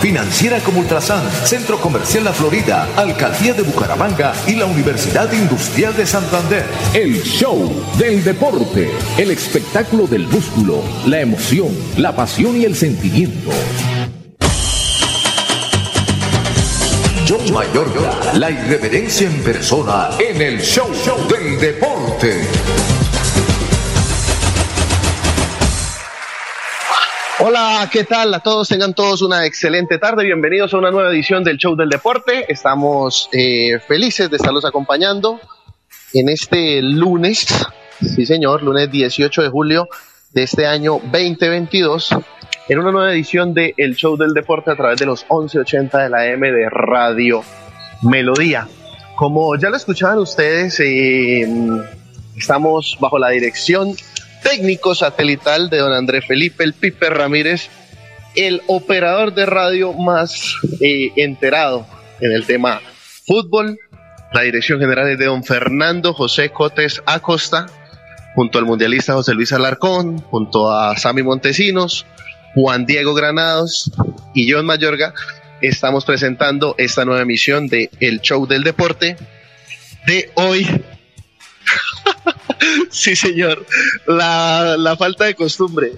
Financiera 0.00 0.60
como 0.60 0.80
Ultrasan, 0.80 1.22
Centro 1.44 1.80
Comercial 1.80 2.24
La 2.24 2.32
Florida, 2.32 2.86
Alcaldía 2.96 3.54
de 3.54 3.62
Bucaramanga 3.62 4.32
y 4.46 4.54
la 4.54 4.66
Universidad 4.66 5.32
Industrial 5.32 5.96
de 5.96 6.06
Santander. 6.06 6.64
El 6.94 7.22
show 7.22 7.72
del 7.98 8.22
deporte, 8.22 8.90
el 9.16 9.30
espectáculo 9.30 10.06
del 10.06 10.26
músculo, 10.26 10.82
la 11.06 11.20
emoción, 11.20 11.68
la 11.96 12.14
pasión 12.14 12.60
y 12.60 12.64
el 12.64 12.76
sentimiento. 12.76 13.50
John 17.28 17.52
Mayorga, 17.52 18.34
la 18.34 18.50
irreverencia 18.50 19.26
en 19.26 19.42
persona 19.42 20.10
en 20.20 20.40
el 20.40 20.60
show, 20.60 20.86
del 21.28 21.58
deporte. 21.58 22.95
Hola, 27.48 27.88
¿qué 27.92 28.02
tal 28.02 28.34
a 28.34 28.40
todos? 28.40 28.68
Tengan 28.68 28.92
todos 28.92 29.22
una 29.22 29.46
excelente 29.46 29.98
tarde. 29.98 30.24
Bienvenidos 30.24 30.74
a 30.74 30.78
una 30.78 30.90
nueva 30.90 31.10
edición 31.10 31.44
del 31.44 31.58
Show 31.58 31.76
del 31.76 31.88
Deporte. 31.88 32.44
Estamos 32.52 33.28
eh, 33.30 33.78
felices 33.86 34.28
de 34.28 34.36
estarlos 34.36 34.64
acompañando 34.64 35.40
en 36.12 36.28
este 36.28 36.82
lunes, 36.82 37.46
sí 38.00 38.26
señor, 38.26 38.64
lunes 38.64 38.90
18 38.90 39.42
de 39.42 39.48
julio 39.48 39.88
de 40.32 40.42
este 40.42 40.66
año 40.66 40.94
2022 41.04 42.16
en 42.68 42.78
una 42.80 42.90
nueva 42.90 43.12
edición 43.12 43.54
de 43.54 43.74
El 43.76 43.94
Show 43.94 44.16
del 44.16 44.32
Deporte 44.32 44.72
a 44.72 44.76
través 44.76 44.98
de 44.98 45.06
los 45.06 45.24
1180 45.30 46.02
de 46.02 46.08
la 46.08 46.26
M 46.26 46.50
de 46.50 46.68
Radio 46.68 47.44
Melodía. 48.02 48.66
Como 49.14 49.54
ya 49.54 49.70
lo 49.70 49.76
escuchaban 49.76 50.18
ustedes, 50.18 50.80
eh, 50.80 51.46
estamos 52.36 52.98
bajo 52.98 53.20
la 53.20 53.28
dirección 53.28 53.94
técnico 54.48 54.94
satelital 54.94 55.68
de 55.70 55.78
don 55.78 55.92
Andrés 55.92 56.24
Felipe 56.24 56.62
El 56.62 56.72
Pipe 56.72 57.10
Ramírez, 57.10 57.68
el 58.36 58.62
operador 58.68 59.34
de 59.34 59.44
radio 59.44 59.92
más 59.92 60.54
eh, 60.80 61.10
enterado 61.16 61.84
en 62.20 62.30
el 62.30 62.46
tema 62.46 62.80
fútbol. 63.26 63.76
La 64.32 64.42
dirección 64.42 64.78
general 64.78 65.08
es 65.08 65.18
de 65.18 65.24
don 65.24 65.42
Fernando 65.42 66.14
José 66.14 66.50
Cotes 66.50 67.02
Acosta, 67.06 67.66
junto 68.36 68.58
al 68.58 68.66
mundialista 68.66 69.14
José 69.14 69.34
Luis 69.34 69.52
Alarcón, 69.52 70.20
junto 70.20 70.70
a 70.70 70.96
Sami 70.96 71.24
Montesinos, 71.24 72.06
Juan 72.54 72.86
Diego 72.86 73.14
Granados 73.14 73.90
y 74.32 74.50
John 74.50 74.64
Mayorga, 74.64 75.12
estamos 75.60 76.04
presentando 76.04 76.76
esta 76.78 77.04
nueva 77.04 77.22
emisión 77.22 77.66
de 77.66 77.90
El 77.98 78.20
Show 78.20 78.46
del 78.46 78.62
Deporte 78.62 79.16
de 80.06 80.30
hoy. 80.34 80.68
sí, 82.90 83.16
señor. 83.16 83.64
La, 84.06 84.96
falta 84.98 85.24
de 85.24 85.34
costumbre. 85.34 85.92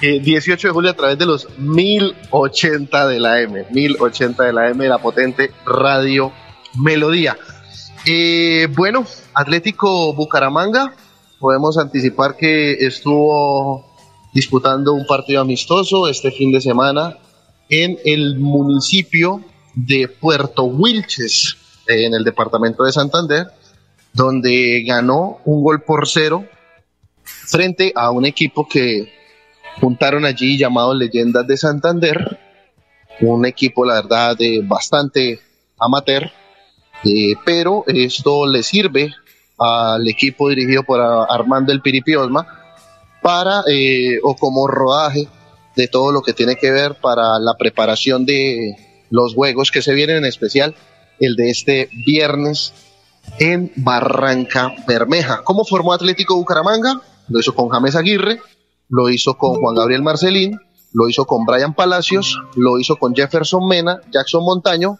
18 0.00 0.66
de 0.66 0.72
julio 0.72 0.90
a 0.90 0.94
través 0.94 1.16
de 1.16 1.26
los 1.26 1.48
1080 1.58 3.06
de 3.06 3.20
la 3.20 3.40
M, 3.40 3.66
1080 3.70 4.42
de 4.42 4.52
la 4.52 4.68
M, 4.68 4.88
la 4.88 4.98
potente 4.98 5.52
Radio 5.64 6.32
Melodía. 6.82 7.36
Eh, 8.04 8.66
bueno, 8.74 9.06
Atlético 9.32 10.12
Bucaramanga, 10.12 10.92
podemos 11.38 11.78
anticipar 11.78 12.36
que 12.36 12.72
estuvo 12.84 13.86
disputando 14.34 14.92
un 14.92 15.06
partido 15.06 15.40
amistoso 15.40 16.08
este 16.08 16.32
fin 16.32 16.50
de 16.50 16.60
semana 16.60 17.18
en 17.68 17.96
el 18.04 18.38
municipio 18.38 19.40
de 19.74 20.08
Puerto 20.08 20.64
Wilches, 20.64 21.56
en 21.86 22.14
el 22.14 22.24
departamento 22.24 22.84
de 22.84 22.92
Santander, 22.92 23.46
donde 24.12 24.82
ganó 24.86 25.40
un 25.44 25.62
gol 25.62 25.82
por 25.82 26.08
cero 26.08 26.44
frente 27.24 27.92
a 27.94 28.10
un 28.10 28.26
equipo 28.26 28.68
que 28.68 29.12
juntaron 29.80 30.24
allí 30.24 30.58
llamado 30.58 30.94
Leyendas 30.94 31.46
de 31.46 31.56
Santander, 31.56 32.38
un 33.20 33.46
equipo 33.46 33.84
la 33.84 34.02
verdad 34.02 34.36
bastante 34.64 35.40
amateur, 35.78 36.30
eh, 37.04 37.34
pero 37.44 37.84
esto 37.86 38.46
le 38.46 38.62
sirve 38.62 39.12
al 39.58 40.06
equipo 40.08 40.48
dirigido 40.48 40.82
por 40.82 41.00
Armando 41.00 41.72
El 41.72 41.82
Piripiosma, 41.82 42.46
para 43.22 43.62
eh, 43.68 44.18
o 44.22 44.34
como 44.34 44.66
rodaje 44.66 45.28
de 45.76 45.88
todo 45.88 46.12
lo 46.12 46.22
que 46.22 46.32
tiene 46.32 46.56
que 46.56 46.70
ver 46.70 46.96
para 47.00 47.38
la 47.38 47.56
preparación 47.56 48.26
de 48.26 48.76
los 49.10 49.34
juegos 49.34 49.70
que 49.70 49.80
se 49.80 49.94
vienen, 49.94 50.18
en 50.18 50.24
especial 50.24 50.74
el 51.20 51.36
de 51.36 51.50
este 51.50 51.88
viernes 52.04 52.72
en 53.38 53.72
Barranca 53.76 54.74
Bermeja. 54.86 55.42
¿Cómo 55.44 55.64
formó 55.64 55.92
Atlético 55.92 56.36
Bucaramanga? 56.36 57.00
Lo 57.28 57.40
hizo 57.40 57.54
con 57.54 57.68
James 57.68 57.96
Aguirre, 57.96 58.40
lo 58.88 59.08
hizo 59.08 59.36
con 59.36 59.54
Juan 59.54 59.74
Gabriel 59.74 60.02
Marcelín, 60.02 60.60
lo 60.92 61.08
hizo 61.08 61.24
con 61.24 61.44
Brian 61.46 61.74
Palacios, 61.74 62.38
lo 62.56 62.78
hizo 62.78 62.96
con 62.96 63.14
Jefferson 63.14 63.66
Mena, 63.66 64.00
Jackson 64.12 64.44
Montaño, 64.44 64.98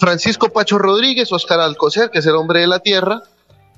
Francisco 0.00 0.48
Pacho 0.48 0.78
Rodríguez, 0.78 1.30
Oscar 1.32 1.60
Alcocer, 1.60 2.10
que 2.10 2.18
es 2.18 2.26
el 2.26 2.34
hombre 2.34 2.60
de 2.60 2.66
la 2.66 2.80
tierra, 2.80 3.22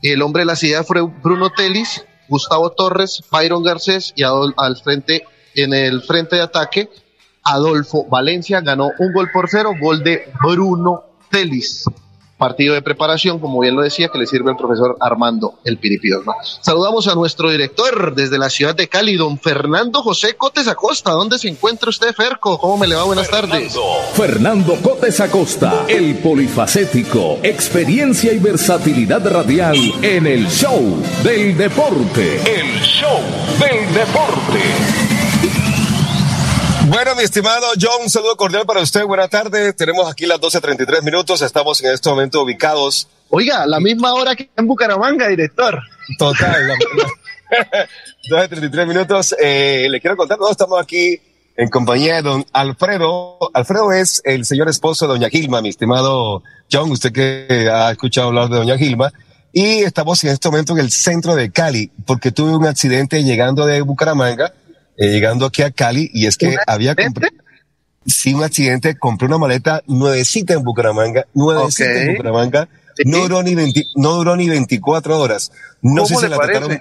el 0.02 0.22
hombre 0.22 0.42
de 0.42 0.46
la 0.46 0.56
ciudad 0.56 0.84
fue 0.84 1.02
Bruno 1.02 1.50
Telis, 1.50 2.04
Gustavo 2.28 2.70
Torres, 2.70 3.22
Byron 3.30 3.62
Garcés 3.62 4.12
y 4.16 4.22
al 4.22 4.76
frente, 4.82 5.24
en 5.54 5.74
el 5.74 6.02
frente 6.02 6.36
de 6.36 6.42
ataque, 6.42 6.88
Adolfo 7.44 8.06
Valencia 8.08 8.60
ganó 8.60 8.90
un 8.98 9.12
gol 9.12 9.30
por 9.32 9.48
cero, 9.48 9.72
gol 9.80 10.02
de 10.02 10.32
Bruno 10.42 11.04
Telis 11.30 11.84
partido 12.36 12.74
de 12.74 12.82
preparación, 12.82 13.38
como 13.38 13.60
bien 13.60 13.74
lo 13.74 13.82
decía, 13.82 14.08
que 14.08 14.18
le 14.18 14.26
sirve 14.26 14.50
al 14.50 14.56
profesor 14.56 14.96
Armando 15.00 15.54
El 15.64 15.78
Piripiosma. 15.78 16.34
Saludamos 16.60 17.08
a 17.08 17.14
nuestro 17.14 17.50
director 17.50 18.14
desde 18.14 18.38
la 18.38 18.50
ciudad 18.50 18.74
de 18.74 18.88
Cali, 18.88 19.16
don 19.16 19.38
Fernando 19.38 20.02
José 20.02 20.36
Cotes 20.36 20.68
Acosta. 20.68 21.12
¿Dónde 21.12 21.38
se 21.38 21.48
encuentra 21.48 21.88
usted, 21.88 22.12
Ferco? 22.14 22.58
¿Cómo 22.58 22.76
me 22.76 22.86
le 22.86 22.94
va? 22.94 23.04
Buenas 23.04 23.30
tardes. 23.30 23.76
Fernando 24.14 24.76
Cotes 24.82 25.20
Acosta, 25.20 25.84
el 25.88 26.16
polifacético, 26.18 27.38
experiencia 27.42 28.32
y 28.32 28.38
versatilidad 28.38 29.26
radial 29.30 29.76
en 30.02 30.26
el 30.26 30.46
show 30.48 31.02
del 31.22 31.56
deporte. 31.56 32.36
El 32.36 32.80
show 32.82 33.20
del 33.58 33.94
deporte. 33.94 35.05
Bueno, 36.88 37.16
mi 37.16 37.24
estimado 37.24 37.66
John, 37.80 38.02
un 38.02 38.10
saludo 38.10 38.36
cordial 38.36 38.64
para 38.64 38.80
usted. 38.80 39.04
Buena 39.04 39.26
tarde. 39.26 39.72
Tenemos 39.72 40.08
aquí 40.08 40.24
las 40.24 40.38
12.33 40.38 41.02
minutos. 41.02 41.42
Estamos 41.42 41.82
en 41.82 41.92
este 41.92 42.08
momento 42.08 42.40
ubicados. 42.40 43.08
Oiga, 43.28 43.66
la 43.66 43.80
misma 43.80 44.14
hora 44.14 44.36
que 44.36 44.48
en 44.56 44.68
Bucaramanga, 44.68 45.26
director. 45.26 45.80
Total. 46.16 46.68
12.33 48.30 48.86
minutos. 48.86 49.34
Eh, 49.40 49.88
le 49.90 50.00
quiero 50.00 50.16
contar, 50.16 50.38
todos 50.38 50.52
estamos 50.52 50.80
aquí 50.80 51.20
en 51.56 51.68
compañía 51.70 52.16
de 52.16 52.22
don 52.22 52.46
Alfredo. 52.52 53.38
Alfredo 53.52 53.90
es 53.90 54.22
el 54.24 54.44
señor 54.44 54.68
esposo 54.68 55.08
de 55.08 55.14
doña 55.14 55.28
Gilma, 55.28 55.60
mi 55.60 55.70
estimado 55.70 56.44
John, 56.70 56.92
usted 56.92 57.12
que 57.12 57.68
ha 57.68 57.90
escuchado 57.90 58.28
hablar 58.28 58.48
de 58.48 58.58
doña 58.58 58.78
Gilma. 58.78 59.12
Y 59.52 59.82
estamos 59.82 60.22
en 60.22 60.30
este 60.30 60.48
momento 60.48 60.74
en 60.74 60.78
el 60.78 60.92
centro 60.92 61.34
de 61.34 61.50
Cali, 61.50 61.90
porque 62.06 62.30
tuve 62.30 62.54
un 62.54 62.64
accidente 62.64 63.24
llegando 63.24 63.66
de 63.66 63.80
Bucaramanga 63.80 64.52
eh, 64.96 65.08
llegando 65.08 65.46
aquí 65.46 65.62
a 65.62 65.70
Cali 65.70 66.10
y 66.12 66.26
es 66.26 66.36
que 66.36 66.56
había 66.66 66.94
comprado, 66.94 67.34
sí, 68.06 68.34
un 68.34 68.44
accidente, 68.44 68.96
compré 68.96 69.26
una 69.26 69.38
maleta 69.38 69.82
nuevecita 69.86 70.54
en 70.54 70.62
Bucaramanga, 70.62 71.26
nuevecita 71.34 72.02
en 72.02 72.16
Bucaramanga, 72.16 72.68
no 73.04 73.18
duró 73.18 73.42
ni 73.42 73.54
no 73.96 74.12
duró 74.12 74.36
ni 74.36 74.48
24 74.48 75.20
horas. 75.20 75.52
No 75.82 76.06
sé 76.06 76.16
si 76.16 76.28
la 76.28 76.38
trataron, 76.38 76.80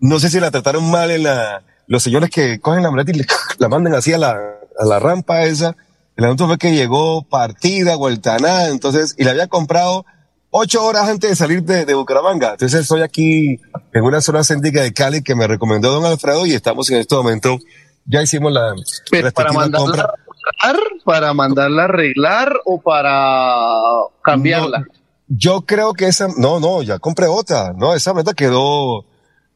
no 0.00 0.20
sé 0.20 0.28
si 0.30 0.40
la 0.40 0.50
trataron 0.50 0.90
mal 0.90 1.10
en 1.10 1.22
la, 1.22 1.62
los 1.86 2.02
señores 2.02 2.30
que 2.30 2.60
cogen 2.60 2.82
la 2.82 2.90
maleta 2.90 3.12
y 3.12 3.24
la 3.58 3.68
mandan 3.68 3.94
así 3.94 4.12
a 4.12 4.18
la, 4.18 4.32
a 4.78 4.84
la 4.84 4.98
rampa 4.98 5.44
esa. 5.44 5.76
El 6.16 6.24
asunto 6.24 6.46
fue 6.46 6.58
que 6.58 6.74
llegó 6.74 7.22
partida, 7.22 7.96
vuelta 7.96 8.36
a 8.36 8.38
nada, 8.38 8.68
entonces, 8.68 9.14
y 9.18 9.24
la 9.24 9.32
había 9.32 9.48
comprado 9.48 10.06
ocho 10.50 10.84
horas 10.84 11.08
antes 11.08 11.30
de 11.30 11.36
salir 11.36 11.62
de, 11.62 11.84
de 11.84 11.94
Bucaramanga. 11.94 12.52
Entonces 12.52 12.82
estoy 12.82 13.02
aquí 13.02 13.60
en 13.92 14.04
una 14.04 14.20
zona 14.20 14.44
céntrica 14.44 14.82
de 14.82 14.92
Cali 14.92 15.22
que 15.22 15.34
me 15.34 15.46
recomendó 15.46 15.92
don 15.92 16.04
Alfredo 16.04 16.46
y 16.46 16.52
estamos 16.52 16.90
en 16.90 16.98
este 16.98 17.14
momento, 17.14 17.58
ya 18.06 18.22
hicimos 18.22 18.52
la, 18.52 18.74
Pero 19.10 19.30
para 19.32 19.52
mandarla 19.52 20.14
a 20.62 20.68
arreglar, 20.68 21.02
para 21.04 21.34
mandarla 21.34 21.82
a 21.82 21.84
arreglar 21.86 22.60
o 22.64 22.80
para 22.80 23.76
cambiarla. 24.22 24.80
No, 24.80 24.86
yo 25.28 25.62
creo 25.62 25.92
que 25.92 26.06
esa, 26.06 26.28
no, 26.36 26.60
no, 26.60 26.82
ya 26.82 26.98
compré 26.98 27.26
otra, 27.26 27.72
no, 27.72 27.94
esa 27.94 28.14
meta 28.14 28.32
quedó, 28.32 29.04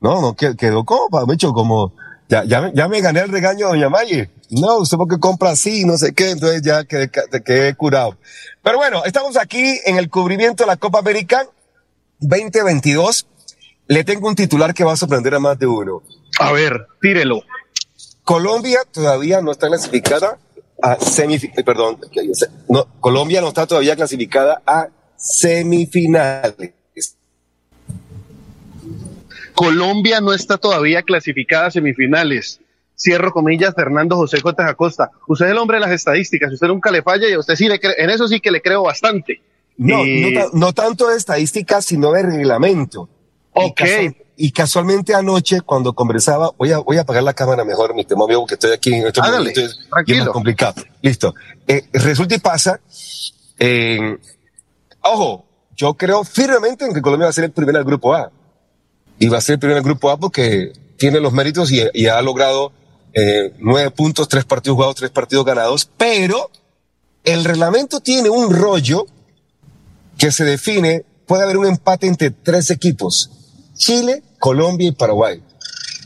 no, 0.01 0.21
no, 0.21 0.35
quedó 0.35 0.85
como, 0.85 1.33
hecho 1.33 1.53
como, 1.53 1.95
ya, 2.29 2.45
ya, 2.45 2.73
ya 2.75 2.89
me 2.89 3.01
gané 3.01 3.21
el 3.21 3.31
regaño 3.31 3.67
de 3.67 3.73
Doña 3.73 3.89
Maye. 3.89 4.31
No, 4.51 4.79
usted 4.79 4.97
porque 4.97 5.19
compra 5.19 5.51
así, 5.51 5.85
no 5.85 5.97
sé 5.97 6.13
qué, 6.13 6.31
entonces 6.31 6.63
ya 6.63 6.85
quedé, 6.85 7.11
quedé 7.45 7.75
curado. 7.75 8.17
Pero 8.63 8.79
bueno, 8.79 9.05
estamos 9.05 9.37
aquí 9.37 9.79
en 9.85 9.97
el 9.97 10.11
cubrimiento 10.11 10.65
de 10.65 10.67
la 10.67 10.77
Copa 10.77 10.99
América 10.99 11.47
2022. 12.19 13.27
Le 13.87 14.05
tengo 14.05 14.29
un 14.29 14.35
titular 14.35 14.75
que 14.75 14.85
va 14.85 14.93
a 14.93 14.97
sorprender 14.97 15.35
a 15.35 15.39
más 15.39 15.59
de 15.59 15.67
uno. 15.67 16.03
A 16.41 16.53
ver, 16.53 16.87
tírelo. 17.01 17.43
Colombia 18.25 18.81
todavía 18.91 19.41
no 19.41 19.53
está 19.53 19.69
clasificada 19.69 20.39
a 20.83 20.97
semifinales, 20.97 21.65
perdón, 21.65 21.99
no, 22.69 22.87
Colombia 23.01 23.41
no 23.41 23.49
está 23.49 23.67
todavía 23.67 23.97
clasificada 23.97 24.63
a 24.67 24.89
semifinales. 25.17 26.73
Colombia 29.55 30.21
no 30.21 30.33
está 30.33 30.57
todavía 30.59 31.03
clasificada 31.03 31.67
a 31.67 31.71
semifinales. 31.71 32.61
Cierro 33.01 33.33
comillas, 33.33 33.75
Fernando 33.75 34.15
José 34.17 34.41
J. 34.41 34.69
Acosta. 34.69 35.11
Usted 35.27 35.47
es 35.47 35.53
el 35.53 35.59
hombre 35.59 35.79
de 35.79 35.81
las 35.81 35.91
estadísticas, 35.91 36.53
usted 36.53 36.67
nunca 36.67 36.91
le 36.91 37.03
falla 37.03 37.29
y 37.31 37.37
usted 37.37 37.55
sí 37.55 37.67
le 37.67 37.81
cree, 37.81 37.95
en 37.97 38.11
eso 38.11 38.29
sí 38.29 38.41
que 38.41 38.51
le 38.51 38.61
creo 38.61 38.83
bastante. 38.83 39.41
No, 39.79 40.03
no, 40.53 40.73
tanto 40.75 41.09
de 41.09 41.17
estadísticas, 41.17 41.87
sino 41.87 42.13
de 42.13 42.23
reglamento. 42.23 43.09
Ok. 43.55 43.81
Y, 44.37 44.53
casualmente 44.53 45.15
anoche, 45.15 45.63
cuando 45.63 45.95
conversaba, 45.95 46.51
voy 46.59 46.73
a, 46.73 46.79
voy 46.79 46.99
a 46.99 47.03
apagar 47.03 47.23
la 47.23 47.33
cámara 47.33 47.65
mejor, 47.65 47.95
mi 47.95 48.05
tema 48.05 48.25
amigo, 48.25 48.47
que 48.47 48.55
estoy 48.55 48.73
aquí 48.73 48.93
en 48.93 49.07
este 49.07 49.23
momento. 49.23 49.61
tranquilo. 49.91 50.33
complicado. 50.33 50.83
Listo. 51.01 51.35
Eh, 51.67 51.85
resulta 51.93 52.35
y 52.35 52.39
pasa, 52.39 52.81
eh, 53.59 54.19
ojo, 55.03 55.47
yo 55.75 55.95
creo 55.95 56.25
firmemente 56.25 56.85
en 56.85 56.93
que 56.93 57.01
Colombia 57.01 57.27
va 57.27 57.31
a 57.31 57.33
ser 57.33 57.45
el 57.45 57.53
primero 57.53 57.79
del 57.79 57.87
grupo 57.87 58.15
A. 58.15 58.31
Y 59.19 59.29
va 59.29 59.39
a 59.39 59.41
ser 59.41 59.55
el 59.55 59.59
primero 59.61 59.77
del 59.77 59.85
grupo 59.85 60.11
A 60.11 60.19
porque 60.19 60.73
tiene 60.99 61.21
los 61.21 61.33
méritos 61.33 61.73
y, 61.73 62.07
ha 62.07 62.21
logrado 62.21 62.73
eh, 63.13 63.55
nueve 63.59 63.91
puntos, 63.91 64.29
tres 64.29 64.45
partidos 64.45 64.77
jugados, 64.77 64.97
tres 64.97 65.11
partidos 65.11 65.45
ganados, 65.45 65.91
pero 65.97 66.51
el 67.25 67.45
reglamento 67.45 68.01
tiene 68.01 68.31
un 68.31 68.55
rollo 68.55 69.07
que 70.17 70.33
se 70.33 70.45
define, 70.45 71.05
puede 71.27 71.43
haber 71.43 71.57
un 71.57 71.67
empate 71.67 72.07
entre 72.07 72.31
tres 72.31 72.71
equipos, 72.71 73.31
Chile, 73.75 74.23
Colombia 74.39 74.89
y 74.89 74.93
Paraguay. 74.93 75.43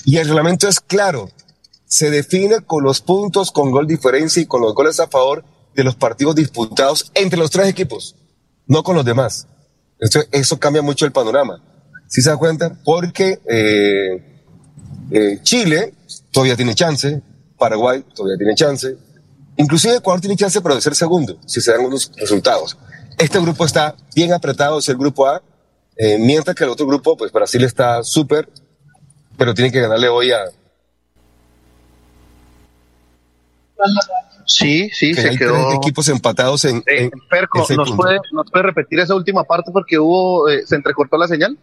Y 0.04 0.18
el 0.18 0.26
reglamento 0.26 0.68
es 0.68 0.80
claro, 0.80 1.30
se 1.86 2.10
define 2.10 2.60
con 2.60 2.82
los 2.82 3.00
puntos, 3.00 3.50
con 3.50 3.70
gol 3.70 3.86
diferencia 3.86 4.42
y 4.42 4.46
con 4.46 4.60
los 4.60 4.74
goles 4.74 5.00
a 5.00 5.08
favor 5.08 5.44
de 5.74 5.84
los 5.84 5.96
partidos 5.96 6.34
disputados 6.34 7.10
entre 7.14 7.38
los 7.38 7.50
tres 7.50 7.68
equipos, 7.68 8.16
no 8.66 8.82
con 8.82 8.96
los 8.96 9.04
demás. 9.04 9.46
Entonces, 10.00 10.28
eso 10.32 10.58
cambia 10.58 10.82
mucho 10.82 11.06
el 11.06 11.12
panorama. 11.12 11.62
¿Sí 12.08 12.22
se 12.22 12.30
da 12.30 12.36
cuenta? 12.36 12.78
Porque 12.84 13.40
eh, 13.48 14.42
eh, 15.10 15.40
Chile 15.42 15.94
todavía 16.34 16.56
tiene 16.56 16.74
chance, 16.74 17.22
Paraguay 17.56 18.04
todavía 18.14 18.36
tiene 18.36 18.54
chance, 18.56 18.96
inclusive 19.56 19.96
Ecuador 19.96 20.20
tiene 20.20 20.36
chance 20.36 20.60
para 20.60 20.78
ser 20.80 20.94
segundo, 20.96 21.38
si 21.46 21.60
se 21.60 21.70
dan 21.70 21.86
unos 21.86 22.10
resultados. 22.16 22.76
Este 23.16 23.40
grupo 23.40 23.64
está 23.64 23.94
bien 24.14 24.32
apretado, 24.32 24.80
es 24.80 24.88
el 24.88 24.96
grupo 24.96 25.26
A, 25.28 25.40
eh, 25.96 26.18
mientras 26.18 26.56
que 26.56 26.64
el 26.64 26.70
otro 26.70 26.86
grupo, 26.86 27.16
pues 27.16 27.30
Brasil 27.30 27.62
está 27.62 28.02
súper, 28.02 28.48
pero 29.38 29.54
tiene 29.54 29.70
que 29.70 29.80
ganarle 29.80 30.08
hoy 30.08 30.32
a... 30.32 30.40
Sí, 34.46 34.90
sí, 34.92 35.14
se 35.14 35.30
hay 35.30 35.36
quedó. 35.38 35.54
Tres 35.54 35.74
equipos 35.76 36.08
empatados 36.08 36.64
en. 36.64 36.82
Eh, 36.86 37.10
Perco, 37.30 37.58
¿nos 37.76 37.92
puede, 37.92 38.18
¿nos 38.32 38.50
puede, 38.50 38.64
repetir 38.64 39.00
esa 39.00 39.14
última 39.14 39.44
parte 39.44 39.70
porque 39.72 39.98
hubo, 39.98 40.48
eh, 40.50 40.66
se 40.66 40.76
entrecortó 40.76 41.16
la 41.16 41.28
señal? 41.28 41.58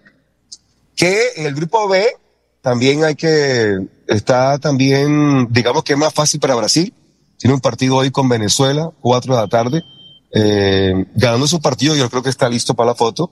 Que 0.95 1.19
en 1.35 1.45
el 1.45 1.53
grupo 1.53 1.87
B 1.87 2.07
también 2.61 3.03
hay 3.03 3.15
que, 3.15 3.87
está 4.11 4.59
también, 4.59 5.47
digamos 5.51 5.83
que 5.83 5.93
es 5.93 5.99
más 5.99 6.13
fácil 6.13 6.39
para 6.39 6.55
Brasil. 6.55 6.93
Tiene 7.37 7.53
un 7.53 7.61
partido 7.61 7.95
hoy 7.95 8.11
con 8.11 8.29
Venezuela, 8.29 8.91
cuatro 8.99 9.35
de 9.35 9.41
la 9.41 9.47
tarde. 9.47 9.83
Eh, 10.33 11.05
ganando 11.15 11.47
su 11.47 11.61
partido, 11.61 11.95
yo 11.95 12.09
creo 12.09 12.21
que 12.21 12.29
está 12.29 12.49
listo 12.49 12.73
para 12.73 12.91
la 12.91 12.95
foto. 12.95 13.31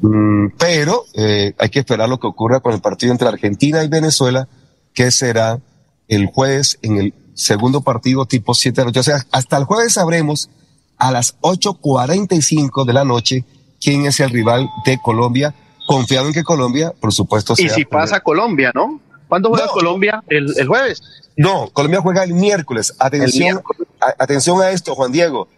Mm, 0.00 0.48
pero 0.58 1.04
eh, 1.14 1.54
hay 1.58 1.68
que 1.70 1.78
esperar 1.78 2.08
lo 2.08 2.20
que 2.20 2.26
ocurra 2.26 2.60
con 2.60 2.74
el 2.74 2.80
partido 2.80 3.12
entre 3.12 3.28
Argentina 3.28 3.82
y 3.82 3.88
Venezuela, 3.88 4.48
que 4.92 5.10
será 5.10 5.60
el 6.08 6.26
jueves 6.26 6.78
en 6.82 6.98
el 6.98 7.14
segundo 7.34 7.80
partido 7.80 8.26
tipo 8.26 8.52
7 8.52 8.74
de 8.74 8.82
la 8.82 8.86
noche. 8.86 9.00
O 9.00 9.04
sea, 9.04 9.24
hasta 9.32 9.56
el 9.56 9.64
jueves 9.64 9.94
sabremos 9.94 10.50
a 10.98 11.10
las 11.12 11.38
8.45 11.40 12.84
de 12.84 12.92
la 12.92 13.04
noche 13.04 13.44
quién 13.80 14.06
es 14.06 14.20
el 14.20 14.30
rival 14.30 14.68
de 14.84 14.98
Colombia, 15.02 15.54
confiado 15.86 16.26
en 16.26 16.34
que 16.34 16.42
Colombia, 16.42 16.92
por 17.00 17.12
supuesto, 17.12 17.54
sea. 17.54 17.66
Y 17.66 17.70
si 17.70 17.84
pasa 17.84 18.20
Colombia, 18.20 18.72
¿no? 18.74 19.00
¿Cuándo 19.28 19.50
juega 19.50 19.66
Colombia? 19.68 20.22
¿El, 20.28 20.52
¿El, 20.56 20.66
jueves? 20.66 21.02
No, 21.36 21.70
Colombia 21.72 22.00
juega 22.00 22.24
el 22.24 22.34
miércoles. 22.34 22.94
Atención, 22.98 23.48
el 23.48 23.54
miércoles. 23.54 23.88
A, 24.00 24.22
atención 24.22 24.60
a 24.62 24.70
esto, 24.70 24.94
Juan 24.94 25.12
Diego. 25.12 25.48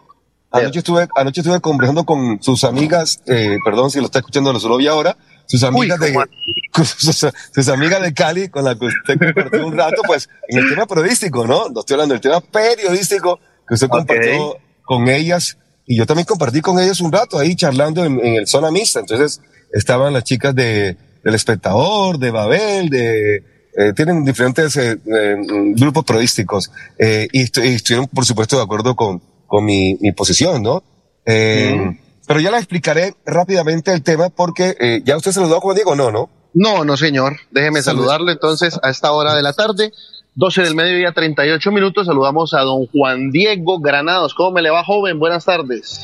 Anoche 0.50 0.78
estuve, 0.78 1.06
anoche 1.14 1.42
estuve 1.42 1.60
conversando 1.60 2.04
con 2.04 2.42
sus 2.42 2.64
amigas, 2.64 3.20
eh, 3.26 3.58
perdón 3.64 3.90
si 3.90 3.98
lo 3.98 4.06
está 4.06 4.20
escuchando, 4.20 4.50
lo 4.50 4.58
solo 4.58 4.78
vi 4.78 4.86
ahora, 4.86 5.14
sus 5.44 5.62
amigas 5.62 6.00
Uy, 6.00 6.06
de, 6.06 6.84
sus, 6.84 7.26
sus, 7.52 7.68
amigas 7.68 8.00
de 8.00 8.14
Cali 8.14 8.48
con 8.48 8.64
las 8.64 8.76
que 8.76 8.86
usted 8.86 9.18
compartió 9.18 9.66
un 9.66 9.76
rato, 9.76 10.00
pues, 10.06 10.30
en 10.48 10.58
el 10.58 10.70
tema 10.70 10.86
periodístico, 10.86 11.46
¿no? 11.46 11.68
No 11.68 11.80
estoy 11.80 11.94
hablando 11.94 12.14
del 12.14 12.22
tema 12.22 12.40
periodístico 12.40 13.38
que 13.66 13.74
usted 13.74 13.88
okay. 13.88 13.98
compartió 13.98 14.56
con 14.84 15.08
ellas 15.08 15.58
y 15.86 15.96
yo 15.96 16.06
también 16.06 16.24
compartí 16.24 16.62
con 16.62 16.78
ellas 16.78 17.00
un 17.00 17.12
rato 17.12 17.38
ahí 17.38 17.54
charlando 17.54 18.04
en, 18.04 18.18
en 18.20 18.34
el 18.36 18.46
zona 18.46 18.70
mixta. 18.70 19.00
Entonces, 19.00 19.42
estaban 19.72 20.14
las 20.14 20.24
chicas 20.24 20.54
de, 20.54 20.96
del 21.22 21.34
espectador, 21.34 22.18
de 22.18 22.30
Babel, 22.30 22.88
de, 22.88 23.44
eh, 23.76 23.92
tienen 23.94 24.24
diferentes 24.24 24.76
eh, 24.76 24.98
eh, 25.04 25.36
grupos 25.76 26.04
periodísticos, 26.04 26.70
eh, 26.98 27.28
y, 27.32 27.40
y, 27.42 27.74
estuvieron, 27.74 28.06
por 28.08 28.24
supuesto, 28.24 28.56
de 28.56 28.62
acuerdo 28.62 28.96
con, 28.96 29.22
con 29.46 29.64
mi, 29.64 29.96
mi 30.00 30.12
posición, 30.12 30.62
¿no? 30.62 30.82
Mm. 31.26 31.98
Pero 32.26 32.40
ya 32.40 32.50
le 32.50 32.58
explicaré 32.58 33.14
rápidamente 33.24 33.92
el 33.92 34.02
tema 34.02 34.28
porque 34.28 35.02
ya 35.04 35.16
usted 35.16 35.32
saludó 35.32 35.56
a 35.56 35.60
Juan 35.60 35.76
Diego, 35.76 35.94
no, 35.96 36.10
¿no? 36.10 36.30
No, 36.54 36.84
no, 36.84 36.96
señor. 36.96 37.36
Déjeme 37.50 37.82
Salud. 37.82 38.00
saludarle 38.00 38.32
entonces 38.32 38.78
a 38.82 38.90
esta 38.90 39.12
hora 39.12 39.34
de 39.34 39.42
la 39.42 39.52
tarde. 39.52 39.92
12 40.34 40.62
del 40.62 40.74
mediodía, 40.74 41.12
38 41.12 41.70
minutos. 41.72 42.06
Saludamos 42.06 42.54
a 42.54 42.60
don 42.60 42.86
Juan 42.86 43.30
Diego 43.30 43.80
Granados. 43.80 44.34
¿Cómo 44.34 44.52
me 44.52 44.62
le 44.62 44.70
va, 44.70 44.84
joven? 44.84 45.18
Buenas 45.18 45.44
tardes. 45.44 46.00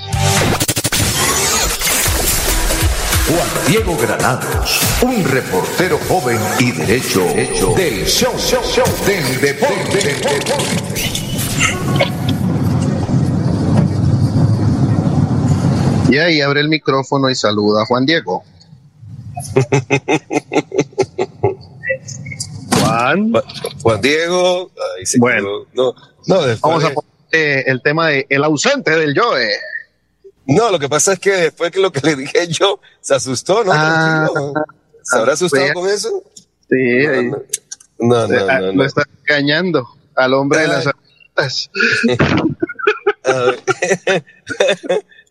Juan 3.26 3.49
Diego 3.66 3.97
Granados, 3.97 4.81
un 5.00 5.25
reportero 5.25 5.99
joven 6.09 6.38
y 6.59 6.73
derecho, 6.73 7.26
hecho 7.35 7.73
del 7.73 8.04
show, 8.04 8.35
show, 8.37 8.62
show 8.62 8.85
del 9.07 9.40
deporte. 9.40 9.97
Del 9.97 10.21
deporte. 10.21 10.52
Y 16.11 16.19
ahí 16.19 16.43
abre 16.43 16.61
el 16.61 16.69
micrófono 16.69 17.31
y 17.31 17.35
saluda 17.35 17.85
a 17.85 17.87
Juan 17.87 18.04
Diego. 18.04 18.45
Juan. 22.78 23.33
Juan 23.83 24.00
Diego. 24.02 24.71
Bueno, 25.19 25.49
no, 25.73 25.95
no, 26.26 26.40
vamos 26.61 26.85
a 26.85 26.90
poner 26.90 27.11
eh, 27.33 27.64
el 27.69 27.81
tema 27.81 28.09
de 28.09 28.26
el 28.28 28.45
ausente 28.45 28.90
del 28.90 29.19
Joe. 29.19 29.49
No, 30.46 30.70
lo 30.70 30.78
que 30.78 30.88
pasa 30.88 31.14
es 31.14 31.18
que 31.18 31.30
después 31.30 31.70
que 31.70 31.80
lo 31.80 31.90
que 31.90 32.00
le 32.00 32.16
dije 32.16 32.46
yo, 32.48 32.80
se 33.00 33.14
asustó, 33.14 33.64
¿no? 33.64 33.72
Ah, 33.74 34.28
¿Se 35.02 35.18
habrá 35.18 35.32
asustado 35.32 35.72
con 35.74 35.88
eso? 35.88 36.22
Sí, 36.68 37.06
no, 37.98 38.26
no, 38.26 38.28
no, 38.28 38.46
no, 38.46 38.60
no, 38.60 38.72
Lo 38.72 38.84
está 38.84 39.02
engañando 39.26 39.86
al 40.14 40.34
hombre 40.34 40.60
Ay. 40.60 40.66
de 40.66 40.72
las 40.72 40.86
aguas. 40.86 41.70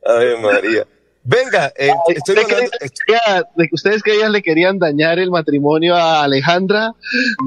A 0.06 0.14
ver, 0.14 0.40
María. 0.42 0.88
Venga, 1.26 1.68
eh, 1.78 1.90
Ay, 1.90 2.16
estoy 2.18 2.36
¿usted 2.36 2.54
hablando, 2.54 2.72
de 3.56 3.68
que 3.68 3.76
ustedes 3.76 4.04
creían 4.04 4.34
le 4.34 4.42
querían 4.42 4.78
dañar 4.78 5.20
el 5.20 5.32
matrimonio 5.32 5.96
a 5.96 6.24
Alejandra, 6.24 6.94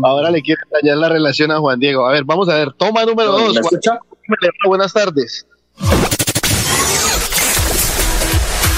ahora 0.02 0.30
le 0.30 0.40
quieren 0.40 0.64
dañar 0.70 0.96
la 0.96 1.11
relación 1.11 1.50
a 1.50 1.58
Juan 1.58 1.78
Diego. 1.78 2.06
A 2.06 2.12
ver, 2.12 2.25
vamos 2.25 2.49
a 2.49 2.54
ver, 2.54 2.73
toma 2.78 3.04
número 3.04 3.37
¿Me 3.37 3.44
dos. 3.44 3.56
escucha? 3.58 3.99
Buenas 4.66 4.94
tardes. 4.94 5.46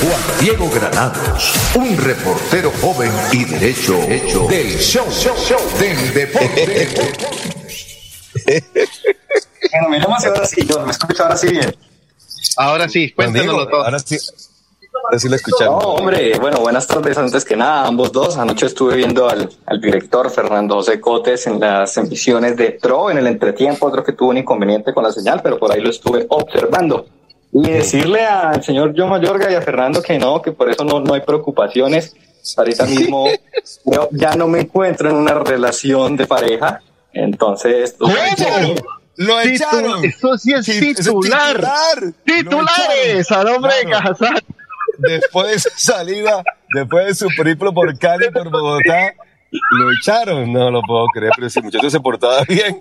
Juan 0.01 0.21
Diego 0.41 0.71
Granados, 0.71 1.55
un 1.75 1.97
reportero 1.97 2.71
joven 2.81 3.11
y 3.33 3.45
derecho 3.45 4.01
hecho 4.09 4.47
del 4.47 4.79
show, 4.79 5.05
show, 5.11 5.35
show 5.37 5.59
del 5.81 6.15
deporte. 6.15 6.89
bueno, 9.73 9.89
miremos 9.89 10.25
ahora 10.25 10.47
sí, 10.47 10.65
yo 10.65 10.87
me 10.87 10.93
escucho 10.93 11.25
ahora 11.25 11.37
sí 11.37 11.49
bien. 11.49 11.77
Ahora 12.59 12.89
sí, 12.89 13.11
cuéntanoslo 13.11 13.67
todo. 13.67 13.85
Ahora 13.85 13.99
sí, 13.99 14.17
ahora 15.05 15.19
sí 15.19 15.29
lo 15.29 15.35
escuchamos. 15.35 15.83
No, 15.83 15.91
hombre, 15.91 16.39
bueno, 16.39 16.59
buenas 16.61 16.87
tardes 16.87 17.19
antes 17.19 17.45
que 17.45 17.57
nada, 17.57 17.85
ambos 17.85 18.13
dos. 18.13 18.37
Anoche 18.37 18.67
estuve 18.67 18.95
viendo 18.95 19.29
al, 19.29 19.51
al 19.67 19.81
director 19.81 20.31
Fernando 20.31 20.77
José 20.77 21.01
Cotes 21.01 21.49
en 21.49 21.59
las 21.59 21.97
emisiones 21.97 22.57
de 22.57 22.71
TRO 22.71 23.11
en 23.11 23.19
el 23.19 23.27
entretiempo, 23.27 23.91
creo 23.91 24.05
que 24.05 24.13
tuvo 24.13 24.31
un 24.31 24.39
inconveniente 24.39 24.95
con 24.95 25.03
la 25.03 25.11
señal, 25.11 25.41
pero 25.43 25.59
por 25.59 25.73
ahí 25.73 25.81
lo 25.81 25.91
estuve 25.91 26.25
observando. 26.29 27.18
Y 27.53 27.71
decirle 27.71 28.25
al 28.27 28.63
señor 28.63 28.95
John 28.97 29.09
Mayorga 29.09 29.51
y 29.51 29.55
a 29.55 29.63
Fernando 29.63 30.03
que 30.03 30.19
no, 30.19 30.43
que 30.43 30.53
por 30.53 30.71
eso 30.71 30.85
no, 30.85 31.01
no 31.01 31.15
hay 31.15 31.23
preocupaciones. 31.23 32.15
Ahorita 32.57 32.87
mismo 32.87 33.29
yo 33.85 34.09
ya 34.13 34.35
no 34.35 34.49
me 34.49 34.61
encuentro 34.61 35.11
en 35.11 35.17
una 35.17 35.35
relación 35.35 36.17
de 36.17 36.27
pareja, 36.27 36.81
entonces... 37.13 37.97
¿Cómo? 37.99 38.15
Lo 39.19 39.41
echaron. 39.41 40.05
Eso 40.05 40.39
sí 40.39 40.53
es 40.53 40.65
Sí, 40.65 40.95
titular. 40.95 41.57
titular. 41.57 42.15
Titulares 42.25 43.33
a 43.33 43.43
nombre 43.43 43.73
de. 43.83 43.91
Cajazán. 43.91 44.39
Después 44.99 45.49
de 45.49 45.59
su 45.59 45.71
salida, 45.77 46.45
después 46.73 47.07
de 47.07 47.15
su 47.15 47.29
periplo 47.37 47.75
por 47.75 47.99
Cali, 47.99 48.31
por 48.31 48.49
Bogotá, 48.49 49.15
lo 49.51 49.91
echaron. 49.93 50.53
No 50.53 50.71
lo 50.71 50.83
puedo 50.83 51.07
creer, 51.13 51.33
pero 51.35 51.51
si 51.51 51.59
el 51.59 51.65
muchacho 51.65 51.91
se 51.91 51.99
portaba 51.99 52.45
bien. 52.45 52.81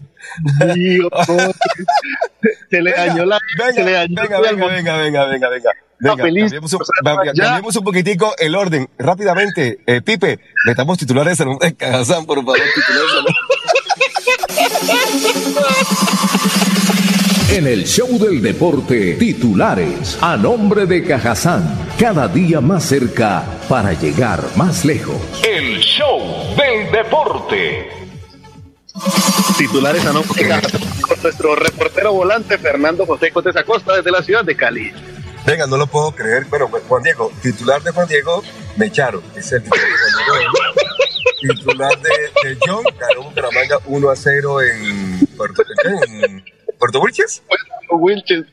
Dios, 0.75 1.09
se 2.70 2.82
le 2.82 2.91
dañó 2.91 3.25
la. 3.25 3.39
venga, 3.58 3.74
se 3.74 3.84
le 3.84 3.91
dañó 3.91 4.15
venga, 4.22 4.39
venga, 4.39 4.67
venga, 4.67 4.98
venga, 4.98 5.25
venga, 5.27 5.50
venga. 5.50 5.70
Feliz. 6.15 6.44
cambiemos, 6.44 6.74
un, 6.74 6.82
O 6.82 6.86
sea, 6.86 6.94
va- 7.15 7.25
ya. 7.34 7.44
cambiemos 7.44 7.75
un 7.75 7.84
poquitico 7.84 8.34
el 8.38 8.56
orden. 8.56 8.88
Rápidamente, 9.00 9.79
eh, 9.88 10.01
Pipe, 10.01 10.39
metamos 10.65 10.98
titulares 10.98 11.39
en 11.39 11.48
un 11.48 11.58
Cajazán, 11.58 12.25
por 12.25 12.38
favor, 12.39 12.58
titulares 12.75 13.12
en 13.13 13.20
un- 13.20 13.27
En 17.58 17.65
el 17.65 17.86
show 17.86 18.20
del 18.20 18.41
deporte, 18.41 19.13
titulares 19.13 20.17
a 20.22 20.36
nombre 20.38 20.86
de 20.86 21.03
Cajazán, 21.03 21.63
cada 21.98 22.27
día 22.27 22.60
más 22.62 22.84
cerca 22.84 23.44
para 23.70 23.94
llegar 23.94 24.41
más 24.56 24.84
lejos. 24.86 25.15
El 25.48 25.79
show 25.79 26.20
del 26.58 26.91
deporte. 26.91 28.06
Titulares 29.58 30.06
a 30.06 30.13
Cajazán 30.13 30.82
con 31.01 31.22
nuestro 31.22 31.56
reportero 31.56 32.13
volante 32.13 32.58
Fernando 32.58 33.06
José 33.06 33.32
Cotes 33.32 33.56
Acosta 33.56 33.96
desde 33.96 34.12
la 34.12 34.22
ciudad 34.22 34.44
de 34.44 34.56
Cali. 34.56 34.92
Venga, 35.46 35.66
no 35.66 35.77
lo 35.77 35.88
puedo 35.88 36.12
creer. 36.12 36.46
Bueno, 36.46 36.68
pues, 36.70 36.84
Juan 36.88 37.04
Diego, 37.04 37.32
titular 37.42 37.82
de 37.82 37.92
Juan 37.92 38.08
Diego, 38.08 38.44
me 38.75 38.88
echaron. 38.88 39.22
Es 39.36 39.51
el 39.51 39.63
titular 39.63 39.88
de 39.88 39.96
Juan 39.96 40.39
Diego. 40.39 41.56
Titular 41.56 42.01
de, 42.01 42.50
de 42.50 42.58
John, 42.66 42.84
ganó 43.00 43.24
Bucaramanga 43.24 43.80
1 43.86 44.10
a 44.10 44.16
0 44.16 44.62
en 44.62 45.27
Puerto, 45.38 45.63
en 45.86 46.44
Puerto 46.77 47.00
Wilches. 47.00 47.44
Wilches. 47.92 48.46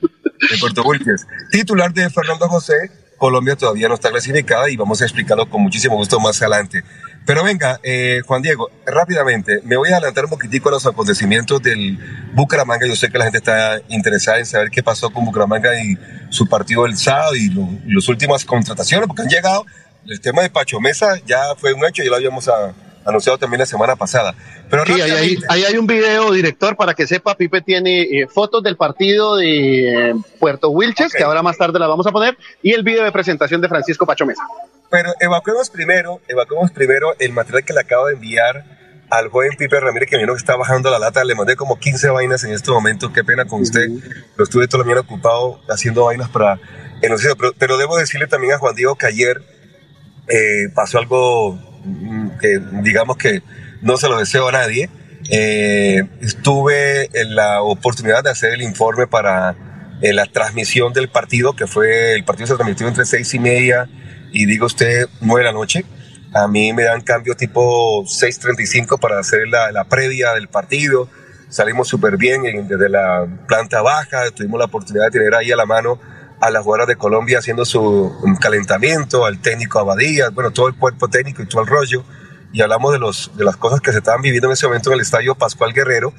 En 0.50 0.60
Puerto 0.60 0.82
Wilches. 0.82 1.26
Titular 1.50 1.92
de 1.92 2.08
Fernando 2.10 2.48
José, 2.48 2.74
Colombia 3.18 3.56
todavía 3.56 3.88
no 3.88 3.94
está 3.94 4.10
clasificada 4.10 4.68
y 4.68 4.76
vamos 4.76 5.00
a 5.00 5.04
explicarlo 5.04 5.48
con 5.48 5.62
muchísimo 5.62 5.96
gusto 5.96 6.20
más 6.20 6.40
adelante. 6.42 6.84
Pero 7.26 7.42
venga, 7.42 7.80
eh, 7.82 8.20
Juan 8.26 8.42
Diego, 8.42 8.70
rápidamente, 8.84 9.60
me 9.64 9.76
voy 9.76 9.90
a 9.90 9.96
adelantar 9.96 10.24
un 10.24 10.30
poquitico 10.30 10.68
a 10.68 10.72
los 10.72 10.86
acontecimientos 10.86 11.62
del 11.62 11.98
Bucaramanga. 12.34 12.86
Yo 12.86 12.94
sé 12.94 13.08
que 13.10 13.16
la 13.16 13.24
gente 13.24 13.38
está 13.38 13.80
interesada 13.88 14.38
en 14.38 14.46
saber 14.46 14.70
qué 14.70 14.82
pasó 14.82 15.08
con 15.10 15.24
Bucaramanga 15.24 15.70
y 15.82 15.96
su 16.28 16.46
partido 16.46 16.84
el 16.84 16.98
sábado 16.98 17.34
y, 17.34 17.50
las 17.86 18.08
últimas 18.08 18.44
contrataciones, 18.44 19.06
porque 19.06 19.22
han 19.22 19.28
llegado. 19.28 19.64
El 20.06 20.20
tema 20.20 20.42
de 20.42 20.50
Pacho 20.50 20.80
Mesa 20.80 21.18
ya 21.26 21.54
fue 21.56 21.72
un 21.72 21.82
hecho, 21.86 22.02
ya 22.02 22.10
lo 22.10 22.16
habíamos 22.16 22.46
ah, 22.48 22.74
anunciado 23.04 23.38
también 23.38 23.60
la 23.60 23.66
semana 23.66 23.96
pasada. 23.96 24.34
Pero 24.70 24.84
Sí, 24.86 24.92
ahí, 24.92 25.00
rápidamente- 25.00 25.46
ahí 25.48 25.64
hay 25.64 25.76
un 25.76 25.86
video, 25.86 26.32
director, 26.32 26.76
para 26.76 26.94
que 26.94 27.06
sepa, 27.06 27.34
Pipe 27.36 27.60
tiene 27.60 28.02
eh, 28.02 28.26
fotos 28.28 28.62
del 28.62 28.76
partido 28.76 29.36
de 29.36 30.10
eh, 30.10 30.14
Puerto 30.40 30.70
Wilches, 30.70 31.06
Ok. 31.12 31.18
que 31.18 31.22
ahora 31.24 31.42
más 31.42 31.56
tarde 31.58 31.78
la 31.78 31.86
vamos 31.86 32.06
a 32.06 32.10
poner, 32.12 32.36
y 32.62 32.72
el 32.72 32.82
video 32.82 33.04
de 33.04 33.12
presentación 33.12 33.60
de 33.60 33.68
Francisco 33.68 34.06
Pacho 34.06 34.24
Mesa. 34.26 34.42
Pero 34.90 35.12
evacuemos 35.20 35.70
primero, 35.70 36.20
evacuemos 36.28 36.70
primero 36.70 37.14
el 37.18 37.32
material 37.32 37.64
que 37.64 37.72
le 37.72 37.80
acabo 37.80 38.06
de 38.06 38.14
enviar 38.14 38.64
al 39.10 39.28
joven 39.28 39.50
Pipe 39.58 39.78
Ramírez, 39.78 40.08
que 40.08 40.16
vino 40.16 40.32
que 40.32 40.38
está 40.38 40.56
bajando 40.56 40.90
la 40.90 40.98
lata. 40.98 41.22
Le 41.24 41.34
mandé 41.34 41.56
como 41.56 41.78
15 41.78 42.08
vainas 42.10 42.42
en 42.44 42.52
este 42.52 42.70
momento. 42.70 43.12
Qué 43.12 43.22
pena 43.22 43.44
con 43.44 43.60
usted. 43.60 43.88
Lo 44.36 44.44
estuve 44.44 44.66
toda 44.66 44.78
la 44.82 44.84
mañana 44.86 45.00
ocupado 45.02 45.60
haciendo 45.68 46.06
vainas 46.06 46.30
para. 46.30 46.58
Pero, 47.00 47.16
pero 47.58 47.76
debo 47.76 47.96
decirle 47.96 48.26
también 48.26 48.54
a 48.54 48.58
Juan 48.58 48.74
Diego 48.74 48.96
que 48.96 49.06
ayer 49.06 49.42
eh, 50.28 50.68
pasó 50.74 50.98
algo 50.98 51.58
que 52.40 52.60
digamos 52.82 53.16
que 53.16 53.42
no 53.82 53.96
se 53.96 54.08
lo 54.08 54.18
deseo 54.18 54.48
a 54.48 54.52
nadie. 54.52 54.88
Eh, 55.30 56.02
estuve 56.20 57.08
en 57.18 57.34
la 57.34 57.62
oportunidad 57.62 58.22
de 58.22 58.30
hacer 58.30 58.52
el 58.52 58.62
informe 58.62 59.06
para 59.06 59.54
eh, 60.02 60.12
la 60.12 60.26
transmisión 60.26 60.92
del 60.92 61.08
partido, 61.08 61.54
que 61.56 61.66
fue 61.66 62.12
el 62.14 62.24
partido 62.24 62.46
se 62.48 62.54
transmitió 62.56 62.86
entre 62.88 63.06
seis 63.06 63.32
y 63.34 63.38
media 63.38 63.88
y 64.32 64.44
digo 64.46 64.66
usted 64.66 65.06
nueve 65.20 65.46
de 65.46 65.52
la 65.52 65.58
noche. 65.58 65.84
A 66.34 66.48
mí 66.48 66.72
me 66.72 66.82
dan 66.82 67.00
cambio 67.00 67.36
tipo 67.36 68.02
6.35 68.04 68.98
para 68.98 69.20
hacer 69.20 69.46
la, 69.48 69.70
la 69.70 69.84
previa 69.84 70.32
del 70.34 70.48
partido. 70.48 71.08
Salimos 71.48 71.86
súper 71.88 72.16
bien 72.16 72.44
en- 72.44 72.66
desde 72.66 72.88
la 72.88 73.24
planta 73.46 73.80
baja. 73.82 74.30
Tuvimos 74.32 74.58
la 74.58 74.64
oportunidad 74.64 75.04
de 75.06 75.10
tener 75.12 75.34
ahí 75.34 75.52
a 75.52 75.56
la 75.56 75.64
mano 75.64 76.00
a 76.40 76.50
las 76.50 76.62
jugadoras 76.62 76.88
de 76.88 76.96
Colombia 76.96 77.38
haciendo 77.38 77.64
su 77.64 77.80
um, 77.80 78.36
calentamiento, 78.36 79.24
al 79.24 79.40
técnico 79.40 79.78
Abadía, 79.78 80.30
bueno, 80.30 80.50
todo 80.50 80.68
el 80.68 80.74
cuerpo 80.74 81.08
técnico 81.08 81.42
y 81.42 81.46
todo 81.46 81.62
el 81.62 81.68
rollo. 81.68 82.04
Y 82.52 82.60
hablamos 82.62 82.92
de, 82.92 82.98
los, 82.98 83.32
de 83.36 83.44
las 83.44 83.56
cosas 83.56 83.80
que 83.80 83.92
se 83.92 83.98
estaban 83.98 84.22
viviendo 84.22 84.48
en 84.48 84.52
ese 84.52 84.66
momento 84.66 84.90
en 84.90 84.94
el 84.94 85.00
estadio 85.00 85.34
Pascual 85.34 85.72
Guerrero, 85.72 86.12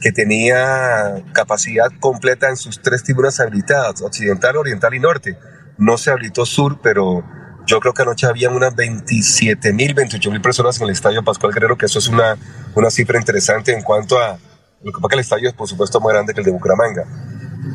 que 0.00 0.10
tenía 0.10 1.22
capacidad 1.32 1.88
completa 2.00 2.48
en 2.48 2.56
sus 2.56 2.80
tres 2.80 3.02
tribunas 3.02 3.38
habilitadas, 3.40 4.00
occidental, 4.02 4.56
oriental 4.56 4.94
y 4.94 5.00
norte. 5.00 5.38
No 5.78 5.98
se 5.98 6.10
habilitó 6.10 6.46
sur, 6.46 6.80
pero 6.82 7.22
yo 7.66 7.80
creo 7.80 7.92
que 7.94 8.02
anoche 8.02 8.26
habían 8.26 8.54
unas 8.54 8.74
27 8.74 9.72
mil, 9.72 9.94
28 9.94 10.30
mil 10.30 10.40
personas 10.40 10.80
en 10.80 10.84
el 10.84 10.90
estadio 10.92 11.22
Pascual 11.22 11.52
Guerrero, 11.52 11.76
que 11.76 11.86
eso 11.86 11.98
es 11.98 12.08
una, 12.08 12.36
una 12.74 12.90
cifra 12.90 13.18
interesante 13.18 13.72
en 13.72 13.82
cuanto 13.82 14.18
a 14.18 14.38
lo 14.82 14.92
que 14.92 15.00
pasa 15.00 15.08
que 15.10 15.14
el 15.14 15.20
estadio 15.20 15.48
es 15.48 15.54
por 15.54 15.68
supuesto 15.68 16.00
más 16.00 16.12
grande 16.12 16.34
que 16.34 16.40
el 16.40 16.46
de 16.46 16.52
Bucaramanga. 16.52 17.04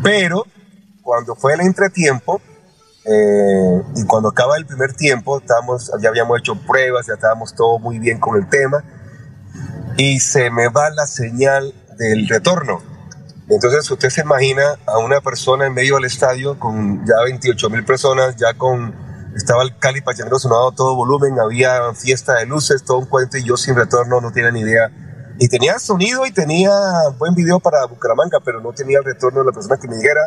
Pero 0.03 0.45
cuando 1.07 1.35
fue 1.35 1.53
el 1.53 1.61
entretiempo 1.61 2.41
eh, 3.05 3.81
y 3.95 4.05
cuando 4.05 4.27
acaba 4.27 4.57
el 4.57 4.65
primer 4.65 4.91
tiempo, 4.91 5.37
estábamos, 5.37 5.89
ya 6.01 6.09
habíamos 6.09 6.37
hecho 6.39 6.55
pruebas, 6.67 7.07
ya 7.07 7.13
estábamos 7.13 7.55
todo 7.55 7.79
muy 7.79 7.97
bien 7.97 8.19
con 8.19 8.35
el 8.35 8.49
tema 8.49 8.83
y 9.95 10.19
se 10.19 10.51
me 10.51 10.67
va 10.67 10.89
la 10.89 11.07
señal 11.07 11.73
del 11.97 12.27
retorno. 12.27 12.81
Entonces 13.47 13.89
usted 13.89 14.09
se 14.09 14.19
imagina 14.19 14.77
a 14.85 14.97
una 14.97 15.21
persona 15.21 15.65
en 15.67 15.73
medio 15.73 15.95
del 15.95 16.03
estadio 16.03 16.59
con 16.59 17.05
ya 17.05 17.23
28 17.23 17.69
mil 17.69 17.85
personas, 17.85 18.35
ya 18.35 18.53
con, 18.55 18.93
estaba 19.33 19.63
el 19.63 19.79
Cali 19.79 20.01
Pachanero 20.01 20.37
sonado 20.37 20.73
todo 20.73 20.93
volumen, 20.93 21.39
había 21.39 21.93
fiesta 21.93 22.33
de 22.33 22.47
luces, 22.47 22.83
todo 22.83 22.97
un 22.97 23.05
cuento 23.05 23.37
y 23.37 23.45
yo 23.45 23.55
sin 23.55 23.77
retorno 23.77 24.19
no 24.19 24.33
tenía 24.33 24.51
ni 24.51 24.59
idea. 24.59 24.91
Y 25.39 25.47
tenía 25.47 25.79
sonido 25.79 26.25
y 26.25 26.31
tenía 26.31 26.69
buen 27.17 27.33
video 27.33 27.61
para 27.61 27.85
Bucaramanga, 27.85 28.41
pero 28.43 28.59
no 28.59 28.73
tenía 28.73 28.97
el 28.97 29.05
retorno 29.05 29.39
de 29.39 29.45
la 29.45 29.51
persona 29.53 29.77
que 29.77 29.87
me 29.87 29.95
dijera, 29.95 30.19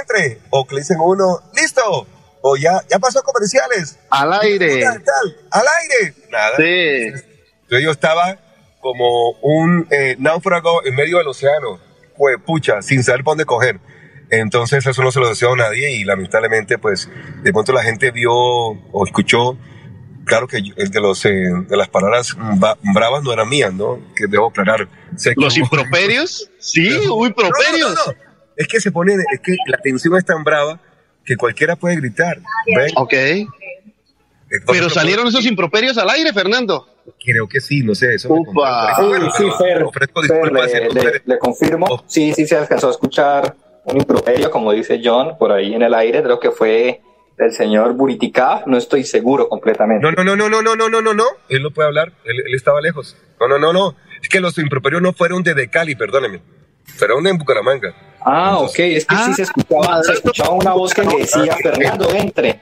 entre, 0.00 0.40
o 0.50 0.66
que 0.66 0.74
le 0.76 0.80
dicen 0.82 0.98
uno, 1.00 1.40
listo, 1.54 2.06
o 2.42 2.56
ya, 2.56 2.80
ya 2.90 2.98
pasó 2.98 3.22
comerciales, 3.22 3.98
Al 4.10 4.32
aire. 4.34 4.82
tal, 4.82 5.02
tal, 5.02 5.36
al 5.50 5.66
aire, 5.82 6.14
nada. 6.30 6.56
Sí. 6.56 7.24
Entonces 7.62 7.84
yo 7.84 7.90
estaba 7.90 8.38
como 8.80 9.32
un 9.42 9.86
eh, 9.90 10.16
náufrago 10.18 10.84
en 10.84 10.94
medio 10.94 11.18
del 11.18 11.26
océano, 11.28 11.80
pues 12.16 12.36
pucha, 12.44 12.80
sin 12.82 13.02
saber 13.02 13.24
por 13.24 13.32
dónde 13.32 13.44
coger. 13.44 13.80
Entonces 14.30 14.84
eso 14.86 15.02
no 15.02 15.10
se 15.10 15.20
lo 15.20 15.28
deseo 15.28 15.54
a 15.54 15.56
nadie 15.56 15.92
y 15.96 16.04
lamentablemente 16.04 16.78
pues 16.78 17.08
de 17.42 17.52
pronto 17.52 17.72
la 17.72 17.82
gente 17.82 18.10
vio 18.10 18.30
o 18.32 19.04
escuchó, 19.06 19.56
claro 20.26 20.46
que 20.46 20.58
el 20.58 20.90
de, 20.90 21.00
los, 21.00 21.24
eh, 21.24 21.30
de 21.30 21.76
las 21.76 21.88
palabras 21.88 22.36
bravas 22.94 23.22
no 23.22 23.32
eran 23.32 23.48
mías, 23.48 23.72
¿no? 23.72 23.98
Que 24.14 24.26
debo 24.26 24.48
aclarar. 24.48 24.86
Se 25.16 25.32
Los 25.36 25.54
equivocó. 25.56 25.76
improperios. 25.76 26.50
Sí, 26.60 26.88
uy, 27.08 27.30
no, 27.30 27.34
properios. 27.34 27.94
no, 27.94 28.12
no. 28.12 28.27
Es 28.58 28.68
que 28.68 28.80
se 28.80 28.92
pone, 28.92 29.14
es 29.14 29.40
que 29.40 29.56
la 29.68 29.78
tensión 29.78 30.16
es 30.16 30.24
tan 30.26 30.44
brava 30.44 30.78
que 31.24 31.36
cualquiera 31.36 31.76
puede 31.76 31.96
gritar. 31.96 32.38
¿ven? 32.66 32.90
Ok. 32.96 33.12
Entonces, 34.50 34.64
Pero 34.66 34.88
salieron 34.90 35.26
esos 35.26 35.44
improperios 35.46 35.96
al 35.98 36.08
aire, 36.10 36.32
Fernando. 36.32 36.86
Creo 37.24 37.48
que 37.48 37.60
sí, 37.60 37.82
no 37.82 37.94
sé, 37.94 38.14
eso. 38.14 38.28
me 38.30 38.40
Upa. 38.40 38.94
contaron. 38.96 39.30
Sí, 39.32 39.44
sí, 39.44 39.50
Fer, 39.58 39.82
le, 39.82 40.68
si 40.68 40.94
no 40.94 41.02
le- 41.02 41.22
le 41.24 41.38
confirmo. 41.38 41.86
Oh. 41.88 42.02
Sí, 42.06 42.32
sí 42.34 42.46
se 42.46 42.56
alcanzó 42.56 42.88
a 42.88 42.90
escuchar 42.92 43.54
un 43.84 43.96
improperio, 43.98 44.50
como 44.50 44.72
dice 44.72 45.00
John, 45.02 45.36
por 45.38 45.52
ahí 45.52 45.74
en 45.74 45.82
el 45.82 45.94
aire. 45.94 46.22
Creo 46.22 46.40
que 46.40 46.50
fue 46.50 47.00
del 47.36 47.52
señor 47.52 47.92
Buriticá. 47.92 48.62
No 48.66 48.76
estoy 48.78 49.04
seguro 49.04 49.48
completamente. 49.48 50.02
No, 50.02 50.12
no, 50.12 50.24
no, 50.24 50.34
no, 50.36 50.48
no, 50.48 50.62
no, 50.62 50.76
no, 50.76 50.88
no, 50.88 51.00
no, 51.02 51.14
no. 51.14 51.24
Él 51.50 51.62
no 51.62 51.70
puede 51.70 51.88
hablar. 51.88 52.12
Él, 52.24 52.36
él 52.46 52.54
estaba 52.54 52.80
lejos. 52.80 53.16
No, 53.40 53.48
no, 53.48 53.58
no, 53.58 53.72
no. 53.72 53.96
Es 54.22 54.28
que 54.30 54.40
los 54.40 54.56
improperios 54.58 55.00
no 55.02 55.12
fueron 55.12 55.42
de 55.42 55.68
Cali, 55.70 55.94
perdóneme. 55.94 56.40
Fueron 56.96 57.22
de 57.22 57.32
Bucaramanga. 57.32 57.94
Ah, 58.20 58.58
ok. 58.58 58.78
Es 58.78 59.06
que 59.06 59.14
Ah, 59.14 59.24
sí 59.26 59.34
se 59.34 59.42
escuchaba, 59.42 60.02
se 60.02 60.12
escuchaba 60.12 60.50
una 60.50 60.72
voz 60.72 60.92
que 60.94 61.02
le 61.02 61.18
decía 61.18 61.56
Fernando, 61.62 62.10
entre. 62.14 62.60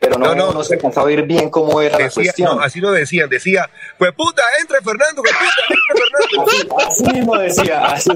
pero 0.00 0.16
no, 0.18 0.34
no, 0.34 0.52
no, 0.52 0.62
se 0.62 0.74
alcanzaba 0.74 1.06
a 1.06 1.08
oír 1.08 1.22
bien 1.22 1.50
cómo 1.50 1.80
era 1.80 1.98
la 1.98 2.08
cuestión. 2.10 2.58
así 2.62 2.80
lo 2.80 2.92
decían, 2.92 3.28
decía, 3.28 3.68
pues 3.98 4.12
puta, 4.12 4.42
entre 4.60 4.80
Fernando, 4.80 5.22
pues 5.22 5.34
puta, 5.34 5.62
entre 5.68 6.46
Fernando. 6.46 6.76
Así, 6.86 7.12
mismo 7.12 7.36
decía, 7.38 7.84
así. 7.86 8.10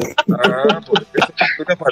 Ah, 0.45 0.81
pues, 0.87 1.03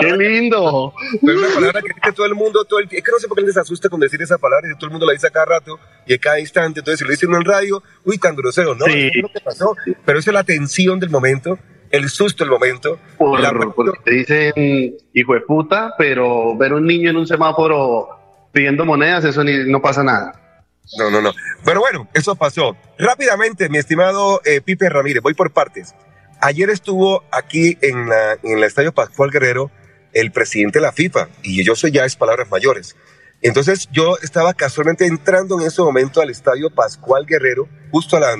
Qué 0.00 0.16
lindo. 0.16 0.92
Es 1.14 1.22
una 1.22 1.48
palabra 1.54 1.82
que 1.82 1.88
dice 1.94 2.12
todo 2.14 2.26
el 2.26 2.34
mundo, 2.34 2.64
todo 2.64 2.78
el, 2.80 2.84
es 2.90 3.02
que 3.02 3.10
no 3.10 3.18
sé 3.18 3.26
por 3.28 3.36
qué 3.38 3.44
les 3.44 3.56
asusta 3.56 3.88
con 3.88 3.98
decir 4.00 4.20
esa 4.22 4.38
palabra, 4.38 4.68
y 4.70 4.74
todo 4.76 4.86
el 4.86 4.92
mundo 4.92 5.06
la 5.06 5.12
dice 5.12 5.26
a 5.26 5.30
cada 5.30 5.46
rato 5.46 5.78
y 6.06 6.14
a 6.14 6.18
cada 6.18 6.38
instante, 6.40 6.80
entonces 6.80 6.98
si 7.00 7.04
lo 7.04 7.10
dicen 7.10 7.30
en 7.30 7.36
el 7.36 7.44
radio, 7.44 7.82
uy, 8.04 8.18
tan 8.18 8.36
grosero, 8.36 8.74
no, 8.74 8.84
sí. 8.86 9.10
es 9.14 9.22
lo 9.22 9.28
que 9.32 9.40
pasó, 9.40 9.76
pero 10.04 10.18
esa 10.18 10.30
es 10.30 10.34
la 10.34 10.44
tensión 10.44 11.00
del 11.00 11.10
momento, 11.10 11.58
el 11.90 12.08
susto 12.08 12.44
del 12.44 12.50
momento. 12.50 12.98
Por, 13.18 13.40
la... 13.40 13.52
Porque 13.52 13.98
te 14.04 14.10
dicen 14.12 14.96
hijo 15.12 15.34
de 15.34 15.40
puta, 15.40 15.94
pero 15.98 16.56
ver 16.56 16.72
un 16.72 16.86
niño 16.86 17.10
en 17.10 17.16
un 17.16 17.26
semáforo 17.26 18.08
pidiendo 18.52 18.84
monedas, 18.84 19.24
eso 19.24 19.44
ni, 19.44 19.70
no 19.70 19.80
pasa 19.80 20.02
nada. 20.02 20.32
No, 20.98 21.10
no, 21.10 21.20
no. 21.20 21.32
Pero 21.64 21.80
bueno, 21.80 22.08
eso 22.14 22.34
pasó. 22.34 22.76
Rápidamente, 22.98 23.68
mi 23.68 23.78
estimado 23.78 24.40
eh, 24.44 24.60
Pipe 24.60 24.88
Ramírez, 24.88 25.22
voy 25.22 25.34
por 25.34 25.52
partes. 25.52 25.94
Ayer 26.40 26.70
estuvo 26.70 27.22
aquí 27.30 27.78
en, 27.80 28.08
la, 28.08 28.32
en 28.42 28.58
el 28.58 28.64
Estadio 28.64 28.92
Pascual 28.92 29.30
Guerrero 29.30 29.70
el 30.12 30.32
presidente 30.32 30.78
de 30.78 30.86
la 30.86 30.92
FIFA, 30.92 31.28
y 31.42 31.64
yo 31.64 31.76
soy 31.76 31.92
ya 31.92 32.04
es 32.04 32.16
palabras 32.16 32.50
mayores. 32.50 32.96
Entonces 33.42 33.88
yo 33.90 34.16
estaba 34.22 34.52
casualmente 34.54 35.06
entrando 35.06 35.58
en 35.58 35.66
ese 35.66 35.80
momento 35.82 36.20
al 36.20 36.30
Estadio 36.30 36.70
Pascual 36.70 37.26
Guerrero, 37.26 37.68
justo 37.90 38.16
a 38.16 38.20
la, 38.20 38.36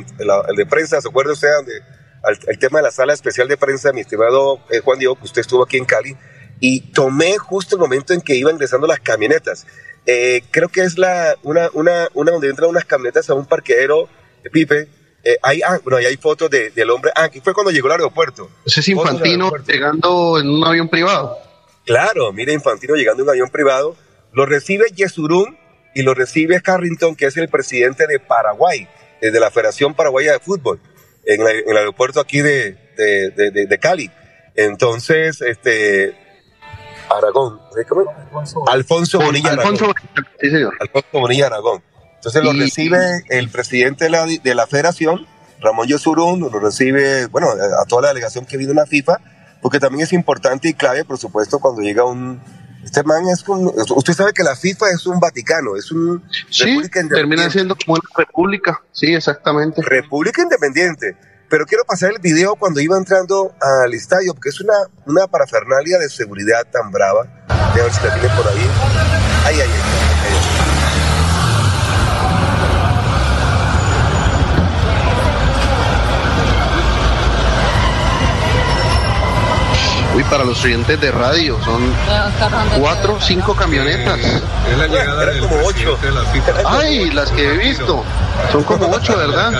de 0.56 0.66
prensa, 0.66 1.00
¿se 1.00 1.08
acuerda 1.08 1.32
usted? 1.32 1.48
Donde, 1.56 1.72
al, 2.22 2.38
el 2.46 2.58
tema 2.58 2.78
de 2.78 2.84
la 2.84 2.90
sala 2.90 3.12
especial 3.12 3.48
de 3.48 3.56
prensa, 3.56 3.92
mi 3.92 4.00
estimado 4.00 4.60
eh, 4.70 4.80
Juan 4.80 4.98
Diego, 4.98 5.16
que 5.16 5.24
usted 5.24 5.40
estuvo 5.40 5.62
aquí 5.62 5.76
en 5.76 5.84
Cali, 5.84 6.16
y 6.60 6.80
tomé 6.92 7.38
justo 7.38 7.76
el 7.76 7.80
momento 7.80 8.12
en 8.12 8.20
que 8.20 8.34
iban 8.34 8.54
ingresando 8.54 8.86
las 8.86 9.00
camionetas. 9.00 9.66
Eh, 10.06 10.42
creo 10.50 10.68
que 10.68 10.82
es 10.82 10.98
la, 10.98 11.36
una, 11.42 11.70
una, 11.72 12.08
una 12.14 12.32
donde 12.32 12.48
entran 12.48 12.70
unas 12.70 12.84
camionetas 12.84 13.30
a 13.30 13.34
un 13.34 13.46
parqueadero, 13.46 14.08
Pipe. 14.52 14.88
Eh, 15.22 15.36
hay, 15.42 15.60
ah, 15.62 15.78
bueno, 15.82 15.98
ahí 15.98 16.06
hay 16.06 16.16
fotos 16.16 16.48
de, 16.50 16.70
del 16.70 16.90
hombre. 16.90 17.10
Ah, 17.14 17.28
que 17.28 17.40
fue 17.40 17.52
cuando 17.52 17.70
llegó 17.70 17.88
al 17.88 17.92
aeropuerto. 17.92 18.50
Ese 18.64 18.80
es 18.80 18.88
Infantino 18.88 19.52
llegando 19.66 20.38
en 20.38 20.48
un 20.48 20.64
avión 20.64 20.88
privado. 20.88 21.38
Claro, 21.84 22.32
mire, 22.32 22.52
Infantino 22.52 22.94
llegando 22.94 23.22
en 23.22 23.28
un 23.28 23.30
avión 23.30 23.50
privado. 23.50 23.96
Lo 24.32 24.46
recibe 24.46 24.86
Yesurún 24.94 25.58
y 25.94 26.02
lo 26.02 26.14
recibe 26.14 26.62
Carrington, 26.62 27.16
que 27.16 27.26
es 27.26 27.36
el 27.36 27.48
presidente 27.48 28.06
de 28.06 28.18
Paraguay, 28.18 28.88
eh, 29.20 29.30
de 29.30 29.40
la 29.40 29.50
Federación 29.50 29.94
Paraguaya 29.94 30.32
de 30.32 30.38
Fútbol, 30.38 30.80
en, 31.34 31.40
en 31.40 31.70
el 31.70 31.76
aeropuerto 31.76 32.20
aquí 32.20 32.40
de, 32.40 32.76
de, 32.96 33.30
de, 33.30 33.66
de 33.66 33.78
Cali. 33.78 34.10
Entonces, 34.56 35.40
este, 35.42 36.14
Aragón. 37.08 37.60
Alfonso, 38.66 39.18
Bonilla 39.20 39.52
Aragón. 39.52 39.72
Alfonso, 39.74 39.94
sí, 40.40 40.50
señor. 40.50 40.74
Alfonso 40.80 41.08
Bonilla 41.12 41.46
Aragón. 41.46 41.82
Entonces 42.16 42.44
lo 42.44 42.52
recibe 42.52 42.98
el 43.30 43.48
presidente 43.48 44.04
de 44.04 44.10
la, 44.10 44.26
de 44.26 44.54
la 44.54 44.66
federación, 44.66 45.26
Ramón 45.60 45.86
Yosurún, 45.86 46.40
lo 46.40 46.60
recibe, 46.60 47.26
bueno, 47.26 47.48
a 47.48 47.86
toda 47.86 48.02
la 48.02 48.08
delegación 48.08 48.44
que 48.44 48.58
vino 48.58 48.72
en 48.72 48.76
la 48.76 48.86
FIFA, 48.86 49.18
porque 49.62 49.80
también 49.80 50.02
es 50.04 50.12
importante 50.12 50.68
y 50.68 50.74
clave, 50.74 51.04
por 51.04 51.16
supuesto, 51.16 51.58
cuando 51.58 51.80
llega 51.80 52.04
un... 52.04 52.42
Este 52.84 53.02
man 53.02 53.28
es 53.28 53.46
un, 53.48 53.66
Usted 53.66 54.14
sabe 54.14 54.32
que 54.32 54.42
la 54.42 54.56
FIFA 54.56 54.90
es 54.90 55.06
un 55.06 55.20
Vaticano, 55.20 55.76
es 55.76 55.92
un... 55.92 56.22
Sí, 56.48 56.80
termina 56.90 57.50
siendo 57.50 57.76
como 57.76 57.94
una 57.94 58.08
república, 58.16 58.82
sí, 58.92 59.14
exactamente. 59.14 59.82
República 59.82 60.42
independiente 60.42 61.16
pero 61.50 61.66
quiero 61.66 61.84
pasar 61.84 62.12
el 62.12 62.20
video 62.20 62.54
cuando 62.54 62.80
iba 62.80 62.96
entrando 62.96 63.52
al 63.60 63.92
estadio, 63.92 64.32
porque 64.34 64.50
es 64.50 64.60
una, 64.60 64.74
una 65.04 65.26
parafernalia 65.26 65.98
de 65.98 66.08
seguridad 66.08 66.64
tan 66.70 66.92
brava. 66.92 67.26
a 67.48 67.74
ver 67.74 67.92
si 67.92 68.06
la 68.06 68.36
por 68.36 68.46
ahí. 68.46 68.70
Ahí, 69.46 69.60
ahí, 69.60 69.70
Uy, 80.20 80.26
para 80.28 80.44
los 80.44 80.62
oyentes 80.62 81.00
de 81.00 81.10
radio, 81.10 81.58
son 81.64 81.80
cuatro, 82.78 83.18
cinco 83.22 83.54
camionetas. 83.54 84.18
Es 84.18 84.76
la 84.76 84.86
llegada 84.86 85.24
de 85.24 85.40
como 85.40 85.56
ocho. 85.64 85.96
Ay, 86.66 87.10
las 87.10 87.30
que 87.30 87.48
he 87.48 87.56
visto. 87.56 88.04
Son 88.52 88.62
como 88.64 88.90
ocho, 88.90 89.16
¿verdad? 89.16 89.50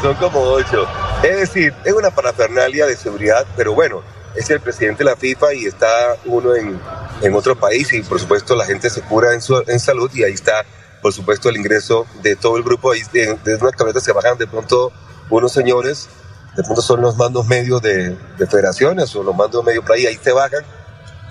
son 0.00 0.14
como 0.14 0.40
ocho. 0.40 0.86
Es 1.24 1.36
decir, 1.36 1.74
es 1.84 1.92
una 1.92 2.10
parafernalia 2.10 2.86
de 2.86 2.96
seguridad, 2.96 3.44
pero 3.56 3.74
bueno, 3.74 4.02
es 4.36 4.48
el 4.50 4.60
presidente 4.60 5.02
de 5.02 5.10
la 5.10 5.16
FIFA 5.16 5.54
y 5.54 5.66
está 5.66 5.88
uno 6.26 6.54
en, 6.54 6.80
en 7.20 7.34
otro 7.34 7.56
país 7.56 7.92
y 7.92 8.02
por 8.02 8.20
supuesto 8.20 8.54
la 8.54 8.66
gente 8.66 8.88
se 8.88 9.02
cura 9.02 9.34
en, 9.34 9.42
su, 9.42 9.64
en 9.66 9.80
salud 9.80 10.10
y 10.14 10.22
ahí 10.22 10.32
está 10.32 10.64
por 11.00 11.12
supuesto 11.12 11.48
el 11.48 11.56
ingreso 11.56 12.06
de 12.22 12.36
todo 12.36 12.56
el 12.56 12.62
grupo. 12.62 12.92
Ahí 12.92 13.02
de, 13.12 13.36
de 13.42 13.56
unas 13.56 13.72
camionetas 13.72 14.04
se 14.04 14.12
bajan 14.12 14.38
de 14.38 14.46
pronto 14.46 14.92
unos 15.28 15.52
señores, 15.52 16.08
de 16.56 16.62
pronto 16.62 16.82
son 16.82 17.00
los 17.00 17.16
mandos 17.16 17.46
medios 17.46 17.80
de, 17.80 18.16
de 18.38 18.46
federaciones 18.46 19.14
o 19.16 19.22
los 19.22 19.34
mandos 19.34 19.64
medios 19.64 19.84
por 19.84 19.96
ahí, 19.96 20.06
ahí 20.06 20.18
se 20.22 20.32
bajan 20.32 20.62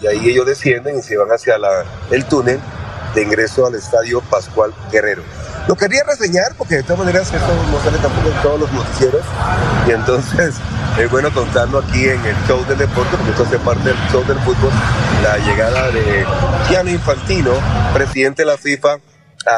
y 0.02 0.08
ahí 0.08 0.30
ellos 0.30 0.46
descienden 0.46 0.98
y 0.98 1.02
se 1.02 1.16
van 1.18 1.30
hacia 1.30 1.58
la, 1.58 1.86
el 2.10 2.26
túnel 2.26 2.60
de 3.14 3.22
ingreso 3.22 3.68
al 3.68 3.76
estadio 3.76 4.22
Pascual 4.22 4.74
Guerrero. 4.92 5.24
Lo 5.68 5.76
quería 5.76 6.04
reseñar 6.04 6.56
porque 6.58 6.78
de 6.78 6.84
todas 6.84 7.00
maneras 7.00 7.32
esto 7.32 7.54
no 7.72 7.80
sale 7.84 7.98
tampoco 8.00 8.30
en 8.30 8.42
todos 8.42 8.60
los 8.62 8.72
noticieros 8.72 9.22
y 9.88 9.92
entonces 9.92 10.56
es 11.00 11.12
bueno 11.12 11.32
contarlo 11.34 11.80
aquí 11.80 12.10
en 12.10 12.26
el 12.26 12.36
show 12.48 12.66
del 12.66 12.80
deporte 12.80 13.16
porque 13.16 13.32
esto 13.32 13.44
hace 13.44 13.60
parte 13.60 13.90
del 13.90 13.98
show 14.12 14.26
del 14.26 14.40
fútbol, 14.40 14.72
la 15.22 15.38
llegada 15.38 15.92
de 15.92 16.26
Gianni 16.68 16.92
Infantino, 16.92 17.52
presidente 17.94 18.42
de 18.42 18.48
la 18.48 18.58
FIFA, 18.58 18.98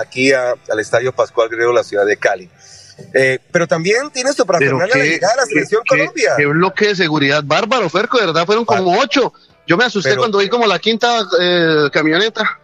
aquí 0.02 0.34
al 0.34 0.80
Estadio 0.80 1.14
Pascual 1.14 1.50
Guerrero, 1.50 1.72
la 1.72 1.84
ciudad 1.84 2.06
de 2.06 2.18
Cali. 2.18 2.50
Eh, 3.14 3.40
pero 3.52 3.68
también 3.68 4.10
tiene 4.12 4.34
su 4.34 4.46
parafernalia 4.46 4.96
de 4.96 5.10
llegar 5.10 5.34
a 5.34 5.42
la 5.42 5.46
selección 5.46 5.82
Colombia. 5.88 6.34
Qué 6.38 6.46
bloque 6.46 6.90
de 6.90 6.96
seguridad 6.96 7.44
bárbaro, 7.44 7.90
Ferco, 7.90 8.20
de 8.20 8.28
verdad 8.28 8.46
fueron 8.46 8.66
como 8.66 8.98
ocho. 9.00 9.34
Yo 9.66 9.78
me 9.78 9.86
asusté 9.86 10.16
cuando 10.18 10.40
vi 10.40 10.50
como 10.50 10.66
la 10.68 10.80
quinta 10.80 11.22
eh, 11.40 11.90
camioneta. 11.92 12.60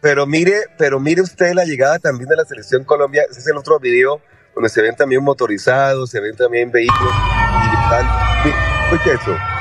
Pero 0.00 0.26
mire, 0.26 0.66
pero 0.78 1.00
mire 1.00 1.22
usted 1.22 1.52
la 1.54 1.64
llegada 1.64 1.98
también 1.98 2.28
de 2.28 2.36
la 2.36 2.44
selección 2.44 2.84
Colombia. 2.84 3.24
Ese 3.28 3.40
es 3.40 3.46
el 3.48 3.56
otro 3.56 3.80
video 3.80 4.20
donde 4.54 4.68
se 4.68 4.80
ven 4.82 4.94
también 4.94 5.22
motorizados, 5.22 6.10
se 6.10 6.20
ven 6.20 6.36
también 6.36 6.70
vehículos 6.70 7.12
y. 8.44 8.94
Oye 8.94 9.14
eso. 9.14 9.55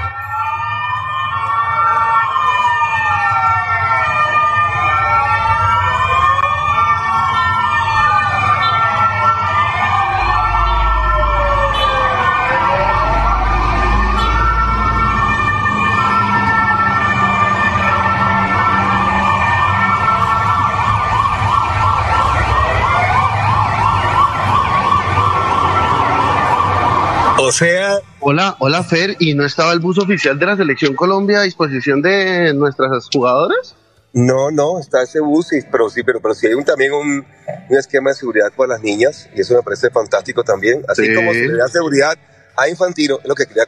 O 27.45 27.51
sea. 27.51 27.99
Hola, 28.21 28.55
hola 28.57 28.83
Fer, 28.83 29.17
¿y 29.19 29.35
no 29.35 29.45
estaba 29.45 29.71
el 29.71 29.79
bus 29.79 29.99
oficial 29.99 30.39
de 30.39 30.47
la 30.47 30.57
Selección 30.57 30.95
Colombia 30.95 31.41
a 31.41 31.43
disposición 31.43 32.01
de 32.01 32.55
nuestras 32.55 33.07
jugadoras? 33.13 33.75
No, 34.13 34.49
no, 34.49 34.79
está 34.79 35.03
ese 35.03 35.19
bus, 35.19 35.49
pero 35.71 35.87
sí, 35.91 36.01
pero, 36.01 36.19
pero 36.19 36.33
sí 36.33 36.47
hay 36.47 36.55
un, 36.55 36.65
también 36.65 36.91
un, 36.93 37.23
un, 37.69 37.77
esquema 37.77 38.09
de 38.09 38.15
seguridad 38.15 38.51
para 38.57 38.69
las 38.69 38.81
niñas, 38.81 39.29
y 39.35 39.41
eso 39.41 39.53
me 39.53 39.61
parece 39.61 39.91
fantástico 39.91 40.43
también. 40.43 40.83
Así 40.87 41.13
como 41.13 41.33
se 41.33 41.47
le 41.47 41.57
da 41.57 41.67
seguridad 41.67 42.17
a 42.57 42.67
Infantino, 42.67 43.19
es 43.21 43.27
lo 43.27 43.35
que 43.35 43.45
quería, 43.45 43.67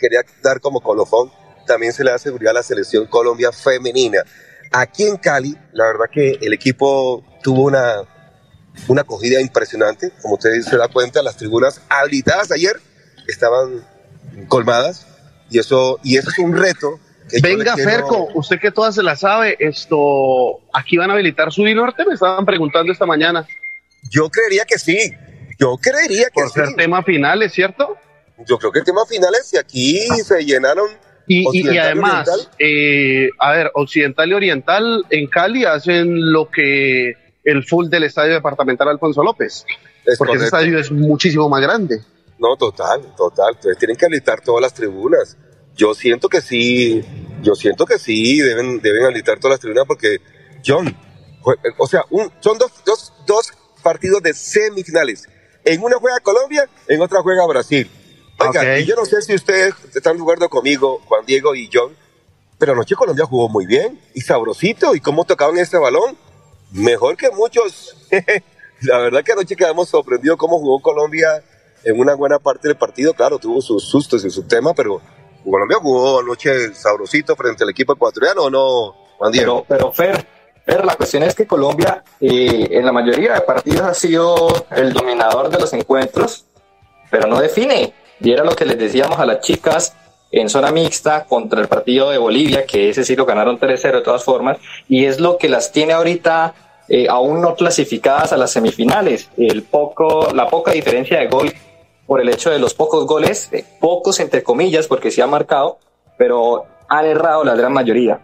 quería 0.00 0.22
dar 0.42 0.60
como 0.60 0.80
colofón, 0.80 1.30
también 1.64 1.92
se 1.92 2.02
le 2.02 2.10
da 2.10 2.18
seguridad 2.18 2.50
a 2.50 2.54
la 2.54 2.62
Selección 2.64 3.06
Colombia 3.06 3.52
femenina. 3.52 4.24
Aquí 4.72 5.04
en 5.04 5.16
Cali, 5.16 5.56
la 5.74 5.86
verdad 5.86 6.06
que 6.12 6.38
el 6.40 6.52
equipo 6.52 7.22
tuvo 7.40 7.66
una, 7.66 8.02
una 8.88 9.02
acogida 9.02 9.40
impresionante, 9.40 10.10
como 10.22 10.34
ustedes 10.34 10.64
se 10.64 10.76
da 10.76 10.88
cuenta, 10.88 11.22
las 11.22 11.36
tribunas 11.36 11.80
habilitadas 11.88 12.50
ayer 12.50 12.80
estaban 13.26 13.84
colmadas 14.48 15.06
y 15.50 15.58
eso, 15.58 15.98
y 16.02 16.16
eso 16.16 16.30
es 16.30 16.38
un 16.38 16.56
reto. 16.56 16.98
Venga, 17.42 17.76
Ferco, 17.76 18.28
usted 18.34 18.58
que 18.60 18.70
todas 18.70 18.94
se 18.94 19.02
la 19.02 19.16
sabe, 19.16 19.56
esto, 19.58 20.60
aquí 20.72 20.96
van 20.96 21.10
a 21.10 21.14
habilitar 21.14 21.52
su 21.52 21.64
norte, 21.64 22.04
me 22.06 22.14
estaban 22.14 22.44
preguntando 22.44 22.92
esta 22.92 23.06
mañana. 23.06 23.46
Yo 24.10 24.28
creería 24.28 24.64
que 24.64 24.78
sí, 24.78 25.12
yo 25.58 25.76
creería 25.80 26.26
que 26.26 26.42
Por 26.42 26.48
sí. 26.48 26.60
ser 26.60 26.74
tema 26.74 27.02
finales, 27.02 27.52
¿cierto? 27.52 27.96
Yo 28.46 28.58
creo 28.58 28.72
que 28.72 28.80
el 28.80 28.84
tema 28.84 29.06
finales, 29.08 29.50
y 29.52 29.56
aquí 29.56 29.98
se 30.24 30.44
llenaron. 30.44 30.88
Y, 31.26 31.44
y, 31.52 31.70
y 31.70 31.78
además, 31.78 32.50
eh, 32.58 33.30
a 33.38 33.52
ver, 33.52 33.70
Occidental 33.74 34.28
y 34.28 34.34
Oriental 34.34 35.06
en 35.08 35.28
Cali 35.28 35.64
hacen 35.64 36.32
lo 36.32 36.50
que 36.50 37.14
el 37.44 37.64
full 37.64 37.88
del 37.88 38.04
estadio 38.04 38.34
departamental 38.34 38.88
Alfonso 38.88 39.22
López, 39.22 39.64
es 40.04 40.18
porque 40.18 40.36
ese 40.36 40.46
estadio 40.46 40.78
es 40.78 40.90
muchísimo 40.90 41.48
más 41.48 41.62
grande. 41.62 42.00
No, 42.42 42.56
total, 42.56 43.14
total. 43.16 43.54
Entonces 43.54 43.78
tienen 43.78 43.96
que 43.96 44.04
habilitar 44.04 44.40
todas 44.40 44.60
las 44.60 44.74
tribunas. 44.74 45.36
Yo 45.76 45.94
siento 45.94 46.28
que 46.28 46.40
sí, 46.40 47.00
yo 47.40 47.54
siento 47.54 47.86
que 47.86 48.00
sí, 48.00 48.40
deben, 48.40 48.80
deben 48.80 49.04
habilitar 49.04 49.38
todas 49.38 49.54
las 49.54 49.60
tribunas 49.60 49.84
porque, 49.86 50.18
John, 50.66 50.92
o 51.78 51.86
sea, 51.86 52.04
un, 52.10 52.32
son 52.40 52.58
dos, 52.58 52.72
dos, 52.84 53.12
dos 53.28 53.52
partidos 53.80 54.24
de 54.24 54.34
semifinales. 54.34 55.28
En 55.64 55.84
una 55.84 55.98
juega 55.98 56.18
Colombia, 56.18 56.68
en 56.88 57.00
otra 57.00 57.22
juega 57.22 57.46
Brasil. 57.46 57.88
Oiga, 58.40 58.76
y 58.80 58.86
yo 58.86 58.96
no 58.96 59.04
sé 59.04 59.22
si 59.22 59.36
ustedes 59.36 59.74
están 59.94 60.16
de 60.16 60.22
acuerdo 60.22 60.48
conmigo, 60.48 61.00
Juan 61.06 61.24
Diego 61.24 61.54
y 61.54 61.70
John, 61.72 61.96
pero 62.58 62.72
anoche 62.72 62.96
Colombia 62.96 63.24
jugó 63.24 63.48
muy 63.48 63.66
bien 63.66 64.00
y 64.14 64.20
sabrosito. 64.20 64.96
¿Y 64.96 65.00
cómo 65.00 65.24
tocaban 65.24 65.58
este 65.58 65.78
balón? 65.78 66.18
Mejor 66.72 67.16
que 67.16 67.30
muchos. 67.30 67.96
La 68.80 68.98
verdad 68.98 69.22
que 69.22 69.30
anoche 69.30 69.54
quedamos 69.54 69.88
sorprendidos 69.88 70.36
cómo 70.36 70.58
jugó 70.58 70.82
Colombia 70.82 71.44
en 71.84 71.98
una 71.98 72.14
buena 72.14 72.38
parte 72.38 72.68
del 72.68 72.76
partido. 72.76 73.14
Claro, 73.14 73.38
tuvo 73.38 73.60
sus 73.60 73.88
sustos 73.88 74.24
y 74.24 74.30
su 74.30 74.44
tema, 74.44 74.74
pero 74.74 75.00
Colombia 75.44 75.78
jugó 75.80 76.20
anoche 76.20 76.74
sabrosito 76.74 77.34
frente 77.36 77.64
al 77.64 77.70
equipo 77.70 77.94
ecuatoriano, 77.94 78.48
¿no, 78.50 78.94
Juan 79.18 79.32
Diego? 79.32 79.64
Pero, 79.68 79.90
pero 79.90 79.92
Fer, 79.92 80.26
Fer, 80.64 80.84
la 80.84 80.94
cuestión 80.96 81.22
es 81.24 81.34
que 81.34 81.46
Colombia 81.46 82.04
eh, 82.20 82.68
en 82.70 82.86
la 82.86 82.92
mayoría 82.92 83.34
de 83.34 83.40
partidos 83.40 83.82
ha 83.82 83.94
sido 83.94 84.66
el 84.70 84.92
dominador 84.92 85.48
de 85.50 85.58
los 85.58 85.72
encuentros, 85.72 86.46
pero 87.10 87.26
no 87.26 87.40
define. 87.40 87.92
Y 88.20 88.30
era 88.30 88.44
lo 88.44 88.54
que 88.54 88.64
les 88.64 88.78
decíamos 88.78 89.18
a 89.18 89.26
las 89.26 89.40
chicas 89.40 89.94
en 90.30 90.48
zona 90.48 90.70
mixta 90.70 91.24
contra 91.24 91.60
el 91.60 91.68
partido 91.68 92.10
de 92.10 92.18
Bolivia, 92.18 92.64
que 92.64 92.90
ese 92.90 93.04
sí 93.04 93.16
lo 93.16 93.26
ganaron 93.26 93.58
3-0 93.58 93.92
de 93.92 94.00
todas 94.00 94.24
formas, 94.24 94.58
y 94.88 95.04
es 95.04 95.20
lo 95.20 95.36
que 95.36 95.48
las 95.48 95.72
tiene 95.72 95.92
ahorita 95.92 96.54
eh, 96.88 97.06
aún 97.08 97.40
no 97.40 97.54
clasificadas 97.54 98.32
a 98.32 98.36
las 98.36 98.50
semifinales. 98.50 99.28
El 99.36 99.62
poco, 99.62 100.30
la 100.32 100.48
poca 100.48 100.72
diferencia 100.72 101.18
de 101.18 101.28
gol 101.28 101.52
por 102.06 102.20
el 102.20 102.28
hecho 102.28 102.50
de 102.50 102.58
los 102.58 102.74
pocos 102.74 103.06
goles, 103.06 103.48
eh, 103.52 103.64
pocos 103.80 104.20
entre 104.20 104.42
comillas, 104.42 104.86
porque 104.86 105.10
se 105.10 105.22
ha 105.22 105.26
marcado, 105.26 105.78
pero 106.18 106.66
han 106.88 107.06
errado 107.06 107.44
la 107.44 107.54
gran 107.54 107.72
mayoría. 107.72 108.20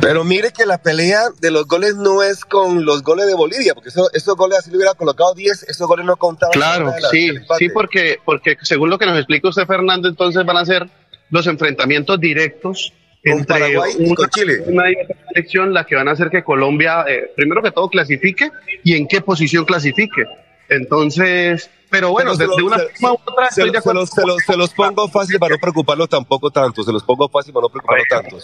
Pero 0.00 0.24
mire 0.24 0.52
que 0.52 0.64
la 0.64 0.78
pelea 0.78 1.22
de 1.40 1.50
los 1.50 1.66
goles 1.66 1.96
no 1.96 2.22
es 2.22 2.44
con 2.44 2.84
los 2.84 3.02
goles 3.02 3.26
de 3.26 3.34
Bolivia, 3.34 3.74
porque 3.74 3.88
eso, 3.88 4.08
esos 4.12 4.36
goles, 4.36 4.58
así 4.58 4.70
le 4.70 4.76
hubiera 4.76 4.94
colocado 4.94 5.34
10, 5.34 5.64
esos 5.64 5.86
goles 5.86 6.06
no 6.06 6.16
contaban. 6.16 6.52
Claro, 6.52 6.92
sí, 7.10 7.30
sí, 7.58 7.68
porque, 7.68 8.18
porque 8.24 8.56
según 8.62 8.90
lo 8.90 8.98
que 8.98 9.06
nos 9.06 9.16
explica 9.16 9.48
usted, 9.48 9.66
Fernando, 9.66 10.08
entonces 10.08 10.44
van 10.44 10.56
a 10.56 10.64
ser 10.64 10.88
los 11.30 11.46
enfrentamientos 11.46 12.18
directos 12.20 12.92
entre 13.24 13.46
Paraguay 13.46 13.92
y 13.98 14.14
con 14.14 14.28
Chile. 14.30 14.62
Una 14.66 14.84
selección 15.32 15.74
la 15.74 15.84
que 15.84 15.96
van 15.96 16.08
a 16.08 16.12
hacer 16.12 16.30
que 16.30 16.44
Colombia, 16.44 17.04
eh, 17.08 17.32
primero 17.36 17.62
que 17.62 17.72
todo, 17.72 17.88
clasifique 17.88 18.50
y 18.84 18.94
en 18.94 19.08
qué 19.08 19.20
posición 19.20 19.64
clasifique. 19.64 20.24
Entonces, 20.68 21.70
pero 21.90 22.10
bueno, 22.10 22.36
de, 22.36 22.46
una 22.46 22.78
forma 22.78 23.12
u 23.12 23.30
otra 23.30 23.46
estoy 23.48 23.70
de 23.70 23.78
acuerdo. 23.78 24.06
Se 24.06 24.26
los, 24.26 24.38
se 24.44 24.56
los, 24.56 24.70
pongo 24.74 25.08
fácil 25.08 25.38
para 25.38 25.54
no 25.54 25.60
preocuparlos 25.60 26.08
tampoco 26.08 26.50
tanto, 26.50 26.82
se 26.82 26.92
los 26.92 27.02
pongo 27.02 27.28
fácil 27.28 27.52
para 27.52 27.62
no 27.62 27.68
preocuparlos 27.70 28.08
tanto. 28.08 28.38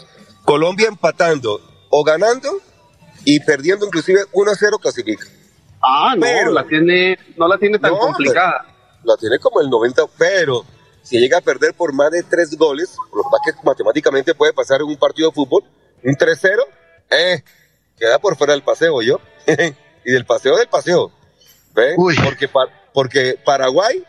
Colombia 0.45 0.89
empatando 0.89 1.61
o 1.91 2.05
ganando 2.05 2.51
y 3.25 3.41
perdiendo 3.41 3.87
inclusive 3.87 4.23
1-0 4.33 4.81
clasifica. 4.81 5.27
Ah, 5.83 6.15
no, 6.17 6.51
la 6.51 6.65
tiene, 6.65 7.19
no 7.37 7.47
la 7.47 7.59
tiene 7.59 7.79
tan 7.79 7.95
complicada. 7.97 8.67
La 9.03 9.17
tiene 9.19 9.39
como 9.39 9.61
el 9.61 9.69
90, 9.69 10.03
pero 10.17 10.65
si 11.03 11.19
llega 11.19 11.39
a 11.39 11.43
perder 11.43 11.75
por 11.75 11.93
más 11.93 12.11
de 12.11 12.23
tres 12.23 12.57
goles, 12.57 12.97
lo 13.15 13.23
que 13.23 13.53
matemáticamente 13.63 14.35
puede 14.35 14.55
pasar 14.55 14.81
en 14.81 14.87
un 14.87 14.97
partido 14.97 15.29
de 15.29 15.35
fútbol, 15.35 15.63
un 16.03 16.15
3-0, 16.15 16.59
eh, 17.11 17.43
queda 17.99 18.19
por 18.19 18.37
fuera 18.37 18.55
del 18.55 18.63
paseo, 18.63 19.03
yo. 19.03 19.21
y 20.05 20.11
del 20.11 20.25
paseo 20.25 20.57
del 20.57 20.69
paseo. 20.69 21.13
¿Ven? 21.75 21.97
Porque, 21.97 22.49
porque 22.93 23.39
Paraguay, 23.45 24.05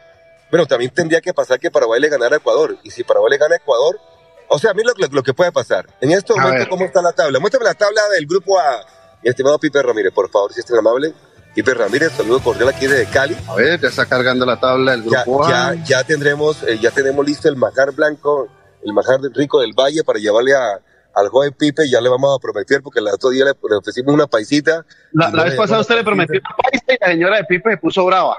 bueno, 0.52 0.66
también 0.66 0.92
tendría 0.92 1.20
que 1.20 1.34
pasar 1.34 1.60
que 1.60 1.72
Paraguay 1.72 2.00
le 2.00 2.10
ganara 2.10 2.36
a 2.36 2.38
Ecuador. 2.38 2.78
Y 2.84 2.92
si 2.92 3.04
Paraguay 3.04 3.32
le 3.32 3.38
gana 3.38 3.56
a 3.56 3.58
Ecuador, 3.58 4.00
o 4.48 4.60
sea, 4.60 4.72
a 4.72 4.74
mí 4.74 4.84
lo, 4.84 4.94
lo, 5.10 5.24
que 5.24 5.34
puede 5.34 5.52
pasar. 5.52 5.88
En 6.00 6.12
este 6.12 6.34
momento, 6.34 6.70
¿cómo 6.70 6.86
está 6.86 7.02
la 7.02 7.12
tabla? 7.12 7.40
Muéstrame 7.40 7.66
la 7.66 7.74
tabla 7.74 8.08
del 8.10 8.28
grupo 8.28 8.60
A. 8.60 8.86
Mi 9.24 9.30
estimado 9.30 9.58
Pipe 9.58 9.82
Ramírez, 9.82 10.14
por 10.14 10.30
favor, 10.30 10.54
si 10.54 10.60
es 10.60 10.66
tan 10.66 10.78
amable. 10.78 11.14
Pipe 11.56 11.74
Ramírez, 11.74 12.12
saludo 12.12 12.42
cordial 12.42 12.70
aquí 12.70 12.86
desde 12.86 13.10
Cali. 13.10 13.36
A 13.48 13.56
ver, 13.56 13.80
ya 13.80 13.88
está 13.88 14.06
cargando 14.06 14.46
la 14.46 14.60
tabla 14.60 14.92
del 14.92 15.04
grupo 15.04 15.46
A. 15.46 15.74
Ya, 15.74 15.84
ya 15.84 16.04
tendremos, 16.04 16.62
eh, 16.64 16.78
ya 16.80 16.92
tenemos 16.92 17.26
listo 17.26 17.50
el 17.50 17.56
majar 17.56 17.92
blanco, 17.94 18.48
el 18.84 18.94
majar 18.94 19.20
rico 19.34 19.62
del 19.62 19.74
Valle 19.74 20.04
para 20.04 20.20
llevarle 20.20 20.54
a, 20.54 20.80
al 21.16 21.30
joven 21.30 21.54
Pipe, 21.58 21.90
ya 21.90 22.02
le 22.02 22.10
vamos 22.10 22.38
a 22.38 22.42
prometer, 22.42 22.82
porque 22.82 23.00
el 23.00 23.08
otro 23.08 23.30
día 23.30 23.46
le, 23.46 23.52
ofrecimos 23.76 24.14
una 24.14 24.28
paisita. 24.28 24.86
La, 25.14 25.30
vez 25.30 25.56
pasada 25.56 25.82
usted 25.82 25.96
le 25.96 26.04
prometió 26.04 26.40
una 26.40 26.56
paisa 26.56 26.86
y 26.88 26.98
la 27.00 27.08
señora 27.08 27.38
de 27.38 27.44
Pipe 27.46 27.72
se 27.72 27.78
puso 27.78 28.06
brava. 28.06 28.38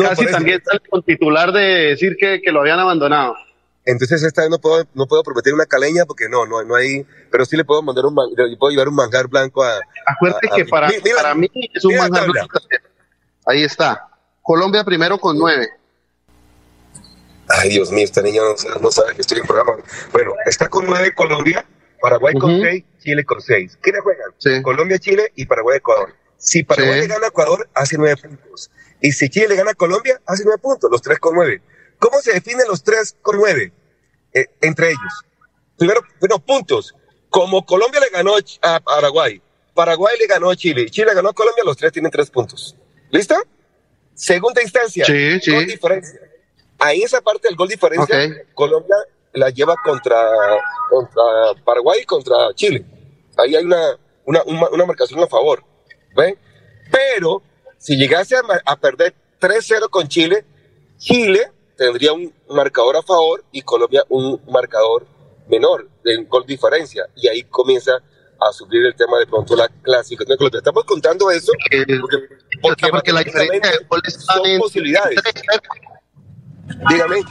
Casi 0.00 0.26
también 0.26 0.62
sale 0.64 0.80
con 0.88 1.02
titular 1.02 1.52
de 1.52 1.60
decir 1.60 2.16
que, 2.18 2.40
que 2.40 2.52
lo 2.52 2.60
habían 2.60 2.78
abandonado. 2.78 3.34
Entonces 3.84 4.22
esta 4.22 4.42
vez 4.42 4.50
no 4.50 4.58
puedo, 4.58 4.84
no 4.94 5.06
puedo 5.06 5.22
prometer 5.22 5.54
una 5.54 5.66
caleña 5.66 6.04
porque 6.04 6.28
no, 6.28 6.46
no, 6.46 6.62
no 6.62 6.76
hay, 6.76 7.06
pero 7.30 7.44
sí 7.44 7.56
le 7.56 7.64
puedo 7.64 7.82
mandar 7.82 8.04
un, 8.04 8.14
le 8.36 8.56
puedo 8.56 8.70
llevar 8.70 8.88
un 8.88 8.94
manjar 8.94 9.26
blanco 9.26 9.64
a. 9.64 9.80
Acuérdate 10.06 10.48
que 10.54 10.64
para, 10.66 10.90
para 11.16 11.34
mí 11.34 11.50
es 11.74 11.84
un 11.84 11.96
manjar 11.96 12.30
blanco. 12.30 12.58
Ahí 13.46 13.64
está. 13.64 14.06
Colombia 14.42 14.84
primero 14.84 15.18
con 15.18 15.38
nueve. 15.38 15.68
Ay, 17.48 17.70
Dios 17.70 17.90
mío, 17.90 18.04
esta 18.04 18.22
niña 18.22 18.42
no, 18.80 18.90
sabe 18.90 19.14
que 19.14 19.22
estoy 19.22 19.38
en 19.38 19.46
programa. 19.46 19.72
Bueno, 20.12 20.32
está 20.46 20.68
con 20.68 20.86
nueve 20.86 21.12
Colombia, 21.14 21.64
Paraguay 22.00 22.34
con 22.34 22.60
seis, 22.60 22.84
Chile 22.98 23.24
con 23.24 23.40
seis. 23.40 23.78
¿Quiénes 23.80 24.02
juegan? 24.02 24.62
Colombia, 24.62 24.98
Chile 24.98 25.32
y 25.36 25.46
Paraguay, 25.46 25.78
Ecuador. 25.78 26.14
Si 26.36 26.62
Paraguay 26.62 27.00
le 27.00 27.06
gana 27.06 27.26
a 27.26 27.28
Ecuador, 27.28 27.68
hace 27.74 27.96
nueve 27.98 28.16
puntos. 28.16 28.70
Y 29.00 29.12
si 29.12 29.28
Chile 29.28 29.48
le 29.48 29.56
gana 29.56 29.72
a 29.72 29.74
Colombia, 29.74 30.20
hace 30.26 30.44
nueve 30.44 30.58
puntos, 30.62 30.90
los 30.90 31.02
tres 31.02 31.18
con 31.18 31.34
nueve. 31.34 31.62
¿Cómo 31.98 32.20
se 32.20 32.32
definen 32.32 32.66
los 32.66 32.82
tres 32.82 33.16
con 33.20 33.36
nueve 33.36 33.72
eh, 34.32 34.46
entre 34.62 34.88
ellos? 34.88 35.24
Primero, 35.76 36.02
bueno, 36.18 36.38
puntos. 36.38 36.94
Como 37.28 37.64
Colombia 37.64 38.00
le 38.00 38.08
ganó 38.08 38.34
a 38.62 38.80
Paraguay, 38.80 39.40
Paraguay 39.72 40.16
le 40.18 40.26
ganó 40.26 40.50
a 40.50 40.56
Chile 40.56 40.90
Chile 40.90 41.06
le 41.08 41.14
ganó 41.14 41.28
a 41.28 41.32
Colombia, 41.32 41.62
los 41.64 41.76
tres 41.76 41.92
tienen 41.92 42.10
tres 42.10 42.28
puntos. 42.28 42.76
¿Listo? 43.10 43.36
Segunda 44.14 44.62
instancia, 44.62 45.04
sí, 45.04 45.40
sí. 45.40 45.52
gol 45.52 45.66
diferencia. 45.66 46.20
Ahí 46.78 47.02
esa 47.02 47.20
parte 47.20 47.48
del 47.48 47.56
gol 47.56 47.68
diferencia, 47.68 48.44
Colombia 48.54 48.96
la 49.32 49.50
lleva 49.50 49.74
contra, 49.84 50.30
contra 50.88 51.22
Paraguay 51.64 52.00
y 52.02 52.04
contra 52.04 52.36
Chile. 52.54 52.84
Ahí 53.36 53.56
hay 53.56 53.64
una, 53.64 53.98
una, 54.24 54.42
una, 54.44 54.86
marcación 54.86 55.20
a 55.20 55.26
favor. 55.26 55.64
¿Ven? 56.16 56.36
Pero 56.90 57.42
si 57.78 57.96
llegase 57.96 58.36
a, 58.36 58.42
a 58.64 58.76
perder 58.76 59.14
3-0 59.40 59.88
con 59.88 60.08
Chile, 60.08 60.44
Chile 60.98 61.50
tendría 61.76 62.12
un 62.12 62.32
marcador 62.50 62.96
a 62.96 63.02
favor 63.02 63.44
y 63.52 63.62
Colombia 63.62 64.04
un 64.08 64.40
marcador 64.48 65.06
menor 65.48 65.88
de 66.04 66.16
gol 66.24 66.44
diferencia. 66.46 67.06
Y 67.16 67.28
ahí 67.28 67.42
comienza 67.44 67.92
a 68.40 68.52
subir 68.52 68.84
el 68.84 68.94
tema 68.94 69.18
de 69.18 69.26
pronto 69.26 69.54
la 69.56 69.68
clásica. 69.68 70.24
Entonces, 70.26 70.58
estamos 70.58 70.84
contando 70.84 71.30
eso 71.30 71.52
porque, 72.62 72.90
porque, 72.92 73.12
la 73.12 73.22
diferencia 73.22 73.70
de 73.70 73.84
goles 73.88 74.14
son 74.14 74.58
posibilidades. 74.58 75.20
Dígame. 76.88 77.22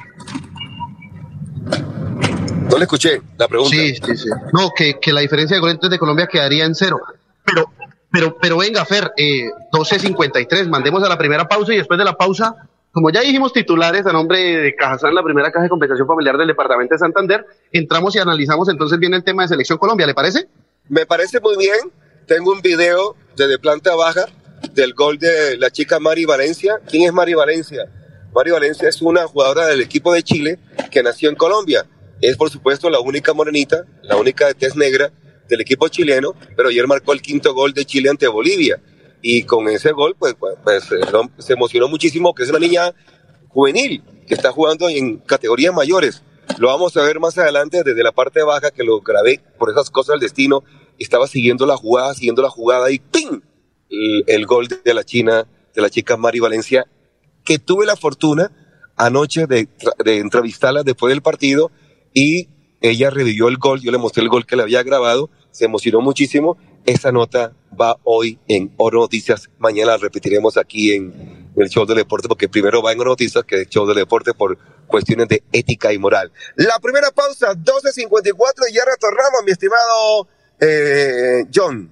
No 2.70 2.78
le 2.78 2.84
escuché 2.84 3.22
la 3.38 3.48
pregunta. 3.48 3.76
Sí, 3.76 3.96
sí, 3.96 4.18
sí. 4.18 4.30
No, 4.54 4.72
que, 4.76 5.00
que 5.00 5.12
la 5.12 5.22
diferencia 5.22 5.56
de 5.56 5.62
goles 5.62 5.80
de 5.82 6.00
Colombia 6.00 6.28
quedaría 6.28 6.66
en 6.66 6.76
cero. 6.76 7.00
Pero, 7.44 7.72
pero, 8.12 8.38
pero 8.40 8.58
venga, 8.58 8.86
Fer, 8.86 9.12
eh, 9.18 9.50
12.53, 9.72 10.68
mandemos 10.70 11.04
a 11.04 11.10
la 11.10 11.18
primera 11.18 11.48
pausa 11.48 11.74
y 11.74 11.78
después 11.78 11.98
de 11.98 12.06
la 12.06 12.14
pausa 12.14 12.56
como 12.92 13.12
ya 13.12 13.22
dijimos 13.22 13.54
titulares 13.54 14.06
a 14.08 14.14
nombre 14.14 14.40
de 14.40 14.76
Cajazán, 14.76 15.14
la 15.14 15.24
primera 15.24 15.52
caja 15.52 15.64
de 15.64 15.70
compensación 15.70 16.08
familiar 16.08 16.38
del 16.38 16.48
departamento 16.48 16.96
de 16.96 17.00
Santander, 17.00 17.46
entramos 17.72 18.16
y 18.16 18.20
analizamos 18.20 18.68
entonces 18.68 18.98
bien 18.98 19.14
el 19.14 19.24
tema 19.24 19.44
de 19.44 19.50
selección 19.50 19.78
Colombia, 19.78 20.08
¿le 20.08 20.16
parece? 20.16 20.48
Me 20.88 21.06
parece 21.06 21.40
muy 21.40 21.56
bien. 21.56 21.92
Tengo 22.26 22.52
un 22.52 22.62
video 22.62 23.16
desde 23.36 23.60
planta 23.60 23.96
baja 23.96 24.26
del 24.74 24.94
gol 24.94 25.20
de 25.20 25.58
la 25.58 25.70
chica 25.70 26.00
Mari 26.00 26.26
Valencia. 26.26 26.80
¿Quién 26.90 27.04
es 27.04 27.14
Mari 27.14 27.36
Valencia? 27.36 27.86
Mari 28.34 28.52
Valencia 28.52 28.90
es 28.90 29.02
una 29.02 29.28
jugadora 29.28 29.68
del 29.68 29.82
equipo 29.82 30.12
de 30.14 30.24
Chile 30.24 30.60
que 30.92 31.04
nació 31.04 31.30
en 31.30 31.36
Colombia. 31.36 31.86
Es 32.22 32.36
por 32.36 32.50
supuesto 32.50 32.90
la 32.90 33.00
única 33.00 33.34
morenita, 33.34 33.86
la 34.04 34.18
única 34.18 34.48
de 34.48 34.54
tez 34.54 34.76
negra 34.76 35.12
del 35.48 35.62
equipo 35.62 35.88
chileno, 35.88 36.36
pero 36.56 36.70
ayer 36.70 36.86
marcó 36.88 37.14
el 37.14 37.22
quinto 37.22 37.54
gol 37.54 37.74
de 37.74 37.86
Chile 37.86 38.10
ante 38.10 38.28
Bolivia 38.28 38.82
y 39.22 39.44
con 39.44 39.68
ese 39.68 39.92
gol 39.92 40.16
pues, 40.18 40.36
pues, 40.40 40.56
pues 40.64 40.92
eh, 40.92 41.00
se 41.40 41.54
emocionó 41.54 41.88
muchísimo 41.88 42.34
que 42.34 42.44
es 42.44 42.50
una 42.50 42.60
niña 42.60 42.94
juvenil 43.50 44.04
que 44.28 44.36
está 44.36 44.52
jugando 44.52 44.88
en 44.90 45.18
categorías 45.18 45.74
mayores. 45.74 46.24
Lo 46.58 46.68
vamos 46.68 46.96
a 46.98 47.04
ver 47.04 47.20
más 47.20 47.38
adelante 47.38 47.84
desde 47.84 48.04
la 48.04 48.12
parte 48.12 48.44
baja 48.44 48.72
que 48.72 48.84
lo 48.84 49.02
grabé 49.02 49.42
por 49.58 49.70
esas 49.70 49.90
cosas 49.90 50.14
del 50.14 50.22
destino. 50.22 50.64
Estaba 50.98 51.28
siguiendo 51.28 51.66
la 51.66 51.78
jugada, 51.78 52.14
siguiendo 52.14 52.42
la 52.42 52.50
jugada 52.50 52.92
y 52.92 53.00
¡ping! 53.00 53.42
El, 54.28 54.46
gol 54.46 54.68
de 54.68 54.94
la 54.94 55.04
China, 55.04 55.48
de 55.74 55.82
la 55.82 55.90
chica 55.90 56.16
Mari 56.16 56.40
Valencia, 56.40 56.86
que 57.44 57.58
tuve 57.58 57.86
la 57.86 57.96
fortuna 57.96 58.52
anoche 58.96 59.48
de, 59.48 59.68
de 60.04 60.18
entrevistarla 60.20 60.84
después 60.84 61.10
del 61.12 61.24
partido 61.24 61.72
y 62.13 62.50
ella 62.82 63.10
revivió 63.10 63.48
el 63.48 63.58
gol, 63.58 63.82
yo 63.82 63.91
le 63.91 63.98
mostré 63.98 64.24
el 64.24 64.30
gol 64.30 64.45
que 64.45 64.56
le 64.56 64.63
había 64.63 64.84
grabado, 64.84 65.30
se 65.52 65.65
emocionó 65.65 66.02
muchísimo 66.02 66.58
esa 66.86 67.12
nota 67.12 67.54
va 67.80 67.98
hoy 68.04 68.39
en 68.48 68.74
Oro 68.78 69.02
Noticias. 69.02 69.50
Mañana 69.58 69.91
la 69.91 69.98
repetiremos 69.98 70.58
aquí 70.58 70.93
en 70.93 71.52
el 71.56 71.69
show 71.69 71.86
del 71.86 71.98
deporte, 71.98 72.28
porque 72.28 72.50
primero 72.50 72.82
va 72.82 72.91
en 72.91 73.00
Oro 73.00 73.12
Noticias 73.12 73.43
que 73.43 73.62
el 73.62 73.67
show 73.67 73.86
del 73.86 73.98
deporte 73.98 74.34
por 74.34 74.58
cuestiones 74.88 75.28
de 75.28 75.43
ética 75.52 75.93
y 75.93 75.98
moral. 75.98 76.32
La 76.56 76.80
primera 76.80 77.12
pausa, 77.12 77.54
12.54, 77.54 78.34
y 78.69 78.74
ya 78.74 78.84
retornamos, 78.86 79.43
mi 79.45 79.52
estimado 79.52 80.28
eh, 80.60 81.45
John. 81.54 81.91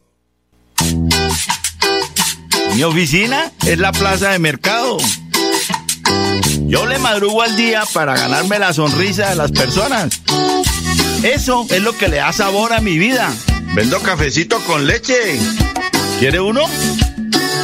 Mi 2.75 2.83
oficina 2.83 3.51
es 3.65 3.77
la 3.77 3.91
plaza 3.91 4.29
de 4.29 4.39
mercado. 4.39 4.97
Yo 6.61 6.85
le 6.85 6.99
madrugo 6.99 7.41
al 7.41 7.55
día 7.55 7.83
para 7.93 8.15
ganarme 8.15 8.59
la 8.59 8.73
sonrisa 8.73 9.29
de 9.29 9.35
las 9.35 9.51
personas. 9.51 10.21
Eso 11.23 11.65
es 11.69 11.81
lo 11.81 11.97
que 11.97 12.07
le 12.07 12.17
da 12.17 12.31
sabor 12.31 12.73
a 12.73 12.79
mi 12.79 12.97
vida. 12.97 13.31
Vendo 13.75 13.99
cafecito 14.01 14.59
con 14.65 14.87
leche. 14.87 15.37
¿Quiere 16.19 16.39
uno? 16.39 16.61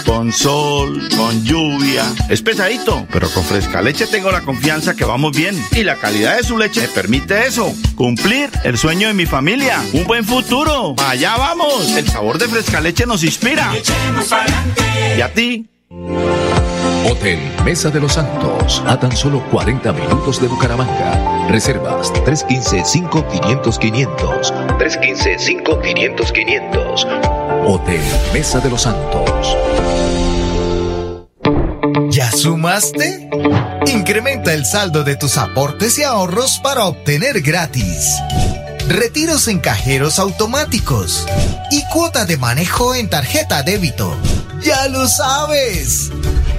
Con 0.05 0.31
sol, 0.31 1.07
con 1.15 1.43
lluvia. 1.43 2.03
Es 2.29 2.41
pesadito, 2.41 3.05
pero 3.11 3.29
con 3.29 3.43
fresca 3.43 3.81
leche 3.81 4.07
tengo 4.07 4.31
la 4.31 4.41
confianza 4.41 4.95
que 4.95 5.05
vamos 5.05 5.35
bien. 5.35 5.61
Y 5.71 5.83
la 5.83 5.95
calidad 5.95 6.37
de 6.37 6.43
su 6.43 6.57
leche 6.57 6.81
me 6.81 6.87
permite 6.87 7.47
eso. 7.47 7.73
Cumplir 7.95 8.49
el 8.63 8.77
sueño 8.77 9.07
de 9.07 9.13
mi 9.13 9.25
familia. 9.25 9.81
Un 9.93 10.05
buen 10.05 10.25
futuro. 10.25 10.95
Allá 11.05 11.35
vamos. 11.37 11.89
El 11.95 12.07
sabor 12.07 12.37
de 12.37 12.47
fresca 12.47 12.81
leche 12.81 13.05
nos 13.05 13.23
inspira. 13.23 13.71
¿Y 15.17 15.21
a 15.21 15.33
ti? 15.33 15.67
Hotel 17.09 17.39
Mesa 17.63 17.89
de 17.89 18.01
los 18.01 18.13
Santos, 18.13 18.83
a 18.85 18.99
tan 18.99 19.15
solo 19.15 19.41
40 19.49 19.93
minutos 19.93 20.41
de 20.41 20.47
Bucaramanga. 20.47 21.47
Reservas 21.47 22.13
315-5500-500. 22.13 24.77
315-5500-500. 24.77 27.36
Hotel 27.65 28.01
Mesa 28.33 28.59
de 28.59 28.69
los 28.69 28.81
Santos. 28.83 29.57
¿Ya 32.09 32.31
sumaste? 32.31 33.29
Incrementa 33.87 34.53
el 34.53 34.65
saldo 34.65 35.03
de 35.03 35.15
tus 35.15 35.37
aportes 35.37 35.97
y 35.99 36.03
ahorros 36.03 36.59
para 36.59 36.85
obtener 36.85 37.41
gratis. 37.41 38.15
Retiros 38.87 39.47
en 39.47 39.59
cajeros 39.59 40.19
automáticos 40.19 41.25
y 41.71 41.83
cuota 41.91 42.25
de 42.25 42.37
manejo 42.37 42.95
en 42.95 43.09
tarjeta 43.09 43.63
débito. 43.63 44.15
¡Ya 44.61 44.87
lo 44.87 45.07
sabes! 45.07 46.11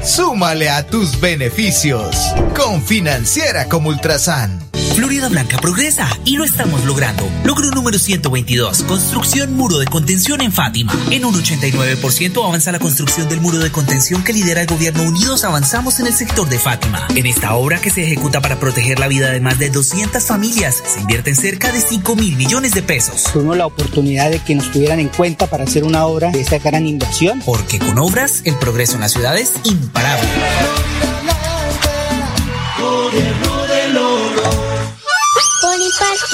Súmale 0.03 0.71
a 0.71 0.87
tus 0.87 1.21
beneficios 1.21 2.17
con 2.57 2.83
Financiera 2.83 3.69
como 3.69 3.89
Ultrasan. 3.89 4.68
Florida 4.99 5.29
Blanca 5.29 5.59
progresa 5.59 6.09
y 6.25 6.37
lo 6.37 6.43
estamos 6.43 6.85
logrando. 6.85 7.23
Logro 7.45 7.71
número 7.71 8.01
122, 8.01 8.83
construcción 8.83 9.55
muro 9.55 9.79
de 9.79 9.87
contención 9.87 10.41
en 10.41 10.51
Fátima. 10.51 10.93
En 11.13 11.25
un 11.25 11.37
89% 11.37 12.45
avanza 12.45 12.73
la 12.73 12.81
construcción 12.81 13.29
del 13.29 13.41
muro 13.41 13.61
de 13.61 13.71
contención 13.71 14.25
que 14.25 14.33
lidera 14.33 14.63
el 14.63 14.67
gobierno 14.67 15.05
Unidos 15.05 15.45
Avanzamos 15.45 16.01
en 16.01 16.09
el 16.09 16.15
sector 16.15 16.49
de 16.49 16.59
Fátima. 16.59 17.07
En 17.15 17.27
esta 17.27 17.55
obra 17.55 17.81
que 17.81 17.91
se 17.91 18.03
ejecuta 18.03 18.41
para 18.41 18.59
proteger 18.59 18.99
la 18.99 19.07
vida 19.07 19.31
de 19.31 19.39
más 19.39 19.61
de 19.61 19.71
200 19.71 20.21
familias, 20.25 20.83
se 20.85 20.99
invierten 20.99 21.37
cerca 21.37 21.71
de 21.71 21.81
5 21.81 22.17
mil 22.17 22.35
millones 22.35 22.75
de 22.75 22.83
pesos. 22.83 23.23
Tuvimos 23.33 23.57
la 23.57 23.67
oportunidad 23.67 24.33
de 24.33 24.41
que 24.41 24.57
nos 24.57 24.73
tuvieran 24.73 24.99
en 24.99 25.11
cuenta 25.11 25.47
para 25.47 25.63
hacer 25.63 25.85
una 25.85 26.07
obra 26.07 26.33
de 26.33 26.41
esta 26.41 26.59
gran 26.59 26.89
inversión. 26.89 27.41
Porque 27.47 27.79
con 27.79 28.01
obras, 28.01 28.43
el 28.47 28.57
progreso 28.57 28.97
en 28.97 29.03
la 29.03 29.09
ciudad 29.09 29.39
es 29.39 29.53
imparable. 29.63 30.29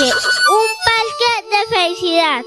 Un 0.05 0.69
parque 0.85 1.31
de 1.51 1.75
felicidad. 1.75 2.45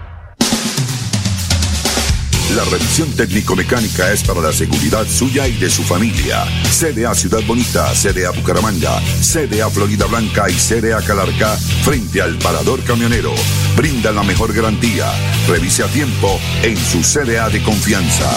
La 2.55 2.65
revisión 2.65 3.09
técnico-mecánica 3.13 4.11
es 4.11 4.23
para 4.23 4.41
la 4.41 4.51
seguridad 4.51 5.07
suya 5.07 5.47
y 5.47 5.53
de 5.53 5.69
su 5.69 5.83
familia. 5.83 6.43
CDA 6.69 7.15
Ciudad 7.15 7.39
Bonita, 7.47 7.93
CDA 7.93 8.31
Bucaramanga, 8.31 8.99
CDA 9.21 9.69
Florida 9.69 10.05
Blanca 10.05 10.49
y 10.49 10.53
CDA 10.53 11.01
Calarca 11.01 11.55
frente 11.83 12.21
al 12.21 12.37
parador 12.39 12.83
camionero. 12.83 13.31
Brinda 13.77 14.11
la 14.11 14.23
mejor 14.23 14.51
garantía. 14.53 15.05
Revise 15.47 15.83
a 15.83 15.87
tiempo 15.87 16.39
en 16.61 16.75
su 16.75 17.01
CDA 17.01 17.47
de 17.49 17.63
confianza. 17.63 18.29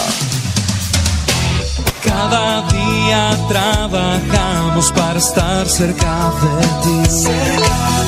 Cada 2.01 2.61
día 2.69 3.37
trabajamos 3.49 4.91
para 4.93 5.19
estar 5.19 5.67
cerca 5.67 6.31
de 6.41 7.03
ti. 7.03 7.19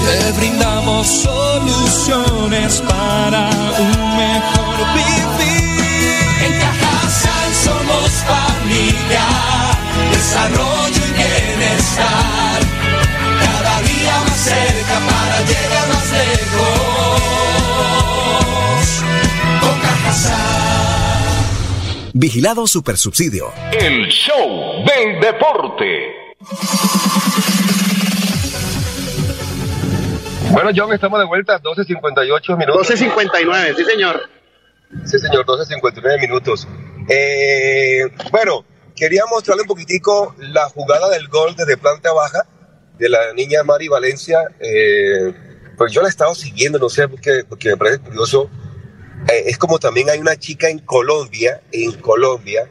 Te 0.06 0.32
brindamos 0.40 1.06
soluciones 1.06 2.82
para 2.88 3.50
un 3.78 4.18
mejor 4.18 4.78
vivir. 4.94 5.57
Somos 7.68 8.12
familia, 8.24 9.28
desarrollo 10.12 11.02
y 11.06 11.12
bienestar. 11.20 12.60
Cada 13.44 13.82
día 13.82 14.16
más 14.26 14.40
cerca 14.40 14.96
para 15.10 15.38
llegar 15.42 15.86
más 15.90 16.10
lejos. 16.12 17.28
Cajasal. 19.82 20.48
Vigilado 22.14 22.68
Supersubsidio. 22.68 23.52
El 23.74 24.08
show 24.08 24.86
del 24.86 25.20
deporte. 25.20 26.16
Bueno, 30.52 30.72
John, 30.74 30.94
estamos 30.94 31.20
de 31.20 31.26
vuelta, 31.26 31.62
12.58 31.62 32.58
minutos. 32.58 32.90
12.59, 32.90 33.76
sí, 33.76 33.84
señor. 33.84 34.37
Sí, 35.06 35.20
señor, 35.20 35.46
12.59 35.46 36.22
minutos. 36.22 36.68
Eh, 37.10 38.04
bueno, 38.32 38.66
quería 38.96 39.24
mostrarle 39.30 39.64
un 39.64 39.68
poquitico 39.68 40.36
la 40.40 40.70
jugada 40.70 41.10
del 41.10 41.28
gol 41.28 41.56
desde 41.56 41.78
planta 41.78 42.12
baja 42.14 42.46
de 42.98 43.10
la 43.10 43.34
niña 43.34 43.64
Mari 43.64 43.88
Valencia. 43.88 44.40
Eh, 44.60 45.34
pues 45.78 45.94
yo 45.94 46.02
la 46.02 46.08
he 46.08 46.10
estado 46.10 46.34
siguiendo, 46.34 46.80
no 46.80 46.90
sé, 46.90 47.08
porque, 47.08 47.44
porque 47.48 47.70
me 47.70 47.78
parece 47.78 48.00
curioso. 48.00 48.50
Eh, 49.30 49.44
es 49.48 49.58
como 49.58 49.80
también 49.80 50.10
hay 50.10 50.20
una 50.20 50.36
chica 50.38 50.70
en 50.70 50.80
Colombia, 50.80 51.62
en 51.72 51.92
Colombia, 51.94 52.70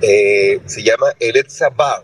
eh, 0.00 0.60
se 0.66 0.82
llama 0.82 1.12
Eletza 1.18 1.70
Bar. 1.70 2.02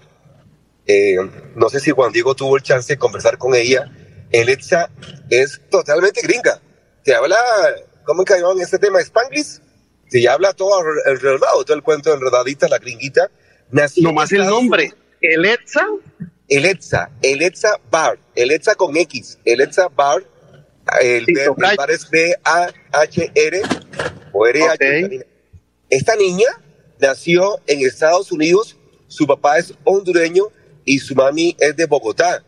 Eh, 0.87 1.17
no 1.55 1.69
sé 1.69 1.81
si 1.81 1.91
Juan 1.91 2.13
Diego 2.13 2.35
tuvo 2.35 2.57
el 2.57 2.63
chance 2.63 2.93
de 2.93 2.99
conversar 2.99 3.39
con 3.39 3.55
ella. 3.55 3.91
Eletza 4.31 4.91
es 5.29 5.61
totalmente 5.71 6.21
gringa. 6.23 6.61
Te 7.05 7.15
habla, 7.15 7.37
¿cómo 8.05 8.25
que 8.25 8.35
llaman 8.35 8.61
este 8.61 8.79
tema? 8.79 9.01
¿Spanglish? 9.01 9.61
se 10.11 10.21
ya 10.21 10.33
habla 10.33 10.53
todo 10.53 10.73
enredado, 11.07 11.65
todo 11.65 11.77
el 11.77 11.83
cuento 11.83 12.13
enredadita, 12.13 12.69
la 12.69 12.79
gringuita. 12.79 13.31
Nació 13.71 14.03
Nomás 14.03 14.33
el 14.33 14.45
nombre, 14.45 14.93
Eletza. 15.21 15.87
Eletza, 16.49 17.11
Eletza 17.23 17.77
Bar, 17.91 18.19
Eletza 18.35 18.75
con 18.75 18.97
X, 18.97 19.39
Eletza 19.45 19.89
Bar, 19.89 20.25
el, 21.01 21.25
Sí, 21.25 21.33
el 21.39 21.77
bar 21.77 21.91
es 21.93 22.11
B-A-H-R 22.11 23.63
o 24.33 24.47
R-H. 24.47 25.27
Esta 25.89 26.17
niña 26.17 26.49
nació 26.99 27.61
en 27.69 27.87
Estados 27.87 28.33
Unidos, 28.33 28.77
su 29.07 29.29
papá 29.29 29.59
es 29.59 29.73
hondureño 29.85 30.47
y 30.85 30.99
su 30.99 31.15
mami 31.15 31.57
es 31.61 31.77
de 31.77 31.87
Bogotá, 31.87 32.43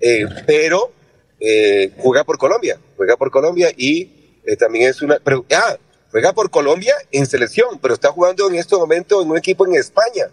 eh, 0.00 0.26
pero 0.48 0.92
eh, 1.38 1.92
juega 1.98 2.24
por 2.24 2.38
Colombia, 2.38 2.80
juega 2.96 3.16
por 3.16 3.30
Colombia 3.30 3.70
y 3.76 4.13
eh, 4.46 4.56
también 4.56 4.90
es 4.90 5.02
una, 5.02 5.18
pero, 5.22 5.44
ah, 5.52 5.76
juega 6.10 6.32
por 6.32 6.50
Colombia 6.50 6.94
en 7.10 7.26
selección, 7.26 7.78
pero 7.80 7.94
está 7.94 8.10
jugando 8.10 8.48
en 8.48 8.56
este 8.56 8.76
momento 8.76 9.22
en 9.22 9.30
un 9.30 9.36
equipo 9.36 9.66
en 9.66 9.74
España. 9.74 10.30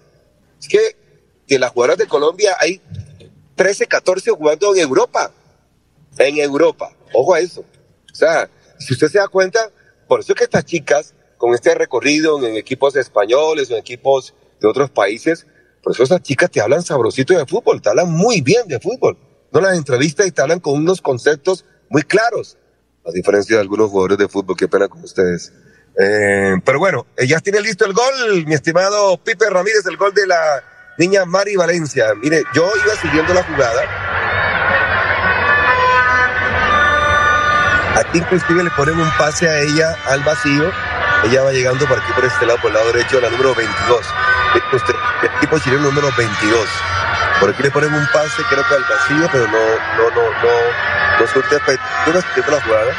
Es 0.59 0.67
que 0.67 0.95
de 1.47 1.59
las 1.59 1.71
jugadoras 1.71 1.97
de 1.97 2.07
Colombia 2.07 2.55
hay 2.59 2.81
13, 3.55 3.87
14 3.87 4.31
jugando 4.31 4.73
en 4.73 4.81
Europa. 4.81 5.31
En 6.17 6.37
Europa. 6.37 6.91
Ojo 7.13 7.33
a 7.33 7.39
eso. 7.39 7.61
O 7.61 8.15
sea, 8.15 8.49
si 8.77 8.93
usted 8.93 9.07
se 9.07 9.17
da 9.17 9.27
cuenta, 9.27 9.71
por 10.07 10.19
eso 10.19 10.33
es 10.33 10.37
que 10.37 10.43
estas 10.43 10.65
chicas, 10.65 11.13
con 11.37 11.53
este 11.53 11.73
recorrido 11.73 12.45
en 12.45 12.55
equipos 12.55 12.95
españoles 12.95 13.69
o 13.69 13.73
en 13.73 13.79
equipos 13.79 14.33
de 14.59 14.67
otros 14.67 14.89
países, 14.91 15.47
por 15.81 15.93
eso 15.93 16.03
esas 16.03 16.21
chicas 16.21 16.51
te 16.51 16.61
hablan 16.61 16.83
sabrosito 16.83 17.35
de 17.35 17.45
fútbol, 17.45 17.81
te 17.81 17.89
hablan 17.89 18.11
muy 18.11 18.41
bien 18.41 18.67
de 18.67 18.79
fútbol. 18.79 19.17
No 19.51 19.61
las 19.61 19.77
entrevistas 19.77 20.27
y 20.27 20.31
te 20.31 20.41
hablan 20.41 20.59
con 20.59 20.75
unos 20.75 21.01
conceptos 21.01 21.65
muy 21.89 22.03
claros. 22.03 22.57
A 23.05 23.11
diferencia 23.11 23.55
de 23.55 23.61
algunos 23.61 23.89
jugadores 23.89 24.17
de 24.17 24.27
fútbol, 24.27 24.55
qué 24.55 24.67
pena 24.67 24.87
con 24.87 25.03
ustedes. 25.03 25.51
Eh, 25.97 26.55
pero 26.63 26.79
bueno, 26.79 27.07
eh, 27.17 27.27
ya 27.27 27.39
tiene 27.39 27.59
listo 27.61 27.85
el 27.85 27.93
gol, 27.93 28.45
mi 28.45 28.53
estimado 28.53 29.17
Pipe 29.17 29.49
Ramírez, 29.49 29.85
el 29.87 29.97
gol 29.97 30.13
de 30.13 30.27
la 30.27 30.63
niña 30.97 31.25
Mari 31.25 31.55
Valencia. 31.55 32.13
Mire, 32.21 32.43
yo 32.53 32.69
iba 32.83 32.95
siguiendo 32.95 33.33
la 33.33 33.43
jugada. 33.43 33.81
Aquí 37.97 38.19
inclusive 38.19 38.63
le 38.63 38.71
ponen 38.71 38.99
un 38.99 39.09
pase 39.17 39.49
a 39.49 39.59
ella 39.61 39.95
al 40.05 40.23
vacío. 40.23 40.71
Ella 41.23 41.43
va 41.43 41.51
llegando 41.51 41.85
por 41.87 41.99
aquí, 41.99 42.11
por 42.13 42.25
este 42.25 42.45
lado, 42.45 42.59
por 42.61 42.71
el 42.71 42.77
lado 42.77 42.91
derecho, 42.93 43.19
la 43.19 43.29
número 43.29 43.53
22. 43.53 44.05
Ve 44.53 44.77
usted, 44.77 44.95
el 45.21 45.29
equipo 45.37 45.59
chileno 45.59 45.83
número 45.83 46.09
22. 46.17 46.67
Por 47.41 47.49
aquí 47.49 47.63
le 47.63 47.71
ponen 47.71 47.91
un 47.91 48.07
pase, 48.13 48.43
creo 48.47 48.63
que 48.67 48.75
al 48.75 48.83
vacío, 48.83 49.27
pero 49.31 49.47
no, 49.47 49.57
no, 49.97 50.09
no, 50.11 50.21
no, 50.21 51.19
no 51.19 51.27
surte 51.27 51.55
efecto. 51.55 51.83
Yo 52.05 52.13
no 52.13 52.51
la 52.51 52.61
jugada. 52.61 52.93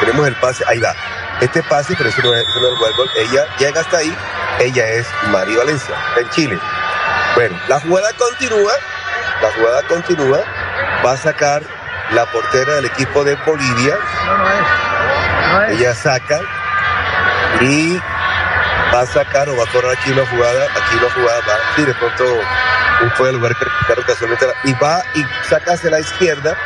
Tenemos 0.00 0.26
el 0.26 0.34
pase, 0.36 0.64
ahí 0.66 0.78
va. 0.78 0.94
Este 1.42 1.62
pase, 1.62 1.94
pero 1.98 2.08
eso 2.08 2.22
no 2.22 2.34
es, 2.34 2.48
eso 2.48 2.58
no 2.58 2.68
es 2.68 2.72
el 2.72 2.96
gol. 2.96 3.10
Ella 3.16 3.44
llega 3.58 3.82
hasta 3.82 3.98
ahí. 3.98 4.16
Ella 4.60 4.88
es 4.88 5.06
Mari 5.28 5.56
Valencia, 5.56 5.94
en 6.16 6.30
Chile. 6.30 6.58
Bueno, 7.34 7.60
la 7.68 7.80
jugada 7.80 8.08
continúa. 8.14 8.72
La 9.42 9.52
jugada 9.52 9.82
continúa. 9.82 10.40
Va 11.04 11.12
a 11.12 11.16
sacar 11.18 11.62
la 12.12 12.24
portera 12.32 12.76
del 12.76 12.86
equipo 12.86 13.24
de 13.24 13.34
Bolivia. 13.44 13.98
Ella 15.68 15.94
saca 15.94 16.40
y 17.60 18.00
va 18.94 19.00
a 19.02 19.06
sacar 19.06 19.50
o 19.50 19.56
va 19.58 19.64
a 19.64 19.66
correr 19.66 19.98
aquí 19.98 20.12
una 20.12 20.24
jugada. 20.24 20.64
Aquí 20.64 20.96
una 20.96 21.10
jugada 21.10 21.40
va. 21.46 21.58
Y 21.76 21.82
de 21.82 21.94
pronto 21.94 22.24
fue 23.10 23.30
el 23.30 23.36
lugar 23.36 23.54
que 23.56 24.02
casualmente 24.06 24.46
la- 24.46 24.54
y 24.64 24.74
va 24.74 25.02
y 25.14 25.24
saca 25.48 25.72
hacia 25.74 25.90
la 25.90 26.00
izquierda. 26.00 26.56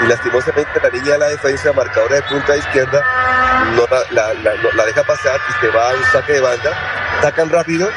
Y 0.00 0.06
lastimosamente 0.06 0.80
la 0.82 0.90
niña 0.90 1.12
de 1.12 1.18
la 1.18 1.28
defensa, 1.28 1.72
marcadora 1.72 2.16
de 2.16 2.22
punta 2.22 2.56
izquierda, 2.56 3.00
no 3.76 3.86
la, 4.10 4.84
deja 4.84 5.02
pasar 5.04 5.40
y 5.48 5.52
se 5.60 5.68
va 5.68 5.90
a 5.90 5.94
un 5.94 6.04
saque 6.06 6.32
de 6.32 6.40
banda. 6.40 6.70
Sacan 7.22 7.48
rápido. 7.48 7.88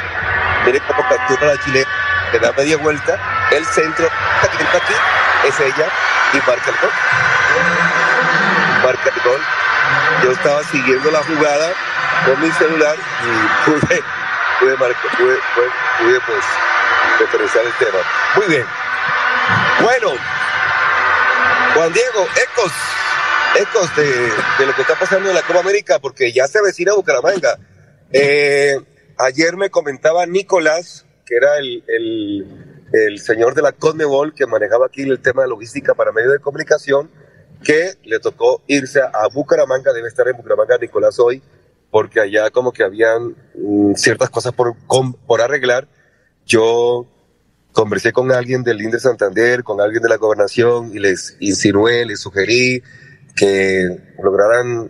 Mire 0.66 0.80
cómo 0.82 1.02
captura 1.10 1.48
la 1.54 1.60
chilena. 1.64 1.90
Le 2.34 2.40
da 2.40 2.52
media 2.56 2.78
vuelta. 2.78 3.18
El 3.52 3.66
centro. 3.66 4.08
Aquí. 4.44 4.94
Es 5.48 5.60
ella. 5.60 5.88
Y 6.34 6.38
marca 6.38 6.70
el 6.70 6.76
gol. 6.82 6.92
Marca 8.84 9.10
el 9.16 9.22
gol. 9.24 9.42
Yo 10.24 10.32
estaba 10.32 10.64
siguiendo 10.66 11.10
la 11.12 11.20
jugada 11.24 11.72
con 12.26 12.40
mi 12.42 12.52
celular 12.52 12.96
y 13.24 13.70
pude, 13.70 14.04
pude 14.60 14.78
marcar, 14.78 15.12
pude, 15.18 15.38
pude, 15.56 15.70
pude, 16.00 16.20
pues 16.22 16.46
referenciar 17.20 17.66
el 17.66 17.74
tema. 17.74 18.00
Muy 18.36 18.46
bien. 18.48 18.66
Bueno, 19.82 20.10
Juan 21.76 21.94
Diego, 21.94 22.26
ecos, 22.44 22.72
ecos 23.60 23.96
de, 23.96 24.06
de 24.60 24.66
lo 24.66 24.74
que 24.76 24.82
está 24.82 24.96
pasando 24.96 25.30
en 25.30 25.36
la 25.36 25.42
Copa 25.44 25.60
América, 25.60 26.00
porque 26.00 26.32
ya 26.32 26.48
se 26.48 26.60
avecina 26.60 26.94
Bucaramanga. 26.94 27.58
Eh, 28.12 28.78
ayer 29.18 29.56
me 29.58 29.70
comentaba 29.70 30.26
Nicolás, 30.26 31.06
que 31.26 31.36
era 31.36 31.58
el, 31.58 31.84
el, 31.88 32.88
el 32.94 33.20
señor 33.20 33.54
de 33.54 33.62
la 33.62 33.72
Conmebol 33.74 34.34
que 34.34 34.46
manejaba 34.48 34.88
aquí 34.88 35.04
el 35.04 35.20
tema 35.22 35.44
de 35.44 35.50
logística 35.50 35.94
para 35.94 36.12
medios 36.12 36.34
de 36.34 36.40
comunicación, 36.40 37.12
que 37.64 37.94
le 38.04 38.20
tocó 38.20 38.62
irse 38.68 39.02
a 39.02 39.28
Bucaramanga, 39.34 39.92
debe 39.94 40.08
estar 40.08 40.28
en 40.28 40.38
Bucaramanga 40.38 40.78
Nicolás 40.78 41.20
hoy, 41.20 41.42
porque 41.92 42.20
allá 42.20 42.50
como 42.50 42.72
que 42.72 42.84
habían 42.84 43.36
mm, 43.56 43.94
ciertas 43.96 44.30
cosas 44.30 44.54
por, 44.54 44.76
con- 44.88 45.14
por 45.14 45.42
arreglar. 45.42 45.88
Yo 46.48 47.06
conversé 47.74 48.14
con 48.14 48.32
alguien 48.32 48.64
del 48.64 48.82
INDE 48.82 49.00
Santander, 49.00 49.64
con 49.64 49.82
alguien 49.82 50.02
de 50.02 50.08
la 50.08 50.16
gobernación 50.16 50.92
y 50.94 51.00
les 51.00 51.36
insinué, 51.42 52.06
les 52.06 52.22
sugerí 52.22 52.82
que 53.36 53.86
lograran 54.24 54.90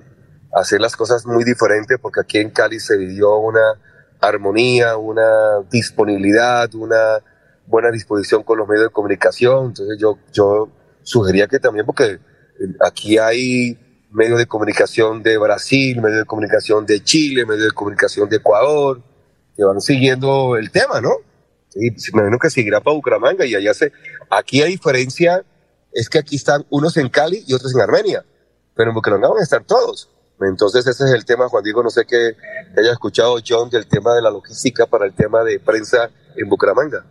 hacer 0.54 0.80
las 0.80 0.96
cosas 0.96 1.26
muy 1.26 1.43
diferentes 1.43 1.98
porque 2.00 2.22
aquí 2.22 2.38
en 2.38 2.52
Cali 2.52 2.80
se 2.80 2.96
vivió 2.96 3.38
una 3.38 3.74
armonía, 4.22 4.98
una 4.98 5.62
disponibilidad, 5.72 6.74
una 6.76 7.24
buena 7.65 7.89
disposición 7.89 8.43
con 8.43 8.60
los 8.60 8.67
medios 8.67 8.86
de 8.86 8.91
comunicación. 8.91 9.67
Entonces 9.67 9.98
yo, 10.00 10.20
yo 10.32 10.70
sugería 11.02 11.48
que 11.48 11.58
también, 11.58 11.88
porque 11.88 12.20
aquí 12.86 13.17
hay 13.17 14.06
medios 14.12 14.38
de 14.38 14.46
comunicación 14.46 15.24
de 15.24 15.39
Brasil, 15.39 16.00
medios 16.02 16.20
de 16.20 16.26
comunicación 16.26 16.86
de 16.86 17.04
Chile, 17.04 17.48
medios 17.48 17.65
de 17.65 17.72
comunicación 17.72 18.30
de 18.30 18.38
Ecuador, 18.38 19.02
que 19.56 19.63
van 19.63 19.82
siguiendo 19.82 20.56
el 20.56 20.70
tema, 20.70 21.02
¿no? 21.02 21.26
Sí, 21.97 22.11
me 22.13 22.21
imagino 22.21 22.39
que 22.39 22.49
seguirá 22.49 22.81
para 22.81 22.95
Bucaramanga 22.95 23.45
y 23.45 23.55
allá 23.55 23.73
se... 23.73 23.91
Aquí 24.29 24.61
hay 24.61 24.71
diferencia, 24.71 25.43
es 25.93 26.09
que 26.09 26.19
aquí 26.19 26.35
están 26.35 26.65
unos 26.69 26.97
en 26.97 27.09
Cali 27.09 27.43
y 27.47 27.53
otros 27.53 27.73
en 27.73 27.81
Armenia, 27.81 28.25
pero 28.75 28.89
en 28.89 28.95
Bucaramanga 28.95 29.29
van 29.29 29.39
a 29.39 29.43
estar 29.43 29.63
todos. 29.63 30.09
Entonces 30.41 30.85
ese 30.85 31.05
es 31.05 31.11
el 31.11 31.25
tema, 31.25 31.49
Juan 31.49 31.63
Diego, 31.63 31.83
no 31.83 31.89
sé 31.89 32.05
qué 32.05 32.35
haya 32.77 32.91
escuchado 32.91 33.37
John 33.45 33.69
del 33.69 33.87
tema 33.87 34.13
de 34.13 34.21
la 34.21 34.29
logística 34.29 34.85
para 34.85 35.05
el 35.05 35.13
tema 35.13 35.43
de 35.43 35.59
prensa 35.59 36.09
en 36.35 36.49
Bucaramanga. 36.49 37.05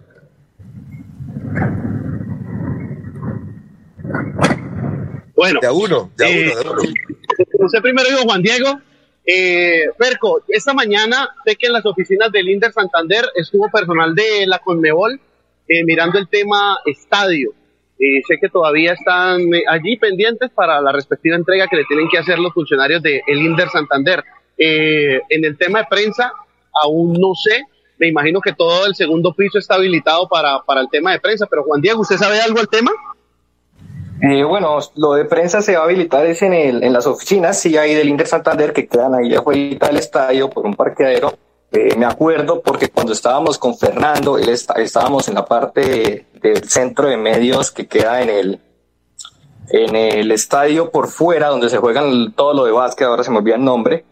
Bueno. 5.35 5.61
De 5.61 5.67
a 5.67 5.73
uno, 5.73 6.11
de 6.17 6.25
a 6.25 6.29
Eh, 6.29 6.53
uno, 6.53 6.63
de 6.63 6.69
a 6.69 6.73
uno. 6.73 7.83
Primero 7.83 8.09
dijo, 8.09 8.23
Juan 8.23 8.43
Diego. 8.43 8.81
Eh, 9.27 9.87
Perco, 9.99 10.43
esta 10.49 10.73
mañana 10.73 11.29
sé 11.45 11.57
que 11.57 11.67
en 11.67 11.73
las 11.73 11.85
oficinas 11.85 12.31
del 12.31 12.49
Inter 12.49 12.73
Santander 12.73 13.25
estuvo 13.35 13.69
personal 13.71 14.15
de 14.15 14.47
la 14.47 14.61
Conmebol 14.61 15.21
eh, 15.69 15.85
mirando 15.85 16.19
el 16.19 16.29
tema 16.29 16.79
estadio. 16.87 17.53
Eh, 17.99 18.21
sé 18.29 18.37
que 18.39 18.51
todavía 18.51 18.93
están 18.93 19.41
eh, 19.55 19.65
allí 19.69 19.97
pendientes 19.97 20.51
para 20.51 20.81
la 20.83 20.93
respectiva 20.93 21.35
entrega 21.35 21.67
que 21.67 21.77
le 21.77 21.85
tienen 21.87 22.09
que 22.09 22.19
hacer 22.19 22.39
los 22.39 22.53
funcionarios 22.53 23.03
del 23.03 23.23
Inter 23.27 23.69
Santander. 23.71 24.23
Eh, 24.59 25.21
en 25.29 25.45
el 25.45 25.57
tema 25.57 25.81
de 25.81 25.87
prensa, 25.89 26.33
aún 26.85 27.15
no 27.15 27.35
sé. 27.35 27.63
Me 27.99 28.09
imagino 28.09 28.43
que 28.43 28.53
todo 28.53 28.87
el 28.87 28.95
segundo 28.95 29.33
piso 29.33 29.59
está 29.59 29.77
habilitado 29.77 30.29
para, 30.29 30.63
para 30.67 30.83
el 30.83 30.91
tema 30.91 31.13
de 31.13 31.21
prensa. 31.21 31.47
Pero 31.47 31.65
Juan 31.65 31.81
Diego, 31.81 32.03
¿usted 32.03 32.17
sabe 32.17 32.39
algo 32.41 32.59
del 32.59 32.69
tema? 32.69 32.93
Eh, 34.23 34.45
bueno, 34.45 34.79
lo 34.97 35.13
de 35.13 35.25
prensa 35.27 35.61
se 35.61 35.75
va 35.77 35.83
a 35.83 35.85
habilitar 35.85 36.25
es 36.27 36.41
en, 36.43 36.55
el, 36.55 36.83
en 36.83 36.93
las 36.93 37.07
oficinas, 37.07 37.59
sí 37.59 37.77
hay 37.77 37.95
del 37.95 38.09
Inter 38.09 38.27
Santander 38.27 38.73
que 38.73 38.87
quedan 38.89 39.15
ahí 39.15 39.35
afuera 39.35 39.89
del 39.89 39.99
estadio 39.99 40.49
por 40.49 40.65
un 40.65 40.75
parqueadero. 40.75 41.35
Eh, 41.73 41.95
me 41.97 42.07
acuerdo 42.07 42.63
porque 42.63 42.89
cuando 42.89 43.13
estábamos 43.13 43.59
con 43.59 43.77
Fernando, 43.77 44.39
él 44.39 44.49
está- 44.49 44.75
estábamos 44.75 45.29
en 45.29 45.35
la 45.35 45.45
parte 45.45 46.27
del 46.41 46.65
centro 46.69 47.09
de 47.09 47.17
medios 47.19 47.71
que 47.71 47.87
queda 47.87 48.23
en 48.23 48.31
el, 48.31 48.61
en 49.69 49.97
el 49.97 50.31
estadio 50.33 50.91
por 50.91 51.09
fuera, 51.09 51.49
donde 51.49 51.69
se 51.69 51.77
juegan 51.79 52.33
todo 52.33 52.55
lo 52.55 52.65
de 52.65 52.73
básquet, 52.73 53.07
ahora 53.09 53.23
se 53.25 53.31
me 53.31 53.39
olvida 53.39 53.57
el 53.57 53.65
nombre. 53.65 54.05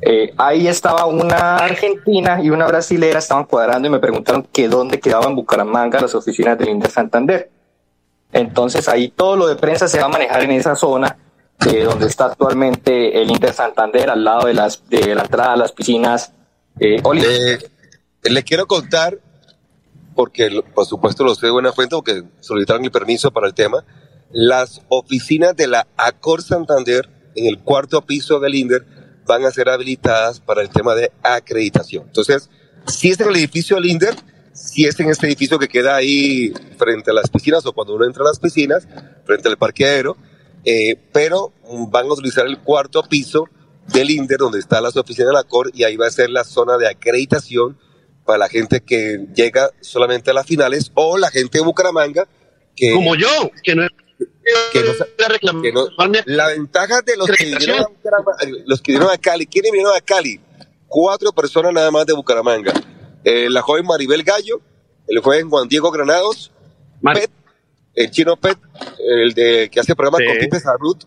Eh, 0.00 0.32
ahí 0.38 0.66
estaba 0.66 1.04
una 1.06 1.56
argentina 1.56 2.40
y 2.42 2.50
una 2.50 2.66
brasilera, 2.66 3.18
estaban 3.18 3.44
cuadrando 3.44 3.86
y 3.88 3.90
me 3.90 3.98
preguntaron 3.98 4.46
que 4.50 4.68
dónde 4.68 4.98
quedaban 4.98 5.36
Bucaramanga 5.36 6.00
las 6.00 6.14
oficinas 6.14 6.56
del 6.58 6.70
Inter 6.70 6.90
Santander. 6.90 7.50
Entonces 8.32 8.88
ahí 8.88 9.08
todo 9.08 9.36
lo 9.36 9.46
de 9.46 9.56
prensa 9.56 9.88
se 9.88 9.98
va 9.98 10.06
a 10.06 10.08
manejar 10.08 10.42
en 10.42 10.52
esa 10.52 10.74
zona 10.74 11.18
eh, 11.66 11.84
donde 11.84 12.06
está 12.06 12.26
actualmente 12.26 13.20
el 13.22 13.30
Inter 13.30 13.52
Santander, 13.52 14.10
al 14.10 14.24
lado 14.24 14.46
de, 14.46 14.54
las, 14.54 14.88
de 14.88 15.14
la 15.14 15.22
entrada 15.22 15.52
a 15.52 15.56
las 15.56 15.72
piscinas. 15.72 16.32
Eh, 16.80 17.00
Eh, 17.22 17.58
le 18.30 18.42
quiero 18.42 18.66
contar, 18.66 19.18
porque 20.14 20.62
por 20.74 20.86
supuesto 20.86 21.24
lo 21.24 21.34
sé 21.34 21.46
de 21.46 21.52
buena 21.52 21.72
fuente, 21.72 21.94
porque 21.94 22.24
solicitaron 22.40 22.84
el 22.84 22.90
permiso 22.90 23.30
para 23.30 23.46
el 23.46 23.54
tema, 23.54 23.84
las 24.32 24.80
oficinas 24.88 25.54
de 25.54 25.66
la 25.66 25.86
Acor 25.96 26.42
Santander 26.42 27.08
en 27.34 27.46
el 27.46 27.58
cuarto 27.58 28.02
piso 28.02 28.40
del 28.40 28.54
INDER 28.54 28.84
van 29.26 29.44
a 29.44 29.50
ser 29.50 29.68
habilitadas 29.68 30.40
para 30.40 30.62
el 30.62 30.70
tema 30.70 30.94
de 30.94 31.12
acreditación. 31.22 32.04
Entonces, 32.06 32.50
si 32.86 33.10
es 33.10 33.20
en 33.20 33.28
el 33.28 33.36
edificio 33.36 33.76
del 33.76 33.86
INDER, 33.86 34.14
si 34.62 34.86
es 34.86 34.98
en 35.00 35.10
este 35.10 35.26
edificio 35.26 35.58
que 35.58 35.68
queda 35.68 35.96
ahí 35.96 36.52
frente 36.78 37.10
a 37.10 37.14
las 37.14 37.28
piscinas 37.28 37.66
o 37.66 37.72
cuando 37.72 37.94
uno 37.94 38.06
entra 38.06 38.22
a 38.22 38.28
las 38.28 38.38
piscinas, 38.38 38.86
frente 39.24 39.48
al 39.48 39.56
parqueadero, 39.56 40.16
eh, 40.64 40.96
pero 41.12 41.52
van 41.90 42.06
a 42.06 42.12
utilizar 42.12 42.46
el 42.46 42.58
cuarto 42.58 43.02
piso 43.02 43.48
del 43.92 44.10
INDER 44.10 44.38
donde 44.38 44.60
están 44.60 44.84
las 44.84 44.96
oficinas 44.96 45.28
de 45.28 45.32
la 45.34 45.42
COR 45.42 45.72
y 45.74 45.82
ahí 45.82 45.96
va 45.96 46.06
a 46.06 46.10
ser 46.10 46.30
la 46.30 46.44
zona 46.44 46.78
de 46.78 46.88
acreditación 46.88 47.76
para 48.24 48.38
la 48.38 48.48
gente 48.48 48.80
que 48.80 49.26
llega 49.34 49.70
solamente 49.80 50.30
a 50.30 50.34
las 50.34 50.46
finales 50.46 50.92
o 50.94 51.18
la 51.18 51.30
gente 51.30 51.58
de 51.58 51.64
Bucaramanga 51.64 52.28
que 52.76 52.92
como 52.92 53.16
yo 53.16 53.50
que 53.64 53.74
no 53.74 53.88
que 54.72 54.80
no, 54.84 55.60
que 55.60 55.72
no 55.72 55.88
la 56.26 56.48
ventaja 56.48 57.02
de 57.02 57.16
los 57.16 57.28
que, 57.28 57.44
vinieron 57.44 57.80
a 57.80 57.88
Bucaramanga, 57.88 58.38
los 58.66 58.80
que 58.80 58.92
vinieron 58.92 59.12
a 59.12 59.18
Cali 59.18 59.46
¿quiénes 59.46 59.72
vinieron 59.72 59.96
a 59.96 60.00
Cali? 60.00 60.40
cuatro 60.86 61.32
personas 61.32 61.72
nada 61.72 61.90
más 61.90 62.06
de 62.06 62.12
Bucaramanga 62.12 62.72
eh, 63.24 63.48
la 63.50 63.62
joven 63.62 63.86
Maribel 63.86 64.22
Gallo 64.22 64.60
el 65.08 65.20
joven 65.20 65.50
Juan 65.50 65.68
Diego 65.68 65.90
Granados 65.90 66.52
Pet, 67.02 67.30
el 67.94 68.10
chino 68.10 68.36
Pet 68.36 68.58
el 68.98 69.34
de 69.34 69.68
que 69.70 69.80
hace 69.80 69.94
programa 69.94 70.18
con 70.18 70.38
Pipe 70.38 70.60
Sarrut 70.60 71.04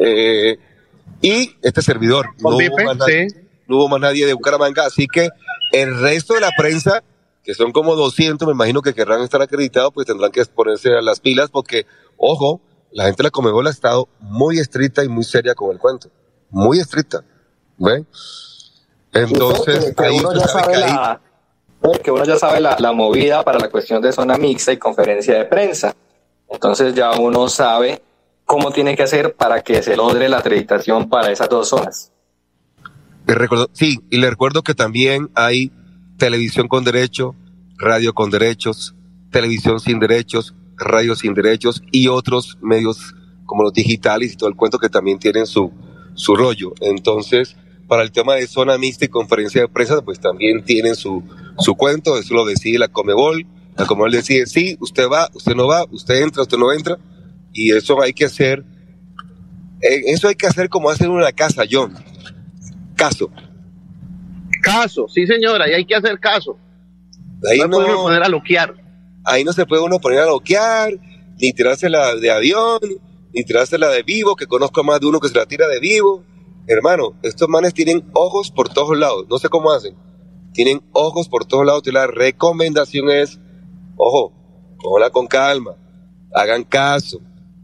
eh, 0.00 0.58
y 1.22 1.56
este 1.62 1.82
servidor 1.82 2.26
no 2.40 2.50
hubo, 2.50 2.84
más 2.84 2.96
nadie, 2.96 3.26
no 3.66 3.76
hubo 3.76 3.88
más 3.88 4.00
nadie 4.00 4.26
de 4.26 4.32
Bucaramanga 4.32 4.86
así 4.86 5.06
que 5.06 5.28
el 5.72 6.00
resto 6.00 6.34
de 6.34 6.40
la 6.40 6.50
prensa 6.56 7.02
que 7.42 7.54
son 7.54 7.72
como 7.72 7.96
200, 7.96 8.46
me 8.46 8.52
imagino 8.52 8.82
que 8.82 8.94
querrán 8.94 9.22
estar 9.22 9.40
acreditados, 9.42 9.92
pues 9.94 10.06
tendrán 10.06 10.30
que 10.30 10.44
ponerse 10.46 10.90
a 10.94 11.00
las 11.00 11.20
pilas 11.20 11.50
porque, 11.50 11.86
ojo, 12.16 12.60
la 12.92 13.04
gente 13.04 13.22
de 13.22 13.26
la 13.26 13.30
Comebol 13.30 13.66
ha 13.66 13.70
estado 13.70 14.08
muy 14.20 14.58
estricta 14.58 15.04
y 15.04 15.08
muy 15.08 15.24
seria 15.24 15.54
con 15.54 15.70
el 15.70 15.78
cuento. 15.78 16.10
Muy 16.50 16.78
estricta. 16.80 17.24
¿Ven? 17.78 18.06
Entonces, 19.12 19.94
que, 19.96 20.04
ahí 20.04 20.18
uno 20.18 20.34
ya 20.34 20.46
sabe 20.46 20.72
que 20.72 20.78
ahí- 20.84 20.92
la, 20.92 21.20
que 22.02 22.10
uno 22.10 22.24
ya 22.24 22.36
sabe 22.38 22.60
la, 22.60 22.76
la 22.78 22.92
movida 22.92 23.42
para 23.42 23.58
la 23.58 23.68
cuestión 23.70 24.02
de 24.02 24.12
zona 24.12 24.36
mixta 24.36 24.72
y 24.72 24.76
conferencia 24.78 25.34
de 25.34 25.44
prensa. 25.44 25.94
Entonces 26.48 26.94
ya 26.94 27.12
uno 27.12 27.48
sabe 27.48 28.02
cómo 28.44 28.72
tiene 28.72 28.96
que 28.96 29.04
hacer 29.04 29.34
para 29.34 29.62
que 29.62 29.82
se 29.82 29.96
logre 29.96 30.28
la 30.28 30.38
acreditación 30.38 31.08
para 31.08 31.30
esas 31.30 31.48
dos 31.48 31.68
zonas. 31.68 32.12
Sí, 33.72 34.00
y 34.10 34.18
le 34.18 34.28
recuerdo 34.28 34.62
que 34.62 34.74
también 34.74 35.30
hay 35.34 35.70
televisión 36.18 36.66
con 36.66 36.82
derecho, 36.82 37.36
radio 37.78 38.12
con 38.12 38.30
derechos, 38.30 38.94
televisión 39.30 39.78
sin 39.78 40.00
derechos, 40.00 40.54
radio 40.76 41.14
sin 41.14 41.34
derechos 41.34 41.82
y 41.92 42.08
otros 42.08 42.58
medios 42.60 43.14
como 43.46 43.62
los 43.62 43.72
digitales 43.72 44.32
y 44.32 44.36
todo 44.36 44.48
el 44.48 44.56
cuento 44.56 44.78
que 44.78 44.88
también 44.88 45.18
tienen 45.18 45.46
su, 45.46 45.72
su 46.14 46.34
rollo. 46.34 46.72
Entonces, 46.80 47.56
para 47.90 48.04
el 48.04 48.12
tema 48.12 48.36
de 48.36 48.46
zona 48.46 48.78
mixta 48.78 49.04
y 49.04 49.08
conferencia 49.08 49.62
de 49.62 49.66
prensa, 49.68 50.00
pues 50.00 50.20
también 50.20 50.62
tienen 50.64 50.94
su, 50.94 51.24
su 51.58 51.74
cuento, 51.74 52.16
eso 52.16 52.34
lo 52.34 52.44
decide 52.46 52.78
la 52.78 52.86
Comebol. 52.86 53.44
La 53.76 53.84
Comebol 53.84 54.12
decide, 54.12 54.46
sí, 54.46 54.76
usted 54.78 55.08
va, 55.08 55.28
usted 55.34 55.56
no 55.56 55.66
va, 55.66 55.84
usted 55.90 56.22
entra, 56.22 56.42
usted 56.42 56.56
no 56.56 56.72
entra, 56.72 56.98
y 57.52 57.72
eso 57.72 58.00
hay 58.00 58.12
que 58.12 58.26
hacer, 58.26 58.64
eh, 59.82 60.02
eso 60.06 60.28
hay 60.28 60.36
que 60.36 60.46
hacer 60.46 60.68
como 60.68 60.88
hacer 60.88 61.08
una 61.08 61.32
casa, 61.32 61.64
John. 61.68 61.92
Caso. 62.94 63.28
Caso, 64.62 65.08
sí 65.08 65.26
señora, 65.26 65.68
y 65.68 65.72
hay 65.72 65.84
que 65.84 65.96
hacer 65.96 66.18
caso. 66.20 66.56
Ahí 67.50 67.58
no, 67.58 67.66
no- 67.66 67.76
puede 67.78 67.88
uno 67.90 68.02
poner 68.02 68.22
a 68.22 68.28
loquear. 68.28 68.74
ahí 69.24 69.42
no 69.42 69.52
se 69.52 69.66
puede 69.66 69.82
uno 69.82 69.98
poner 69.98 70.20
a 70.20 70.26
loquear, 70.26 70.92
ni 71.40 71.52
tirársela 71.52 72.14
de 72.14 72.30
avión, 72.30 72.78
ni 73.34 73.42
tirársela 73.42 73.88
de 73.88 74.04
vivo, 74.04 74.36
que 74.36 74.46
conozco 74.46 74.80
a 74.80 74.84
más 74.84 75.00
de 75.00 75.06
uno 75.06 75.18
que 75.18 75.28
se 75.28 75.34
la 75.34 75.46
tira 75.46 75.66
de 75.66 75.80
vivo. 75.80 76.22
Hermano, 76.66 77.14
estos 77.22 77.48
manes 77.48 77.74
tienen 77.74 78.04
ojos 78.12 78.50
por 78.50 78.68
todos 78.68 78.96
lados, 78.96 79.26
no 79.28 79.38
sé 79.38 79.48
cómo 79.48 79.72
hacen. 79.72 79.94
Tienen 80.52 80.82
ojos 80.92 81.28
por 81.28 81.44
todos 81.44 81.64
lados 81.64 81.82
la 81.86 82.06
recomendación 82.06 83.10
es, 83.10 83.38
ojo, 83.96 84.32
cójala 84.78 85.10
con 85.10 85.26
calma, 85.26 85.76
hagan 86.34 86.64
caso. 86.64 87.20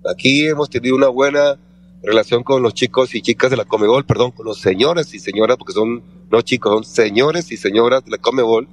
Aquí 0.09 0.47
hemos 0.47 0.71
tenido 0.71 0.95
una 0.95 1.09
buena 1.09 1.59
relación 2.03 2.43
con 2.43 2.63
los 2.63 2.75
chicos 2.75 3.15
y 3.15 3.23
chicas 3.23 3.51
de 3.51 3.57
la 3.57 3.65
Comebol, 3.65 4.05
perdón, 4.05 4.31
con 4.31 4.47
los 4.47 4.61
señores 4.61 5.13
y 5.15 5.19
señoras, 5.19 5.57
porque 5.57 5.73
son 5.73 6.05
no 6.31 6.43
chicos, 6.43 6.73
son 6.73 6.85
señores 6.85 7.51
y 7.51 7.57
señoras 7.57 8.05
de 8.05 8.13
la 8.13 8.19
Comebol 8.19 8.69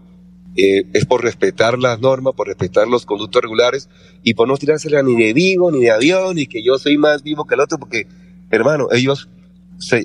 eh, 0.56 0.84
es 0.94 1.06
por 1.06 1.24
respetar 1.24 1.80
las 1.80 2.00
normas, 2.00 2.36
por 2.36 2.48
respetar 2.48 2.88
los 2.88 3.08
conductos 3.08 3.42
regulares 3.42 3.90
y 4.22 4.36
por 4.36 4.48
no 4.48 4.56
tirársela 4.58 5.02
ni 5.02 5.16
de 5.16 5.34
vivo, 5.34 5.72
ni 5.72 5.82
de 5.82 5.92
avión, 5.92 6.36
ni 6.36 6.46
que 6.46 6.64
yo 6.64 6.78
soy 6.78 6.98
más 6.98 7.24
vivo 7.24 7.46
que 7.46 7.56
el 7.56 7.62
otro, 7.62 7.80
porque, 7.80 8.08
hermano, 8.52 8.88
ellos 8.92 9.30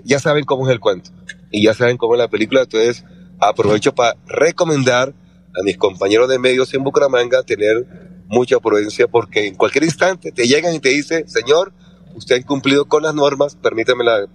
ya 0.05 0.19
saben 0.19 0.45
cómo 0.45 0.67
es 0.67 0.73
el 0.73 0.81
cuento 0.81 1.11
y 1.51 1.63
ya 1.63 1.75
saben 1.75 1.97
cómo 1.97 2.15
es 2.15 2.19
la 2.19 2.29
película, 2.29 2.63
entonces 2.63 3.05
aprovecho 3.39 3.95
para 3.95 4.17
recomendar 4.27 5.15
a 5.59 5.63
mis 5.63 5.77
compañeros 5.77 6.29
de 6.29 6.39
medios 6.39 6.73
en 6.75 6.85
Bucaramanga 6.85 7.43
tener 7.43 7.87
mucha 8.27 8.59
prudencia 8.59 9.09
porque 9.09 9.47
en 9.47 9.55
cualquier 9.55 9.85
instante 9.85 10.33
te 10.33 10.47
llegan 10.47 10.75
y 10.75 10.81
te 10.81 10.91
dicen, 10.91 11.29
señor, 11.29 11.73
usted 12.15 12.37
ha 12.37 12.39
incumplido 12.39 12.87
con 12.87 13.03
las 13.03 13.15
normas, 13.15 13.57
permítame 13.57 14.05
la, 14.05 14.27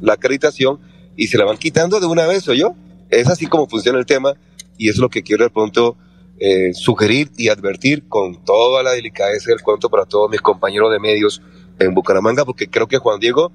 la 0.00 0.12
acreditación 0.14 0.80
y 1.16 1.26
se 1.26 1.38
la 1.38 1.44
van 1.44 1.58
quitando 1.58 2.00
de 2.00 2.06
una 2.06 2.26
vez, 2.26 2.48
¿o 2.48 2.54
yo? 2.54 2.74
Es 3.10 3.28
así 3.28 3.46
como 3.46 3.68
funciona 3.68 3.98
el 3.98 4.06
tema 4.06 4.34
y 4.78 4.88
es 4.88 4.96
lo 4.96 5.08
que 5.08 5.22
quiero 5.22 5.44
de 5.44 5.50
pronto 5.50 5.96
eh, 6.38 6.72
sugerir 6.74 7.30
y 7.36 7.48
advertir 7.48 8.08
con 8.08 8.44
toda 8.44 8.82
la 8.82 8.92
delicadeza 8.92 9.50
del 9.50 9.62
cuento 9.62 9.88
para 9.88 10.04
todos 10.04 10.30
mis 10.30 10.40
compañeros 10.40 10.90
de 10.90 10.98
medios 10.98 11.40
en 11.78 11.94
Bucaramanga, 11.94 12.44
porque 12.44 12.68
creo 12.68 12.88
que 12.88 12.98
Juan 12.98 13.20
Diego 13.20 13.52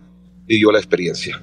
vivió 0.49 0.71
la 0.71 0.79
experiencia. 0.79 1.39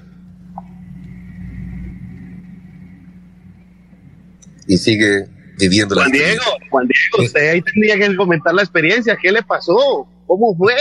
Y 4.66 4.76
sigue 4.76 5.28
viviendo 5.59 5.94
la 5.94 6.02
Juan 6.02 6.12
Diego, 6.12 6.42
Juan 6.70 6.88
Diego, 6.88 7.24
usted 7.24 7.50
ahí 7.52 7.62
tendría 7.62 7.96
que 7.96 8.16
comentar 8.16 8.52
la 8.52 8.62
experiencia. 8.62 9.16
¿Qué 9.20 9.30
le 9.30 9.42
pasó? 9.42 10.07
¿Cómo 10.26 10.54
fue? 10.57 10.74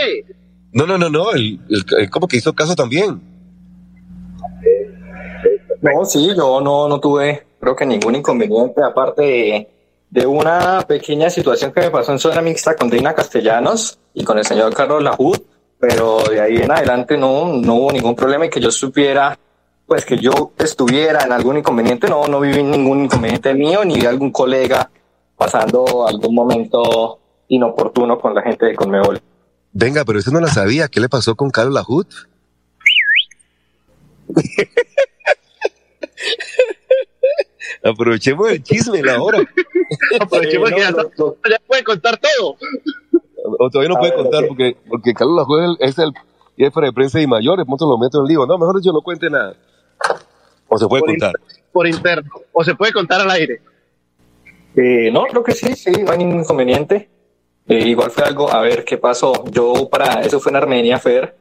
No, 0.74 0.88
no, 0.88 0.98
no, 0.98 1.08
no, 1.10 1.32
él- 1.34 1.60
él 1.70 2.10
como 2.10 2.28
que 2.28 2.38
hizo 2.38 2.54
caso 2.54 2.76
también. 2.76 3.22
No, 5.82 6.04
sí, 6.04 6.30
yo 6.36 6.60
no, 6.62 6.90
no 6.90 7.00
tuve, 7.00 7.46
creo 7.60 7.76
que 7.76 7.86
ningún 7.86 8.16
inconveniente, 8.16 8.82
aparte 8.84 9.22
de, 9.22 9.70
de 10.10 10.26
una 10.26 10.82
pequeña 10.82 11.30
situación 11.30 11.72
que 11.72 11.82
me 11.82 11.92
pasó 11.92 12.12
en 12.12 12.18
zona 12.20 12.42
mixta 12.42 12.76
con 12.76 12.90
Dina 12.90 13.14
Castellanos 13.14 14.00
y 14.16 14.24
con 14.24 14.40
el 14.40 14.46
señor 14.46 14.74
Carlos 14.74 15.04
Lajud, 15.04 15.38
pero 15.88 16.24
de 16.24 16.42
ahí 16.42 16.58
en 16.58 16.72
adelante 16.72 17.16
no, 17.16 17.54
no 17.54 17.76
hubo 17.76 17.92
ningún 17.92 18.16
problema 18.16 18.48
y 18.48 18.50
que 18.50 18.60
yo 18.60 18.72
supiera, 18.72 19.38
pues 19.86 20.04
que 20.04 20.18
yo 20.18 20.52
estuviera 20.58 21.24
en 21.24 21.32
algún 21.32 21.58
inconveniente, 21.58 22.10
no, 22.10 22.28
no 22.28 22.40
viví 22.40 22.64
ningún 22.64 23.04
inconveniente 23.04 23.54
mío 23.54 23.86
ni 23.86 24.00
de 24.00 24.08
algún 24.08 24.32
colega 24.32 24.90
pasando 25.38 26.08
algún 26.08 26.34
momento 26.34 27.20
inoportuno 27.50 28.20
con 28.20 28.34
la 28.34 28.42
gente 28.42 28.66
de 28.66 28.74
Conmebol. 28.74 29.22
Venga, 29.74 30.04
pero 30.06 30.18
eso 30.18 30.32
no 30.32 30.40
la 30.40 30.48
sabía. 30.48 30.88
¿Qué 30.88 31.00
le 31.00 31.08
pasó 31.08 31.36
con 31.36 31.52
Carlos 31.52 31.76
Lajut? 31.76 32.08
Aprovechemos 37.84 38.50
el 38.50 38.64
chisme 38.64 39.04
la 39.04 39.22
hora. 39.22 39.38
Aprovechemos 40.20 40.72
que 40.72 40.80
ya, 40.80 40.92
ya 40.92 41.60
puede 41.68 41.84
contar 41.84 42.18
todo. 42.18 42.58
O 43.60 43.70
todavía 43.70 43.90
no 43.90 43.96
A 43.96 44.00
puede 44.00 44.12
ver, 44.12 44.22
contar 44.22 44.48
porque, 44.48 44.78
porque 44.88 45.14
Carlos 45.14 45.48
es 45.50 45.66
el, 45.66 45.90
es 45.90 46.00
el 46.00 46.14
jefe 46.58 46.82
de 46.82 46.94
prensa 46.94 47.22
y 47.22 47.28
mayores. 47.28 47.66
Muchos 47.68 47.88
lo 47.88 47.98
meto 47.98 48.20
en 48.20 48.24
el 48.24 48.30
lío. 48.30 48.46
No, 48.46 48.58
mejor 48.58 48.82
yo 48.82 48.92
no 48.92 49.02
cuente 49.02 49.30
nada. 49.30 49.56
O 50.68 50.78
se 50.78 50.88
puede 50.88 51.02
Por 51.02 51.10
contar. 51.12 51.34
Por 51.72 51.88
interno. 51.88 52.32
O 52.52 52.64
se 52.64 52.76
puede 52.76 52.94
contar 52.94 53.22
al 53.22 53.32
aire. 53.32 53.62
Eh, 54.76 55.10
no, 55.12 55.24
creo 55.24 55.44
que 55.44 55.54
sí, 55.54 55.76
sí, 55.76 55.92
no 56.04 56.12
hay 56.12 56.18
ningún 56.18 56.40
inconveniente. 56.42 57.10
Eh, 57.68 57.88
igual 57.88 58.12
fue 58.12 58.24
algo, 58.24 58.52
a 58.52 58.62
ver 58.62 58.84
qué 58.84 58.98
pasó. 58.98 59.46
Yo 59.52 59.90
para 59.90 60.22
eso 60.22 60.40
fue 60.40 60.52
en 60.52 60.58
Armenia, 60.58 61.00
Fer. 61.00 61.36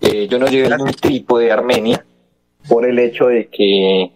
Eh, 0.00 0.26
yo 0.28 0.38
no 0.38 0.46
llevé 0.46 0.68
ningún 0.70 0.92
tipo 0.92 1.38
de 1.38 1.52
Armenia 1.52 2.04
por 2.68 2.86
el 2.86 2.98
hecho 2.98 3.26
de 3.26 3.48
que 3.48 4.10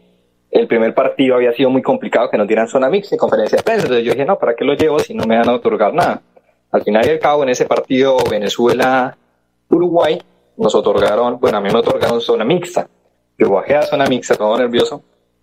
el 0.50 0.66
primer 0.66 0.94
partido 0.94 1.34
había 1.34 1.52
sido 1.52 1.68
muy 1.68 1.82
complicado, 1.82 2.30
que 2.30 2.38
nos 2.38 2.46
dieran 2.46 2.68
zona 2.68 2.88
mixta 2.88 3.14
y 3.14 3.18
conferencia 3.18 3.56
de 3.56 3.62
prensa. 3.62 3.82
Entonces 3.82 4.04
yo 4.04 4.12
dije, 4.12 4.24
no, 4.24 4.38
¿para 4.38 4.54
qué 4.54 4.64
lo 4.64 4.74
llevo 4.74 4.98
si 4.98 5.14
no 5.14 5.24
me 5.24 5.36
van 5.36 5.48
a 5.48 5.54
otorgar 5.54 5.92
nada? 5.92 6.22
Al 6.74 6.82
final 6.82 7.06
y 7.06 7.10
al 7.10 7.20
cabo, 7.20 7.44
en 7.44 7.50
ese 7.50 7.66
partido 7.66 8.16
Venezuela-Uruguay, 8.28 10.20
nos 10.56 10.74
otorgaron, 10.74 11.38
bueno, 11.38 11.58
a 11.58 11.60
mí 11.60 11.68
me 11.70 11.78
otorgaron 11.78 12.20
zona 12.20 12.44
mixta. 12.44 12.88
Yo 13.38 13.48
bajé 13.48 13.76
a 13.76 13.82
zona 13.82 14.06
mixta, 14.06 14.34
todo 14.34 14.58
nervioso, 14.58 15.00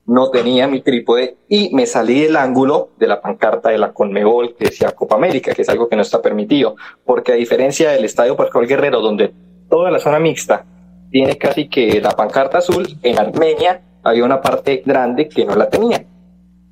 no 0.08 0.30
tenía 0.30 0.68
mi 0.68 0.82
trípode 0.82 1.38
y 1.48 1.74
me 1.74 1.86
salí 1.86 2.24
del 2.24 2.36
ángulo 2.36 2.90
de 2.98 3.08
la 3.08 3.22
pancarta 3.22 3.70
de 3.70 3.78
la 3.78 3.94
Conmebol 3.94 4.58
que 4.58 4.66
decía 4.66 4.92
Copa 4.92 5.16
América, 5.16 5.54
que 5.54 5.62
es 5.62 5.70
algo 5.70 5.88
que 5.88 5.96
no 5.96 6.02
está 6.02 6.22
permitido, 6.22 6.76
porque 7.06 7.32
a 7.32 7.36
diferencia 7.36 7.92
del 7.92 8.04
Estadio 8.04 8.36
Pascual 8.36 8.68
Guerrero, 8.68 9.00
donde 9.00 9.34
toda 9.70 9.90
la 9.90 10.00
zona 10.00 10.20
mixta 10.20 10.66
tiene 11.12 11.38
casi 11.38 11.70
que 11.70 12.02
la 12.02 12.12
pancarta 12.12 12.58
azul, 12.58 12.86
en 13.04 13.18
Armenia 13.18 13.82
había 14.04 14.26
una 14.26 14.42
parte 14.42 14.84
grande 14.86 15.30
que 15.30 15.46
no 15.46 15.56
la 15.56 15.70
tenía. 15.70 16.06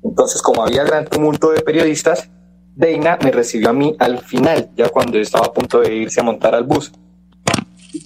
Entonces, 0.04 0.42
como 0.42 0.62
había 0.62 0.84
gran 0.84 1.06
tumulto 1.06 1.50
de 1.50 1.62
periodistas, 1.62 2.30
Deina 2.74 3.18
me 3.22 3.30
recibió 3.30 3.70
a 3.70 3.72
mí 3.72 3.94
al 3.98 4.18
final, 4.18 4.70
ya 4.76 4.88
cuando 4.88 5.18
estaba 5.18 5.46
a 5.46 5.52
punto 5.52 5.80
de 5.80 5.94
irse 5.94 6.20
a 6.20 6.22
montar 6.22 6.54
al 6.54 6.64
bus. 6.64 6.92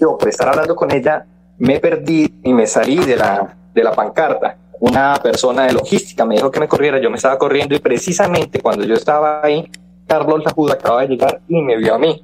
Yo, 0.00 0.16
por 0.18 0.28
estar 0.28 0.48
hablando 0.48 0.74
con 0.74 0.90
ella, 0.90 1.26
me 1.58 1.78
perdí 1.78 2.40
y 2.42 2.52
me 2.52 2.66
salí 2.66 2.96
de 2.96 3.16
la, 3.16 3.56
de 3.72 3.84
la 3.84 3.92
pancarta. 3.92 4.56
Una 4.80 5.14
persona 5.22 5.66
de 5.66 5.72
logística 5.72 6.24
me 6.24 6.34
dijo 6.34 6.50
que 6.50 6.60
me 6.60 6.68
corriera, 6.68 7.00
yo 7.00 7.10
me 7.10 7.16
estaba 7.16 7.38
corriendo 7.38 7.74
y 7.74 7.78
precisamente 7.78 8.60
cuando 8.60 8.84
yo 8.84 8.94
estaba 8.94 9.40
ahí, 9.42 9.70
Carlos 10.06 10.42
Lajud 10.44 10.70
acaba 10.70 11.02
de 11.02 11.08
llegar 11.08 11.40
y 11.48 11.62
me 11.62 11.76
vio 11.76 11.94
a 11.94 11.98
mí. 11.98 12.22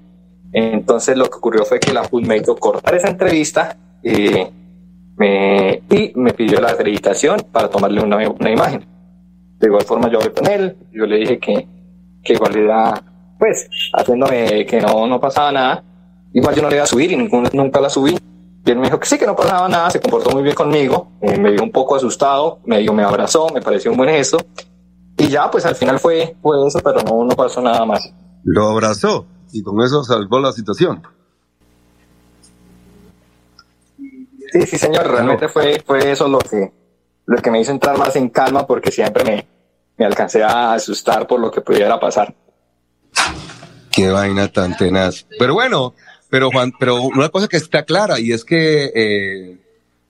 Entonces 0.53 1.17
lo 1.17 1.27
que 1.27 1.39
ocurrió 1.39 1.65
fue 1.65 1.79
que 1.79 1.93
la 1.93 2.05
JUD 2.05 2.27
me 2.27 2.39
hizo 2.39 2.57
cortar 2.57 2.95
esa 2.95 3.09
entrevista 3.09 3.77
eh, 4.03 4.51
me, 5.17 5.83
y 5.91 6.13
me 6.17 6.33
pidió 6.33 6.61
la 6.61 6.71
acreditación 6.71 7.41
para 7.53 7.69
tomarle 7.69 8.03
una, 8.03 8.17
una, 8.29 8.51
imagen. 8.51 8.85
De 9.59 9.67
igual 9.67 9.85
forma 9.85 10.11
yo 10.11 10.19
hablé 10.19 10.33
con 10.33 10.47
él, 10.47 10.77
yo 10.93 11.07
le 11.07 11.19
dije 11.19 11.39
que, 11.39 11.69
que 12.23 12.35
igual 12.35 12.57
era, 12.57 13.03
pues, 13.39 13.69
haciéndome 13.93 14.67
que 14.67 14.81
no, 14.81 15.07
no 15.07 15.21
pasaba 15.21 15.53
nada, 15.53 15.85
igual 16.33 16.55
yo 16.55 16.63
no 16.63 16.69
le 16.69 16.77
iba 16.77 16.85
a 16.85 16.89
subir 16.89 17.13
y 17.13 17.17
nunca 17.17 17.81
la 17.81 17.91
subí. 17.91 18.17
Y 18.65 18.71
él 18.71 18.79
me 18.79 18.85
dijo 18.85 19.01
que 19.01 19.07
sí, 19.07 19.19
que 19.19 19.27
no 19.27 19.35
pasaba 19.35 19.69
nada, 19.69 19.91
se 19.91 20.01
comportó 20.01 20.31
muy 20.31 20.43
bien 20.43 20.55
conmigo, 20.55 21.13
eh, 21.23 21.39
me 21.39 21.51
vio 21.51 21.63
un 21.63 21.73
poco 21.73 21.97
asustado, 21.97 22.61
me, 22.65 22.79
dio, 22.79 22.93
me 22.93 23.03
abrazó, 23.03 23.49
me 23.55 23.63
pareció 23.63 23.91
un 23.91 23.97
buen 23.97 24.11
gesto. 24.11 24.39
Y 25.17 25.29
ya, 25.29 25.51
pues 25.51 25.65
al 25.65 25.77
final 25.77 25.99
fue, 25.99 26.37
fue 26.43 26.67
eso, 26.67 26.79
pero 26.85 27.01
no, 27.03 27.25
no 27.25 27.35
pasó 27.35 27.61
nada 27.63 27.85
más. 27.87 28.13
Lo 28.45 28.69
abrazó 28.69 29.27
y 29.53 29.63
con 29.63 29.81
eso 29.81 30.05
salvó 30.05 30.39
la 30.41 30.53
situación. 30.53 31.03
Sí, 34.53 34.63
sí, 34.67 34.79
señor, 34.79 35.09
realmente 35.09 35.49
fue, 35.49 35.83
fue 35.87 36.11
eso 36.11 36.29
lo 36.29 36.39
que, 36.39 36.73
lo 37.27 37.41
que 37.41 37.51
me 37.51 37.61
hizo 37.61 37.71
entrar 37.71 37.97
más 37.97 38.17
en 38.17 38.29
calma 38.29 38.67
porque 38.67 38.91
siempre 38.91 39.25
me, 39.25 39.47
me 40.01 40.07
alcancé 40.07 40.43
a 40.43 40.73
asustar 40.73 41.27
por 41.27 41.39
lo 41.39 41.51
que 41.51 41.61
pudiera 41.61 42.01
pasar. 42.01 42.35
Qué 43.93 44.09
vaina 44.09 44.49
tan 44.49 44.75
tenaz. 44.75 45.27
Pero 45.39 45.53
bueno, 45.53 45.95
pero 46.31 46.51
Juan, 46.51 46.73
pero 46.81 47.03
una 47.03 47.29
cosa 47.29 47.49
que 47.49 47.59
está 47.59 47.85
clara 47.85 48.19
y 48.19 48.33
es 48.33 48.47
que, 48.47 48.91
eh, 48.95 49.59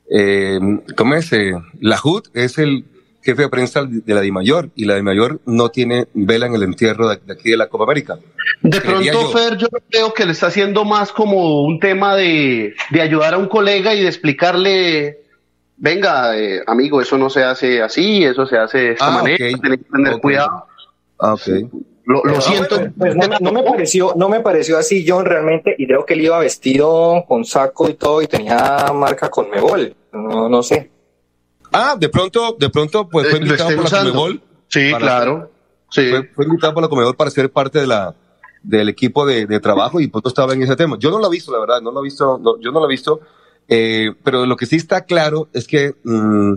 eh, 0.09 0.61
¿cómo 0.97 1.16
es? 1.16 1.32
Eh, 1.32 1.55
la 1.80 1.99
HUD 2.03 2.28
es 2.34 2.59
el 2.59 2.84
jefe 3.20 3.43
de 3.43 3.49
prensa 3.49 3.82
de 3.84 4.14
la 4.14 4.20
DIMAYOR 4.20 4.70
y 4.76 4.84
la 4.84 4.95
DIMAYOR 4.95 5.41
no 5.47 5.70
tiene 5.70 6.07
vela 6.14 6.47
en 6.47 6.55
el 6.55 6.62
entierro 6.62 7.09
de, 7.09 7.20
aquí 7.32 7.51
de 7.51 7.57
la 7.57 7.68
Copa 7.68 7.82
América. 7.82 8.20
De 8.62 8.80
pronto, 8.80 9.30
Fer, 9.32 9.57
yo 9.57 9.66
creo 9.91 10.14
que 10.14 10.24
le 10.24 10.32
está 10.32 10.47
haciendo 10.47 10.84
más 10.84 11.11
como 11.11 11.62
un 11.62 11.80
tema 11.80 12.14
de, 12.14 12.74
de 12.91 13.01
ayudar 13.01 13.34
a 13.34 13.38
un 13.38 13.49
colega 13.49 13.93
y 13.95 14.03
de 14.03 14.07
explicarle, 14.07 15.20
venga, 15.81 16.37
eh, 16.39 16.62
amigo, 16.66 17.01
eso 17.01 17.18
no 17.18 17.28
se 17.31 17.43
hace 17.43 17.83
así, 17.83 18.22
eso 18.22 18.47
se 18.47 18.57
hace 18.57 18.78
de 18.78 18.93
esta 18.93 19.07
Ah, 19.09 19.11
manera, 19.11 19.39
tenés 19.61 19.78
que 19.81 19.85
tener 19.91 20.20
cuidado. 20.20 20.66
Ah. 21.18 21.35
Lo, 22.05 22.22
lo 22.24 22.37
Ah, 22.37 22.41
siento. 22.41 22.76
pues 22.97 23.14
no, 23.16 23.26
no 23.41 23.53
me 23.53 23.62
pareció, 23.62 24.12
no 24.16 24.28
me 24.28 24.41
pareció 24.41 24.78
así 24.78 25.05
John 25.07 25.24
realmente, 25.24 25.74
y 25.78 25.87
creo 25.87 26.05
que 26.07 26.14
él 26.14 26.22
iba 26.22 26.39
vestido 26.39 27.24
con 27.26 27.45
saco 27.45 27.89
y 27.89 27.95
todo 27.95 28.20
y 28.22 28.26
tenía 28.26 28.87
marca 28.95 29.28
con 29.31 29.49
Mebol. 29.51 29.95
No, 30.12 30.49
no 30.49 30.62
sé. 30.62 30.91
Ah, 31.72 31.95
de 31.99 32.09
pronto, 32.09 32.57
de 32.59 32.68
pronto, 32.68 33.09
pues 33.09 33.28
fue 33.28 33.39
invitado 33.39 33.76
por 33.76 33.93
la. 33.93 33.99
Comebol. 34.01 34.41
Sí, 34.68 34.91
para- 34.91 35.03
claro. 35.05 35.51
Sí. 35.91 36.09
Fue, 36.11 36.24
fue 36.35 36.45
invitado 36.47 36.74
por 36.74 36.83
la 36.83 36.89
Comebol 36.89 37.14
para 37.16 37.31
ser 37.31 37.51
parte 37.51 37.81
de 37.81 37.87
la 37.87 38.14
del 38.62 38.89
equipo 38.91 39.24
de, 39.24 39.47
de 39.47 39.59
trabajo 39.61 40.01
y 40.01 40.09
pronto 40.09 40.28
estaba 40.28 40.53
en 40.53 40.62
ese 40.62 40.76
tema. 40.76 40.97
Yo 40.99 41.11
no 41.11 41.18
lo 41.18 41.26
he 41.28 41.31
visto, 41.31 41.51
la 41.53 41.61
verdad, 41.61 41.81
no 41.81 41.93
lo 41.93 42.01
he 42.01 42.05
visto, 42.05 42.39
no, 42.43 42.59
yo 42.61 42.70
no 42.72 42.81
lo 42.81 42.87
he 42.87 42.91
visto, 42.91 43.20
eh, 43.73 44.12
pero 44.25 44.47
lo 44.47 44.57
que 44.57 44.66
sí 44.66 44.75
está 44.75 45.05
claro 45.05 45.49
es 45.53 45.68
que, 45.68 45.95
mm, 46.03 46.55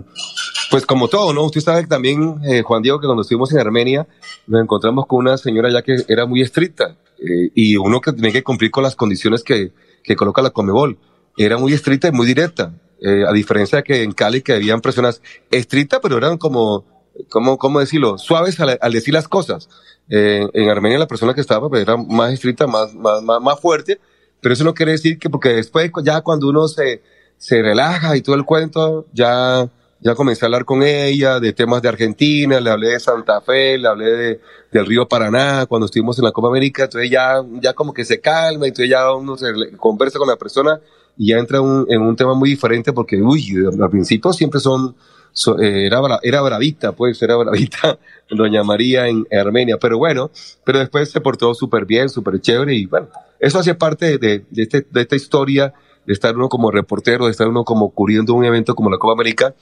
pues 0.70 0.84
como 0.84 1.06
todo, 1.06 1.32
¿no? 1.32 1.44
Usted 1.44 1.60
sabe 1.60 1.82
que 1.82 1.86
también, 1.86 2.40
eh, 2.44 2.62
Juan 2.62 2.82
Diego, 2.82 3.00
que 3.00 3.06
cuando 3.06 3.22
estuvimos 3.22 3.52
en 3.52 3.60
Armenia, 3.60 4.08
nos 4.48 4.60
encontramos 4.60 5.06
con 5.06 5.20
una 5.20 5.38
señora 5.38 5.70
ya 5.70 5.82
que 5.82 5.96
era 6.08 6.26
muy 6.26 6.42
estricta 6.42 6.96
eh, 7.18 7.50
y 7.54 7.76
uno 7.76 8.00
que 8.00 8.12
tenía 8.12 8.32
que 8.32 8.42
cumplir 8.42 8.72
con 8.72 8.82
las 8.82 8.96
condiciones 8.96 9.44
que, 9.44 9.72
que 10.02 10.16
coloca 10.16 10.42
la 10.42 10.50
Comebol. 10.50 10.98
Era 11.36 11.56
muy 11.56 11.72
estricta 11.72 12.08
y 12.08 12.12
muy 12.12 12.26
directa, 12.26 12.74
eh, 13.00 13.22
a 13.28 13.32
diferencia 13.32 13.78
de 13.78 13.84
que 13.84 14.02
en 14.02 14.10
Cali 14.10 14.42
que 14.42 14.54
habían 14.54 14.80
personas 14.80 15.22
estrictas, 15.52 16.00
pero 16.02 16.18
eran 16.18 16.36
como, 16.36 16.84
como, 17.30 17.58
¿cómo 17.58 17.78
decirlo? 17.78 18.18
Suaves 18.18 18.58
al, 18.58 18.92
decir 18.92 19.14
las 19.14 19.28
cosas. 19.28 19.68
Eh, 20.08 20.48
en 20.52 20.68
Armenia 20.68 20.98
la 20.98 21.06
persona 21.06 21.32
que 21.32 21.40
estaba 21.40 21.68
pues, 21.68 21.82
era 21.82 21.96
más 21.96 22.32
estricta, 22.32 22.66
más, 22.66 22.92
más, 22.94 23.22
más 23.22 23.60
fuerte, 23.60 24.00
pero 24.44 24.52
eso 24.52 24.64
no 24.64 24.74
quiere 24.74 24.92
decir 24.92 25.18
que 25.18 25.30
porque 25.30 25.54
después 25.54 25.90
ya 26.02 26.20
cuando 26.20 26.50
uno 26.50 26.68
se, 26.68 27.00
se 27.38 27.62
relaja 27.62 28.14
y 28.14 28.20
todo 28.20 28.36
el 28.36 28.44
cuento, 28.44 29.06
ya, 29.14 29.66
ya 30.00 30.14
comencé 30.14 30.44
a 30.44 30.48
hablar 30.48 30.66
con 30.66 30.82
ella 30.82 31.40
de 31.40 31.54
temas 31.54 31.80
de 31.80 31.88
Argentina, 31.88 32.60
le 32.60 32.68
hablé 32.68 32.88
de 32.88 33.00
Santa 33.00 33.40
Fe, 33.40 33.78
le 33.78 33.88
hablé 33.88 34.04
de, 34.04 34.40
del 34.70 34.84
río 34.84 35.08
Paraná 35.08 35.64
cuando 35.64 35.86
estuvimos 35.86 36.18
en 36.18 36.26
la 36.26 36.32
Copa 36.32 36.48
América, 36.48 36.84
entonces 36.84 37.10
ya, 37.10 37.42
ya 37.62 37.72
como 37.72 37.94
que 37.94 38.04
se 38.04 38.20
calma, 38.20 38.66
entonces 38.66 38.90
ya 38.90 39.10
uno 39.14 39.34
se 39.38 39.46
conversa 39.78 40.18
con 40.18 40.28
la 40.28 40.36
persona 40.36 40.78
y 41.16 41.28
ya 41.28 41.38
entra 41.38 41.60
en 41.88 42.02
un 42.02 42.14
tema 42.14 42.34
muy 42.34 42.50
diferente 42.50 42.92
porque, 42.92 43.22
uy, 43.22 43.50
al 43.80 43.88
principio 43.88 44.30
siempre 44.34 44.60
son, 44.60 44.94
so- 45.34 45.60
eh, 45.60 45.86
era, 45.86 46.00
era 46.22 46.40
bravita, 46.40 46.92
pues, 46.92 47.20
era 47.22 47.36
bravita 47.36 47.98
Doña 48.30 48.62
María 48.62 49.06
en 49.08 49.26
Armenia, 49.30 49.76
pero 49.78 49.98
bueno, 49.98 50.30
pero 50.64 50.78
después 50.78 51.10
se 51.10 51.20
portó 51.20 51.52
súper 51.54 51.84
bien, 51.84 52.08
súper 52.08 52.40
chévere 52.40 52.74
y 52.74 52.86
bueno, 52.86 53.08
eso 53.38 53.58
hacía 53.58 53.76
parte 53.76 54.16
de, 54.16 54.44
de, 54.48 54.62
este- 54.62 54.86
de 54.90 55.00
esta 55.02 55.16
historia 55.16 55.74
de 56.06 56.12
estar 56.14 56.34
uno 56.34 56.48
como 56.48 56.70
reportero, 56.70 57.26
de 57.26 57.30
estar 57.32 57.48
uno 57.48 57.64
como 57.64 57.90
cubriendo 57.90 58.32
un 58.32 58.44
evento 58.46 58.74
como 58.74 58.88
la 58.90 58.96
Copa 58.98 59.12
América 59.12 59.54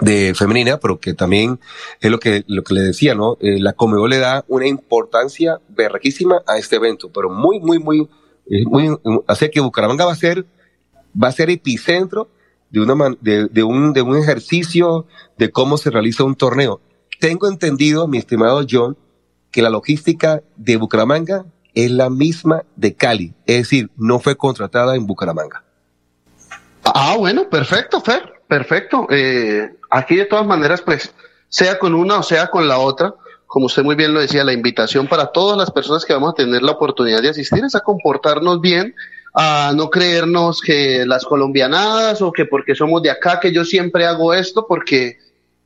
de 0.00 0.34
femenina, 0.34 0.78
pero 0.80 0.98
que 0.98 1.14
también 1.14 1.60
es 2.00 2.10
lo 2.10 2.18
que, 2.18 2.44
lo 2.48 2.64
que 2.64 2.74
le 2.74 2.80
decía, 2.80 3.14
¿no? 3.14 3.36
Eh, 3.40 3.60
la 3.60 3.74
Comebol 3.74 4.10
le 4.10 4.18
da 4.18 4.44
una 4.48 4.66
importancia 4.66 5.60
berraquísima 5.68 6.42
a 6.46 6.58
este 6.58 6.76
evento, 6.76 7.10
pero 7.12 7.30
muy, 7.30 7.60
muy, 7.60 7.78
muy, 7.78 8.08
eh, 8.50 8.64
muy, 8.66 8.88
así 9.26 9.48
que 9.50 9.60
Bucaramanga 9.60 10.04
va 10.04 10.12
a 10.12 10.16
ser, 10.16 10.44
va 11.20 11.28
a 11.28 11.32
ser 11.32 11.48
epicentro 11.50 12.28
de 12.74 12.80
una 12.80 12.96
man- 12.96 13.16
de, 13.20 13.62
un, 13.62 13.92
de 13.92 14.02
un 14.02 14.16
ejercicio 14.16 15.06
de 15.38 15.52
cómo 15.52 15.76
se 15.76 15.90
realiza 15.90 16.24
un 16.24 16.34
torneo. 16.34 16.80
Tengo 17.20 17.46
entendido, 17.46 18.08
mi 18.08 18.18
estimado 18.18 18.66
John, 18.68 18.96
que 19.52 19.62
la 19.62 19.70
logística 19.70 20.42
de 20.56 20.76
Bucaramanga 20.76 21.44
es 21.72 21.92
la 21.92 22.10
misma 22.10 22.64
de 22.74 22.94
Cali, 22.94 23.32
es 23.46 23.58
decir, 23.58 23.90
no 23.96 24.18
fue 24.18 24.36
contratada 24.36 24.96
en 24.96 25.06
Bucaramanga. 25.06 25.62
Ah, 26.84 27.14
bueno, 27.16 27.48
perfecto, 27.48 28.00
Fer, 28.00 28.42
perfecto. 28.48 29.06
Eh, 29.08 29.72
aquí 29.90 30.16
de 30.16 30.26
todas 30.26 30.44
maneras, 30.44 30.82
pues, 30.82 31.14
sea 31.48 31.78
con 31.78 31.94
una 31.94 32.18
o 32.18 32.22
sea 32.24 32.48
con 32.48 32.66
la 32.66 32.78
otra, 32.78 33.14
como 33.46 33.66
usted 33.66 33.84
muy 33.84 33.94
bien 33.94 34.12
lo 34.12 34.20
decía, 34.20 34.42
la 34.42 34.52
invitación 34.52 35.06
para 35.06 35.26
todas 35.26 35.56
las 35.56 35.70
personas 35.70 36.04
que 36.04 36.12
vamos 36.12 36.32
a 36.32 36.34
tener 36.34 36.62
la 36.62 36.72
oportunidad 36.72 37.22
de 37.22 37.28
asistir 37.28 37.64
es 37.64 37.76
a 37.76 37.80
comportarnos 37.80 38.60
bien, 38.60 38.96
a 39.34 39.72
no 39.74 39.90
creernos 39.90 40.60
que 40.60 41.04
las 41.04 41.24
colombianadas 41.24 42.22
o 42.22 42.30
que 42.30 42.44
porque 42.44 42.76
somos 42.76 43.02
de 43.02 43.10
acá 43.10 43.40
que 43.40 43.52
yo 43.52 43.64
siempre 43.64 44.06
hago 44.06 44.32
esto, 44.32 44.66
porque 44.68 45.18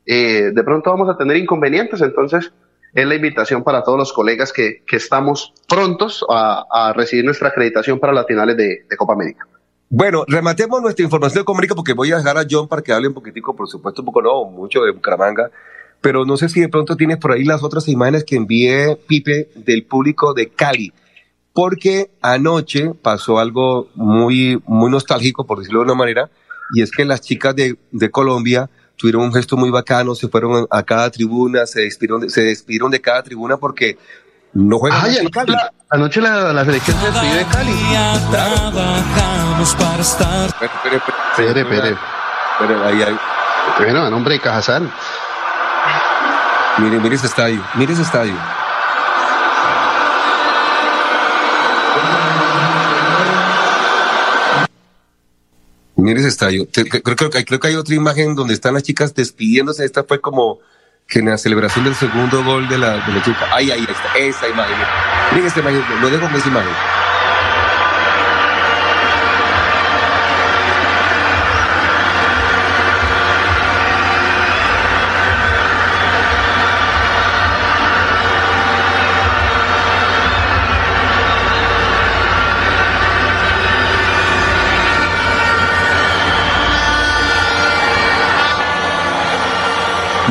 eh, 0.05 0.51
de 0.51 0.63
pronto 0.63 0.89
vamos 0.89 1.07
a 1.07 1.15
tener 1.15 1.37
inconvenientes, 1.37 2.01
entonces 2.01 2.51
es 2.93 3.05
la 3.05 3.13
invitación 3.13 3.63
para 3.63 3.83
todos 3.83 3.99
los 3.99 4.11
colegas 4.11 4.51
que, 4.51 4.83
que 4.87 4.95
estamos 4.95 5.53
prontos 5.67 6.25
a, 6.27 6.93
recibir 6.95 7.23
nuestra 7.23 7.49
acreditación 7.49 7.99
para 7.99 8.11
las 8.11 8.25
finales 8.25 8.57
de, 8.57 8.85
Copa 8.97 9.13
América. 9.13 9.45
Bueno, 9.87 10.23
rematemos 10.27 10.81
nuestra 10.81 11.03
información 11.03 11.41
de 11.41 11.45
Comérica 11.45 11.75
porque 11.75 11.93
voy 11.93 12.11
a 12.11 12.17
dejar 12.17 12.37
a 12.39 12.45
John 12.49 12.67
para 12.67 12.81
que 12.81 12.91
hable 12.91 13.07
un 13.07 13.13
poquitico, 13.13 13.55
por 13.55 13.67
supuesto, 13.67 14.01
un 14.01 14.07
poco 14.07 14.21
no, 14.23 14.45
mucho 14.45 14.81
de 14.81 14.91
Bucaramanga, 14.91 15.51
pero 16.01 16.25
no 16.25 16.37
sé 16.37 16.49
si 16.49 16.59
de 16.59 16.69
pronto 16.69 16.95
tienes 16.95 17.17
por 17.17 17.31
ahí 17.31 17.43
las 17.43 17.63
otras 17.63 17.87
imágenes 17.87 18.23
que 18.23 18.35
envié 18.35 18.97
Pipe 19.07 19.49
del 19.55 19.85
público 19.85 20.33
de 20.33 20.49
Cali, 20.49 20.91
porque 21.59 22.09
anoche 22.21 22.93
pasó 23.01 23.37
algo 23.37 23.89
muy, 23.93 24.63
muy 24.65 24.89
nostálgico, 24.89 25.45
por 25.45 25.57
decirlo 25.59 25.79
de 25.81 25.87
una 25.87 25.93
manera, 25.93 26.29
y 26.73 26.81
es 26.81 26.89
que 26.89 27.03
las 27.03 27.19
chicas 27.19 27.53
de, 27.53 27.77
de 27.91 28.09
Colombia 28.09 28.69
tuvieron 28.95 29.23
un 29.23 29.33
gesto 29.33 29.57
muy 29.57 29.69
bacano, 29.69 30.15
se 30.15 30.29
fueron 30.29 30.67
a 30.71 30.83
cada 30.83 31.11
tribuna, 31.11 31.65
se 31.65 31.81
despidieron 31.81 32.21
de, 32.21 32.29
se 32.29 32.43
despidieron 32.43 32.89
de 32.91 33.01
cada 33.01 33.23
tribuna 33.23 33.57
porque 33.57 33.97
no 34.53 34.79
juegan 34.79 35.01
Ay, 35.03 35.17
anoche 35.17 35.31
Cali. 35.31 35.51
la, 35.51 35.73
anoche 35.89 36.21
la, 36.21 36.53
la 36.53 36.63
selección 36.63 36.97
se 36.97 37.05
despidió 37.11 37.35
de 37.35 37.45
Cali. 37.47 37.73
Trabajamos 38.31 39.75
para 39.75 40.01
estar. 40.01 40.45
Espere, 40.45 40.95
espere, 40.95 41.49
Espere, 41.49 41.61
espere. 41.61 41.97
espere, 42.53 42.85
ahí, 42.85 43.03
ahí. 43.03 43.17
Bueno, 43.79 44.05
a 44.05 44.09
nombre 44.09 44.35
de 44.35 44.39
Cajazán. 44.39 44.89
Mire, 46.77 46.99
mire 47.01 47.15
ese 47.15 47.27
estadio, 47.27 47.61
mire 47.75 47.91
ese 47.91 48.03
estadio. 48.03 48.35
Mire 56.01 56.19
ese 56.19 56.29
estadio. 56.29 56.67
Creo, 56.71 57.15
creo, 57.15 57.29
creo 57.29 57.59
que 57.59 57.67
hay 57.67 57.75
otra 57.75 57.95
imagen 57.95 58.35
donde 58.35 58.53
están 58.53 58.73
las 58.73 58.83
chicas 58.83 59.13
despidiéndose. 59.13 59.85
Esta 59.85 60.03
fue 60.03 60.19
como 60.19 60.59
que 61.07 61.19
en 61.19 61.25
la 61.25 61.37
celebración 61.37 61.85
del 61.85 61.95
segundo 61.95 62.43
gol 62.43 62.69
de 62.69 62.77
la, 62.77 63.05
de 63.05 63.13
la 63.13 63.23
chica. 63.23 63.47
Ahí, 63.51 63.71
ahí 63.71 63.81
está. 63.81 64.17
Esa 64.17 64.47
imagen. 64.47 64.75
Miren 65.31 65.47
esta 65.47 65.59
imagen. 65.59 65.83
Lo 66.01 66.09
dejo 66.09 66.27
con 66.27 66.35
esa 66.35 66.47
imagen. 66.47 66.71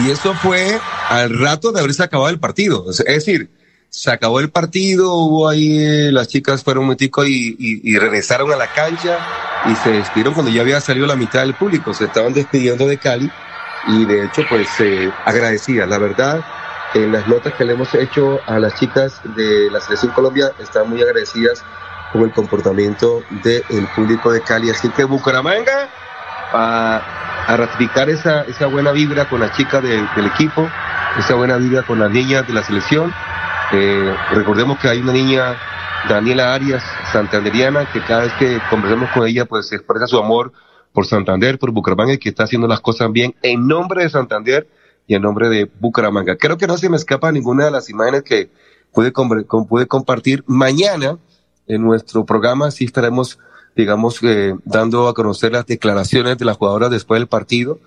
Y 0.09 0.11
eso 0.11 0.33
fue 0.33 0.81
al 1.11 1.39
rato 1.39 1.71
de 1.71 1.81
haberse 1.81 2.03
acabado 2.03 2.31
el 2.31 2.41
partido. 2.41 2.87
Es 2.89 3.05
decir, 3.05 3.51
se 3.91 4.11
acabó 4.11 4.41
el 4.41 4.49
partido, 4.49 5.13
hubo 5.13 5.47
ahí, 5.47 5.85
eh, 5.85 6.13
las 6.13 6.29
chicas 6.29 6.65
fueron 6.65 6.85
un 6.85 6.87
momentico 6.87 7.27
y, 7.27 7.55
y, 7.59 7.99
regresaron 7.99 8.51
a 8.51 8.57
la 8.57 8.73
cancha 8.73 9.19
y 9.67 9.75
se 9.75 9.91
despidieron 9.91 10.33
cuando 10.33 10.51
ya 10.51 10.63
había 10.63 10.81
salido 10.81 11.07
la 11.07 11.15
mitad 11.15 11.41
del 11.41 11.53
público. 11.53 11.93
Se 11.93 12.07
estaban 12.07 12.33
despidiendo 12.33 12.87
de 12.87 12.97
Cali 12.97 13.31
y 13.87 14.07
de 14.07 14.25
hecho, 14.25 14.45
pues 14.49 14.67
eh, 14.81 15.13
agradecidas. 15.27 15.87
La 15.87 15.99
verdad, 15.99 16.43
en 16.95 17.13
las 17.13 17.29
notas 17.29 17.53
que 17.53 17.67
le 17.67 17.75
hemos 17.75 17.95
hecho 17.95 18.41
a 18.47 18.59
las 18.59 18.77
chicas 18.77 19.21
de 19.37 19.71
la 19.71 19.79
Selección 19.79 20.13
Colombia, 20.13 20.53
están 20.59 20.89
muy 20.89 21.03
agradecidas 21.03 21.63
con 22.15 22.23
el 22.23 22.33
comportamiento 22.33 23.23
del 23.45 23.87
público 23.95 24.33
de 24.33 24.41
Cali. 24.41 24.71
Así 24.71 24.89
que 24.89 25.05
Bucaramanga, 25.05 25.91
a, 26.53 27.45
a 27.47 27.57
ratificar 27.57 28.11
esa, 28.11 28.45
buena 28.71 28.93
vibra 28.93 29.29
con 29.29 29.41
las 29.41 29.57
chicas 29.57 29.83
del 29.83 30.27
equipo, 30.27 30.69
esa 31.19 31.35
buena 31.35 31.57
vibra 31.57 31.83
con 31.83 31.99
las 31.99 32.11
niñas 32.11 32.47
de 32.47 32.53
la 32.53 32.63
selección. 32.63 33.13
Eh, 33.73 34.15
recordemos 34.33 34.79
que 34.79 34.89
hay 34.89 35.01
una 35.01 35.13
niña, 35.13 35.57
Daniela 36.09 36.55
Arias, 36.55 36.83
santanderiana, 37.13 37.91
que 37.93 38.01
cada 38.01 38.23
vez 38.23 38.33
que 38.35 38.61
conversamos 38.71 39.11
con 39.11 39.27
ella, 39.27 39.45
pues 39.45 39.73
expresa 39.73 40.07
su 40.07 40.19
amor 40.19 40.53
por 40.93 41.07
Santander, 41.07 41.59
por 41.59 41.71
Bucaramanga 41.71 42.15
y 42.15 42.19
que 42.19 42.29
está 42.29 42.45
haciendo 42.45 42.67
las 42.67 42.81
cosas 42.81 43.11
bien 43.13 43.35
en 43.43 43.67
nombre 43.67 44.03
de 44.03 44.11
Santander 44.11 44.69
y 45.07 45.15
en 45.15 45.23
nombre 45.23 45.49
de 45.49 45.71
Bucaramanga. 45.81 46.37
Creo 46.37 46.59
que 46.59 46.67
no 46.67 46.77
se 46.77 46.89
me 46.89 46.97
escapa 46.97 47.33
ninguna 47.33 47.67
de 47.67 47.71
las 47.71 47.89
imágenes 47.89 48.23
que 48.23 48.51
pude, 48.93 49.13
pude 49.13 49.87
compartir. 49.87 50.45
Mañana 50.47 51.19
en 51.67 51.83
nuestro 51.83 52.25
programa 52.25 52.71
sí 52.71 52.85
estaremos, 52.85 53.39
digamos, 53.79 54.19
eh, 54.25 54.55
dando 54.65 55.07
a 55.07 55.15
conocer 55.15 55.53
las 55.53 55.65
declaraciones 55.65 56.37
de 56.37 56.45
las 56.45 56.57
jugadoras 56.57 56.91
después 56.91 57.21
del 57.21 57.29
partido, 57.29 57.79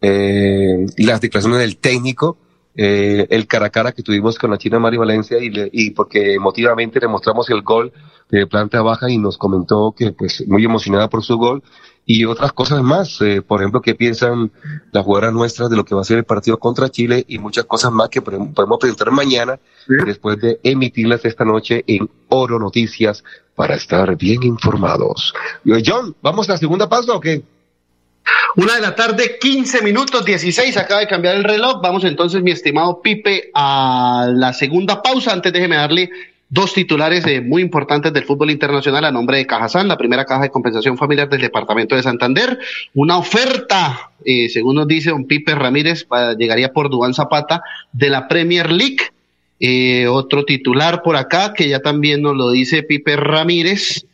eh, 0.00 0.86
las 0.96 1.20
declaraciones 1.20 1.58
del 1.60 1.76
técnico 1.76 2.38
eh, 2.76 3.26
el 3.30 3.48
cara 3.48 3.66
a 3.66 3.70
cara 3.70 3.92
que 3.92 4.02
tuvimos 4.02 4.38
con 4.38 4.50
la 4.50 4.56
China 4.56 4.78
Mari 4.78 4.96
Valencia 4.96 5.38
y, 5.42 5.50
y 5.72 5.90
porque 5.90 6.34
emotivamente 6.34 7.00
le 7.00 7.08
mostramos 7.08 7.50
el 7.50 7.62
gol 7.62 7.92
de 8.30 8.46
planta 8.46 8.80
baja 8.80 9.10
y 9.10 9.18
nos 9.18 9.36
comentó 9.38 9.92
que 9.92 10.12
pues 10.12 10.46
muy 10.46 10.64
emocionada 10.64 11.10
por 11.10 11.24
su 11.24 11.36
gol 11.36 11.64
y 12.12 12.24
otras 12.24 12.52
cosas 12.52 12.82
más, 12.82 13.20
eh, 13.20 13.40
por 13.40 13.60
ejemplo, 13.60 13.80
qué 13.80 13.94
piensan 13.94 14.50
las 14.90 15.04
jugadoras 15.04 15.32
nuestras 15.32 15.70
de 15.70 15.76
lo 15.76 15.84
que 15.84 15.94
va 15.94 16.00
a 16.00 16.04
ser 16.04 16.18
el 16.18 16.24
partido 16.24 16.58
contra 16.58 16.88
Chile 16.88 17.24
y 17.28 17.38
muchas 17.38 17.66
cosas 17.66 17.92
más 17.92 18.08
que 18.08 18.20
podemos 18.20 18.50
presentar 18.80 19.12
mañana 19.12 19.60
después 19.86 20.40
de 20.40 20.58
emitirlas 20.64 21.24
esta 21.24 21.44
noche 21.44 21.84
en 21.86 22.10
Oro 22.28 22.58
Noticias 22.58 23.22
para 23.54 23.76
estar 23.76 24.16
bien 24.16 24.42
informados. 24.42 25.32
John, 25.86 26.16
¿vamos 26.20 26.48
a 26.48 26.54
la 26.54 26.58
segunda 26.58 26.88
pausa 26.88 27.12
o 27.12 27.20
qué? 27.20 27.44
Una 28.56 28.74
de 28.74 28.80
la 28.80 28.96
tarde, 28.96 29.38
15 29.40 29.82
minutos 29.82 30.24
16, 30.24 30.76
acaba 30.78 31.02
de 31.02 31.06
cambiar 31.06 31.36
el 31.36 31.44
reloj. 31.44 31.80
Vamos 31.80 32.02
entonces, 32.02 32.42
mi 32.42 32.50
estimado 32.50 33.00
Pipe, 33.00 33.52
a 33.54 34.28
la 34.34 34.52
segunda 34.52 35.00
pausa. 35.00 35.32
Antes 35.32 35.52
déjeme 35.52 35.76
darle 35.76 36.10
dos 36.50 36.74
titulares 36.74 37.24
eh, 37.26 37.40
muy 37.40 37.62
importantes 37.62 38.12
del 38.12 38.24
fútbol 38.24 38.50
internacional 38.50 39.04
a 39.04 39.12
nombre 39.12 39.38
de 39.38 39.46
Cajazán, 39.46 39.88
la 39.88 39.96
primera 39.96 40.24
caja 40.24 40.42
de 40.42 40.50
compensación 40.50 40.98
familiar 40.98 41.28
del 41.28 41.40
departamento 41.40 41.94
de 41.94 42.02
Santander, 42.02 42.58
una 42.92 43.16
oferta, 43.16 44.10
eh, 44.24 44.48
según 44.48 44.74
nos 44.74 44.88
dice 44.88 45.10
don 45.10 45.26
Pipe 45.26 45.54
Ramírez, 45.54 46.06
llegaría 46.36 46.72
por 46.72 46.90
Dubán 46.90 47.14
Zapata 47.14 47.62
de 47.92 48.10
la 48.10 48.28
Premier 48.28 48.70
League. 48.70 48.98
Eh, 49.62 50.08
otro 50.08 50.44
titular 50.44 51.02
por 51.02 51.16
acá 51.16 51.52
que 51.54 51.68
ya 51.68 51.80
también 51.80 52.22
nos 52.22 52.34
lo 52.34 52.50
dice 52.50 52.82
Pipe 52.82 53.16
Ramírez. 53.16 54.06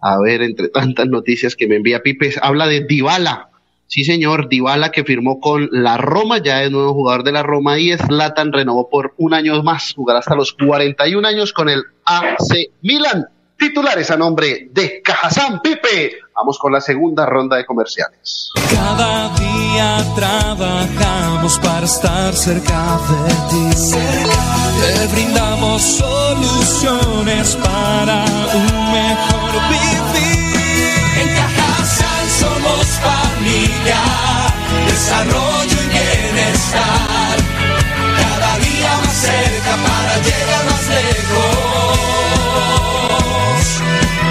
A 0.00 0.20
ver, 0.20 0.42
entre 0.42 0.68
tantas 0.68 1.06
noticias 1.06 1.56
que 1.56 1.66
me 1.66 1.76
envía 1.76 2.02
Pipe, 2.02 2.34
habla 2.42 2.66
de 2.66 2.84
Dybala, 2.84 3.49
Sí, 3.90 4.04
señor, 4.04 4.48
Dybala 4.48 4.92
que 4.92 5.02
firmó 5.02 5.40
con 5.40 5.68
la 5.72 5.96
Roma, 5.96 6.38
ya 6.38 6.62
es 6.62 6.70
nuevo 6.70 6.94
jugador 6.94 7.24
de 7.24 7.32
la 7.32 7.42
Roma 7.42 7.76
y 7.76 7.92
Zlatan 7.96 8.52
renovó 8.52 8.88
por 8.88 9.14
un 9.16 9.34
año 9.34 9.60
más, 9.64 9.94
jugará 9.96 10.20
hasta 10.20 10.36
los 10.36 10.52
41 10.52 11.26
años 11.26 11.52
con 11.52 11.68
el 11.68 11.82
AC 12.04 12.70
Milan. 12.82 13.26
Titulares 13.58 14.12
a 14.12 14.16
nombre 14.16 14.68
de 14.70 15.02
Cajazán 15.02 15.60
Pipe. 15.60 16.18
Vamos 16.36 16.56
con 16.60 16.72
la 16.72 16.80
segunda 16.80 17.26
ronda 17.26 17.56
de 17.56 17.66
comerciales. 17.66 18.52
Cada 18.70 19.28
día 19.36 20.04
trabajamos 20.14 21.58
para 21.58 21.84
estar 21.84 22.32
cerca 22.32 22.96
de 23.10 23.34
ti. 23.50 23.92
Te 24.80 25.06
brindamos 25.12 25.82
soluciones 25.82 27.56
para 27.56 28.24
un 28.54 28.92
mejor 28.92 29.52
vivir. 29.68 29.99
Familia, 33.80 34.00
desarrollo 34.86 35.72
y 35.72 35.88
bienestar. 35.88 37.36
Cada 38.16 38.58
día 38.58 38.96
más 39.04 39.16
cerca 39.16 39.76
para 39.86 40.16
llegar 40.22 40.64
más 40.66 40.88
lejos. 40.88 41.56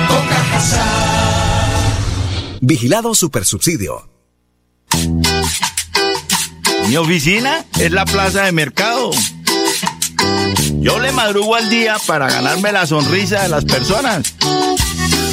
Con 0.08 0.28
Vigilado 2.62 3.16
Supersubsidio. 3.16 4.10
Mi 6.88 6.98
oficina 6.98 7.66
es 7.80 7.92
la 7.92 8.06
plaza 8.06 8.44
de 8.44 8.52
mercado. 8.52 9.12
Yo 10.80 11.00
le 11.00 11.12
madrugo 11.12 11.56
al 11.56 11.70
día 11.70 11.98
para 12.08 12.30
ganarme 12.30 12.72
la 12.72 12.88
sonrisa 12.88 13.44
de 13.44 13.50
las 13.50 13.66
personas. 13.66 14.34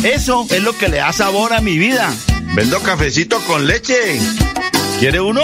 Eso 0.02 0.46
es 0.50 0.62
lo 0.62 0.76
que 0.76 0.88
le 0.88 0.98
da 0.98 1.12
sabor 1.12 1.54
a 1.54 1.60
mi 1.60 1.78
vida. 1.78 2.12
Vendo 2.56 2.80
cafecito 2.80 3.38
con 3.40 3.66
leche. 3.66 4.18
¿Quiere 4.98 5.20
uno? 5.20 5.42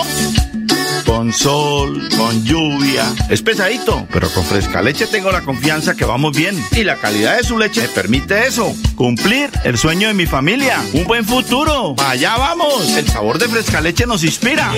Con 1.05 1.31
sol, 1.31 2.09
con 2.17 2.43
lluvia. 2.43 3.05
Es 3.29 3.43
pesadito, 3.43 4.09
pero 4.11 4.31
con 4.31 4.43
fresca 4.43 4.81
leche 4.81 5.07
tengo 5.07 5.31
la 5.31 5.43
confianza 5.43 5.95
que 5.95 6.07
vamos 6.07 6.35
bien. 6.35 6.57
Y 6.73 6.85
la 6.85 6.97
calidad 6.97 7.37
de 7.37 7.45
su 7.45 7.59
leche 7.59 7.83
me 7.83 7.89
permite 7.89 8.47
eso. 8.47 8.75
Cumplir 8.97 9.51
el 9.63 9.77
sueño 9.77 10.09
de 10.09 10.15
mi 10.15 10.25
familia. 10.25 10.83
Un 10.95 11.05
buen 11.05 11.27
futuro. 11.27 11.95
Allá 11.99 12.39
vamos. 12.39 12.89
El 12.97 13.07
sabor 13.07 13.39
de 13.39 13.47
fresca 13.47 13.83
leche 13.83 14.07
nos 14.07 14.25
inspira. 14.25 14.73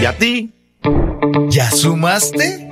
¿Y 0.00 0.06
a 0.06 0.16
ti? 0.16 0.50
¿Ya 1.50 1.70
sumaste? 1.70 2.70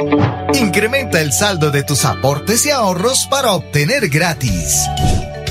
Incrementa 0.54 1.20
el 1.20 1.30
saldo 1.30 1.70
de 1.70 1.82
tus 1.82 2.06
aportes 2.06 2.64
y 2.64 2.70
ahorros 2.70 3.26
para 3.30 3.52
obtener 3.52 4.08
gratis 4.08 4.88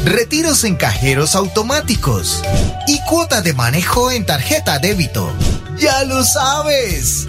retiros 0.06 0.64
en 0.64 0.76
cajeros 0.76 1.36
automáticos 1.36 2.42
y 2.88 3.00
cuota 3.08 3.42
de 3.42 3.54
manejo 3.54 4.12
en 4.12 4.26
tarjeta 4.26 4.80
débito. 4.80 5.32
Ya 5.78 6.04
lo 6.04 6.24
sabes. 6.24 7.28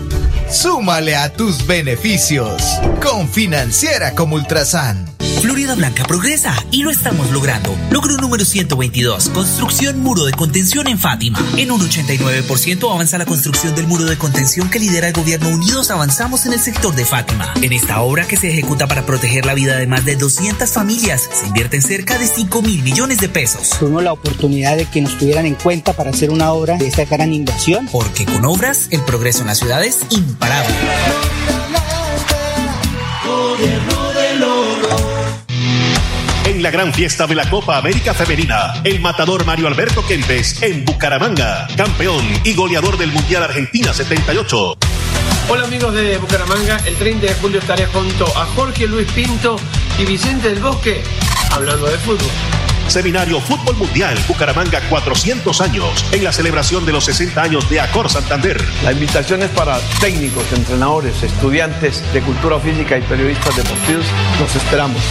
Súmale 0.51 1.16
a 1.16 1.33
tus 1.33 1.66
beneficios 1.66 2.62
con 3.03 3.29
Financiera 3.29 4.12
como 4.14 4.37
Ultrasan. 4.37 5.14
Florida 5.41 5.75
Blanca 5.75 6.05
progresa 6.05 6.55
y 6.70 6.83
lo 6.83 6.91
estamos 6.91 7.31
logrando. 7.31 7.77
Logro 7.91 8.16
número 8.16 8.45
122, 8.45 9.29
construcción 9.31 10.01
muro 10.01 10.25
de 10.25 10.33
contención 10.33 10.87
en 10.89 10.99
Fátima. 10.99 11.39
En 11.57 11.70
un 11.70 11.81
89% 11.81 12.93
avanza 12.93 13.18
la 13.18 13.27
construcción 13.27 13.75
del 13.75 13.87
muro 13.87 14.05
de 14.05 14.16
contención 14.16 14.70
que 14.70 14.79
lidera 14.79 15.09
el 15.09 15.12
gobierno 15.12 15.49
Unidos 15.49 15.91
Avanzamos 15.91 16.47
en 16.47 16.53
el 16.53 16.61
sector 16.61 16.95
de 16.95 17.05
Fátima. 17.05 17.53
En 17.62 17.72
esta 17.72 18.01
obra 18.01 18.27
que 18.27 18.37
se 18.37 18.51
ejecuta 18.51 18.87
para 18.87 19.07
proteger 19.07 19.47
la 19.47 19.55
vida 19.55 19.77
de 19.77 19.87
más 19.87 20.05
de 20.05 20.16
200 20.16 20.70
familias, 20.70 21.29
se 21.33 21.47
invierten 21.47 21.83
cerca 21.83 22.18
de 22.18 22.27
5 22.27 22.62
mil 22.62 22.83
millones 22.83 23.18
de 23.18 23.29
pesos. 23.29 23.70
Tuvimos 23.79 24.03
la 24.03 24.12
oportunidad 24.12 24.77
de 24.77 24.87
que 24.87 25.01
nos 25.01 25.18
tuvieran 25.18 25.47
en 25.47 25.55
cuenta 25.55 25.93
para 25.93 26.11
hacer 26.11 26.31
una 26.31 26.53
obra 26.53 26.77
de 26.77 26.87
esta 26.87 27.05
gran 27.05 27.33
inversión. 27.33 27.89
Porque 27.91 28.25
con 28.25 28.45
obras, 28.45 28.89
el 28.91 29.03
progreso 29.03 29.43
en 29.43 29.49
la 29.49 29.55
ciudad 29.55 29.85
es 29.85 29.99
imparable. 30.11 30.75
en 33.61 34.04
la 36.65 36.71
gran 36.71 36.95
fiesta 36.95 37.27
de 37.27 37.35
la 37.35 37.51
Copa 37.51 37.77
América 37.77 38.15
Femenina, 38.15 38.81
el 38.85 38.99
matador 38.99 39.45
Mario 39.45 39.67
Alberto 39.67 40.03
Kempes 40.07 40.62
en 40.62 40.83
Bucaramanga, 40.83 41.67
campeón 41.77 42.25
y 42.43 42.55
goleador 42.55 42.97
del 42.97 43.12
Mundial 43.12 43.43
Argentina 43.43 43.93
78. 43.93 44.75
Hola 45.51 45.65
amigos 45.67 45.93
de 45.93 46.17
Bucaramanga, 46.17 46.79
el 46.87 46.95
30 46.95 47.27
de 47.27 47.35
julio 47.35 47.59
estaré 47.61 47.85
junto 47.85 48.25
a 48.39 48.47
Jorge 48.47 48.87
Luis 48.87 49.07
Pinto 49.12 49.57
y 49.99 50.07
Vicente 50.07 50.49
del 50.49 50.61
Bosque 50.61 51.03
hablando 51.51 51.85
de 51.87 51.99
fútbol. 51.99 52.31
Seminario 52.89 53.43
Fútbol 53.43 53.77
Mundial 53.77 54.19
Bucaramanga 54.27 54.81
400 54.89 55.61
años 55.61 56.03
en 56.12 56.25
la 56.25 56.33
celebración 56.33 56.87
de 56.87 56.93
los 56.93 57.05
60 57.05 57.43
años 57.43 57.69
de 57.69 57.81
Acor 57.81 58.09
Santander. 58.09 58.57
La 58.83 58.93
invitación 58.93 59.43
es 59.43 59.51
para 59.51 59.79
técnicos, 60.01 60.51
entrenadores, 60.55 61.23
estudiantes 61.23 62.03
de 62.15 62.23
cultura 62.23 62.59
física 62.59 62.97
y 62.97 63.03
periodistas 63.03 63.55
deportivos. 63.55 64.07
Los 64.41 64.57
esperamos. 64.57 65.03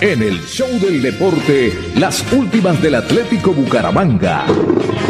En 0.00 0.22
el 0.22 0.40
show 0.42 0.68
del 0.80 1.00
deporte, 1.00 1.72
las 1.96 2.30
últimas 2.32 2.80
del 2.82 2.96
Atlético 2.96 3.52
Bucaramanga. 3.52 4.44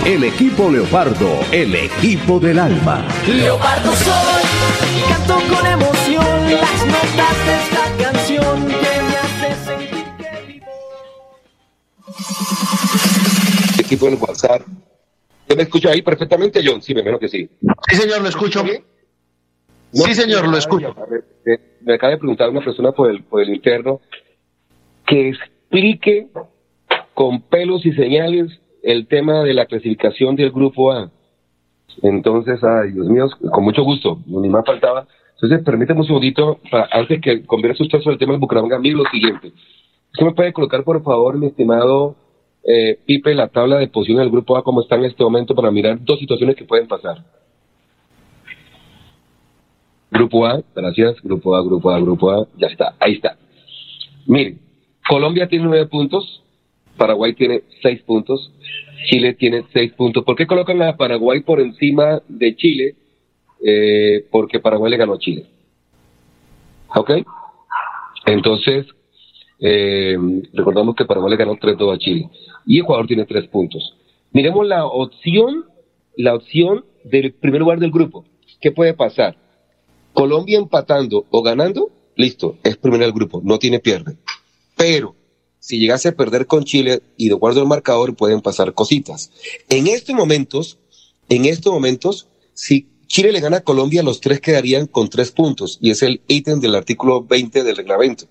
El 0.04 0.24
equipo 0.24 0.70
Leopardo, 0.70 1.40
el 1.52 1.74
equipo 1.74 2.38
del 2.38 2.58
alma. 2.58 3.06
Leopardo 3.26 3.92
soy 3.92 4.42
canto 5.08 5.34
con 5.54 5.66
emoción 5.66 6.24
las 6.50 6.86
notas 6.86 7.46
de 7.46 7.54
esta 7.62 8.04
canción 8.04 8.66
que 8.66 8.74
me 9.02 9.16
hace 9.16 9.64
sentir 9.64 10.04
que 10.18 10.52
vivo. 10.52 10.66
Equipo 13.78 14.06
del 14.06 14.16
WhatsApp. 14.16 14.62
¿Usted 15.42 15.56
me 15.56 15.62
escucha 15.64 15.90
ahí 15.90 16.02
perfectamente, 16.02 16.62
John? 16.64 16.80
Sí, 16.82 16.94
me 16.94 17.00
imagino 17.00 17.18
que 17.18 17.28
sí. 17.28 17.48
Sí, 17.90 17.96
señor, 17.96 18.22
lo 18.22 18.28
escucho. 18.28 18.64
Sí, 19.92 20.14
señor, 20.14 20.46
lo 20.48 20.56
escucho. 20.56 20.94
Eh, 21.46 21.58
Me 21.82 21.94
acaba 21.94 22.12
de 22.12 22.18
preguntar 22.18 22.48
una 22.50 22.64
persona 22.64 22.92
por 22.92 23.10
el, 23.10 23.22
por 23.24 23.42
el 23.42 23.50
interno 23.50 24.00
que 25.06 25.28
explique 25.28 26.28
con 27.14 27.42
pelos 27.42 27.84
y 27.86 27.92
señales 27.92 28.60
el 28.82 29.06
tema 29.06 29.42
de 29.42 29.54
la 29.54 29.66
clasificación 29.66 30.36
del 30.36 30.50
grupo 30.50 30.92
A. 30.92 31.10
Entonces, 32.02 32.62
ay, 32.62 32.92
Dios 32.92 33.08
mío, 33.08 33.28
con 33.52 33.64
mucho 33.64 33.82
gusto, 33.82 34.18
ni 34.26 34.48
más 34.48 34.64
faltaba. 34.64 35.06
Entonces, 35.34 35.64
permítame 35.64 36.00
un 36.00 36.06
segundito, 36.06 36.58
para, 36.70 36.88
antes 36.92 37.20
que 37.20 37.44
converse 37.44 37.82
usted 37.82 38.00
sobre 38.00 38.14
el 38.14 38.18
tema 38.18 38.32
del 38.32 38.40
Bucaramanga, 38.40 38.78
mire 38.78 38.96
lo 38.96 39.04
siguiente. 39.06 39.52
¿Usted 40.12 40.26
me 40.26 40.32
puede 40.32 40.52
colocar, 40.52 40.84
por 40.84 41.02
favor, 41.02 41.36
mi 41.38 41.46
estimado 41.46 42.16
eh, 42.64 42.98
Pipe, 43.04 43.34
la 43.34 43.48
tabla 43.48 43.78
de 43.78 43.88
posiciones 43.88 44.24
del 44.24 44.32
grupo 44.32 44.56
A, 44.56 44.62
como 44.62 44.80
está 44.80 44.96
en 44.96 45.04
este 45.04 45.22
momento, 45.22 45.54
para 45.54 45.70
mirar 45.70 45.98
dos 46.02 46.18
situaciones 46.18 46.56
que 46.56 46.64
pueden 46.64 46.86
pasar? 46.86 47.24
Grupo 50.10 50.46
A, 50.46 50.62
gracias, 50.74 51.20
grupo 51.22 51.56
A, 51.56 51.62
grupo 51.64 51.90
A, 51.90 52.00
grupo 52.00 52.30
A, 52.30 52.46
ya 52.56 52.68
está, 52.68 52.94
ahí 53.00 53.14
está. 53.14 53.36
Miren, 54.26 54.60
Colombia 55.08 55.48
tiene 55.48 55.66
nueve 55.66 55.86
puntos, 55.86 56.42
Paraguay 56.96 57.34
tiene 57.34 57.62
seis 57.82 58.02
puntos, 58.02 58.52
Chile 59.06 59.34
tiene 59.34 59.64
seis 59.72 59.92
puntos. 59.92 60.24
¿Por 60.24 60.36
qué 60.36 60.46
colocan 60.46 60.80
a 60.82 60.96
Paraguay 60.96 61.40
por 61.40 61.60
encima 61.60 62.22
de 62.28 62.56
Chile? 62.56 62.94
Eh, 63.62 64.26
porque 64.30 64.60
Paraguay 64.60 64.90
le 64.90 64.96
ganó 64.96 65.14
a 65.14 65.18
Chile. 65.18 65.46
¿Ok? 66.94 67.10
Entonces, 68.26 68.86
eh, 69.60 70.16
recordamos 70.52 70.94
que 70.94 71.04
Paraguay 71.04 71.30
le 71.30 71.36
ganó 71.36 71.56
3-2 71.56 71.94
a 71.94 71.98
Chile. 71.98 72.28
Y 72.66 72.80
Ecuador 72.80 73.06
tiene 73.06 73.26
tres 73.26 73.48
puntos. 73.48 73.96
Miremos 74.32 74.66
la 74.66 74.86
opción, 74.86 75.64
la 76.16 76.34
opción 76.34 76.84
del 77.04 77.32
primer 77.32 77.60
lugar 77.60 77.78
del 77.78 77.90
grupo. 77.90 78.24
¿Qué 78.60 78.72
puede 78.72 78.94
pasar? 78.94 79.36
Colombia 80.12 80.58
empatando 80.58 81.26
o 81.30 81.42
ganando, 81.42 81.90
listo, 82.16 82.56
es 82.62 82.76
primero 82.76 83.04
del 83.04 83.12
grupo, 83.12 83.40
no 83.44 83.58
tiene 83.58 83.80
pierde. 83.80 84.16
Pero 84.76 85.14
si 85.58 85.78
llegase 85.78 86.08
a 86.08 86.16
perder 86.16 86.46
con 86.46 86.64
Chile 86.64 87.02
y 87.16 87.28
de 87.28 87.34
acuerdo 87.34 87.60
al 87.60 87.66
marcador 87.66 88.14
pueden 88.14 88.40
pasar 88.40 88.74
cositas. 88.74 89.30
En 89.68 89.86
estos 89.86 90.14
momentos, 90.14 90.78
en 91.28 91.46
estos 91.46 91.72
momentos, 91.72 92.28
si 92.52 92.88
Chile 93.06 93.32
le 93.32 93.40
gana 93.40 93.58
a 93.58 93.64
Colombia, 93.64 94.02
los 94.02 94.20
tres 94.20 94.40
quedarían 94.40 94.86
con 94.86 95.08
tres 95.08 95.30
puntos 95.30 95.78
y 95.80 95.90
es 95.90 96.02
el 96.02 96.20
ítem 96.28 96.60
del 96.60 96.74
artículo 96.74 97.24
20 97.24 97.62
del 97.62 97.76
reglamento, 97.76 98.26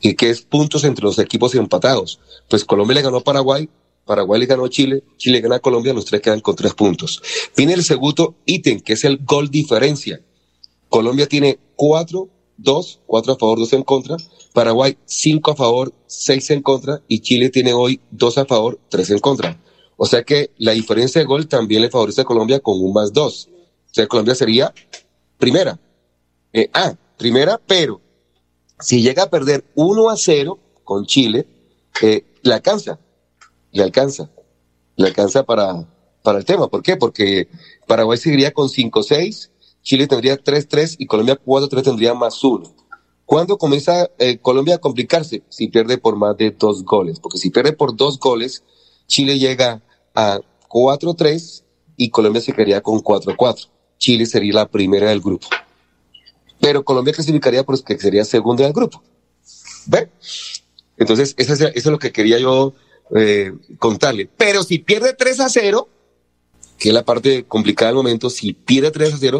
y 0.00 0.14
que 0.14 0.30
es 0.30 0.42
puntos 0.42 0.84
entre 0.84 1.04
los 1.04 1.18
equipos 1.18 1.54
empatados. 1.54 2.18
Pues 2.48 2.64
Colombia 2.64 2.96
le 2.96 3.02
ganó 3.02 3.18
a 3.18 3.24
Paraguay, 3.24 3.68
Paraguay 4.04 4.40
le 4.40 4.46
ganó 4.46 4.64
a 4.64 4.70
Chile, 4.70 5.04
Chile 5.16 5.40
gana 5.40 5.56
a 5.56 5.60
Colombia, 5.60 5.92
los 5.92 6.04
tres 6.04 6.20
quedan 6.20 6.40
con 6.40 6.56
tres 6.56 6.74
puntos. 6.74 7.22
Viene 7.56 7.74
el 7.74 7.84
segundo 7.84 8.34
ítem, 8.46 8.80
que 8.80 8.94
es 8.94 9.04
el 9.04 9.18
gol 9.18 9.50
diferencia. 9.50 10.20
Colombia 10.88 11.26
tiene 11.28 11.58
cuatro, 11.76 12.28
dos, 12.62 13.00
cuatro 13.06 13.34
a 13.34 13.36
favor, 13.36 13.58
dos 13.58 13.72
en 13.72 13.82
contra. 13.82 14.16
Paraguay, 14.52 14.96
cinco 15.04 15.52
a 15.52 15.56
favor, 15.56 15.92
seis 16.06 16.50
en 16.50 16.62
contra. 16.62 17.02
Y 17.08 17.20
Chile 17.20 17.50
tiene 17.50 17.72
hoy 17.72 18.00
dos 18.10 18.38
a 18.38 18.44
favor, 18.44 18.78
tres 18.88 19.10
en 19.10 19.18
contra. 19.18 19.60
O 19.96 20.06
sea 20.06 20.24
que 20.24 20.50
la 20.58 20.72
diferencia 20.72 21.20
de 21.20 21.26
gol 21.26 21.46
también 21.46 21.82
le 21.82 21.90
favorece 21.90 22.22
a 22.22 22.24
Colombia 22.24 22.60
con 22.60 22.80
un 22.80 22.92
más 22.92 23.12
dos. 23.12 23.48
O 23.90 23.94
sea, 23.94 24.06
Colombia 24.06 24.34
sería 24.34 24.72
primera. 25.38 25.78
Eh, 26.52 26.70
ah, 26.72 26.94
primera, 27.16 27.60
pero 27.66 28.00
si 28.80 29.00
llega 29.00 29.24
a 29.24 29.30
perder 29.30 29.64
1 29.74 30.10
a 30.10 30.16
0 30.16 30.58
con 30.84 31.06
Chile, 31.06 31.46
eh, 32.02 32.24
le 32.42 32.54
alcanza. 32.54 32.98
Le 33.70 33.82
alcanza. 33.82 34.28
Le 34.96 35.06
alcanza 35.06 35.44
para, 35.44 35.88
para 36.22 36.38
el 36.38 36.44
tema. 36.44 36.68
¿Por 36.68 36.82
qué? 36.82 36.96
Porque 36.96 37.48
Paraguay 37.86 38.18
seguiría 38.18 38.52
con 38.52 38.68
5-6, 38.68 39.50
Chile 39.82 40.06
tendría 40.06 40.38
3-3 40.38 40.96
y 40.98 41.06
Colombia 41.06 41.38
4-3 41.44 41.82
tendría 41.82 42.14
más 42.14 42.42
1. 42.42 42.74
¿Cuándo 43.24 43.58
comienza 43.58 44.10
eh, 44.18 44.38
Colombia 44.38 44.76
a 44.76 44.78
complicarse? 44.78 45.42
Si 45.48 45.68
pierde 45.68 45.98
por 45.98 46.16
más 46.16 46.36
de 46.36 46.50
dos 46.50 46.84
goles. 46.84 47.18
Porque 47.18 47.38
si 47.38 47.50
pierde 47.50 47.72
por 47.72 47.96
dos 47.96 48.18
goles, 48.18 48.62
Chile 49.06 49.38
llega 49.38 49.82
a 50.14 50.40
4-3 50.68 51.64
y 51.96 52.10
Colombia 52.10 52.40
se 52.40 52.52
quedaría 52.52 52.80
con 52.80 53.02
4-4. 53.02 53.68
Chile 53.98 54.26
sería 54.26 54.54
la 54.54 54.68
primera 54.68 55.08
del 55.10 55.20
grupo. 55.20 55.48
Pero 56.60 56.84
Colombia 56.84 57.12
clasificaría 57.12 57.64
porque 57.64 57.98
sería 57.98 58.24
segunda 58.24 58.64
del 58.64 58.72
grupo. 58.72 59.02
¿Ve? 59.86 60.10
Entonces, 60.96 61.34
eso 61.38 61.54
es, 61.54 61.60
eso 61.60 61.72
es 61.74 61.86
lo 61.86 61.98
que 61.98 62.12
quería 62.12 62.38
yo 62.38 62.74
eh, 63.16 63.52
contarle. 63.78 64.28
Pero 64.36 64.62
si 64.62 64.78
pierde 64.78 65.12
3 65.12 65.40
a 65.40 65.48
0, 65.48 65.88
que 66.82 66.88
es 66.88 66.94
la 66.96 67.04
parte 67.04 67.44
complicada 67.44 67.90
del 67.90 67.96
momento, 67.98 68.28
si 68.28 68.54
pierde 68.54 68.90
3 68.90 69.14
a 69.14 69.16
0, 69.16 69.38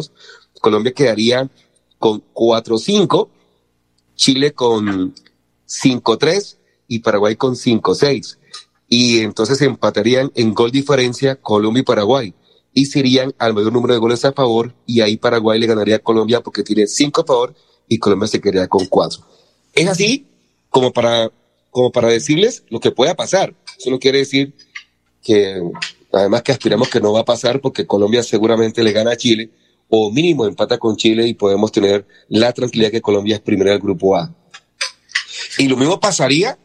Colombia 0.61 0.93
quedaría 0.93 1.51
con 1.99 2.23
4-5, 2.33 3.27
Chile 4.15 4.53
con 4.53 5.13
5-3 5.67 6.55
y 6.87 6.99
Paraguay 6.99 7.35
con 7.35 7.55
5-6. 7.55 8.37
Y 8.87 9.19
entonces 9.19 9.61
empatarían 9.61 10.31
en 10.35 10.53
gol 10.53 10.71
diferencia 10.71 11.35
Colombia 11.35 11.81
y 11.81 11.83
Paraguay. 11.83 12.33
Y 12.73 12.85
serían 12.85 13.35
al 13.37 13.53
mayor 13.53 13.73
número 13.73 13.93
de 13.93 13.99
goles 13.99 14.23
a 14.23 14.31
favor 14.31 14.73
y 14.85 15.01
ahí 15.01 15.17
Paraguay 15.17 15.59
le 15.59 15.67
ganaría 15.67 15.97
a 15.97 15.99
Colombia 15.99 16.39
porque 16.39 16.63
tiene 16.63 16.87
5 16.87 17.19
a 17.19 17.25
favor 17.25 17.55
y 17.89 17.99
Colombia 17.99 18.29
se 18.29 18.39
quedaría 18.39 18.69
con 18.69 18.85
4. 18.85 19.21
Es 19.73 19.89
así 19.89 20.27
como 20.69 20.93
para, 20.93 21.29
como 21.71 21.91
para 21.91 22.07
decirles 22.07 22.63
lo 22.69 22.79
que 22.79 22.91
pueda 22.91 23.15
pasar. 23.15 23.53
Eso 23.77 23.89
no 23.89 23.99
quiere 23.99 24.19
decir 24.19 24.55
que 25.21 25.61
además 26.13 26.43
que 26.43 26.51
aspiramos 26.51 26.89
que 26.89 27.01
no 27.01 27.11
va 27.11 27.21
a 27.21 27.25
pasar 27.25 27.59
porque 27.59 27.85
Colombia 27.85 28.23
seguramente 28.23 28.83
le 28.83 28.91
gana 28.91 29.11
a 29.11 29.17
Chile 29.17 29.49
o 29.89 30.11
mínimo 30.11 30.45
empata 30.45 30.77
con 30.77 30.95
Chile 30.95 31.27
y 31.27 31.33
podemos 31.33 31.71
tener 31.71 32.05
la 32.29 32.53
tranquilidad 32.53 32.91
que 32.91 33.01
Colombia 33.01 33.35
es 33.35 33.41
primera 33.41 33.71
del 33.71 33.79
grupo 33.79 34.15
A. 34.15 34.33
Y 35.57 35.67
lo 35.67 35.77
mismo 35.77 35.99
pasaría 35.99 36.57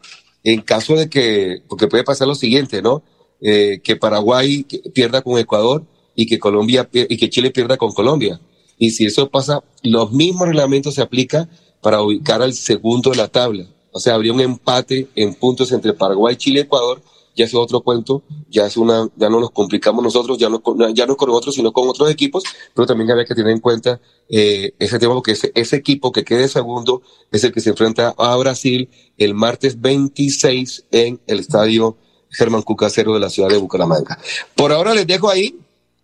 en 0.43 0.61
caso 0.61 0.95
de 0.95 1.09
que, 1.09 1.61
porque 1.67 1.87
puede 1.87 2.03
pasar 2.03 2.27
lo 2.27 2.35
siguiente, 2.35 2.81
¿no? 2.81 3.03
Eh, 3.41 3.81
que 3.83 3.95
Paraguay 3.95 4.65
pierda 4.93 5.21
con 5.21 5.37
Ecuador 5.37 5.83
y 6.15 6.25
que 6.25 6.39
Colombia 6.39 6.89
y 6.91 7.17
que 7.17 7.29
Chile 7.29 7.51
pierda 7.51 7.77
con 7.77 7.91
Colombia. 7.93 8.39
Y 8.77 8.91
si 8.91 9.05
eso 9.05 9.29
pasa, 9.29 9.63
los 9.83 10.11
mismos 10.11 10.47
reglamentos 10.47 10.95
se 10.95 11.01
aplican 11.01 11.49
para 11.81 12.01
ubicar 12.01 12.41
al 12.41 12.53
segundo 12.53 13.11
de 13.11 13.17
la 13.17 13.27
tabla. 13.27 13.65
O 13.91 13.99
sea, 13.99 14.15
habría 14.15 14.33
un 14.33 14.41
empate 14.41 15.07
en 15.15 15.33
puntos 15.33 15.71
entre 15.71 15.93
Paraguay, 15.93 16.35
Chile 16.35 16.59
y 16.59 16.63
Ecuador 16.63 17.01
ya 17.35 17.45
es 17.45 17.53
otro 17.55 17.81
cuento, 17.81 18.23
ya 18.49 18.65
es 18.65 18.77
una, 18.77 19.07
ya 19.15 19.29
no 19.29 19.39
nos 19.39 19.51
complicamos 19.51 20.03
nosotros, 20.03 20.37
ya 20.37 20.49
no, 20.49 20.61
ya 20.93 21.05
no 21.05 21.15
con 21.15 21.29
nosotros, 21.29 21.55
sino 21.55 21.71
con 21.71 21.87
otros 21.87 22.09
equipos, 22.09 22.43
pero 22.73 22.85
también 22.85 23.11
había 23.11 23.25
que 23.25 23.35
tener 23.35 23.51
en 23.51 23.59
cuenta 23.59 23.99
eh, 24.29 24.73
ese 24.79 24.99
tema 24.99 25.13
porque 25.13 25.31
ese, 25.31 25.51
ese 25.55 25.75
equipo 25.75 26.11
que 26.11 26.23
quede 26.23 26.47
segundo 26.47 27.01
es 27.31 27.43
el 27.43 27.51
que 27.51 27.61
se 27.61 27.69
enfrenta 27.69 28.13
a 28.17 28.35
Brasil 28.37 28.89
el 29.17 29.33
martes 29.33 29.79
26 29.79 30.85
en 30.91 31.19
el 31.27 31.39
estadio 31.39 31.97
Germán 32.31 32.61
Cucacero 32.61 33.13
de 33.13 33.19
la 33.19 33.29
ciudad 33.29 33.49
de 33.49 33.57
Bucaramanga. 33.57 34.19
Por 34.55 34.71
ahora 34.71 34.93
les 34.93 35.07
dejo 35.07 35.29
ahí. 35.29 35.55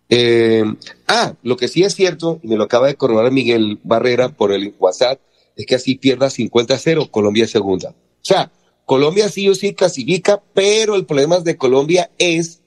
Eh, 0.08 0.64
ah, 1.08 1.34
lo 1.42 1.56
que 1.56 1.68
sí 1.68 1.82
es 1.82 1.94
cierto, 1.94 2.38
y 2.42 2.48
me 2.48 2.56
lo 2.56 2.64
acaba 2.64 2.86
de 2.86 2.94
corroborar 2.94 3.32
Miguel 3.32 3.80
Barrera 3.82 4.28
por 4.28 4.52
el 4.52 4.74
WhatsApp, 4.78 5.20
es 5.56 5.66
que 5.66 5.74
así 5.74 5.96
pierda 5.96 6.28
50-0, 6.28 7.10
Colombia 7.10 7.48
segunda. 7.48 7.90
O 7.90 7.94
sea, 8.28 8.52
Colombia 8.86 9.28
sí 9.28 9.48
o 9.48 9.54
sí 9.54 9.74
clasifica, 9.74 10.40
pero 10.54 10.94
el 10.94 11.04
problema 11.04 11.40
de 11.40 11.56
Colombia 11.56 12.08
es 12.18 12.60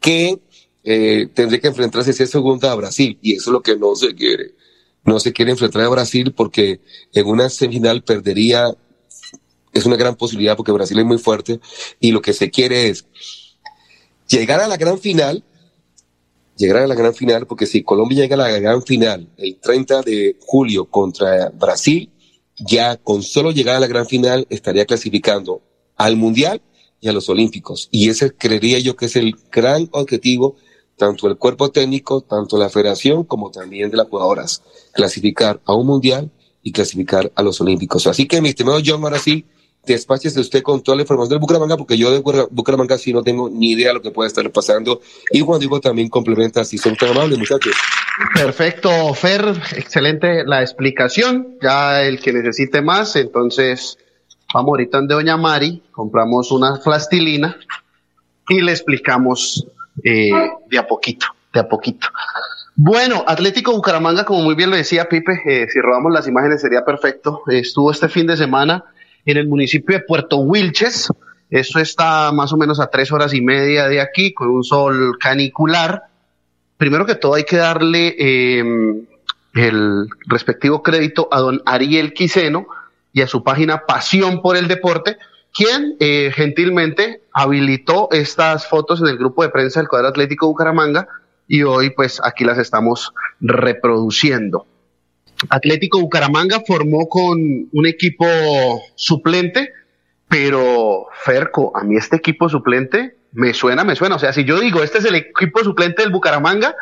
que 0.00 0.40
eh, 0.82 1.28
tendré 1.32 1.60
que 1.60 1.68
enfrentarse 1.68 2.12
si 2.12 2.24
es 2.24 2.30
segunda 2.30 2.72
a 2.72 2.74
Brasil, 2.74 3.16
y 3.22 3.34
eso 3.34 3.50
es 3.50 3.52
lo 3.52 3.62
que 3.62 3.76
no 3.76 3.94
se 3.94 4.14
quiere. 4.14 4.54
No 5.04 5.20
se 5.20 5.32
quiere 5.32 5.52
enfrentar 5.52 5.82
a 5.82 5.88
Brasil 5.88 6.32
porque 6.32 6.80
en 7.14 7.26
una 7.26 7.48
semifinal 7.48 8.02
perdería, 8.02 8.76
es 9.72 9.86
una 9.86 9.94
gran 9.96 10.16
posibilidad 10.16 10.56
porque 10.56 10.72
Brasil 10.72 10.98
es 10.98 11.04
muy 11.04 11.18
fuerte, 11.18 11.60
y 12.00 12.10
lo 12.10 12.20
que 12.20 12.32
se 12.32 12.50
quiere 12.50 12.88
es 12.88 13.06
llegar 14.26 14.60
a 14.60 14.66
la 14.66 14.76
gran 14.76 14.98
final, 14.98 15.44
llegar 16.56 16.78
a 16.78 16.86
la 16.88 16.96
gran 16.96 17.14
final, 17.14 17.46
porque 17.46 17.66
si 17.66 17.84
Colombia 17.84 18.18
llega 18.18 18.34
a 18.34 18.50
la 18.50 18.58
gran 18.58 18.82
final 18.82 19.28
el 19.36 19.60
30 19.60 20.02
de 20.02 20.36
julio 20.40 20.86
contra 20.86 21.50
Brasil, 21.50 22.10
ya 22.58 22.96
con 22.96 23.22
solo 23.22 23.50
llegar 23.50 23.76
a 23.76 23.80
la 23.80 23.86
gran 23.86 24.06
final 24.06 24.46
estaría 24.50 24.86
clasificando 24.86 25.62
al 25.96 26.16
Mundial 26.16 26.60
y 27.00 27.08
a 27.08 27.12
los 27.12 27.28
Olímpicos. 27.28 27.88
Y 27.90 28.08
ese 28.08 28.32
creería 28.32 28.78
yo 28.78 28.96
que 28.96 29.06
es 29.06 29.16
el 29.16 29.36
gran 29.50 29.88
objetivo, 29.92 30.56
tanto 30.96 31.28
del 31.28 31.36
cuerpo 31.36 31.70
técnico, 31.70 32.22
tanto 32.22 32.58
la 32.58 32.70
federación, 32.70 33.24
como 33.24 33.50
también 33.50 33.90
de 33.90 33.98
las 33.98 34.08
jugadoras, 34.08 34.62
clasificar 34.92 35.60
a 35.64 35.74
un 35.74 35.86
Mundial 35.86 36.30
y 36.62 36.72
clasificar 36.72 37.30
a 37.34 37.42
los 37.42 37.60
Olímpicos. 37.60 38.06
Así 38.06 38.26
que, 38.26 38.40
mi 38.40 38.48
estimado 38.48 38.80
John, 38.84 39.02
ahora 39.04 39.18
sí, 39.18 39.44
despáchese 39.94 40.40
usted 40.40 40.62
con 40.62 40.82
toda 40.82 40.96
la 40.96 41.02
información 41.02 41.30
del 41.30 41.38
Bucaramanga, 41.38 41.76
porque 41.76 41.96
yo 41.96 42.10
de 42.10 42.22
Bucara- 42.22 42.48
Bucaramanga 42.50 42.98
sí 42.98 43.12
no 43.12 43.22
tengo 43.22 43.48
ni 43.48 43.72
idea 43.72 43.88
de 43.88 43.94
lo 43.94 44.02
que 44.02 44.10
puede 44.10 44.28
estar 44.28 44.50
pasando. 44.50 45.00
Y 45.30 45.40
Juan 45.40 45.60
Diego 45.60 45.80
también 45.80 46.08
complementa, 46.08 46.64
si 46.64 46.78
son 46.78 46.96
tan 46.96 47.10
amables, 47.10 47.38
muchachos. 47.38 47.74
Perfecto, 48.34 49.14
Fer, 49.14 49.44
excelente 49.76 50.44
la 50.44 50.62
explicación. 50.62 51.56
Ya 51.62 52.02
el 52.02 52.20
que 52.20 52.32
necesite 52.32 52.82
más, 52.82 53.16
entonces 53.16 53.98
vamos 54.54 54.68
ahorita 54.70 55.02
de 55.02 55.14
Doña 55.14 55.36
Mari, 55.36 55.82
compramos 55.92 56.50
una 56.52 56.80
plastilina 56.82 57.56
y 58.48 58.60
le 58.62 58.72
explicamos 58.72 59.66
eh, 60.04 60.30
de 60.68 60.78
a 60.78 60.86
poquito, 60.86 61.26
de 61.52 61.60
a 61.60 61.68
poquito. 61.68 62.08
Bueno, 62.74 63.24
Atlético 63.26 63.72
Bucaramanga, 63.72 64.24
como 64.24 64.42
muy 64.42 64.54
bien 64.54 64.70
lo 64.70 64.76
decía 64.76 65.08
Pipe, 65.08 65.40
eh, 65.46 65.66
si 65.70 65.80
robamos 65.80 66.12
las 66.12 66.28
imágenes 66.28 66.60
sería 66.60 66.84
perfecto. 66.84 67.42
Estuvo 67.48 67.90
este 67.90 68.08
fin 68.08 68.26
de 68.26 68.36
semana 68.36 68.84
en 69.26 69.36
el 69.36 69.48
municipio 69.48 69.98
de 69.98 70.04
Puerto 70.04 70.38
Wilches. 70.38 71.08
Eso 71.50 71.78
está 71.78 72.32
más 72.32 72.52
o 72.52 72.56
menos 72.56 72.80
a 72.80 72.86
tres 72.86 73.12
horas 73.12 73.34
y 73.34 73.42
media 73.42 73.88
de 73.88 74.00
aquí, 74.00 74.32
con 74.32 74.48
un 74.48 74.64
sol 74.64 75.18
canicular 75.20 76.04
primero 76.76 77.06
que 77.06 77.14
todo 77.14 77.34
hay 77.34 77.44
que 77.44 77.56
darle 77.56 78.14
eh, 78.18 79.04
el 79.54 80.08
respectivo 80.26 80.82
crédito 80.82 81.28
a 81.30 81.40
don 81.40 81.62
Ariel 81.64 82.12
Quiseno 82.12 82.66
y 83.12 83.22
a 83.22 83.26
su 83.26 83.42
página 83.42 83.86
Pasión 83.86 84.42
por 84.42 84.56
el 84.56 84.68
Deporte, 84.68 85.16
quien 85.54 85.96
eh, 86.00 86.30
gentilmente 86.34 87.22
habilitó 87.32 88.08
estas 88.12 88.68
fotos 88.68 89.00
en 89.00 89.08
el 89.08 89.16
grupo 89.16 89.42
de 89.42 89.48
prensa 89.48 89.80
del 89.80 89.88
cuadro 89.88 90.08
Atlético 90.08 90.48
Bucaramanga 90.48 91.08
y 91.48 91.62
hoy 91.62 91.90
pues 91.90 92.20
aquí 92.22 92.44
las 92.44 92.58
estamos 92.58 93.12
reproduciendo. 93.40 94.66
Atlético 95.48 96.00
Bucaramanga 96.00 96.62
formó 96.66 97.08
con 97.08 97.38
un 97.72 97.86
equipo 97.86 98.26
suplente, 98.94 99.72
pero 100.28 101.06
Ferco, 101.24 101.76
a 101.76 101.84
mí 101.84 101.96
este 101.96 102.16
equipo 102.16 102.48
suplente 102.48 103.16
me 103.32 103.54
suena, 103.54 103.84
me 103.84 103.96
suena. 103.96 104.16
O 104.16 104.18
sea, 104.18 104.32
si 104.32 104.44
yo 104.44 104.60
digo, 104.60 104.82
este 104.82 104.98
es 104.98 105.04
el 105.04 105.14
equipo 105.14 105.62
suplente 105.62 106.02
del 106.02 106.12
Bucaramanga, 106.12 106.74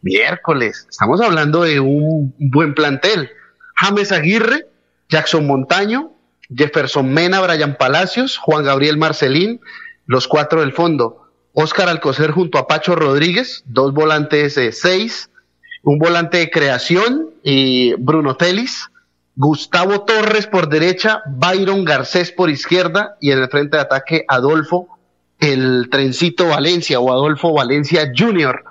miércoles, 0.00 0.86
estamos 0.90 1.20
hablando 1.20 1.62
de 1.62 1.80
un 1.80 2.34
buen 2.38 2.74
plantel. 2.74 3.30
James 3.76 4.12
Aguirre, 4.12 4.66
Jackson 5.08 5.46
Montaño, 5.46 6.12
Jefferson 6.54 7.12
Mena, 7.12 7.40
Brian 7.40 7.76
Palacios, 7.76 8.38
Juan 8.38 8.64
Gabriel 8.64 8.96
Marcelín, 8.96 9.60
los 10.06 10.28
cuatro 10.28 10.60
del 10.60 10.72
fondo. 10.72 11.30
Oscar 11.54 11.88
Alcocer 11.88 12.30
junto 12.30 12.58
a 12.58 12.66
Pacho 12.66 12.94
Rodríguez, 12.94 13.62
dos 13.66 13.92
volantes 13.92 14.56
eh, 14.56 14.72
seis, 14.72 15.30
un 15.82 15.98
volante 15.98 16.38
de 16.38 16.50
creación 16.50 17.30
y 17.42 17.94
Bruno 17.94 18.36
Telis, 18.36 18.88
Gustavo 19.34 20.02
Torres 20.02 20.46
por 20.46 20.68
derecha, 20.68 21.22
Byron 21.26 21.84
Garcés 21.84 22.30
por 22.32 22.50
izquierda 22.50 23.16
y 23.20 23.30
en 23.30 23.38
el 23.38 23.48
frente 23.48 23.76
de 23.76 23.82
ataque 23.82 24.24
Adolfo 24.28 24.88
el 25.40 25.88
Trencito 25.90 26.46
Valencia 26.48 27.00
o 27.00 27.10
Adolfo 27.10 27.52
Valencia 27.52 28.12
Jr. 28.16 28.62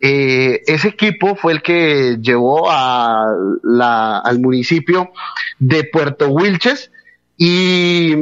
Eh, 0.00 0.62
ese 0.66 0.88
equipo 0.88 1.36
fue 1.36 1.52
el 1.54 1.62
que 1.62 2.18
llevó 2.22 2.70
a 2.70 3.26
la- 3.62 4.18
al 4.20 4.38
municipio 4.40 5.10
de 5.58 5.84
Puerto 5.84 6.28
Wilches 6.28 6.90
y 7.36 8.14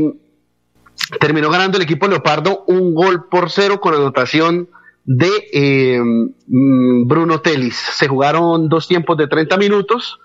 terminó 1.21 1.51
ganando 1.51 1.77
el 1.77 1.85
equipo 1.85 2.09
Leopardo 2.09 2.65
un 2.67 2.95
gol 2.95 3.29
por 3.29 3.51
cero 3.51 3.81
con 3.81 3.95
anotación 3.95 4.69
de 5.05 5.31
eh, 5.53 6.01
mm, 6.01 7.07
Bruno 7.07 7.41
Telis. 7.41 7.77
Se 7.77 8.09
jugaron 8.09 8.69
dos 8.69 8.89
tiempos 8.89 9.17
de 9.17 9.29
30 9.29 9.57
minutos. 9.57 10.19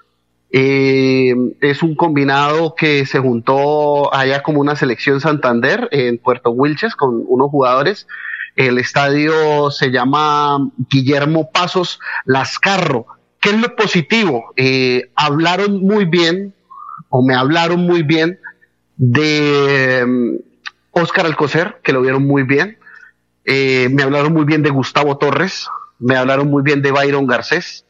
Eh, 0.52 1.36
es 1.62 1.84
un 1.84 1.96
combinado 1.96 2.74
que 2.74 3.06
se 3.06 3.20
juntó 3.20 4.14
allá 4.14 4.42
como 4.42 4.62
una 4.62 4.76
selección 4.76 5.22
Santander 5.22 5.88
en 5.92 6.18
Puerto 6.18 6.52
Wilches 6.52 6.96
con 6.96 7.24
unos 7.28 7.52
jugadores. 7.52 8.08
El 8.56 8.78
estadio 8.78 9.70
se 9.70 9.92
llama 9.92 10.58
Guillermo 10.90 11.52
Pasos 11.52 12.00
Lascarro. 12.26 13.06
¿Qué 13.40 13.50
es 13.50 13.62
lo 13.62 13.76
positivo? 13.76 14.54
Eh, 14.58 15.12
hablaron 15.16 15.82
muy 15.82 16.06
bien, 16.06 16.54
o 17.10 17.26
me 17.26 17.36
hablaron 17.36 17.82
muy 17.82 18.04
bien, 18.04 18.40
de 18.98 20.04
mm, 20.06 20.36
Óscar 20.92 21.26
Alcocer, 21.26 21.80
que 21.84 21.94
lo 21.94 22.02
vieron 22.02 22.26
muy 22.26 22.44
bien. 22.44 22.78
Eh, 23.52 23.90
me 23.92 24.04
hablaron 24.04 24.32
muy 24.32 24.46
bien 24.46 24.62
de 24.62 24.70
Gustavo 24.70 25.18
Torres, 25.18 25.68
me 25.98 26.16
hablaron 26.16 26.52
muy 26.52 26.62
bien 26.62 26.84
de 26.84 26.92
Byron 26.92 27.26
Garcés, 27.26 27.84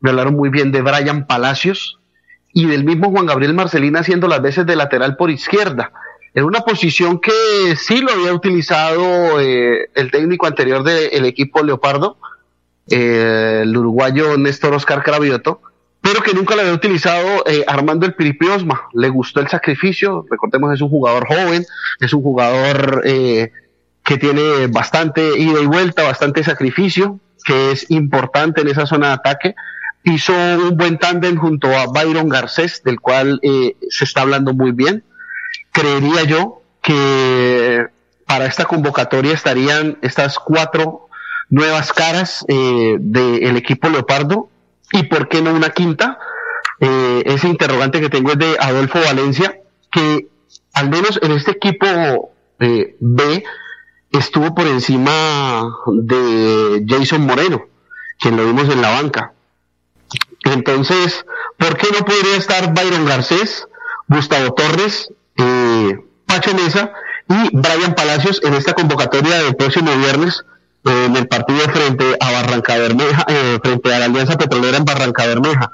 me 0.00 0.10
hablaron 0.10 0.34
muy 0.34 0.48
bien 0.48 0.72
de 0.72 0.82
Brian 0.82 1.28
Palacios 1.28 2.00
y 2.52 2.66
del 2.66 2.82
mismo 2.82 3.12
Juan 3.12 3.26
Gabriel 3.26 3.54
Marcelina 3.54 4.00
haciendo 4.00 4.26
las 4.26 4.42
veces 4.42 4.66
de 4.66 4.74
lateral 4.74 5.16
por 5.16 5.30
izquierda. 5.30 5.92
En 6.34 6.42
una 6.42 6.62
posición 6.62 7.20
que 7.20 7.76
sí 7.76 8.00
lo 8.00 8.10
había 8.10 8.34
utilizado 8.34 9.40
eh, 9.40 9.88
el 9.94 10.10
técnico 10.10 10.48
anterior 10.48 10.82
del 10.82 11.24
equipo 11.26 11.62
Leopardo, 11.62 12.16
eh, 12.90 13.60
el 13.62 13.76
uruguayo 13.76 14.36
Néstor 14.36 14.74
Oscar 14.74 15.04
Cravioto, 15.04 15.60
pero 16.00 16.22
que 16.22 16.34
nunca 16.34 16.56
lo 16.56 16.62
había 16.62 16.74
utilizado 16.74 17.44
eh, 17.46 17.64
Armando 17.68 18.04
el 18.04 18.14
Piripi 18.14 18.48
Osma. 18.48 18.88
Le 18.94 19.10
gustó 19.10 19.38
el 19.38 19.46
sacrificio, 19.46 20.26
recordemos 20.28 20.74
es 20.74 20.80
un 20.80 20.90
jugador 20.90 21.24
joven, 21.28 21.64
es 22.00 22.12
un 22.12 22.22
jugador 22.22 23.02
eh, 23.04 23.52
que 24.04 24.18
tiene 24.18 24.66
bastante 24.68 25.38
ida 25.38 25.60
y 25.60 25.66
vuelta, 25.66 26.02
bastante 26.02 26.44
sacrificio, 26.44 27.18
que 27.44 27.72
es 27.72 27.90
importante 27.90 28.60
en 28.60 28.68
esa 28.68 28.86
zona 28.86 29.08
de 29.08 29.12
ataque. 29.14 29.54
Hizo 30.04 30.34
un 30.34 30.76
buen 30.76 30.98
tándem 30.98 31.36
junto 31.36 31.68
a 31.68 31.86
Byron 31.86 32.28
Garcés, 32.28 32.82
del 32.84 33.00
cual 33.00 33.40
eh, 33.42 33.76
se 33.88 34.04
está 34.04 34.20
hablando 34.20 34.52
muy 34.52 34.72
bien. 34.72 35.04
Creería 35.72 36.24
yo 36.24 36.62
que 36.82 37.86
para 38.26 38.44
esta 38.44 38.66
convocatoria 38.66 39.32
estarían 39.32 39.98
estas 40.02 40.38
cuatro 40.38 41.08
nuevas 41.48 41.92
caras 41.92 42.44
eh, 42.48 42.96
del 42.98 43.56
equipo 43.56 43.88
Leopardo 43.88 44.48
y 44.92 45.04
por 45.04 45.28
qué 45.28 45.40
no 45.40 45.54
una 45.54 45.70
quinta. 45.70 46.18
Eh, 46.80 47.22
ese 47.26 47.48
interrogante 47.48 48.00
que 48.00 48.10
tengo 48.10 48.32
es 48.32 48.38
de 48.38 48.56
Adolfo 48.60 48.98
Valencia, 49.00 49.60
que 49.90 50.26
al 50.74 50.90
menos 50.90 51.18
en 51.22 51.32
este 51.32 51.52
equipo 51.52 52.32
eh, 52.60 52.96
B 53.00 53.44
estuvo 54.18 54.54
por 54.54 54.66
encima 54.66 55.68
de 55.86 56.84
Jason 56.88 57.26
Moreno, 57.26 57.62
quien 58.20 58.36
lo 58.36 58.44
vimos 58.46 58.68
en 58.68 58.80
la 58.82 58.90
banca. 58.90 59.32
Entonces, 60.44 61.24
¿por 61.58 61.76
qué 61.76 61.88
no 61.98 62.04
podría 62.04 62.36
estar 62.36 62.72
Byron 62.74 63.06
Garcés, 63.06 63.66
Gustavo 64.08 64.52
Torres, 64.54 65.08
eh, 65.36 65.98
Pacho 66.26 66.54
Mesa 66.54 66.92
y 67.28 67.56
Brian 67.56 67.94
Palacios 67.94 68.40
en 68.44 68.54
esta 68.54 68.74
convocatoria 68.74 69.42
del 69.42 69.56
próximo 69.56 69.90
viernes 69.96 70.44
eh, 70.84 71.04
en 71.06 71.16
el 71.16 71.26
partido 71.26 71.60
frente 71.70 72.16
a 72.20 72.30
Barranca 72.32 72.76
Bermeja, 72.76 73.24
eh, 73.28 73.58
frente 73.62 73.94
a 73.94 73.98
la 74.00 74.04
Alianza 74.06 74.36
Petrolera 74.36 74.76
en 74.76 74.84
Barranca 74.84 75.26
Bermeja? 75.26 75.70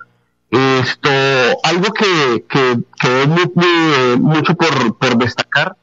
Esto, 0.51 1.11
algo 1.64 1.93
que, 1.93 2.45
que 2.49 3.26
muy- 3.26 3.53
muy, 3.55 4.16
mucho 4.18 4.55
por 4.55 5.16
destacar 5.18 5.76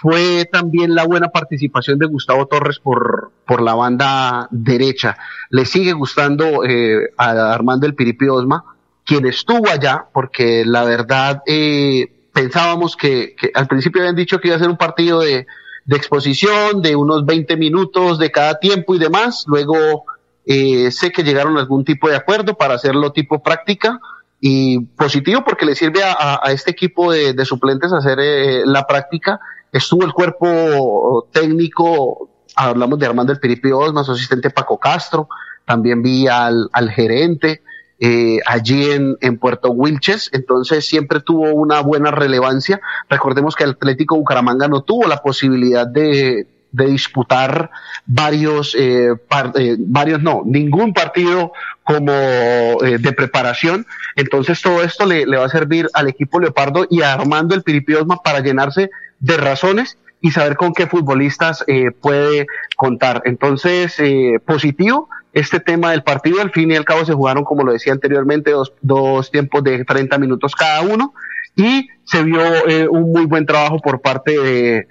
fue 0.00 0.44
también 0.44 0.94
la 0.94 1.04
buena 1.04 1.28
participación 1.28 1.98
de 1.98 2.06
Gustavo 2.06 2.46
Torres 2.46 2.78
por, 2.78 3.32
por 3.44 3.60
la 3.60 3.74
banda 3.74 4.46
derecha. 4.50 5.16
Le 5.50 5.64
sigue 5.64 5.92
gustando 5.92 6.64
eh, 6.64 7.10
a 7.16 7.52
Armando 7.52 7.86
el 7.86 7.94
Piripi 7.94 8.28
Osma, 8.28 8.64
quien 9.04 9.26
estuvo 9.26 9.68
allá, 9.68 10.06
porque 10.12 10.64
la 10.64 10.84
verdad 10.84 11.42
eh, 11.46 12.28
pensábamos 12.32 12.94
que, 12.94 13.34
que, 13.36 13.50
al 13.54 13.66
principio 13.66 14.02
habían 14.02 14.14
dicho 14.14 14.38
que 14.38 14.48
iba 14.48 14.56
a 14.56 14.60
ser 14.60 14.68
un 14.68 14.76
partido 14.76 15.20
de, 15.20 15.46
exposición, 15.88 16.80
de 16.82 16.94
unos 16.94 17.26
20 17.26 17.56
minutos 17.56 18.18
de 18.18 18.30
cada 18.30 18.60
tiempo 18.60 18.94
y 18.94 18.98
demás. 18.98 19.44
Luego 19.48 20.04
eh, 20.46 20.92
sé 20.92 21.10
que 21.10 21.24
llegaron 21.24 21.56
a 21.56 21.60
algún 21.60 21.84
tipo 21.84 22.08
de 22.08 22.16
acuerdo 22.16 22.54
para 22.54 22.74
hacerlo 22.74 23.10
tipo 23.10 23.42
práctica 23.42 23.98
y 24.40 24.80
positivo 24.80 25.42
porque 25.44 25.66
le 25.66 25.74
sirve 25.74 26.04
a, 26.04 26.38
a 26.40 26.52
este 26.52 26.70
equipo 26.70 27.10
de, 27.10 27.32
de 27.32 27.44
suplentes 27.44 27.92
hacer 27.92 28.20
eh, 28.20 28.62
la 28.64 28.86
práctica 28.86 29.40
estuvo 29.72 30.04
el 30.04 30.12
cuerpo 30.12 31.28
técnico, 31.32 32.28
hablamos 32.54 32.98
de 32.98 33.06
Armando 33.06 33.32
El 33.32 33.40
Piripi 33.40 33.70
Osma, 33.72 34.04
su 34.04 34.12
asistente 34.12 34.50
Paco 34.50 34.78
Castro, 34.78 35.28
también 35.64 36.02
vi 36.02 36.26
al, 36.26 36.68
al 36.72 36.90
gerente 36.90 37.62
eh, 38.00 38.38
allí 38.46 38.90
en, 38.92 39.16
en 39.20 39.38
Puerto 39.38 39.70
Wilches, 39.70 40.30
entonces 40.32 40.86
siempre 40.86 41.20
tuvo 41.20 41.52
una 41.52 41.80
buena 41.80 42.10
relevancia. 42.10 42.80
Recordemos 43.08 43.56
que 43.56 43.64
el 43.64 43.70
Atlético 43.70 44.16
Bucaramanga 44.16 44.68
no 44.68 44.82
tuvo 44.82 45.08
la 45.08 45.18
posibilidad 45.18 45.86
de, 45.86 46.46
de 46.70 46.86
disputar 46.86 47.70
varios, 48.06 48.74
eh, 48.78 49.14
eh, 49.56 49.76
varios 49.78 50.22
no, 50.22 50.42
ningún 50.44 50.92
partido 50.92 51.52
como 51.82 52.12
eh, 52.12 52.98
de 53.00 53.12
preparación. 53.12 53.86
Entonces 54.16 54.60
todo 54.62 54.82
esto 54.82 55.06
le, 55.06 55.26
le, 55.26 55.36
va 55.36 55.46
a 55.46 55.50
servir 55.50 55.88
al 55.92 56.08
equipo 56.08 56.40
Leopardo 56.40 56.86
y 56.88 57.02
a 57.02 57.14
Armando 57.14 57.54
el 57.54 57.62
Piripiosma 57.62 58.22
para 58.22 58.40
llenarse 58.40 58.90
de 59.20 59.36
razones 59.36 59.98
y 60.20 60.32
saber 60.32 60.56
con 60.56 60.72
qué 60.72 60.86
futbolistas 60.86 61.64
eh, 61.66 61.90
puede 61.90 62.46
contar. 62.76 63.22
Entonces, 63.24 63.94
eh, 63.98 64.40
positivo 64.44 65.08
este 65.32 65.60
tema 65.60 65.92
del 65.92 66.02
partido. 66.02 66.40
Al 66.40 66.50
fin 66.50 66.70
y 66.70 66.76
al 66.76 66.84
cabo 66.84 67.04
se 67.04 67.14
jugaron, 67.14 67.44
como 67.44 67.62
lo 67.62 67.72
decía 67.72 67.92
anteriormente, 67.92 68.50
dos, 68.50 68.72
dos 68.80 69.30
tiempos 69.30 69.62
de 69.62 69.84
30 69.84 70.18
minutos 70.18 70.54
cada 70.54 70.82
uno 70.82 71.14
y 71.58 71.88
se 72.04 72.22
vio 72.22 72.40
eh, 72.68 72.88
un 72.88 73.12
muy 73.12 73.26
buen 73.26 73.44
trabajo 73.44 73.80
por 73.80 74.00
parte 74.00 74.38
de, 74.38 74.86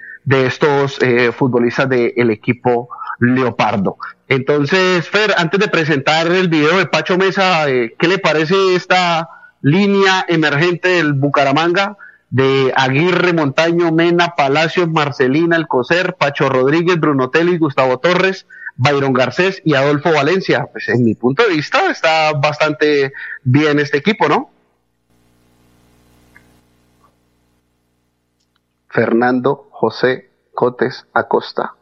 estos 0.46 1.02
eh, 1.02 1.32
futbolistas 1.32 1.88
del 1.88 2.30
equipo 2.30 2.90
Leopardo. 3.20 3.98
Entonces, 4.28 5.08
Fer, 5.08 5.34
antes 5.38 5.58
de 5.60 5.70
presentar 5.70 6.28
el 6.28 6.50
video 6.50 6.78
de 6.78 6.86
Pacho 6.86 7.18
Mesa, 7.18 7.70
eh, 7.70 7.96
¿qué 7.98 8.10
le 8.10 8.20
parece 8.20 8.76
esta 8.76 9.30
línea 9.62 10.26
emergente 10.28 10.90
del 10.90 11.14
Bucaramanga? 11.14 11.96
De 12.30 12.74
Aguirre, 12.76 13.34
Montaño, 13.34 13.92
Mena, 13.92 14.36
Palacios, 14.36 14.90
Marcelina, 14.90 15.56
Alcocer, 15.56 16.16
Pacho 16.16 16.50
Rodríguez, 16.50 17.00
Bruno 17.00 17.30
Telis, 17.30 17.60
Gustavo 17.60 18.00
Torres, 18.00 18.46
Byron 18.76 19.14
Garcés 19.14 19.62
y 19.64 19.76
Adolfo 19.76 20.12
Valencia. 20.12 20.68
Pues 20.72 20.90
en 20.90 21.04
mi 21.04 21.16
punto 21.16 21.44
de 21.44 21.50
vista 21.56 21.90
está 21.90 22.34
bastante 22.34 23.14
bien 23.44 23.80
este 23.80 23.98
equipo, 23.98 24.28
¿no? 24.28 24.52
Fernando 28.90 29.68
José 29.72 30.30
Cotes 30.54 31.06
Acosta. 31.14 31.74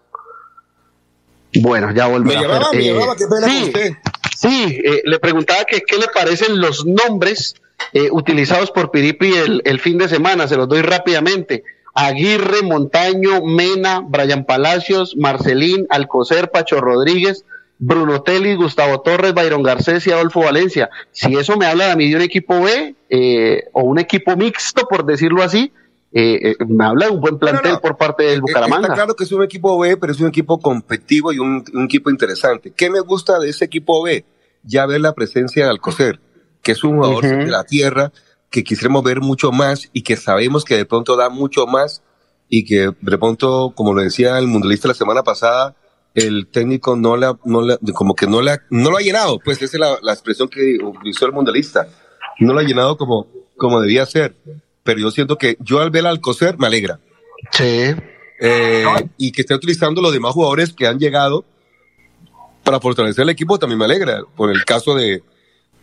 Bueno, 1.62 1.92
ya 1.94 2.08
volvemos. 2.08 2.36
Me 2.36 2.42
llamaba, 2.42 2.68
a 2.68 2.72
me 2.74 2.84
llamaba, 2.84 3.16
qué 3.16 3.26
pena 3.28 3.48
sí, 3.48 3.64
usted. 3.64 3.94
sí 4.38 4.82
eh, 4.84 5.02
le 5.06 5.20
preguntaba 5.20 5.64
que 5.64 5.82
qué 5.82 5.98
le 5.98 6.08
parecen 6.14 6.60
los 6.60 6.86
nombres 6.86 7.56
eh, 7.94 8.10
utilizados 8.12 8.72
por 8.72 8.92
Piripi 8.92 9.34
el, 9.34 9.62
el, 9.64 9.80
fin 9.80 9.98
de 9.98 10.10
semana, 10.10 10.48
se 10.48 10.58
los 10.58 10.68
doy 10.68 10.82
rápidamente. 10.82 11.64
Aguirre, 11.94 12.62
Montaño, 12.62 13.42
Mena, 13.42 14.02
Brian 14.02 14.44
Palacios, 14.44 15.16
Marcelín, 15.16 15.88
Alcocer, 15.90 16.52
Pacho 16.52 16.82
Rodríguez, 16.82 17.46
Bruno 17.80 18.22
Telly, 18.22 18.56
Gustavo 18.56 19.00
Torres, 19.00 19.34
Byron 19.34 19.64
Garcés 19.64 20.06
y 20.08 20.12
Adolfo 20.12 20.42
Valencia. 20.42 20.90
Si 21.12 21.36
eso 21.36 21.56
me 21.56 21.66
habla 21.66 21.94
a 21.94 21.96
mí 21.96 22.10
de 22.10 22.18
un 22.18 22.22
equipo 22.22 22.62
B 22.62 22.96
eh, 23.10 23.64
o 23.72 23.84
un 23.84 23.98
equipo 23.98 24.36
mixto, 24.36 24.88
por 24.90 25.06
decirlo 25.06 25.42
así, 25.42 25.72
eh, 26.12 26.56
me 26.68 26.84
habla 26.84 27.06
de 27.06 27.14
un 27.14 27.22
buen 27.22 27.40
plantel 27.40 27.72
no, 27.72 27.76
no. 27.76 27.82
por 27.82 27.96
parte 27.96 28.24
del 28.24 28.42
Bucaramanga. 28.42 28.88
Está 28.88 28.96
claro 28.96 29.16
que 29.16 29.24
es 29.24 29.32
un 29.32 29.44
equipo 29.44 29.80
B, 29.80 29.96
pero 29.96 30.12
es 30.12 30.20
un 30.20 30.28
equipo 30.28 30.60
competitivo 30.60 31.32
y 31.32 31.40
un, 31.40 31.64
un 31.74 31.86
equipo 31.86 32.10
interesante. 32.10 32.74
¿Qué 32.76 32.90
me 32.90 33.00
gusta 33.00 33.40
de 33.40 33.50
ese 33.50 33.64
equipo 33.64 34.04
B? 34.04 34.26
Ya 34.64 34.86
ver 34.86 35.00
la 35.00 35.14
presencia 35.14 35.64
de 35.64 35.72
Alcocer 35.72 36.20
que 36.66 36.72
es 36.72 36.84
un 36.84 36.96
jugador 36.96 37.24
uh 37.24 37.28
-huh. 37.28 37.46
de 37.46 37.52
la 37.52 37.64
tierra 37.64 38.12
que 38.50 38.64
quisiéramos 38.64 39.04
ver 39.04 39.22
mucho 39.22 39.52
más 39.52 39.88
y 39.94 40.02
que 40.02 40.18
sabemos 40.18 40.66
que 40.66 40.76
de 40.76 40.86
pronto 40.86 41.16
da 41.16 41.30
mucho 41.30 41.68
más 41.68 42.02
y 42.50 42.66
que 42.66 42.92
de 43.00 43.18
pronto, 43.20 43.72
como 43.76 43.94
lo 43.94 44.02
decía 44.02 44.40
el 44.40 44.48
mundialista 44.48 44.88
la 44.88 44.96
semana 44.96 45.22
pasada, 45.22 45.76
el 46.16 46.48
técnico 46.48 46.96
no 46.96 47.18
la, 47.18 47.38
no 47.46 47.62
la, 47.62 47.78
como 47.94 48.16
que 48.16 48.26
no 48.26 48.42
la, 48.42 48.64
no 48.72 48.90
lo 48.90 48.98
ha 48.98 49.02
llenado, 49.02 49.38
pues 49.46 49.62
esa 49.62 49.78
es 49.78 49.80
la, 49.80 50.00
la 50.02 50.14
expresión 50.14 50.48
que 50.50 50.80
utilizó 50.84 51.28
el 51.28 51.34
mundialista, 51.34 51.88
no 52.40 52.54
lo 52.54 52.60
ha 52.60 52.64
llenado 52.64 52.98
como, 52.98 53.28
como 53.58 53.80
debía 53.80 54.04
ser, 54.08 54.36
pero 54.84 55.00
yo 55.00 55.12
siento 55.12 55.38
que 55.38 55.58
yo 55.60 55.82
al 55.82 55.92
ver 55.92 56.08
al 56.08 56.14
Alcocer 56.14 56.58
me 56.58 56.66
alegra. 56.66 57.00
Sí. 57.52 57.94
Eh, 58.40 58.86
y 59.18 59.32
que 59.32 59.42
esté 59.42 59.54
utilizando 59.54 60.02
los 60.02 60.14
demás 60.14 60.34
jugadores 60.34 60.74
que 60.74 60.88
han 60.88 60.98
llegado 60.98 61.46
para 62.64 62.80
fortalecer 62.80 63.22
el 63.22 63.30
equipo 63.30 63.60
también 63.60 63.78
me 63.78 63.86
alegra, 63.86 64.24
por 64.36 64.50
el 64.50 64.66
caso 64.66 64.96
de, 64.96 65.22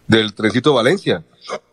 del 0.06 0.34
Trencito 0.34 0.74
Valencia. 0.74 1.22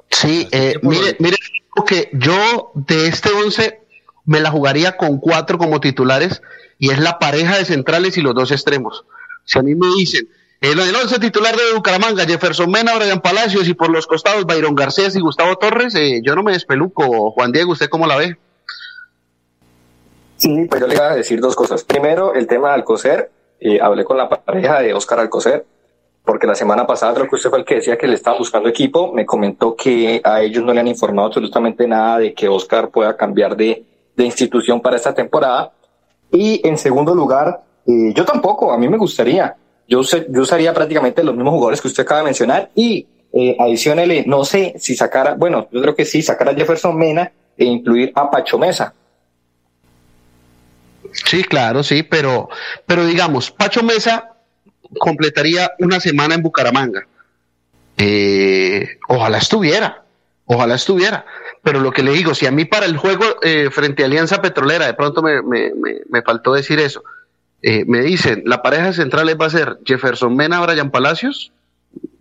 Sí, 0.09 0.47
eh, 0.51 0.75
mire, 0.81 1.15
mire, 1.19 1.37
que 1.85 2.09
yo 2.13 2.71
de 2.73 3.07
este 3.07 3.31
11 3.31 3.79
me 4.25 4.39
la 4.39 4.51
jugaría 4.51 4.97
con 4.97 5.19
cuatro 5.19 5.57
como 5.57 5.79
titulares 5.79 6.41
y 6.77 6.91
es 6.91 6.99
la 6.99 7.19
pareja 7.19 7.57
de 7.57 7.65
centrales 7.65 8.17
y 8.17 8.21
los 8.21 8.35
dos 8.35 8.51
extremos. 8.51 9.05
Si 9.45 9.57
a 9.59 9.63
mí 9.63 9.75
me 9.75 9.87
dicen, 9.95 10.27
el, 10.61 10.79
el 10.79 10.95
once 10.95 11.19
titular 11.19 11.55
de 11.55 11.73
Bucaramanga, 11.73 12.25
Jefferson 12.25 12.69
Mena, 12.69 12.95
Brian 12.95 13.21
Palacios 13.21 13.67
y 13.67 13.73
por 13.73 13.89
los 13.89 14.07
costados 14.07 14.45
Byron 14.45 14.75
Garcés 14.75 15.15
y 15.15 15.21
Gustavo 15.21 15.57
Torres, 15.57 15.95
eh, 15.95 16.21
yo 16.23 16.35
no 16.35 16.43
me 16.43 16.51
despeluco. 16.51 17.31
Juan 17.31 17.51
Diego, 17.51 17.71
¿usted 17.71 17.89
cómo 17.89 18.07
la 18.07 18.17
ve? 18.17 18.37
Sí, 20.35 20.67
pues 20.69 20.81
yo 20.81 20.87
le 20.87 20.95
iba 20.95 21.11
a 21.11 21.15
decir 21.15 21.39
dos 21.39 21.55
cosas. 21.55 21.83
Primero, 21.83 22.33
el 22.33 22.47
tema 22.47 22.69
de 22.69 22.73
Alcocer. 22.75 23.31
Eh, 23.61 23.79
hablé 23.81 24.05
con 24.05 24.15
la 24.17 24.29
pareja 24.29 24.79
de 24.79 24.93
Oscar 24.93 25.19
Alcocer, 25.19 25.65
porque 26.23 26.47
la 26.47 26.55
semana 26.55 26.85
pasada 26.85 27.13
creo 27.13 27.27
que 27.27 27.35
usted 27.35 27.49
fue 27.49 27.59
el 27.59 27.65
que 27.65 27.75
decía 27.75 27.97
que 27.97 28.07
le 28.07 28.15
estaba 28.15 28.37
buscando 28.37 28.69
equipo, 28.69 29.11
me 29.13 29.25
comentó 29.25 29.75
que 29.75 30.21
a 30.23 30.41
ellos 30.41 30.63
no 30.63 30.73
le 30.73 30.79
han 30.79 30.87
informado 30.87 31.27
absolutamente 31.27 31.87
nada 31.87 32.19
de 32.19 32.33
que 32.33 32.47
Oscar 32.47 32.89
pueda 32.89 33.17
cambiar 33.17 33.55
de, 33.55 33.83
de 34.15 34.25
institución 34.25 34.81
para 34.81 34.97
esta 34.97 35.13
temporada. 35.13 35.71
Y 36.31 36.65
en 36.67 36.77
segundo 36.77 37.15
lugar, 37.15 37.61
eh, 37.87 38.13
yo 38.13 38.25
tampoco, 38.25 38.71
a 38.71 38.77
mí 38.77 38.87
me 38.87 38.97
gustaría, 38.97 39.55
yo, 39.87 40.01
yo 40.01 40.41
usaría 40.41 40.73
prácticamente 40.73 41.23
los 41.23 41.35
mismos 41.35 41.53
jugadores 41.53 41.81
que 41.81 41.87
usted 41.87 42.03
acaba 42.03 42.19
de 42.19 42.25
mencionar 42.25 42.69
y 42.75 43.07
eh, 43.31 43.55
adicionale, 43.59 44.23
no 44.27 44.43
sé 44.43 44.75
si 44.77 44.95
sacara, 44.95 45.35
bueno, 45.35 45.67
yo 45.71 45.81
creo 45.81 45.95
que 45.95 46.05
sí, 46.05 46.21
sacar 46.21 46.49
a 46.49 46.53
Jefferson 46.53 46.95
Mena 46.97 47.31
e 47.57 47.65
incluir 47.65 48.11
a 48.15 48.29
Pacho 48.29 48.57
Mesa. 48.57 48.93
Sí, 51.11 51.43
claro, 51.43 51.83
sí, 51.83 52.03
pero, 52.03 52.49
pero 52.85 53.05
digamos, 53.05 53.51
Pacho 53.51 53.83
Mesa 53.83 54.35
completaría 54.97 55.71
una 55.79 55.99
semana 55.99 56.35
en 56.35 56.41
Bucaramanga. 56.41 57.07
Eh, 57.97 58.97
ojalá 59.07 59.37
estuviera, 59.37 60.03
ojalá 60.45 60.75
estuviera. 60.75 61.25
Pero 61.61 61.81
lo 61.81 61.91
que 61.91 62.03
le 62.03 62.11
digo, 62.11 62.33
si 62.33 62.45
a 62.45 62.51
mí 62.51 62.65
para 62.65 62.85
el 62.85 62.97
juego 62.97 63.25
eh, 63.43 63.69
frente 63.71 64.03
a 64.03 64.05
Alianza 64.05 64.41
Petrolera, 64.41 64.85
de 64.85 64.93
pronto 64.93 65.21
me, 65.21 65.41
me, 65.41 65.73
me, 65.75 65.97
me 66.09 66.21
faltó 66.21 66.53
decir 66.53 66.79
eso, 66.79 67.03
eh, 67.61 67.83
me 67.85 67.99
dicen, 68.01 68.43
la 68.45 68.61
pareja 68.61 68.93
central 68.93 69.29
va 69.39 69.47
a 69.47 69.49
ser 69.49 69.79
Jefferson 69.85 70.35
Mena, 70.35 70.61
Brian 70.61 70.91
Palacios, 70.91 71.51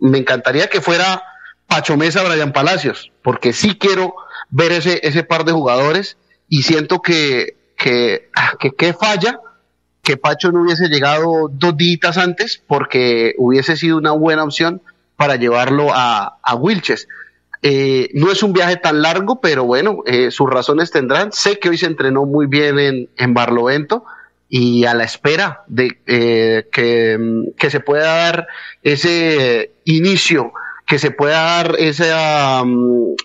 me 0.00 0.18
encantaría 0.18 0.68
que 0.68 0.80
fuera 0.80 1.22
Pacho 1.68 1.96
Mesa, 1.96 2.24
Brian 2.24 2.52
Palacios, 2.52 3.12
porque 3.22 3.52
sí 3.52 3.76
quiero 3.76 4.14
ver 4.50 4.72
ese, 4.72 5.00
ese 5.04 5.22
par 5.22 5.44
de 5.44 5.52
jugadores 5.52 6.16
y 6.48 6.62
siento 6.62 7.02
que, 7.02 7.56
que, 7.76 8.30
que, 8.58 8.72
que 8.72 8.92
falla 8.92 9.38
que 10.08 10.16
Pacho 10.16 10.50
no 10.50 10.62
hubiese 10.62 10.88
llegado 10.88 11.50
dos 11.52 11.76
días 11.76 12.16
antes 12.16 12.62
porque 12.66 13.34
hubiese 13.36 13.76
sido 13.76 13.98
una 13.98 14.12
buena 14.12 14.42
opción 14.42 14.80
para 15.16 15.36
llevarlo 15.36 15.88
a, 15.92 16.38
a 16.42 16.54
Wilches. 16.54 17.08
Eh, 17.60 18.08
no 18.14 18.32
es 18.32 18.42
un 18.42 18.54
viaje 18.54 18.76
tan 18.76 19.02
largo, 19.02 19.42
pero 19.42 19.64
bueno, 19.64 19.98
eh, 20.06 20.30
sus 20.30 20.48
razones 20.48 20.90
tendrán. 20.90 21.30
Sé 21.32 21.58
que 21.58 21.68
hoy 21.68 21.76
se 21.76 21.84
entrenó 21.84 22.24
muy 22.24 22.46
bien 22.46 22.78
en, 22.78 23.10
en 23.18 23.34
Barlovento 23.34 24.06
y 24.48 24.86
a 24.86 24.94
la 24.94 25.04
espera 25.04 25.64
de 25.66 26.00
eh, 26.06 26.68
que, 26.72 27.52
que, 27.58 27.68
se 27.68 27.80
pueda 27.80 28.06
dar 28.06 28.46
ese 28.82 29.72
inicio, 29.84 30.54
que 30.86 30.98
se 30.98 31.10
pueda 31.10 31.42
dar 31.42 31.74
esa, 31.78 32.62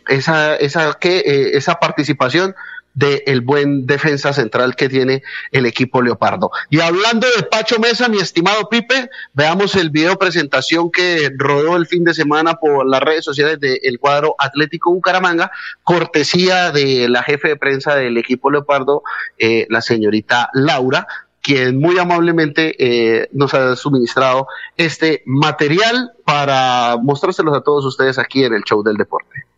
esa, 0.09 0.57
esa, 0.57 0.93
que, 0.95 1.51
esa 1.53 1.75
participación 1.75 2.53
del 2.93 3.41
buen 3.41 3.85
defensa 3.87 4.33
central 4.33 4.75
que 4.75 4.89
tiene 4.89 5.23
el 5.51 5.65
equipo 5.65 6.01
Leopardo. 6.01 6.51
Y 6.69 6.79
hablando 6.79 7.27
de 7.35 7.43
Pacho 7.43 7.79
Mesa, 7.79 8.07
mi 8.07 8.17
estimado 8.17 8.69
Pipe, 8.69 9.09
veamos 9.33 9.75
el 9.75 9.89
video 9.89 10.17
presentación 10.17 10.91
que 10.91 11.31
rodó 11.37 11.75
el 11.75 11.87
fin 11.87 12.03
de 12.03 12.13
semana 12.13 12.55
por 12.55 12.87
las 12.87 13.01
redes 13.01 13.25
sociales 13.25 13.59
del 13.59 13.99
cuadro 13.99 14.35
Atlético 14.37 14.91
Bucaramanga, 14.93 15.51
cortesía 15.83 16.71
de 16.71 17.09
la 17.09 17.23
jefe 17.23 17.49
de 17.49 17.55
prensa 17.55 17.95
del 17.95 18.17
equipo 18.17 18.51
Leopardo, 18.51 19.03
eh, 19.37 19.65
la 19.69 19.81
señorita 19.81 20.49
Laura, 20.53 21.07
quien 21.41 21.79
muy 21.79 21.99
amablemente 21.99 22.75
eh, 22.79 23.27
nos 23.33 23.53
ha 23.53 23.75
suministrado 23.75 24.47
este 24.77 25.23
material 25.25 26.13
para 26.25 26.97
mostrárselos 27.01 27.55
a 27.55 27.61
todos 27.61 27.85
ustedes 27.85 28.17
aquí 28.17 28.45
en 28.45 28.53
el 28.53 28.63
show 28.63 28.81
del 28.81 28.95
deporte. 28.95 29.52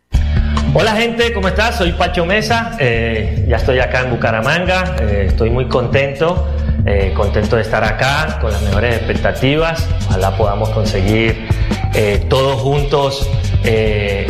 Hola 0.74 0.92
gente, 0.92 1.32
¿cómo 1.32 1.48
estás? 1.48 1.76
Soy 1.76 1.92
Pacho 1.92 2.26
Mesa, 2.26 2.76
eh, 2.78 3.44
ya 3.48 3.56
estoy 3.56 3.78
acá 3.78 4.02
en 4.02 4.10
Bucaramanga, 4.10 4.96
eh, 5.00 5.26
estoy 5.28 5.50
muy 5.50 5.66
contento, 5.66 6.48
eh, 6.84 7.12
contento 7.16 7.56
de 7.56 7.62
estar 7.62 7.82
acá 7.82 8.38
con 8.40 8.52
las 8.52 8.60
mejores 8.62 8.96
expectativas, 8.96 9.88
ojalá 10.08 10.36
podamos 10.36 10.70
conseguir 10.70 11.48
todos 12.28 12.60
juntos 12.60 13.30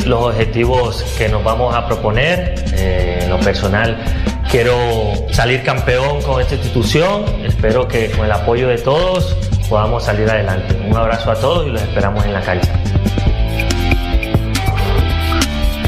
los 0.06 0.22
objetivos 0.22 1.02
que 1.18 1.28
nos 1.28 1.42
vamos 1.42 1.74
a 1.74 1.86
proponer. 1.86 2.54
en 2.76 3.28
lo 3.28 3.40
personal 3.40 3.96
quiero 4.48 5.12
salir 5.32 5.64
campeón 5.64 6.22
con 6.22 6.40
esta 6.40 6.54
institución, 6.54 7.24
espero 7.44 7.88
que 7.88 8.10
con 8.12 8.24
el 8.24 8.32
apoyo 8.32 8.68
de 8.68 8.78
todos 8.78 9.36
podamos 9.68 10.04
salir 10.04 10.30
adelante. 10.30 10.76
Un 10.88 10.96
abrazo 10.96 11.32
a 11.32 11.34
todos 11.34 11.66
y 11.66 11.70
los 11.70 11.82
esperamos 11.82 12.24
en 12.24 12.32
la 12.32 12.40
cancha. 12.40 12.72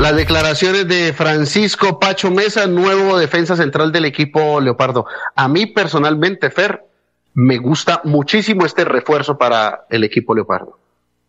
Las 0.00 0.14
declaraciones 0.14 0.86
de 0.86 1.12
Francisco 1.12 1.98
Pacho 1.98 2.30
Mesa, 2.30 2.68
nuevo 2.68 3.18
defensa 3.18 3.56
central 3.56 3.90
del 3.90 4.04
equipo 4.04 4.60
Leopardo. 4.60 5.06
A 5.34 5.48
mí 5.48 5.66
personalmente, 5.66 6.50
Fer, 6.50 6.84
me 7.34 7.58
gusta 7.58 8.00
muchísimo 8.04 8.64
este 8.64 8.84
refuerzo 8.84 9.36
para 9.36 9.86
el 9.90 10.04
equipo 10.04 10.36
Leopardo. 10.36 10.78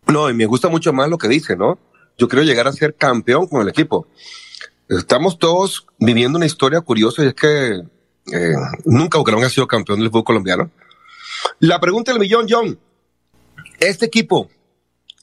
No, 0.05 0.30
y 0.30 0.36
me 0.36 0.45
gusta 0.45 0.70
mucho 0.70 0.93
más 0.93 1.09
lo 1.09 1.17
que 1.17 1.28
dice, 1.28 1.55
¿no? 1.55 1.80
Yo 2.15 2.28
quiero 2.28 2.43
llegar 2.43 2.67
a 2.67 2.72
ser 2.72 2.93
campeón 2.93 3.47
con 3.47 3.63
el 3.63 3.70
equipo. 3.70 4.07
Estamos 4.88 5.39
todos 5.39 5.88
viviendo 5.97 6.38
una 6.38 6.45
historia 6.45 6.82
curiosa 6.82 7.24
y 7.24 7.28
es 7.30 7.34
que 7.34 7.82
eh, 8.32 8.53
nunca 8.86 9.17
Bucaramanga 9.17 9.47
ha 9.47 9.51
sido 9.51 9.67
campeón 9.67 9.99
del 9.99 10.09
fútbol 10.09 10.26
colombiano. 10.26 10.70
La 11.57 11.80
pregunta 11.80 12.11
del 12.11 12.22
millón, 12.22 12.45
John. 12.47 12.78
Este 13.80 14.05
equipo, 14.05 14.47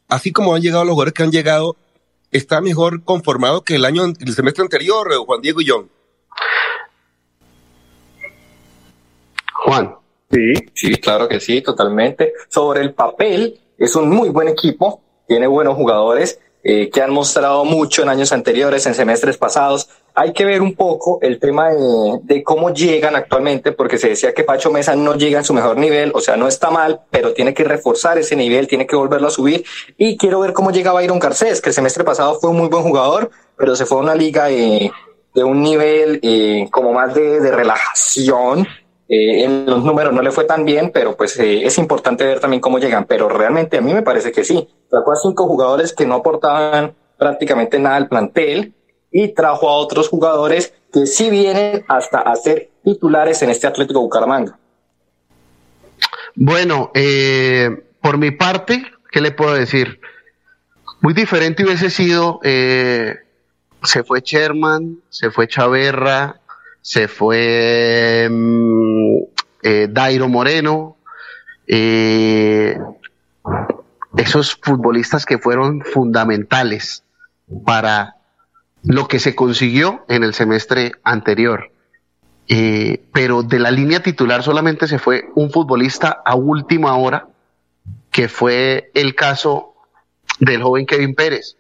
así 0.09 0.33
como 0.33 0.53
han 0.53 0.63
llegado 0.63 0.85
los 0.85 0.95
jugadores 0.95 1.15
que 1.15 1.23
han 1.23 1.31
llegado, 1.31 1.77
está 2.37 2.61
mejor 2.61 3.03
conformado 3.03 3.63
que 3.63 3.77
el 3.77 3.85
año, 3.85 4.05
el 4.05 4.35
semestre 4.35 4.63
anterior, 4.63 5.13
eh, 5.13 5.17
Juan 5.17 5.41
Diego 5.41 5.61
y 5.61 5.67
John. 5.69 5.91
Juan. 9.65 9.97
Sí, 10.31 10.53
sí, 10.75 10.97
claro 10.97 11.29
que 11.29 11.41
sí, 11.41 11.63
totalmente. 11.63 12.33
Sobre 12.49 12.81
el 12.81 12.95
papel, 12.95 13.61
es 13.79 13.95
un 13.95 14.11
muy 14.11 14.29
buen 14.29 14.49
equipo, 14.49 15.03
tiene 15.27 15.47
buenos 15.47 15.77
jugadores 15.77 16.41
eh, 16.69 16.91
que 16.91 17.01
han 17.01 17.13
mostrado 17.13 17.65
mucho 17.65 18.03
en 18.03 18.09
años 18.09 18.33
anteriores, 18.33 18.85
en 18.87 18.95
semestres 18.97 19.37
pasados. 19.37 19.89
Hay 20.17 20.33
que 20.33 20.45
ver 20.45 20.63
un 20.63 20.75
poco 20.75 21.21
el 21.23 21.39
tema 21.39 21.69
de, 21.71 22.43
cómo 22.43 22.75
llegan 22.75 23.15
actualmente, 23.15 23.71
porque 23.71 23.99
se 23.99 24.09
decía 24.09 24.35
que 24.35 24.43
Pacho 24.43 24.73
Mesa 24.73 24.97
no 24.97 25.15
llega 25.15 25.39
en 25.39 25.45
su 25.45 25.55
mejor 25.55 25.77
nivel, 25.77 26.11
o 26.13 26.21
sea, 26.21 26.37
no 26.37 26.49
está 26.49 26.73
mal, 26.73 27.03
pero 27.09 27.33
tiene 27.35 27.55
que 27.55 27.63
reforzar 27.63 28.19
ese 28.19 28.35
nivel, 28.35 28.67
tiene 28.67 28.85
que 28.85 28.97
volverlo 28.97 29.29
a 29.29 29.31
subir. 29.31 29.65
Y 29.97 30.17
quiero 30.17 30.41
ver 30.41 30.53
cómo 30.53 30.73
llega 30.73 30.93
Byron 30.93 31.21
Garcés, 31.21 31.61
que 31.61 31.69
el 31.69 31.75
semestre 31.75 32.03
pasado 32.03 32.37
fue 32.41 32.51
un 32.51 32.57
muy 32.57 32.67
buen 32.67 32.83
jugador, 32.83 33.31
pero 33.57 33.77
se 33.77 33.87
fue 33.87 33.99
a 33.99 34.01
una 34.01 34.17
liga 34.17 34.47
de 34.47 34.91
un 35.37 35.63
nivel 35.63 36.19
eh, 36.21 36.67
como 36.73 36.93
más 36.93 37.15
de, 37.15 37.39
de 37.39 37.53
relajación, 37.53 38.67
eh, 39.09 39.45
en 39.45 39.67
los 39.67 39.85
números 39.85 40.13
no 40.13 40.21
le 40.21 40.33
fue 40.33 40.45
tan 40.45 40.65
bien, 40.65 40.91
pero 40.93 41.17
pues 41.17 41.39
eh, 41.39 41.65
es 41.65 41.79
importante 41.79 42.25
ver 42.25 42.41
también 42.41 42.61
cómo 42.61 42.79
llegan. 42.79 43.05
Pero 43.05 43.29
realmente 43.29 43.79
a 43.79 43.81
mí 43.81 43.95
me 43.95 44.03
parece 44.03 44.33
que 44.33 44.45
sí. 44.45 44.69
Sacó 44.91 45.13
a 45.13 45.17
cinco 45.17 45.47
jugadores 45.47 45.93
que 45.93 46.07
no 46.07 46.17
aportaban 46.17 46.95
prácticamente 47.17 47.79
nada 47.79 47.97
al 47.97 48.09
plantel 48.09 48.75
y 49.11 49.29
trajo 49.29 49.69
a 49.69 49.75
otros 49.75 50.09
jugadores 50.09 50.75
que 50.93 51.07
sí 51.07 51.31
vienen 51.31 51.85
hasta 51.89 52.19
a 52.19 52.35
ser 52.35 52.71
titulares 52.85 53.41
en 53.43 53.51
este 53.51 53.67
Atlético 53.67 54.01
Bucaramanga. 54.01 54.59
Bueno, 56.35 56.91
eh, 56.95 57.85
por 58.01 58.19
mi 58.19 58.33
parte, 58.33 58.85
¿qué 59.11 59.21
le 59.21 59.31
puedo 59.31 59.55
decir? 59.55 60.01
Muy 61.01 61.15
diferente 61.15 61.65
hubiese 61.65 61.91
sido, 61.91 62.41
se 62.43 64.05
fue 64.05 64.21
Sherman, 64.21 64.99
se 65.09 65.31
fue 65.31 65.47
Chaverra, 65.47 66.41
se 66.87 67.09
fue 67.09 68.29
mm, 68.31 69.17
eh, 69.65 69.89
Dairo 69.91 70.29
Moreno, 70.29 70.97
eh, 71.67 72.79
esos 74.17 74.55
futbolistas 74.63 75.27
que 75.27 75.39
fueron 75.39 75.83
fundamentales 75.83 77.03
para 77.65 78.15
lo 78.85 79.09
que 79.09 79.19
se 79.19 79.35
consiguió 79.35 80.05
en 80.09 80.23
el 80.23 80.33
semestre 80.33 80.93
anterior. 81.03 81.73
Eh, 82.47 83.05
pero 83.13 83.43
de 83.43 83.59
la 83.59 83.73
línea 83.73 84.01
titular 84.01 84.45
solamente 84.45 84.87
se 84.87 85.01
fue 85.01 85.25
un 85.35 85.51
futbolista 85.51 86.23
a 86.25 86.37
última 86.37 86.97
hora, 86.97 87.27
que 88.13 88.29
fue 88.29 88.93
el 88.95 89.17
caso 89.17 89.75
del 90.39 90.63
joven 90.63 90.87
Kevin 90.87 91.17
Pérez. 91.17 91.57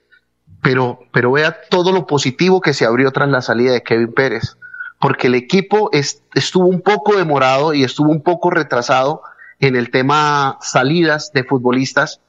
Pero, 0.62 1.00
pero 1.12 1.32
vea 1.32 1.56
todo 1.68 1.90
lo 1.90 2.06
positivo 2.06 2.60
que 2.60 2.74
se 2.74 2.84
abrió 2.84 3.10
tras 3.10 3.28
la 3.28 3.42
salida 3.42 3.72
de 3.72 3.82
Kevin 3.82 4.12
Pérez 4.12 4.56
porque 5.06 5.28
el 5.28 5.36
equipo 5.36 5.88
estuvo 5.92 6.66
un 6.66 6.80
poco 6.80 7.16
demorado 7.16 7.72
y 7.72 7.84
estuvo 7.84 8.10
un 8.10 8.24
poco 8.24 8.50
retrasado 8.50 9.22
en 9.60 9.76
el 9.76 9.92
tema 9.92 10.58
salidas 10.60 11.30
de 11.32 11.44
futbolistas, 11.44 12.20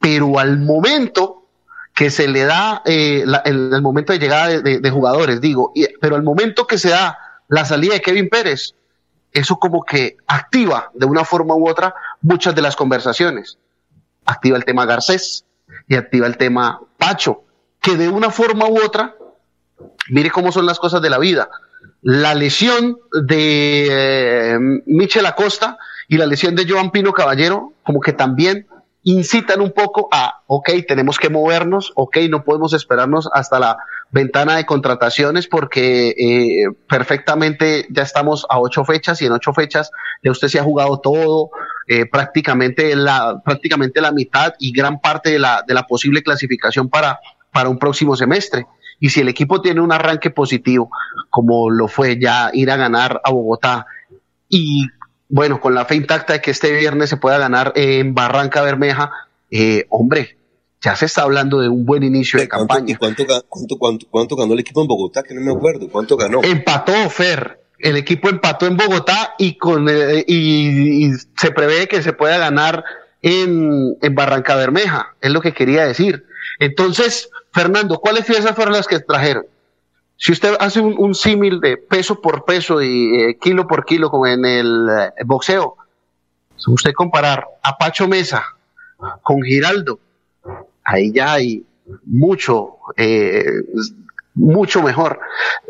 pero 0.00 0.40
al 0.40 0.58
momento 0.58 1.46
que 1.94 2.10
se 2.10 2.26
le 2.26 2.42
da, 2.42 2.82
eh, 2.84 3.24
el, 3.44 3.80
momento 3.80 4.12
de 4.12 4.18
llegada 4.18 4.48
de, 4.60 4.90
jugadores, 4.90 5.40
digo, 5.40 5.72
pero 6.00 6.16
al 6.16 6.24
momento 6.24 6.66
que 6.66 6.78
se 6.78 6.88
da 6.88 7.16
la 7.46 7.64
salida 7.64 7.94
de 7.94 8.00
Kevin 8.00 8.28
Pérez, 8.28 8.74
eso 9.32 9.60
como 9.60 9.84
que 9.84 10.16
activa 10.26 10.90
de 10.94 11.06
una 11.06 11.24
forma 11.24 11.54
u 11.54 11.68
otra 11.68 11.94
muchas 12.22 12.56
de 12.56 12.62
las 12.62 12.74
conversaciones. 12.74 13.56
Activa 14.24 14.56
el 14.56 14.64
tema 14.64 14.84
Garcés 14.84 15.44
y 15.86 15.94
activa 15.94 16.26
el 16.26 16.38
tema 16.38 16.80
Pacho, 16.98 17.44
que 17.80 17.96
de 17.96 18.08
una 18.08 18.30
forma 18.30 18.66
u 18.66 18.84
otra, 18.84 19.14
mire 20.08 20.32
cómo 20.32 20.50
son 20.50 20.66
las 20.66 20.80
cosas 20.80 21.00
de 21.00 21.10
la 21.10 21.18
vida 21.18 21.48
la 22.06 22.36
lesión 22.36 22.98
de 23.24 23.88
eh, 23.90 24.58
Michel 24.86 25.26
Acosta 25.26 25.76
y 26.06 26.18
la 26.18 26.26
lesión 26.26 26.54
de 26.54 26.64
Joan 26.64 26.92
Pino 26.92 27.12
Caballero, 27.12 27.72
como 27.82 27.98
que 27.98 28.12
también 28.12 28.68
incitan 29.02 29.60
un 29.60 29.72
poco 29.72 30.08
a, 30.12 30.42
ok, 30.46 30.70
tenemos 30.86 31.18
que 31.18 31.30
movernos, 31.30 31.90
ok, 31.96 32.18
no 32.30 32.44
podemos 32.44 32.74
esperarnos 32.74 33.28
hasta 33.32 33.58
la 33.58 33.78
ventana 34.12 34.54
de 34.54 34.66
contrataciones 34.66 35.48
porque 35.48 36.10
eh, 36.10 36.68
perfectamente 36.88 37.88
ya 37.90 38.04
estamos 38.04 38.46
a 38.48 38.60
ocho 38.60 38.84
fechas 38.84 39.20
y 39.20 39.26
en 39.26 39.32
ocho 39.32 39.52
fechas 39.52 39.90
ya 40.22 40.30
usted 40.30 40.46
se 40.46 40.60
ha 40.60 40.62
jugado 40.62 41.00
todo, 41.00 41.50
eh, 41.88 42.06
prácticamente, 42.06 42.94
la, 42.94 43.42
prácticamente 43.44 44.00
la 44.00 44.12
mitad 44.12 44.54
y 44.60 44.70
gran 44.70 45.00
parte 45.00 45.30
de 45.30 45.40
la, 45.40 45.64
de 45.66 45.74
la 45.74 45.88
posible 45.88 46.22
clasificación 46.22 46.88
para, 46.88 47.18
para 47.50 47.68
un 47.68 47.80
próximo 47.80 48.14
semestre. 48.14 48.64
Y 49.00 49.10
si 49.10 49.20
el 49.20 49.28
equipo 49.28 49.60
tiene 49.60 49.80
un 49.80 49.92
arranque 49.92 50.30
positivo, 50.30 50.90
como 51.30 51.70
lo 51.70 51.88
fue 51.88 52.18
ya 52.18 52.50
ir 52.52 52.70
a 52.70 52.76
ganar 52.76 53.20
a 53.24 53.30
Bogotá, 53.30 53.86
y 54.48 54.86
bueno, 55.28 55.60
con 55.60 55.74
la 55.74 55.84
fe 55.84 55.96
intacta 55.96 56.34
de 56.34 56.40
que 56.40 56.50
este 56.50 56.72
viernes 56.72 57.10
se 57.10 57.16
pueda 57.16 57.38
ganar 57.38 57.72
en 57.76 58.14
Barranca 58.14 58.62
Bermeja, 58.62 59.10
eh, 59.50 59.86
hombre, 59.90 60.36
ya 60.80 60.94
se 60.94 61.06
está 61.06 61.22
hablando 61.22 61.60
de 61.60 61.68
un 61.68 61.84
buen 61.84 62.02
inicio 62.02 62.38
de 62.38 62.48
campaña. 62.48 62.96
Cuánto, 62.96 63.24
cuánto, 63.78 64.06
cuánto, 64.08 64.36
ganó 64.36 64.52
el 64.52 64.60
equipo 64.60 64.82
en 64.82 64.86
Bogotá? 64.86 65.22
Que 65.22 65.34
no 65.34 65.40
me 65.40 65.52
acuerdo. 65.52 65.88
¿Cuánto 65.90 66.16
ganó? 66.16 66.42
Empató, 66.42 66.92
Fer. 67.10 67.60
El 67.78 67.96
equipo 67.96 68.28
empató 68.28 68.66
en 68.66 68.76
Bogotá 68.76 69.34
y, 69.38 69.56
con, 69.58 69.88
eh, 69.88 70.24
y, 70.26 71.10
se 71.36 71.50
prevé 71.50 71.88
que 71.88 72.02
se 72.02 72.12
pueda 72.12 72.38
ganar 72.38 72.84
en, 73.20 73.96
en 74.00 74.14
Barranca 74.14 74.54
Bermeja. 74.56 75.14
Es 75.20 75.30
lo 75.30 75.40
que 75.40 75.52
quería 75.52 75.84
decir. 75.84 76.24
Entonces, 76.58 77.30
Fernando, 77.56 77.98
¿cuáles 78.00 78.26
piezas 78.26 78.54
fueron 78.54 78.74
las 78.74 78.86
que 78.86 79.00
trajeron? 79.00 79.46
Si 80.18 80.30
usted 80.30 80.56
hace 80.60 80.78
un, 80.78 81.14
símil 81.14 81.58
de 81.58 81.78
peso 81.78 82.20
por 82.20 82.44
peso 82.44 82.82
y 82.82 83.18
eh, 83.18 83.38
kilo 83.40 83.66
por 83.66 83.86
kilo 83.86 84.10
como 84.10 84.26
en 84.26 84.44
el 84.44 84.86
eh, 84.90 85.24
boxeo, 85.24 85.74
usted 86.66 86.92
comparar 86.92 87.46
a 87.62 87.78
Pacho 87.78 88.06
Mesa 88.08 88.44
con 89.22 89.42
Giraldo, 89.42 89.98
ahí 90.84 91.10
ya 91.12 91.32
hay 91.32 91.64
mucho, 92.04 92.76
eh, 92.94 93.46
mucho 94.34 94.82
mejor. 94.82 95.18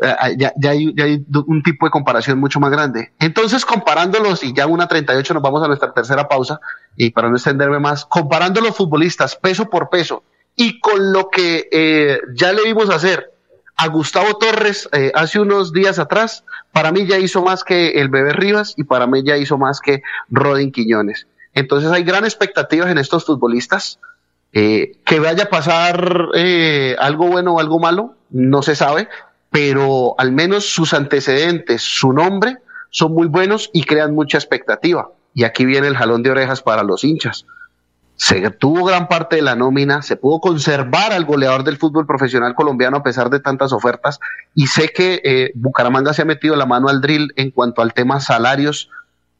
ya, 0.01 0.17
hay, 0.19 0.93
ya, 0.93 1.05
hay, 1.05 1.25
un 1.47 1.63
tipo 1.63 1.85
de 1.85 1.91
comparación 1.91 2.37
mucho 2.37 2.59
más 2.59 2.69
grande. 2.69 3.13
Entonces, 3.17 3.63
comparándolos, 3.63 4.43
y 4.43 4.53
ya 4.53 4.67
una 4.67 4.89
38 4.89 5.33
nos 5.33 5.43
vamos 5.43 5.63
a 5.63 5.67
nuestra 5.67 5.93
tercera 5.93 6.27
pausa, 6.27 6.59
y 6.97 7.11
para 7.11 7.29
no 7.29 7.37
extenderme 7.37 7.79
más, 7.79 8.03
comparando 8.03 8.59
los 8.59 8.75
futbolistas 8.75 9.37
peso 9.37 9.69
por 9.69 9.89
peso, 9.89 10.23
y 10.57 10.81
con 10.81 11.13
lo 11.13 11.29
que 11.29 11.69
eh, 11.71 12.19
ya 12.35 12.51
le 12.51 12.63
vimos 12.65 12.89
hacer 12.89 13.31
a 13.77 13.87
Gustavo 13.87 14.37
Torres 14.37 14.89
eh, 14.91 15.11
hace 15.13 15.39
unos 15.39 15.71
días 15.71 15.99
atrás, 15.99 16.43
para 16.71 16.91
mí 16.91 17.05
ya 17.05 17.19
hizo 17.19 17.43
más 17.43 17.63
que 17.63 17.91
el 17.91 18.09
Bebé 18.09 18.33
Rivas 18.33 18.73
y 18.75 18.83
para 18.83 19.05
mí 19.05 19.21
ya 19.23 19.37
hizo 19.37 19.57
más 19.57 19.79
que 19.79 20.01
Rodin 20.29 20.71
Quiñones. 20.71 21.27
Entonces 21.53 21.91
hay 21.91 22.03
gran 22.03 22.25
expectativas 22.25 22.89
en 22.89 22.97
estos 22.97 23.25
futbolistas. 23.25 23.99
Eh, 24.53 24.93
que 25.05 25.19
vaya 25.19 25.43
a 25.43 25.49
pasar 25.49 26.29
eh, 26.33 26.95
algo 26.99 27.27
bueno 27.27 27.55
o 27.55 27.59
algo 27.59 27.79
malo, 27.79 28.15
no 28.31 28.63
se 28.63 28.75
sabe, 28.75 29.07
pero 29.51 30.15
al 30.17 30.31
menos 30.31 30.65
sus 30.65 30.93
antecedentes, 30.93 31.81
su 31.83 32.13
nombre, 32.13 32.57
son 32.89 33.13
muy 33.13 33.27
buenos 33.27 33.69
y 33.73 33.83
crean 33.83 34.15
mucha 34.15 34.37
expectativa. 34.37 35.11
Y 35.35 35.43
aquí 35.43 35.65
viene 35.65 35.87
el 35.87 35.97
jalón 35.97 36.23
de 36.23 36.31
orejas 36.31 36.63
para 36.63 36.81
los 36.81 37.03
hinchas. 37.03 37.45
Se 38.17 38.49
tuvo 38.49 38.83
gran 38.83 39.07
parte 39.07 39.35
de 39.35 39.41
la 39.43 39.55
nómina, 39.55 40.01
se 40.01 40.15
pudo 40.15 40.39
conservar 40.39 41.13
al 41.13 41.25
goleador 41.25 41.63
del 41.63 41.77
fútbol 41.77 42.07
profesional 42.07 42.55
colombiano 42.55 42.97
a 42.97 43.03
pesar 43.03 43.29
de 43.29 43.39
tantas 43.39 43.71
ofertas. 43.71 44.19
Y 44.55 44.67
sé 44.67 44.89
que 44.89 45.21
eh, 45.23 45.51
Bucaramanga 45.53 46.13
se 46.13 46.23
ha 46.23 46.25
metido 46.25 46.55
la 46.55 46.65
mano 46.65 46.89
al 46.89 46.99
drill 46.99 47.31
en 47.35 47.51
cuanto 47.51 47.83
al 47.83 47.93
tema 47.93 48.19
salarios 48.19 48.89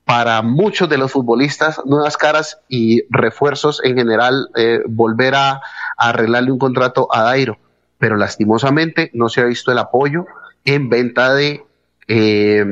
para 0.06 0.44
muchos 0.44 0.88
de 0.90 1.00
los 1.00 1.12
futbolistas, 1.12 1.82
nuevas 1.86 2.18
caras 2.18 2.60
y 2.70 3.02
refuerzos 3.10 3.82
en 3.84 3.98
general, 3.98 4.48
eh, 4.56 4.80
volver 4.88 5.34
a, 5.36 5.62
arreglarle 5.98 6.52
un 6.52 6.60
contrato 6.60 7.08
a 7.12 7.24
Dairo. 7.24 7.58
Pero 7.98 8.16
lastimosamente 8.16 9.10
no 9.14 9.28
se 9.28 9.42
ha 9.42 9.46
visto 9.46 9.72
el 9.72 9.80
apoyo 9.80 10.28
en 10.66 10.88
venta 10.88 11.34
de 11.34 11.66
eh, 12.08 12.64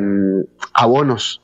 abonos. 0.71 1.41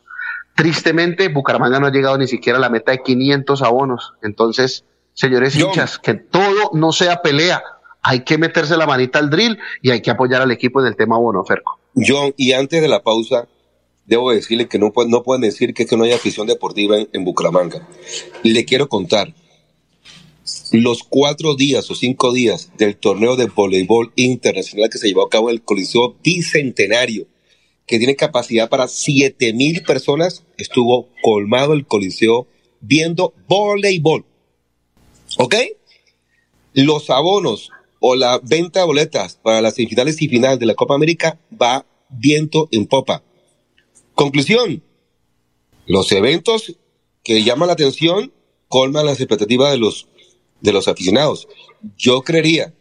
Tristemente, 0.55 1.29
Bucaramanga 1.29 1.79
no 1.79 1.87
ha 1.87 1.91
llegado 1.91 2.17
ni 2.17 2.27
siquiera 2.27 2.57
a 2.57 2.61
la 2.61 2.69
meta 2.69 2.91
de 2.91 3.01
500 3.01 3.61
abonos. 3.61 4.13
Entonces, 4.21 4.85
señores 5.13 5.55
hinchas, 5.55 5.97
que 5.97 6.13
todo 6.13 6.71
no 6.73 6.91
sea 6.91 7.21
pelea. 7.21 7.63
Hay 8.03 8.23
que 8.23 8.37
meterse 8.37 8.77
la 8.77 8.87
manita 8.87 9.19
al 9.19 9.29
drill 9.29 9.59
y 9.81 9.91
hay 9.91 10.01
que 10.01 10.11
apoyar 10.11 10.41
al 10.41 10.51
equipo 10.51 10.81
en 10.81 10.87
el 10.87 10.95
tema 10.95 11.15
abono, 11.15 11.43
Ferco. 11.45 11.79
John, 11.95 12.33
y 12.37 12.53
antes 12.53 12.81
de 12.81 12.87
la 12.87 13.03
pausa, 13.03 13.47
debo 14.05 14.31
decirle 14.31 14.67
que 14.67 14.79
no, 14.79 14.91
no 15.07 15.23
pueden 15.23 15.41
decir 15.41 15.73
que, 15.73 15.85
que 15.85 15.97
no 15.97 16.03
hay 16.03 16.13
afición 16.13 16.47
deportiva 16.47 16.97
en, 16.97 17.09
en 17.13 17.23
Bucaramanga. 17.23 17.87
Le 18.43 18.65
quiero 18.65 18.89
contar, 18.89 19.33
los 20.71 21.03
cuatro 21.03 21.55
días 21.55 21.89
o 21.91 21.95
cinco 21.95 22.31
días 22.31 22.71
del 22.77 22.97
torneo 22.97 23.35
de 23.35 23.45
voleibol 23.45 24.11
internacional 24.15 24.89
que 24.89 24.97
se 24.97 25.07
llevó 25.07 25.25
a 25.25 25.29
cabo 25.29 25.49
en 25.49 25.55
el 25.55 25.61
Coliseo 25.61 26.15
Bicentenario, 26.23 27.27
que 27.91 27.97
tiene 27.97 28.15
capacidad 28.15 28.69
para 28.69 28.87
siete 28.87 29.51
mil 29.51 29.83
personas, 29.83 30.45
estuvo 30.57 31.09
colmado 31.21 31.73
el 31.73 31.85
Coliseo 31.85 32.47
viendo 32.79 33.33
voleibol. 33.49 34.23
¿Ok? 35.37 35.55
Los 36.73 37.09
abonos 37.09 37.69
o 37.99 38.15
la 38.15 38.39
venta 38.41 38.79
de 38.79 38.85
boletas 38.85 39.35
para 39.35 39.59
las 39.59 39.75
semifinales 39.75 40.21
y 40.21 40.29
final 40.29 40.57
de 40.57 40.67
la 40.67 40.73
Copa 40.73 40.95
América 40.95 41.37
va 41.61 41.85
viento 42.07 42.69
en 42.71 42.87
popa. 42.87 43.23
Conclusión, 44.15 44.81
los 45.85 46.13
eventos 46.13 46.77
que 47.25 47.43
llaman 47.43 47.67
la 47.67 47.73
atención 47.73 48.31
colman 48.69 49.05
las 49.05 49.19
expectativas 49.19 49.69
de 49.69 49.79
los, 49.79 50.07
de 50.61 50.71
los 50.71 50.87
aficionados. 50.87 51.49
Yo 51.97 52.21
creería 52.21 52.73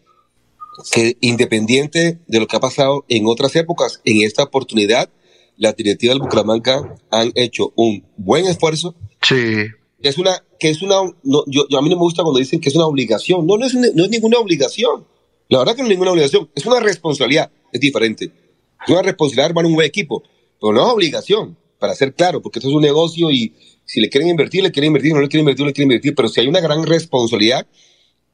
que 0.92 1.16
independiente 1.20 2.18
de 2.26 2.40
lo 2.40 2.46
que 2.46 2.56
ha 2.56 2.60
pasado 2.60 3.04
en 3.08 3.26
otras 3.26 3.54
épocas, 3.56 4.00
en 4.04 4.22
esta 4.22 4.44
oportunidad, 4.44 5.10
las 5.56 5.76
directivas 5.76 6.14
del 6.14 6.22
Bucaramanga 6.22 6.96
han 7.10 7.32
hecho 7.34 7.72
un 7.76 8.04
buen 8.16 8.46
esfuerzo. 8.46 8.94
Sí. 9.22 9.66
Es 10.02 10.16
una, 10.16 10.42
que 10.58 10.70
es 10.70 10.80
una, 10.80 11.02
no, 11.22 11.44
yo, 11.46 11.66
yo, 11.68 11.78
a 11.78 11.82
mí 11.82 11.90
no 11.90 11.96
me 11.96 12.02
gusta 12.02 12.22
cuando 12.22 12.38
dicen 12.38 12.60
que 12.60 12.70
es 12.70 12.74
una 12.74 12.86
obligación. 12.86 13.46
No, 13.46 13.58
no 13.58 13.66
es, 13.66 13.74
no 13.74 14.04
es 14.04 14.10
ninguna 14.10 14.38
obligación. 14.38 15.06
La 15.48 15.58
verdad 15.58 15.76
que 15.76 15.82
no 15.82 15.88
es 15.88 15.90
ninguna 15.90 16.12
obligación. 16.12 16.48
Es 16.54 16.64
una 16.64 16.80
responsabilidad. 16.80 17.50
Es 17.72 17.80
diferente. 17.80 18.24
Es 18.24 18.88
una 18.88 19.02
responsabilidad 19.02 19.46
armar 19.46 19.66
un 19.66 19.74
buen 19.74 19.86
equipo. 19.86 20.22
Pero 20.60 20.72
no 20.72 20.86
es 20.86 20.92
obligación, 20.94 21.56
para 21.78 21.94
ser 21.94 22.14
claro, 22.14 22.40
porque 22.42 22.58
esto 22.58 22.68
es 22.68 22.74
un 22.74 22.82
negocio 22.82 23.30
y 23.30 23.54
si 23.84 24.00
le 24.00 24.08
quieren 24.08 24.28
invertir, 24.28 24.62
le 24.62 24.70
quieren 24.70 24.88
invertir, 24.88 25.14
no 25.14 25.20
le 25.20 25.28
quieren 25.28 25.42
invertir, 25.42 25.66
le 25.66 25.72
quieren 25.72 25.90
invertir, 25.90 26.14
pero 26.14 26.28
si 26.28 26.40
hay 26.40 26.46
una 26.46 26.60
gran 26.60 26.84
responsabilidad 26.84 27.66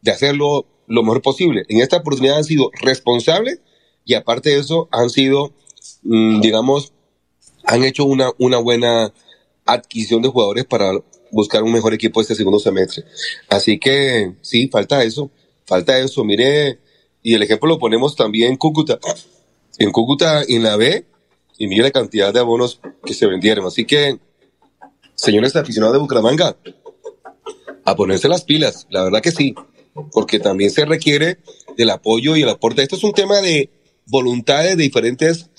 de 0.02 0.10
hacerlo 0.10 0.66
lo 0.86 1.02
mejor 1.02 1.22
posible. 1.22 1.64
En 1.68 1.80
esta 1.80 1.98
oportunidad 1.98 2.38
han 2.38 2.44
sido 2.44 2.70
responsables 2.80 3.60
y 4.04 4.14
aparte 4.14 4.50
de 4.50 4.60
eso 4.60 4.88
han 4.92 5.10
sido, 5.10 5.52
mmm, 6.02 6.40
digamos, 6.40 6.92
han 7.64 7.84
hecho 7.84 8.04
una, 8.04 8.30
una 8.38 8.58
buena 8.58 9.12
adquisición 9.64 10.22
de 10.22 10.28
jugadores 10.28 10.64
para 10.64 10.92
buscar 11.30 11.62
un 11.62 11.72
mejor 11.72 11.92
equipo 11.92 12.20
este 12.20 12.34
segundo 12.34 12.58
semestre. 12.58 13.04
Así 13.48 13.78
que 13.78 14.32
sí, 14.40 14.68
falta 14.68 15.02
eso, 15.02 15.30
falta 15.64 15.98
eso. 15.98 16.24
Mire, 16.24 16.78
y 17.22 17.34
el 17.34 17.42
ejemplo 17.42 17.68
lo 17.68 17.78
ponemos 17.78 18.14
también 18.14 18.52
en 18.52 18.56
Cúcuta. 18.56 18.98
En 19.78 19.90
Cúcuta, 19.90 20.42
en 20.48 20.62
la 20.62 20.76
B, 20.76 21.04
y 21.58 21.66
mire 21.66 21.82
la 21.82 21.90
cantidad 21.90 22.32
de 22.32 22.40
abonos 22.40 22.80
que 23.04 23.14
se 23.14 23.26
vendieron. 23.26 23.66
Así 23.66 23.84
que, 23.84 24.18
señores 25.14 25.56
aficionados 25.56 25.94
de 25.94 26.00
Bucaramanga, 26.00 26.56
a 27.84 27.96
ponerse 27.96 28.28
las 28.28 28.44
pilas, 28.44 28.86
la 28.90 29.04
verdad 29.04 29.20
que 29.20 29.30
sí, 29.30 29.54
porque 30.12 30.38
también 30.38 30.70
se 30.70 30.84
requiere 30.84 31.38
del 31.76 31.90
apoyo 31.90 32.36
y 32.36 32.42
el 32.42 32.48
aporte. 32.48 32.82
Esto 32.82 32.96
es 32.96 33.04
un 33.04 33.12
tema 33.12 33.40
de 33.40 33.70
voluntades 34.06 34.76
de 34.76 34.82
diferentes, 34.82 35.50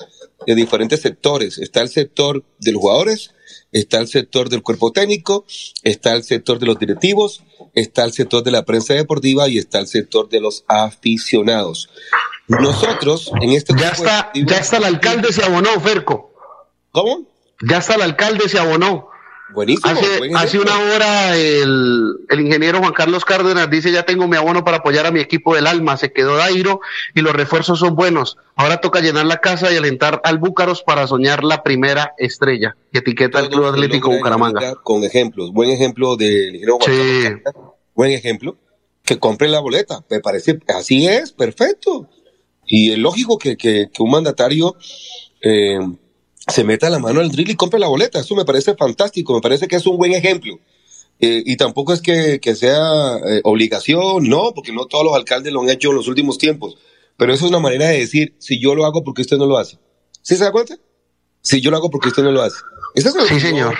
de 0.46 0.56
diferentes 0.56 1.02
sectores. 1.02 1.58
Está 1.58 1.82
el 1.82 1.90
sector 1.90 2.44
de 2.60 2.72
los 2.72 2.82
jugadores, 2.82 3.34
está 3.72 4.00
el 4.00 4.08
sector 4.08 4.50
del 4.50 4.64
cuerpo 4.64 4.92
técnico, 4.92 5.46
está 5.84 6.14
el 6.14 6.24
sector 6.24 6.60
de 6.60 6.66
los 6.66 6.80
directivos, 6.80 7.44
está 7.74 8.04
el 8.04 8.14
sector 8.14 8.44
de 8.44 8.52
la 8.52 8.66
prensa 8.66 8.94
deportiva 8.94 9.48
y 9.50 9.58
está 9.58 9.80
el 9.80 9.88
sector 9.88 10.30
de 10.30 10.40
los 10.40 10.64
aficionados. 10.68 11.90
Nosotros, 12.48 13.32
en 13.42 13.52
este 13.52 13.74
ya 13.78 13.90
está, 13.90 14.32
ya 14.34 14.58
está 14.58 14.78
el 14.78 14.86
alcalde 14.86 15.34
se 15.34 15.44
abonó, 15.44 15.80
Ferco. 15.82 16.34
¿Cómo? 16.92 17.28
Ya 17.70 17.78
está 17.80 17.96
el 17.96 18.02
alcalde 18.02 18.48
se 18.48 18.58
abonó. 18.58 19.10
Buenísimo. 19.54 19.90
Hace, 19.92 20.18
buen 20.18 20.36
hace 20.36 20.60
una 20.60 20.78
hora 20.78 21.36
el, 21.36 22.18
el 22.30 22.40
ingeniero 22.42 22.80
Juan 22.80 22.94
Carlos 22.94 23.24
Cárdenas 23.24 23.70
dice 23.70 23.92
ya 23.92 24.04
tengo 24.04 24.28
mi 24.28 24.36
abono 24.36 24.64
para 24.64 24.78
apoyar 24.78 25.06
a 25.06 25.12
mi 25.12 25.20
equipo 25.20 25.56
del 25.56 25.68
alma, 25.68 25.96
se 25.98 26.12
quedó 26.12 26.36
Dairo 26.36 26.82
y 27.16 27.22
los 27.22 27.34
refuerzos 27.34 27.80
son 27.80 27.96
buenos. 27.96 28.38
Ahora 28.56 28.82
toca 28.82 29.00
llenar 29.00 29.26
la 29.26 29.38
casa 29.38 29.72
y 29.72 29.78
alentar 29.78 30.22
al 30.24 30.38
Búcaros 30.38 30.84
para 30.84 31.08
soñar 31.08 31.44
la 31.44 31.64
primera 31.64 32.14
estrella 32.18 32.76
que 32.92 33.00
etiqueta 33.00 33.40
el 33.40 33.50
Club 33.50 33.66
Atlético 33.66 34.10
Bucaramanga. 34.10 34.76
Con 34.84 35.04
ejemplos. 35.04 35.52
Buen 35.54 35.70
ejemplo 35.70 36.16
del 36.18 36.48
ingeniero 36.56 36.78
Juan 36.80 36.92
Sí. 36.92 37.24
Carlos 37.24 37.42
Cárdenas. 37.44 37.72
Buen 37.96 38.12
ejemplo. 38.12 38.58
Que 39.04 39.20
compre 39.20 39.48
la 39.48 39.62
boleta. 39.62 40.04
Me 40.10 40.20
parece, 40.20 40.60
así 40.68 41.08
es, 41.08 41.32
perfecto. 41.32 42.10
Y 42.66 42.92
es 42.92 42.98
lógico 42.98 43.38
que, 43.38 43.56
que, 43.56 43.90
que 43.94 44.04
un 44.04 44.12
mandatario 44.12 44.76
eh, 45.42 45.80
se 46.48 46.64
meta 46.64 46.90
la 46.90 47.00
mano 47.00 47.20
al 47.20 47.30
drill 47.30 47.52
y 47.52 47.56
compre 47.56 47.80
la 47.80 47.88
boleta. 47.88 48.20
Eso 48.20 48.36
me 48.36 48.46
parece 48.46 48.76
fantástico. 48.76 49.34
Me 49.34 49.42
parece 49.42 49.68
que 49.68 49.76
es 49.76 49.86
un 49.86 49.98
buen 49.98 50.14
ejemplo. 50.14 50.60
Eh, 51.20 51.44
y 51.46 51.58
tampoco 51.58 51.94
es 51.94 52.02
que, 52.02 52.40
que 52.40 52.56
sea 52.56 53.18
eh, 53.26 53.42
obligación, 53.44 54.30
no, 54.30 54.54
porque 54.54 54.72
no 54.72 54.86
todos 54.86 55.04
los 55.04 55.16
alcaldes 55.16 55.52
lo 55.52 55.62
han 55.62 55.70
hecho 55.70 55.90
en 55.90 55.96
los 55.96 56.08
últimos 56.08 56.38
tiempos. 56.38 56.78
Pero 57.18 57.34
eso 57.34 57.46
es 57.46 57.50
una 57.50 57.60
manera 57.60 57.88
de 57.88 58.00
decir, 58.00 58.36
si 58.38 58.62
yo 58.62 58.76
lo 58.76 58.86
hago, 58.86 59.04
porque 59.04 59.24
usted 59.24 59.38
no 59.38 59.48
lo 59.48 59.58
hace? 59.58 59.80
¿Sí 60.22 60.36
se 60.36 60.44
da 60.44 60.52
cuenta? 60.52 60.78
Si 61.42 61.60
yo 61.60 61.72
lo 61.72 61.78
hago, 61.78 61.90
porque 61.90 62.10
usted 62.10 62.24
no 62.24 62.32
lo 62.32 62.44
hace? 62.44 62.58
Eso 62.94 63.10
es 63.10 63.28
Sí, 63.28 63.40
señor. 63.40 63.76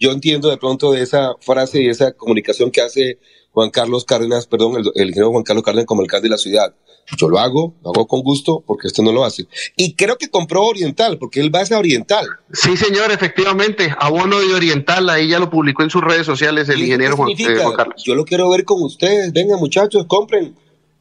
Yo 0.00 0.10
entiendo 0.12 0.48
de 0.50 0.56
pronto 0.56 0.90
de 0.92 1.02
esa 1.02 1.34
frase 1.40 1.82
y 1.82 1.88
esa 1.88 2.12
comunicación 2.12 2.70
que 2.70 2.80
hace 2.80 3.18
Juan 3.52 3.70
Carlos 3.70 4.04
Cárdenas, 4.04 4.46
perdón, 4.46 4.76
el, 4.76 4.90
el 4.94 5.08
ingeniero 5.08 5.30
Juan 5.30 5.44
Carlos 5.44 5.64
Cárdenas 5.64 5.86
como 5.86 6.00
alcalde 6.02 6.24
de 6.28 6.30
la 6.30 6.38
ciudad. 6.38 6.74
Yo 7.16 7.28
lo 7.28 7.40
hago, 7.40 7.74
lo 7.82 7.90
hago 7.90 8.06
con 8.06 8.20
gusto, 8.22 8.62
porque 8.64 8.86
esto 8.86 9.02
no 9.02 9.10
lo 9.10 9.24
hace. 9.24 9.46
Y 9.76 9.94
creo 9.94 10.16
que 10.16 10.28
compró 10.28 10.62
Oriental, 10.64 11.18
porque 11.18 11.40
él 11.40 11.52
va 11.52 11.60
a 11.60 11.78
Oriental. 11.78 12.24
Sí, 12.52 12.76
señor, 12.76 13.10
efectivamente. 13.10 13.92
Abono 13.98 14.38
de 14.38 14.54
Oriental, 14.54 15.10
ahí 15.10 15.28
ya 15.28 15.40
lo 15.40 15.50
publicó 15.50 15.82
en 15.82 15.90
sus 15.90 16.02
redes 16.02 16.24
sociales 16.24 16.68
el 16.68 16.80
ingeniero 16.82 17.16
Juan, 17.16 17.30
eh? 17.30 17.56
Juan 17.60 17.74
Carlos. 17.74 18.02
Yo 18.04 18.14
lo 18.14 18.24
quiero 18.24 18.48
ver 18.50 18.64
con 18.64 18.80
ustedes. 18.82 19.32
Vengan, 19.32 19.58
muchachos, 19.58 20.06
compren. 20.06 20.54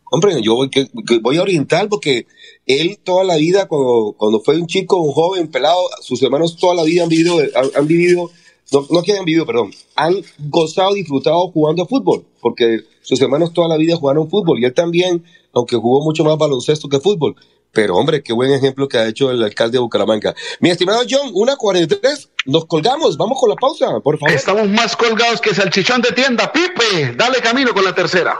Compren. 0.04 0.42
Yo 0.42 0.56
voy, 0.56 0.70
que- 0.72 0.90
que 1.08 1.20
voy 1.20 1.38
a 1.38 1.44
Oriental 1.44 1.88
porque 1.90 2.26
él 2.66 2.98
toda 3.04 3.24
la 3.24 3.36
vida, 3.38 3.68
cuando, 3.68 4.16
cuando 4.18 4.40
fue 4.40 4.58
un 4.58 4.66
chico, 4.66 4.98
un 4.98 5.12
joven, 5.14 5.48
pelado, 5.50 5.78
sus 6.02 6.24
hermanos 6.24 6.58
toda 6.58 6.74
la 6.74 6.84
vida 6.84 7.04
han 7.04 7.10
vivido, 7.10 7.38
han, 7.54 7.70
han 7.76 7.86
vivido, 7.88 8.32
no, 8.72 8.86
no 8.90 9.02
que 9.04 9.14
vivido, 9.24 9.46
perdón, 9.46 9.72
han 9.96 10.16
gozado, 10.38 10.94
disfrutado 10.94 11.52
jugando 11.52 11.86
fútbol, 11.86 12.26
porque 12.42 12.82
sus 13.02 13.20
hermanos 13.22 13.54
toda 13.54 13.68
la 13.68 13.78
vida 13.78 13.96
jugaron 13.96 14.30
fútbol 14.30 14.60
y 14.60 14.66
él 14.66 14.74
también, 14.74 15.24
aunque 15.54 15.76
jugó 15.76 16.04
mucho 16.04 16.24
más 16.24 16.38
baloncesto 16.38 16.88
que 16.90 17.00
fútbol. 17.00 17.36
Pero 17.72 17.96
hombre, 17.98 18.24
qué 18.24 18.34
buen 18.34 18.52
ejemplo 18.52 18.88
que 18.88 18.98
ha 18.98 19.08
hecho 19.08 19.30
el 19.30 19.44
alcalde 19.44 19.74
de 19.74 19.80
Bucaramanga. 19.80 20.34
Mi 20.60 20.70
estimado 20.70 21.04
John, 21.08 21.30
una 21.34 21.56
43, 21.56 22.30
nos 22.46 22.66
colgamos, 22.66 23.16
vamos 23.16 23.40
con 23.40 23.50
la 23.50 23.56
pausa, 23.56 24.00
por 24.00 24.18
favor. 24.18 24.34
Estamos 24.34 24.68
más 24.70 24.96
colgados 24.96 25.40
que 25.40 25.54
salchichón 25.54 26.02
de 26.02 26.12
tienda. 26.12 26.52
Pipe, 26.52 27.14
dale 27.16 27.40
camino 27.42 27.74
con 27.74 27.86
la 27.86 27.94
tercera. 27.94 28.40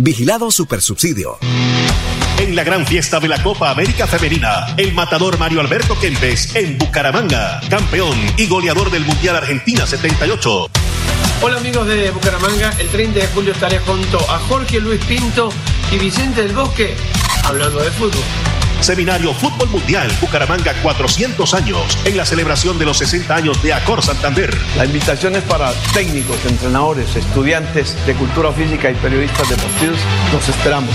Vigilado 0.00 0.52
Supersubsidio. 0.52 1.38
En 2.38 2.54
la 2.54 2.62
gran 2.62 2.86
fiesta 2.86 3.18
de 3.18 3.26
la 3.26 3.42
Copa 3.42 3.68
América 3.68 4.06
Femenina, 4.06 4.74
el 4.76 4.94
matador 4.94 5.40
Mario 5.40 5.60
Alberto 5.60 5.98
Kempes 5.98 6.54
en 6.54 6.78
Bucaramanga, 6.78 7.60
campeón 7.68 8.16
y 8.36 8.46
goleador 8.46 8.92
del 8.92 9.04
Mundial 9.04 9.34
Argentina 9.34 9.84
78. 9.88 10.70
Hola 11.42 11.56
amigos 11.56 11.88
de 11.88 12.12
Bucaramanga, 12.12 12.72
el 12.78 12.88
30 12.90 13.18
de 13.18 13.26
julio 13.26 13.52
estaré 13.52 13.80
junto 13.80 14.18
a 14.30 14.38
Jorge 14.38 14.78
Luis 14.78 15.04
Pinto 15.04 15.48
y 15.90 15.98
Vicente 15.98 16.42
del 16.42 16.54
Bosque 16.54 16.94
hablando 17.42 17.80
de 17.80 17.90
fútbol. 17.90 18.22
Seminario 18.80 19.34
Fútbol 19.34 19.68
Mundial 19.70 20.10
Bucaramanga 20.20 20.72
400 20.82 21.54
años 21.54 21.98
en 22.04 22.16
la 22.16 22.24
celebración 22.24 22.78
de 22.78 22.84
los 22.84 22.98
60 22.98 23.34
años 23.34 23.62
de 23.62 23.72
Acor 23.72 24.02
Santander. 24.02 24.56
La 24.76 24.84
invitación 24.84 25.36
es 25.36 25.42
para 25.42 25.72
técnicos, 25.92 26.36
entrenadores, 26.46 27.16
estudiantes 27.16 27.96
de 28.06 28.14
cultura 28.14 28.52
física 28.52 28.90
y 28.90 28.94
periodistas 28.94 29.48
deportivos. 29.48 29.98
Los 30.32 30.48
esperamos. 30.48 30.94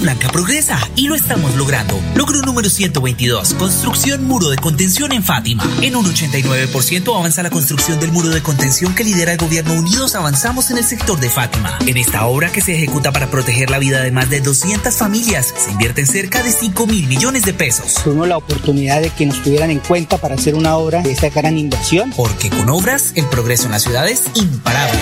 Blanca 0.00 0.28
progresa 0.28 0.78
y 0.96 1.08
lo 1.08 1.14
estamos 1.14 1.54
logrando. 1.56 2.00
Logro 2.14 2.40
número 2.42 2.68
122, 2.68 3.54
construcción 3.54 4.24
muro 4.24 4.50
de 4.50 4.56
contención 4.56 5.12
en 5.12 5.22
Fátima. 5.22 5.64
En 5.82 5.96
un 5.96 6.04
89% 6.04 7.16
avanza 7.16 7.42
la 7.42 7.50
construcción 7.50 7.98
del 8.00 8.12
muro 8.12 8.28
de 8.28 8.42
contención 8.42 8.94
que 8.94 9.04
lidera 9.04 9.32
el 9.32 9.38
gobierno 9.38 9.74
Unidos 9.74 10.14
Avanzamos 10.14 10.70
en 10.70 10.78
el 10.78 10.84
sector 10.84 11.18
de 11.20 11.30
Fátima. 11.30 11.78
En 11.86 11.96
esta 11.96 12.26
obra 12.26 12.50
que 12.50 12.60
se 12.60 12.74
ejecuta 12.74 13.12
para 13.12 13.30
proteger 13.30 13.70
la 13.70 13.78
vida 13.78 14.02
de 14.02 14.10
más 14.10 14.30
de 14.30 14.40
200 14.40 14.94
familias, 14.94 15.54
se 15.56 15.70
invierten 15.70 16.06
cerca 16.06 16.42
de 16.42 16.52
5 16.52 16.86
mil 16.86 17.06
millones 17.06 17.44
de 17.44 17.54
pesos. 17.54 17.94
Tuvimos 18.02 18.28
la 18.28 18.36
oportunidad 18.36 19.00
de 19.00 19.10
que 19.10 19.26
nos 19.26 19.42
tuvieran 19.42 19.70
en 19.70 19.80
cuenta 19.80 20.18
para 20.18 20.34
hacer 20.36 20.54
una 20.54 20.76
obra 20.76 21.02
de 21.02 21.12
esta 21.12 21.28
gran 21.30 21.58
inversión. 21.58 22.12
Porque 22.16 22.50
con 22.50 22.68
obras, 22.70 23.12
el 23.14 23.26
progreso 23.26 23.66
en 23.66 23.72
la 23.72 23.78
ciudad 23.78 24.08
es 24.08 24.24
imparable. 24.34 24.98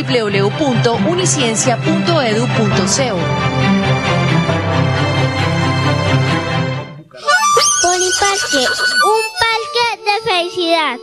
www.uniciencia.edu.co. 0.79 3.19
Parque, 8.19 8.57
un 8.57 9.23
parque 9.39 9.85
de 10.03 10.15
felicidad. 10.29 10.99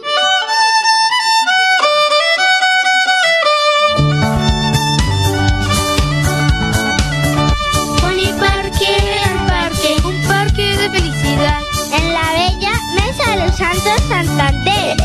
En 11.38 12.14
la 12.14 12.32
bella 12.32 12.72
Mesa 12.94 13.30
de 13.32 13.46
los 13.46 13.56
Santos 13.56 14.00
Santander. 14.08 14.96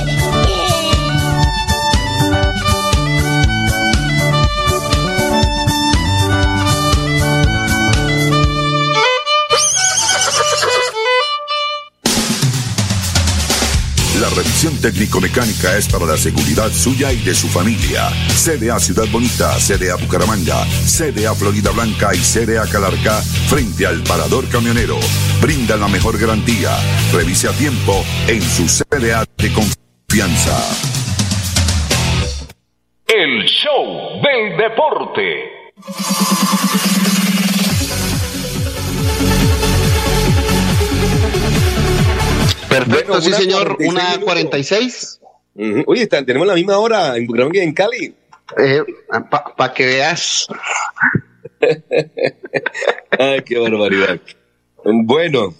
Revisión 14.35 14.77
técnico-mecánica 14.77 15.77
es 15.77 15.87
para 15.87 16.05
la 16.05 16.17
seguridad 16.17 16.71
suya 16.71 17.11
y 17.11 17.17
de 17.17 17.33
su 17.33 17.47
familia. 17.47 18.09
CDA 18.29 18.79
Ciudad 18.79 19.05
Bonita, 19.11 19.57
CDA 19.59 19.95
Bucaramanga, 19.95 20.65
CDA 20.85 21.33
Florida 21.35 21.71
Blanca 21.71 22.13
y 22.13 22.19
CDA 22.19 22.65
Calarca 22.67 23.21
frente 23.49 23.85
al 23.85 24.01
parador 24.03 24.47
camionero. 24.49 24.97
Brinda 25.41 25.77
la 25.77 25.87
mejor 25.87 26.17
garantía. 26.17 26.71
Revise 27.11 27.47
a 27.47 27.51
tiempo 27.53 28.03
en 28.27 28.41
su 28.41 28.67
CDA 28.67 29.25
de 29.37 29.53
confianza. 29.53 30.57
El 33.07 33.45
show 33.45 34.21
del 34.21 34.57
deporte. 34.57 35.61
Perfecto, 42.71 43.13
Bueno, 43.13 43.21
sí 43.21 43.33
señor, 43.33 43.77
46 43.77 43.89
una 43.91 44.03
minutos. 44.03 44.23
46. 44.25 45.19
Ujú. 45.55 45.83
Oye, 45.87 46.03
está- 46.03 46.25
tenemos 46.25 46.47
la 46.47 46.55
misma 46.55 46.77
hora 46.79 47.17
en 47.17 47.27
Bucaramanga 47.27 47.59
y 47.59 47.63
en 47.63 47.73
Cali. 47.73 48.15
Para 49.57 49.73
que 49.73 49.85
veas. 49.85 50.47
Ay, 53.19 53.41
qué 53.45 53.57
barbaridad. 53.59 54.19
Bueno, 54.83 55.53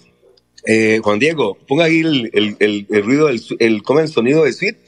eh, 0.66 1.00
Juan 1.02 1.18
Diego, 1.18 1.56
ponga 1.68 1.84
ahí 1.84 2.00
el, 2.00 2.30
el, 2.32 2.56
el, 2.58 2.86
el 2.90 3.04
ruido, 3.04 3.26
del, 3.28 3.40
el, 3.60 3.82
¿cómo 3.82 4.00
es 4.00 4.06
el 4.08 4.14
sonido 4.14 4.44
del 4.44 4.54
suite? 4.54 4.78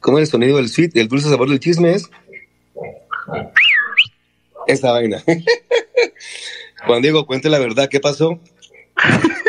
¿Cómo 0.00 0.18
es 0.18 0.28
el 0.28 0.30
sonido 0.32 0.56
del 0.58 0.68
suite? 0.68 1.00
¿El 1.00 1.08
dulce 1.08 1.28
sabor 1.28 1.48
del 1.48 1.60
chisme 1.60 1.92
es? 1.92 2.08
Esa 4.66 4.92
vaina. 4.92 5.22
Juan 6.86 7.02
Diego, 7.02 7.26
cuente 7.26 7.48
la 7.50 7.58
verdad, 7.58 7.88
¿qué 7.88 8.00
pasó? 8.00 8.38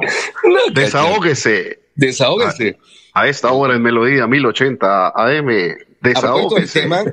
Desahógese. 0.72 1.80
Desahógese. 1.94 2.78
A, 3.14 3.22
a 3.22 3.28
esta 3.28 3.52
hora 3.52 3.74
en 3.74 3.82
Melodía 3.82 4.26
1080 4.26 5.08
AM. 5.08 5.48
A 5.48 5.74
Desahógese. 6.00 6.80
tema, 6.82 7.04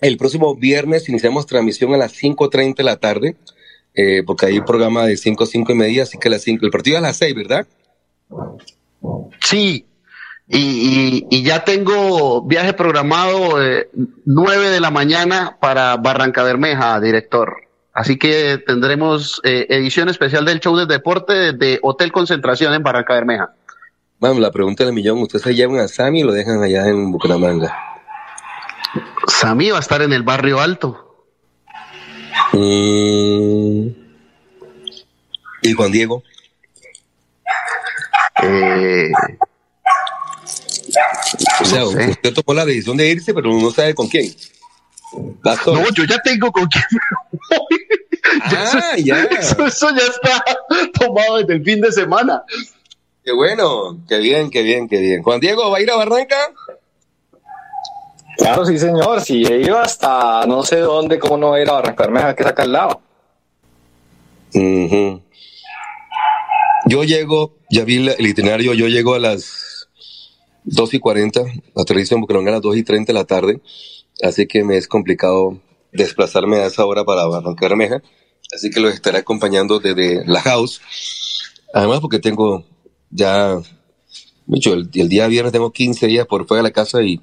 el 0.00 0.16
próximo 0.16 0.54
viernes 0.56 1.08
iniciamos 1.08 1.46
transmisión 1.46 1.92
a 1.94 1.96
las 1.98 2.12
5.30 2.14 2.76
de 2.76 2.82
la 2.84 2.96
tarde, 2.96 3.36
eh, 3.94 4.22
porque 4.26 4.46
hay 4.46 4.58
un 4.58 4.64
programa 4.64 5.04
de 5.06 5.16
5 5.16 5.44
a 5.44 5.46
5 5.46 5.72
y 5.72 5.74
media, 5.74 6.02
así 6.04 6.18
que 6.18 6.28
a 6.28 6.32
las 6.32 6.42
5, 6.42 6.64
el 6.66 6.70
partido 6.72 6.96
es 6.96 7.02
a 7.02 7.06
las 7.06 7.16
6, 7.16 7.34
¿verdad? 7.34 7.66
Sí. 9.40 9.86
Y, 10.48 10.58
y- 10.58 11.26
y 11.28 11.42
ya 11.42 11.64
tengo 11.64 12.42
viaje 12.42 12.72
programado 12.72 13.60
eh, 13.62 13.88
9 14.26 14.70
de 14.70 14.80
la 14.80 14.90
mañana 14.92 15.56
para 15.60 15.96
Barranca 15.96 16.42
Bermeja, 16.44 17.00
director. 17.00 17.56
Así 17.96 18.18
que 18.18 18.58
tendremos 18.58 19.40
eh, 19.42 19.68
edición 19.70 20.10
especial 20.10 20.44
del 20.44 20.60
show 20.60 20.76
de 20.76 20.84
deporte 20.84 21.54
de 21.54 21.78
Hotel 21.82 22.12
Concentración 22.12 22.74
en 22.74 22.82
Barranca 22.82 23.14
Bermeja. 23.14 23.54
Vamos, 24.20 24.38
la 24.40 24.50
pregunta 24.50 24.84
del 24.84 24.92
millón, 24.92 25.22
¿ustedes 25.22 25.44
se 25.44 25.54
llevan 25.54 25.78
a 25.80 25.88
Sammy 25.88 26.20
y 26.20 26.22
lo 26.22 26.32
dejan 26.32 26.62
allá 26.62 26.86
en 26.88 27.10
Bucaramanga? 27.10 27.74
Sammy 29.26 29.70
va 29.70 29.78
a 29.78 29.80
estar 29.80 30.02
en 30.02 30.12
el 30.12 30.22
barrio 30.22 30.60
alto. 30.60 31.24
Mm. 32.52 33.88
¿Y 35.62 35.72
Juan 35.72 35.90
Diego? 35.90 36.22
Eh, 38.42 39.10
o 41.62 41.64
sea, 41.64 41.86
usted 41.86 42.34
tomó 42.34 42.52
la 42.52 42.66
decisión 42.66 42.98
de 42.98 43.08
irse, 43.08 43.32
pero 43.32 43.50
no 43.50 43.70
sabe 43.70 43.94
con 43.94 44.06
quién. 44.06 44.34
Pastor. 45.42 45.80
No, 45.80 45.88
yo 45.94 46.04
ya 46.04 46.18
tengo 46.18 46.52
con 46.52 46.66
quién. 46.66 46.84
Ah, 48.74 48.96
ya. 48.96 49.24
Eso, 49.24 49.66
eso 49.66 49.90
ya 49.90 50.02
está 50.02 50.44
tomado 50.98 51.38
desde 51.38 51.54
el 51.54 51.64
fin 51.64 51.80
de 51.80 51.92
semana. 51.92 52.42
Qué 53.24 53.32
bueno, 53.32 53.98
qué 54.08 54.18
bien, 54.18 54.50
qué 54.50 54.62
bien, 54.62 54.88
qué 54.88 55.00
bien. 55.00 55.22
Juan 55.22 55.40
Diego, 55.40 55.70
¿va 55.70 55.78
a 55.78 55.80
ir 55.80 55.90
a 55.90 55.96
Barranca? 55.96 56.36
Claro, 58.36 58.64
sí, 58.64 58.78
señor. 58.78 59.20
Si 59.20 59.44
he 59.44 59.62
ido 59.62 59.78
hasta 59.78 60.46
no 60.46 60.62
sé 60.62 60.78
dónde, 60.78 61.18
¿cómo 61.18 61.36
no 61.36 61.50
va 61.50 61.56
a 61.56 61.62
ir 61.62 61.68
a 61.68 61.72
Barranca 61.72 62.04
Bermeja, 62.04 62.36
que 62.36 62.44
saca 62.44 62.62
al 62.62 62.72
lado? 62.72 63.00
Ujú. 64.54 65.22
Yo 66.86 67.02
llego, 67.02 67.56
ya 67.68 67.84
vi 67.84 68.08
el 68.08 68.26
itinerario, 68.26 68.72
yo 68.74 68.86
llego 68.86 69.14
a 69.14 69.18
las 69.18 69.88
2 70.64 70.94
y 70.94 70.98
40, 71.00 71.40
aterrizo 71.76 72.14
en 72.14 72.20
Bucaramanga 72.20 72.50
a 72.50 72.54
las 72.54 72.62
2 72.62 72.76
y 72.76 72.82
30 72.84 73.12
de 73.12 73.18
la 73.18 73.24
tarde, 73.24 73.60
así 74.22 74.46
que 74.46 74.62
me 74.62 74.76
es 74.76 74.86
complicado 74.86 75.58
desplazarme 75.92 76.58
a 76.58 76.66
esa 76.66 76.86
hora 76.86 77.04
para 77.04 77.26
Barranca 77.26 77.66
Bermeja, 77.68 78.02
así 78.56 78.70
que 78.70 78.80
los 78.80 78.92
estaré 78.92 79.18
acompañando 79.18 79.78
desde 79.78 80.24
la 80.26 80.40
house, 80.40 80.80
además 81.72 82.00
porque 82.00 82.18
tengo 82.18 82.64
ya, 83.10 83.56
mucho, 84.46 84.74
el, 84.74 84.88
el 84.94 85.08
día 85.08 85.26
viernes 85.28 85.52
tengo 85.52 85.70
15 85.72 86.06
días 86.08 86.26
por 86.26 86.46
fuera 86.46 86.62
de 86.62 86.68
la 86.68 86.72
casa 86.72 87.02
y 87.02 87.20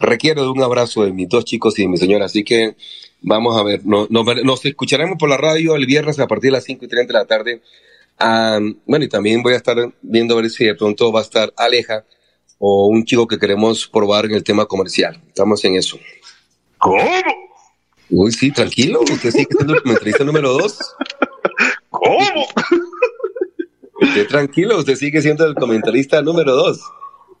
requiero 0.00 0.42
de 0.42 0.48
un 0.50 0.62
abrazo 0.62 1.04
de 1.04 1.12
mis 1.12 1.28
dos 1.28 1.44
chicos 1.44 1.78
y 1.78 1.82
de 1.82 1.88
mi 1.88 1.96
señora, 1.98 2.24
así 2.26 2.42
que 2.44 2.76
Vamos 3.22 3.56
a 3.56 3.62
ver, 3.64 3.80
no- 3.84 4.06
no- 4.10 4.22
nos 4.22 4.64
escucharemos 4.66 5.16
por 5.18 5.28
la 5.28 5.38
radio 5.38 5.74
el 5.74 5.86
viernes 5.86 6.20
a 6.20 6.28
partir 6.28 6.48
de 6.48 6.58
las 6.58 6.64
5 6.64 6.84
y 6.84 6.88
30 6.88 7.12
de 7.14 7.18
la 7.18 7.24
tarde. 7.24 7.62
Ah, 8.18 8.60
bueno, 8.84 9.04
y 9.06 9.08
también 9.08 9.42
voy 9.42 9.54
a 9.54 9.56
estar 9.56 9.76
viendo 10.02 10.34
a 10.38 10.42
ver 10.42 10.50
si 10.50 10.66
de 10.66 10.74
pronto 10.76 11.10
va 11.10 11.20
a 11.20 11.22
estar 11.22 11.52
Aleja 11.56 12.04
o 12.58 12.86
un 12.86 13.04
chico 13.04 13.26
que 13.26 13.38
queremos 13.38 13.88
probar 13.88 14.26
en 14.26 14.32
el 14.34 14.44
tema 14.44 14.66
comercial. 14.66 15.20
Estamos 15.26 15.64
en 15.64 15.74
eso. 15.76 15.98
¿Cómo? 16.78 16.98
Uy, 18.10 18.32
sí, 18.32 18.50
tranquilo. 18.50 19.00
Usted 19.00 19.30
sigue 19.30 19.48
siendo 19.50 19.74
el 19.74 19.82
comentarista 19.82 20.24
número 20.24 20.52
dos. 20.52 20.78
¿Cómo? 21.90 22.46
Usted 24.00 24.26
tranquilo, 24.28 24.78
usted 24.78 24.96
sigue 24.96 25.22
siendo 25.22 25.46
el 25.46 25.54
comentarista 25.54 26.22
número 26.22 26.54
dos. 26.54 26.80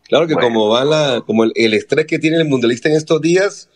Claro 0.08 0.26
que 0.26 0.34
como 0.34 0.68
va 0.68 0.84
la, 0.84 1.22
como 1.26 1.44
el, 1.44 1.52
el 1.54 1.74
estrés 1.74 2.06
que 2.06 2.18
tiene 2.18 2.38
el 2.38 2.48
mundialista 2.48 2.88
en 2.88 2.96
estos 2.96 3.20
días, 3.20 3.68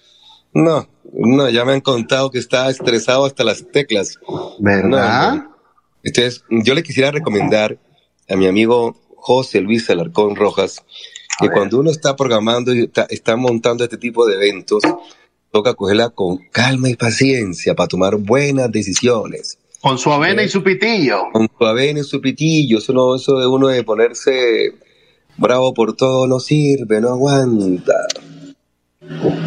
no, 0.53 0.89
no, 1.13 1.49
ya 1.49 1.65
me 1.65 1.73
han 1.73 1.81
contado 1.81 2.31
que 2.31 2.39
está 2.39 2.71
estresado 2.71 3.25
hasta 3.25 3.45
las 3.45 3.67
teclas. 3.71 4.19
¿Verdad? 4.59 5.35
No. 5.35 5.57
Entonces, 6.03 6.45
yo 6.49 6.75
le 6.75 6.83
quisiera 6.83 7.11
recomendar 7.11 7.79
a 8.29 8.37
mi 8.37 8.47
amigo 8.47 8.97
José 9.17 9.61
Luis 9.61 9.91
Alarcón 9.91 10.37
Rojas 10.37 10.83
que 11.41 11.49
cuando 11.51 11.81
uno 11.81 11.91
está 11.91 12.17
programando 12.17 12.75
y 12.75 12.83
está, 12.83 13.07
está 13.09 13.35
montando 13.35 13.83
este 13.83 13.97
tipo 13.97 14.27
de 14.27 14.35
eventos, 14.35 14.83
toca 15.51 15.75
cogerla 15.75 16.11
con 16.11 16.39
calma 16.51 16.89
y 16.89 16.97
paciencia 16.97 17.75
para 17.75 17.89
tomar 17.89 18.17
buenas 18.17 18.71
decisiones. 18.71 19.59
Con 19.81 19.99
su 19.99 20.13
avena 20.13 20.43
y 20.43 20.49
su 20.49 20.63
pitillo. 20.63 21.31
Con 21.33 21.49
su 21.57 21.65
avena 21.65 22.01
y 22.01 22.05
su 22.05 22.21
pitillo, 22.21 22.79
eso, 22.79 22.93
no, 22.93 23.17
eso 23.17 23.39
de 23.39 23.47
uno 23.47 23.69
de 23.69 23.83
ponerse 23.83 24.75
bravo 25.37 25.73
por 25.73 25.97
todo 25.97 26.27
no 26.27 26.39
sirve, 26.39 27.01
no 27.01 27.11
aguanta. 27.11 27.95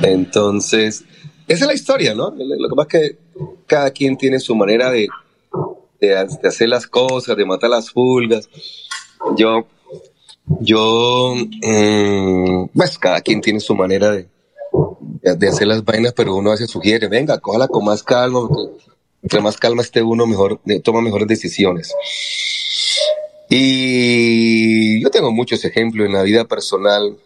Entonces, 0.01 1.05
esa 1.47 1.63
es 1.65 1.67
la 1.67 1.73
historia, 1.73 2.15
¿no? 2.15 2.33
Lo 2.35 2.69
que 2.69 2.75
pasa 2.75 2.97
es 2.97 3.11
que 3.11 3.17
cada 3.67 3.91
quien 3.91 4.17
tiene 4.17 4.39
su 4.39 4.55
manera 4.55 4.89
de, 4.89 5.07
de, 6.01 6.07
de 6.07 6.47
hacer 6.47 6.67
las 6.69 6.87
cosas, 6.87 7.37
de 7.37 7.45
matar 7.45 7.69
las 7.69 7.91
pulgas. 7.91 8.49
Yo, 9.37 9.67
yo, 10.59 11.35
mm, 11.35 12.69
pues 12.75 12.97
cada 12.97 13.21
quien 13.21 13.39
tiene 13.39 13.59
su 13.59 13.75
manera 13.75 14.11
de, 14.11 14.27
de, 15.23 15.47
hacer 15.47 15.67
las 15.67 15.83
vainas, 15.85 16.13
pero 16.13 16.35
uno 16.35 16.51
veces 16.51 16.69
sugiere, 16.69 17.07
venga, 17.07 17.39
cójala 17.39 17.67
con 17.67 17.85
más 17.85 18.03
calma, 18.03 18.49
entre 19.21 19.41
más 19.41 19.57
calma 19.57 19.81
esté 19.81 20.03
uno, 20.03 20.27
mejor, 20.27 20.59
eh, 20.67 20.81
toma 20.81 21.01
mejores 21.01 21.27
decisiones. 21.27 21.93
Y 23.49 25.01
yo 25.01 25.09
tengo 25.09 25.31
muchos 25.31 25.63
ejemplos 25.63 26.07
en 26.07 26.13
la 26.13 26.23
vida 26.23 26.45
personal, 26.45 27.17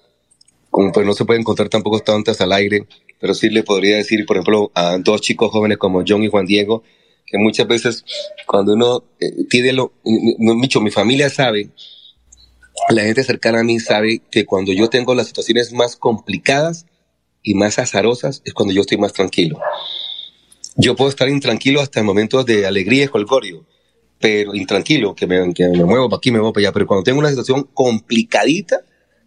como 0.70 0.92
pues 0.92 1.06
no 1.06 1.14
se 1.14 1.26
pueden 1.26 1.44
contar 1.44 1.70
tampoco 1.70 2.00
tantas 2.00 2.40
al 2.40 2.52
aire, 2.52 2.86
pero 3.20 3.34
sí 3.34 3.50
le 3.50 3.64
podría 3.64 3.98
decir, 3.98 4.26
por 4.26 4.38
ejemplo, 4.38 4.72
a 4.76 4.98
dos 5.00 5.22
chicos 5.22 5.50
jóvenes 5.52 5.78
como 5.78 6.04
John 6.08 6.24
y 6.24 6.28
Juan 6.28 6.46
Diego, 6.46 6.84
que 7.26 7.38
muchas 7.40 7.68
veces 7.68 8.06
cuando 8.46 8.74
uno 8.74 9.04
eh, 9.20 9.46
tiene 9.50 9.74
lo, 9.74 9.92
no, 10.38 10.54
Micho, 10.54 10.82
mi 10.82 10.92
familia 10.92 11.30
sabe, 11.30 11.72
la 12.90 13.04
gente 13.04 13.24
cercana 13.24 13.62
a 13.62 13.64
mí 13.64 13.80
sabe 13.80 14.22
que 14.30 14.46
cuando 14.46 14.72
yo 14.72 14.88
tengo 14.88 15.16
las 15.16 15.28
situaciones 15.28 15.74
más 15.74 15.96
complicadas 15.96 16.86
y 17.44 17.54
más 17.54 17.80
azarosas 17.80 18.42
es 18.46 18.54
cuando 18.54 18.74
yo 18.74 18.82
estoy 18.82 18.98
más 18.98 19.14
tranquilo. 19.14 19.60
Yo 20.76 20.96
puedo 20.96 21.10
estar 21.10 21.28
intranquilo 21.30 21.82
hasta 21.82 22.00
en 22.00 22.06
momentos 22.06 22.46
de 22.46 22.68
alegría 22.68 23.06
y 23.06 23.08
colgorio, 23.08 23.66
pero 24.20 24.54
intranquilo, 24.54 25.16
que 25.16 25.28
me, 25.28 25.54
que 25.54 25.68
me 25.68 25.86
muevo 25.86 26.10
para 26.10 26.18
aquí, 26.18 26.32
me 26.32 26.40
muevo 26.40 26.54
para 26.54 26.68
allá, 26.68 26.74
pero 26.74 26.88
cuando 26.88 27.04
tengo 27.04 27.20
una 27.20 27.30
situación 27.30 27.68
complicadita 27.74 28.82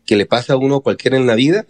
que 0.07 0.17
le 0.17 0.27
pasa 0.27 0.55
a 0.55 0.57
uno 0.57 0.81
cualquiera 0.81 1.17
en 1.17 1.27
la 1.27 1.35
vida, 1.35 1.67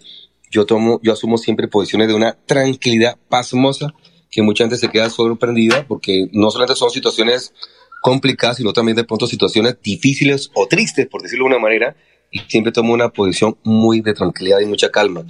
yo 0.51 0.65
tomo, 0.65 0.99
yo 1.01 1.13
asumo 1.13 1.37
siempre 1.37 1.67
posiciones 1.67 2.07
de 2.07 2.13
una 2.13 2.37
tranquilidad 2.45 3.17
pasmosa 3.29 3.93
que 4.29 4.41
mucha 4.41 4.63
gente 4.63 4.77
se 4.77 4.89
queda 4.89 5.09
sorprendida 5.09 5.85
porque 5.87 6.27
no 6.31 6.49
solamente 6.51 6.77
son 6.77 6.89
situaciones 6.89 7.53
complicadas, 8.01 8.57
sino 8.57 8.73
también 8.73 8.95
de 8.95 9.03
pronto 9.03 9.27
situaciones 9.27 9.77
difíciles 9.81 10.49
o 10.53 10.67
tristes, 10.67 11.07
por 11.07 11.21
decirlo 11.21 11.45
de 11.45 11.51
una 11.51 11.59
manera, 11.59 11.95
y 12.31 12.39
siempre 12.47 12.71
tomo 12.71 12.93
una 12.93 13.09
posición 13.09 13.57
muy 13.63 14.01
de 14.01 14.13
tranquilidad 14.13 14.59
y 14.59 14.65
mucha 14.65 14.89
calma. 14.89 15.23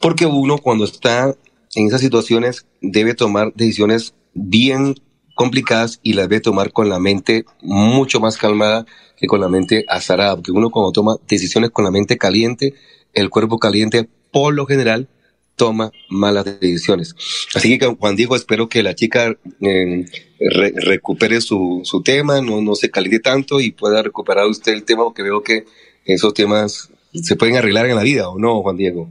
Porque 0.00 0.26
uno 0.26 0.58
cuando 0.58 0.84
está 0.84 1.34
en 1.74 1.86
esas 1.86 2.00
situaciones 2.00 2.66
debe 2.80 3.14
tomar 3.14 3.52
decisiones 3.54 4.14
bien 4.34 4.94
complicadas 5.34 6.00
y 6.02 6.14
las 6.14 6.28
debe 6.28 6.40
tomar 6.40 6.72
con 6.72 6.88
la 6.88 6.98
mente 6.98 7.44
mucho 7.62 8.20
más 8.20 8.36
calmada 8.36 8.86
que 9.16 9.26
con 9.26 9.40
la 9.40 9.48
mente 9.48 9.84
azarada, 9.88 10.36
porque 10.36 10.52
uno 10.52 10.70
cuando 10.70 10.92
toma 10.92 11.16
decisiones 11.28 11.70
con 11.70 11.84
la 11.84 11.90
mente 11.90 12.16
caliente, 12.16 12.74
el 13.14 13.30
cuerpo 13.30 13.58
caliente, 13.58 14.08
por 14.30 14.54
lo 14.54 14.66
general, 14.66 15.08
toma 15.56 15.90
malas 16.08 16.44
decisiones. 16.60 17.16
Así 17.54 17.78
que 17.78 17.86
Juan 17.86 18.14
Diego, 18.14 18.36
espero 18.36 18.68
que 18.68 18.82
la 18.84 18.94
chica 18.94 19.36
re- 19.60 20.72
recupere 20.76 21.40
su, 21.40 21.80
su 21.82 22.02
tema, 22.02 22.40
no, 22.40 22.62
no 22.62 22.76
se 22.76 22.90
caliente 22.90 23.18
tanto 23.18 23.60
y 23.60 23.72
pueda 23.72 24.02
recuperar 24.02 24.46
usted 24.46 24.72
el 24.72 24.84
tema, 24.84 25.02
porque 25.02 25.22
veo 25.22 25.42
que 25.42 25.64
esos 26.04 26.32
temas 26.34 26.90
se 27.12 27.34
pueden 27.34 27.56
arreglar 27.56 27.86
en 27.86 27.96
la 27.96 28.02
vida, 28.02 28.28
¿o 28.28 28.38
no, 28.38 28.62
Juan 28.62 28.76
Diego? 28.76 29.10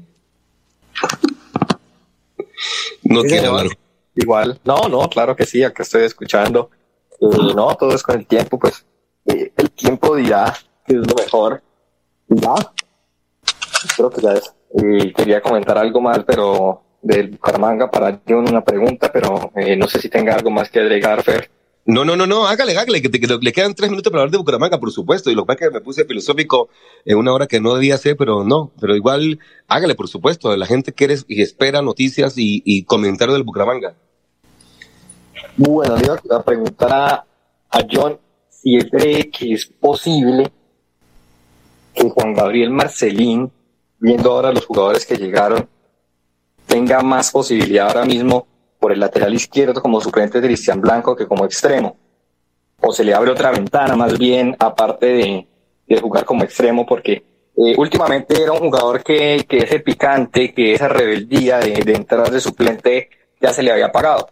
No 3.03 3.21
señor. 3.21 3.45
hablar. 3.45 3.77
Igual, 4.15 4.59
no, 4.63 4.89
no, 4.89 5.07
claro 5.09 5.35
que 5.35 5.45
sí, 5.45 5.63
acá 5.63 5.83
estoy 5.83 6.03
escuchando. 6.03 6.71
Y 7.19 7.53
no, 7.53 7.75
todo 7.75 7.93
es 7.93 8.01
con 8.01 8.17
el 8.19 8.25
tiempo, 8.25 8.57
pues 8.57 8.83
eh, 9.25 9.51
el 9.55 9.71
tiempo 9.71 10.15
dirá 10.15 10.57
que 10.85 10.93
es 10.93 11.07
lo 11.07 11.15
mejor. 11.15 11.61
Ya, 12.27 12.55
creo 13.95 14.09
que 14.09 14.21
ya 14.21 14.33
es. 14.33 14.53
Y 14.73 15.13
quería 15.13 15.41
comentar 15.41 15.77
algo 15.77 16.01
más, 16.01 16.23
pero 16.25 16.81
del 17.01 17.29
Bucaramanga 17.29 17.89
para 17.89 18.19
John 18.27 18.49
una 18.49 18.63
pregunta, 18.63 19.11
pero 19.11 19.51
eh, 19.55 19.75
no 19.75 19.87
sé 19.87 20.01
si 20.01 20.09
tenga 20.09 20.33
algo 20.33 20.49
más 20.49 20.69
que 20.69 20.79
agregar, 20.79 21.23
Fer. 21.23 21.49
No, 21.87 22.03
no, 22.03 22.17
no, 22.17 22.27
no, 22.27 22.45
hágale, 22.45 22.77
hágale, 22.77 23.01
que, 23.01 23.09
que 23.09 23.37
le 23.41 23.53
quedan 23.53 23.73
tres 23.73 23.89
minutos 23.89 24.11
para 24.11 24.23
hablar 24.23 24.31
de 24.33 24.37
Bucaramanga, 24.37 24.77
por 24.77 24.91
supuesto. 24.91 25.31
Y 25.31 25.35
lo 25.35 25.43
que 25.43 25.47
pasa 25.47 25.65
es 25.65 25.69
que 25.69 25.73
me 25.75 25.81
puse 25.81 26.03
filosófico 26.03 26.67
en 27.05 27.17
una 27.17 27.31
hora 27.31 27.47
que 27.47 27.61
no 27.61 27.75
debía 27.75 27.97
ser, 27.97 28.17
pero 28.17 28.43
no. 28.43 28.71
Pero 28.81 28.93
igual, 28.93 29.39
hágale, 29.69 29.95
por 29.95 30.09
supuesto. 30.09 30.53
La 30.57 30.65
gente 30.65 30.91
quiere 30.91 31.15
y 31.29 31.41
espera 31.41 31.81
noticias 31.81 32.33
y, 32.35 32.83
comentarios 32.83 33.37
del 33.37 33.45
Bucaramanga. 33.45 33.95
Bueno, 35.55 35.95
le 35.95 36.07
iba 36.07 36.37
a 36.37 36.43
preguntar 36.43 36.91
a 36.91 37.79
John 37.89 38.19
si 38.49 38.75
él 38.75 38.89
cree 38.89 39.29
que 39.29 39.53
es 39.53 39.65
posible 39.65 40.51
que 41.93 42.09
Juan 42.09 42.33
Gabriel 42.33 42.69
Marcelín, 42.69 43.49
viendo 43.97 44.33
ahora 44.33 44.51
los 44.51 44.65
jugadores 44.65 45.05
que 45.05 45.15
llegaron, 45.15 45.69
tenga 46.65 47.01
más 47.01 47.31
posibilidad 47.31 47.87
ahora 47.87 48.03
mismo 48.03 48.45
por 48.79 48.91
el 48.91 48.99
lateral 48.99 49.33
izquierdo 49.33 49.81
como 49.81 50.01
suplente 50.01 50.39
de 50.39 50.47
Cristian 50.47 50.81
Blanco 50.81 51.15
que 51.15 51.27
como 51.27 51.45
extremo. 51.45 51.97
O 52.79 52.93
se 52.93 53.03
le 53.03 53.13
abre 53.13 53.31
otra 53.31 53.51
ventana 53.51 53.95
más 53.95 54.17
bien, 54.17 54.55
aparte 54.59 55.05
de, 55.07 55.47
de 55.87 56.01
jugar 56.01 56.25
como 56.25 56.43
extremo, 56.43 56.85
porque 56.85 57.23
eh, 57.55 57.75
últimamente 57.77 58.41
era 58.41 58.51
un 58.51 58.59
jugador 58.59 59.03
que, 59.03 59.45
que 59.49 59.57
ese 59.57 59.79
picante, 59.79 60.53
que 60.53 60.73
esa 60.73 60.87
rebeldía 60.87 61.57
de, 61.57 61.81
de 61.83 61.93
entrar 61.93 62.29
de 62.29 62.39
suplente 62.39 63.09
ya 63.41 63.51
se 63.51 63.63
le 63.63 63.71
había 63.71 63.87
apagado. 63.87 64.29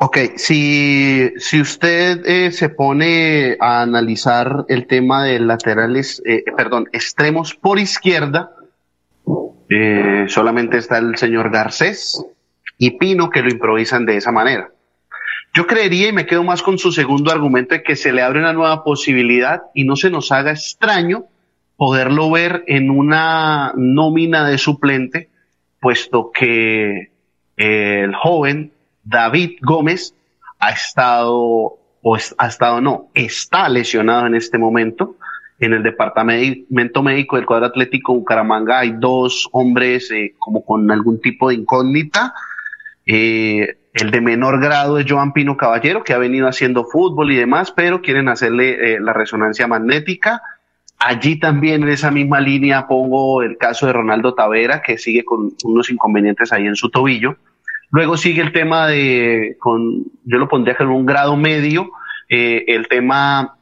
Ok, 0.00 0.16
si, 0.36 1.32
si 1.38 1.60
usted 1.60 2.24
eh, 2.24 2.52
se 2.52 2.68
pone 2.68 3.56
a 3.58 3.82
analizar 3.82 4.64
el 4.68 4.86
tema 4.86 5.24
de 5.24 5.40
laterales, 5.40 6.22
eh, 6.24 6.44
perdón, 6.56 6.88
extremos 6.92 7.56
por 7.56 7.80
izquierda, 7.80 8.52
eh, 9.68 10.24
solamente 10.28 10.78
está 10.78 10.98
el 10.98 11.16
señor 11.16 11.50
Garcés 11.50 12.24
y 12.78 12.92
Pino 12.98 13.30
que 13.30 13.42
lo 13.42 13.50
improvisan 13.50 14.06
de 14.06 14.16
esa 14.16 14.32
manera. 14.32 14.70
Yo 15.54 15.66
creería 15.66 16.08
y 16.08 16.12
me 16.12 16.26
quedo 16.26 16.44
más 16.44 16.62
con 16.62 16.78
su 16.78 16.92
segundo 16.92 17.32
argumento 17.32 17.74
de 17.74 17.82
que 17.82 17.96
se 17.96 18.12
le 18.12 18.22
abre 18.22 18.40
una 18.40 18.52
nueva 18.52 18.84
posibilidad 18.84 19.62
y 19.74 19.84
no 19.84 19.96
se 19.96 20.10
nos 20.10 20.30
haga 20.30 20.52
extraño 20.52 21.24
poderlo 21.76 22.30
ver 22.30 22.64
en 22.66 22.90
una 22.90 23.72
nómina 23.76 24.46
de 24.46 24.58
suplente, 24.58 25.30
puesto 25.80 26.30
que 26.32 27.10
el 27.56 28.14
joven 28.14 28.72
David 29.04 29.58
Gómez 29.62 30.14
ha 30.58 30.70
estado, 30.70 31.78
o 32.02 32.16
ha 32.36 32.46
estado 32.46 32.80
no, 32.80 33.08
está 33.14 33.68
lesionado 33.68 34.26
en 34.26 34.34
este 34.34 34.58
momento. 34.58 35.16
En 35.60 35.72
el 35.72 35.82
departamento 35.82 37.02
médico 37.02 37.36
del 37.36 37.44
cuadro 37.44 37.66
atlético 37.66 38.14
Bucaramanga 38.14 38.78
hay 38.78 38.92
dos 38.92 39.48
hombres 39.50 40.08
eh, 40.12 40.34
como 40.38 40.64
con 40.64 40.88
algún 40.90 41.20
tipo 41.20 41.48
de 41.48 41.56
incógnita. 41.56 42.32
Eh, 43.04 43.76
el 43.92 44.10
de 44.12 44.20
menor 44.20 44.60
grado 44.60 44.98
es 44.98 45.06
Joan 45.08 45.32
Pino 45.32 45.56
Caballero, 45.56 46.04
que 46.04 46.12
ha 46.12 46.18
venido 46.18 46.46
haciendo 46.46 46.84
fútbol 46.84 47.32
y 47.32 47.36
demás, 47.36 47.72
pero 47.72 48.02
quieren 48.02 48.28
hacerle 48.28 48.94
eh, 48.94 49.00
la 49.00 49.12
resonancia 49.12 49.66
magnética. 49.66 50.40
Allí 51.00 51.40
también 51.40 51.82
en 51.82 51.88
esa 51.88 52.12
misma 52.12 52.40
línea 52.40 52.86
pongo 52.86 53.42
el 53.42 53.58
caso 53.58 53.86
de 53.86 53.94
Ronaldo 53.94 54.34
Tavera, 54.34 54.80
que 54.80 54.96
sigue 54.96 55.24
con 55.24 55.54
unos 55.64 55.90
inconvenientes 55.90 56.52
ahí 56.52 56.66
en 56.66 56.76
su 56.76 56.88
tobillo. 56.88 57.36
Luego 57.90 58.16
sigue 58.16 58.42
el 58.42 58.52
tema 58.52 58.86
de, 58.86 59.56
con, 59.58 60.04
yo 60.24 60.38
lo 60.38 60.48
pondría 60.48 60.76
con 60.76 60.88
un 60.88 61.06
grado 61.06 61.36
medio, 61.36 61.90
el 62.28 62.86
tema 62.88 63.57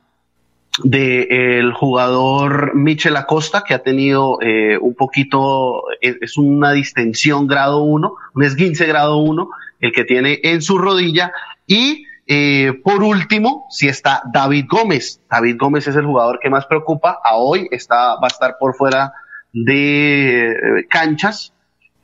del 0.85 1.73
jugador 1.73 2.75
Michel 2.75 3.17
Acosta, 3.17 3.65
que 3.67 3.75
ha 3.75 3.83
tenido 3.83 4.39
eh, 4.43 4.79
un 4.79 4.95
poquito, 4.95 5.85
es, 6.01 6.17
es, 6.21 6.37
una 6.37 6.73
distensión 6.73 7.47
grado 7.47 7.83
1, 7.83 8.15
un 8.35 8.43
esguince 8.43 8.87
grado 8.87 9.19
1, 9.19 9.49
el 9.81 9.93
que 9.93 10.05
tiene 10.05 10.41
en 10.43 10.63
su 10.63 10.79
rodilla. 10.79 11.33
Y 11.67 12.07
eh, 12.27 12.81
por 12.83 13.05
último, 13.05 13.67
si 13.71 13.87
está 13.87 14.23
David 14.33 14.67
Gómez. 14.69 15.21
David 15.31 15.57
Gómez 15.59 15.87
es 15.87 15.97
el 15.97 16.07
jugador 16.07 16.41
que 16.43 16.51
más 16.51 16.67
preocupa. 16.67 17.21
A 17.25 17.37
hoy 17.37 17.69
está, 17.71 18.17
va 18.17 18.25
a 18.25 18.27
estar 18.27 18.57
por 18.59 18.75
fuera 18.75 19.13
de 19.53 20.51
eh, 20.51 20.87
canchas, 20.91 21.53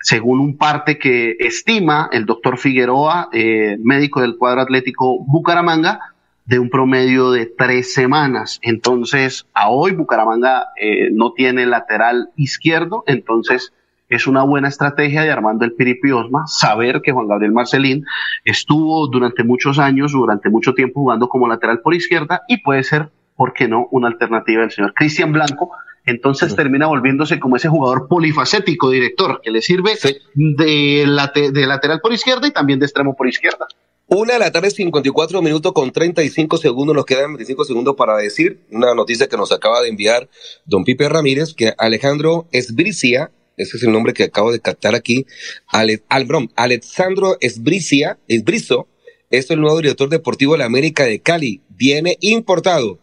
según 0.01 0.41
un 0.41 0.57
parte 0.57 0.99
que 0.99 1.37
estima 1.41 2.09
el 2.13 2.25
doctor 2.25 2.57
Figueroa, 2.59 3.29
eh, 3.33 3.77
médico 3.83 4.21
del 4.21 4.37
cuadro 4.39 4.63
atlético 4.63 5.19
Bucaramanga, 5.25 6.12
de 6.45 6.59
un 6.59 6.71
promedio 6.71 7.31
de 7.31 7.47
tres 7.47 7.95
semanas. 7.95 8.59
Entonces, 8.63 9.47
a 9.55 9.71
hoy 9.71 9.93
Bucaramanga 9.93 10.69
eh, 10.81 11.11
no 11.13 11.33
tiene 11.33 11.67
lateral 11.67 12.31
izquierdo, 12.37 13.05
entonces 13.07 13.73
es 14.09 14.27
una 14.27 14.43
buena 14.43 14.69
estrategia 14.69 15.23
de 15.23 15.31
Armando 15.31 15.65
el 15.65 15.73
Piripi 15.73 16.11
Osma 16.11 16.47
saber 16.47 17.01
que 17.01 17.13
Juan 17.13 17.29
Gabriel 17.29 17.53
Marcelín 17.53 18.05
estuvo 18.45 19.07
durante 19.09 19.43
muchos 19.43 19.79
años, 19.79 20.13
durante 20.13 20.51
mucho 20.51 20.75
tiempo 20.75 21.01
jugando 21.01 21.29
como 21.29 21.49
lateral 21.49 21.81
por 21.81 21.95
izquierda 21.95 22.43
y 22.47 22.59
puede 22.59 22.83
ser, 22.83 23.09
¿por 23.37 23.55
qué 23.55 23.69
no?, 23.69 23.89
una 23.91 24.09
alternativa 24.09 24.61
del 24.61 24.71
señor 24.71 24.93
Cristian 24.93 25.33
Blanco. 25.33 25.71
Entonces 26.05 26.51
sí. 26.51 26.57
termina 26.57 26.89
volviéndose 26.89 27.41
como 27.41 27.57
ese 27.57 27.69
jugador 27.69 28.07
polifacético, 28.09 28.91
director, 28.91 29.41
que 29.43 29.51
le 29.51 29.63
sirve 29.63 29.97
sí. 29.97 30.17
de, 30.35 31.05
late, 31.07 31.51
de 31.51 31.67
lateral 31.67 32.01
por 32.03 32.13
izquierda 32.13 32.47
y 32.47 32.53
también 32.53 32.81
de 32.81 32.87
extremo 32.87 33.17
por 33.17 33.29
izquierda. 33.29 33.67
Una 34.15 34.35
de 34.35 34.41
la 34.41 34.53
tarde, 34.53 34.71
54 34.71 35.41
minutos 35.41 35.73
con 35.73 35.91
35 35.91 36.59
segundos. 36.59 36.95
Nos 36.95 37.07
quedan 37.07 37.33
25 37.33 37.65
segundos 37.65 37.97
para 37.97 38.15
decir 38.19 38.61
una 38.71 38.95
noticia 38.95 39.27
que 39.27 39.39
nos 39.39 39.53
acaba 39.53 39.81
de 39.81 39.89
enviar 39.89 40.29
don 40.67 40.85
Pipe 40.85 41.09
Ramírez, 41.09 41.55
que 41.55 41.73
Alejandro 41.79 42.47
Esbricia, 42.53 43.33
ese 43.57 43.79
es 43.79 43.83
el 43.83 43.91
nombre 43.91 44.13
que 44.13 44.25
acabo 44.25 44.53
de 44.53 44.61
captar 44.61 44.95
aquí, 44.95 45.25
Ale, 45.67 46.03
Albrom, 46.11 46.49
Alexandro 46.57 47.39
Esbricia, 47.41 48.19
Esbrizo, 48.29 48.87
es 49.31 49.51
el 49.51 49.63
nuevo 49.63 49.79
director 49.79 50.11
deportivo 50.11 50.53
de 50.53 50.59
la 50.59 50.67
América 50.67 51.07
de 51.07 51.23
Cali. 51.23 51.63
Viene 51.71 52.19
importado, 52.21 52.99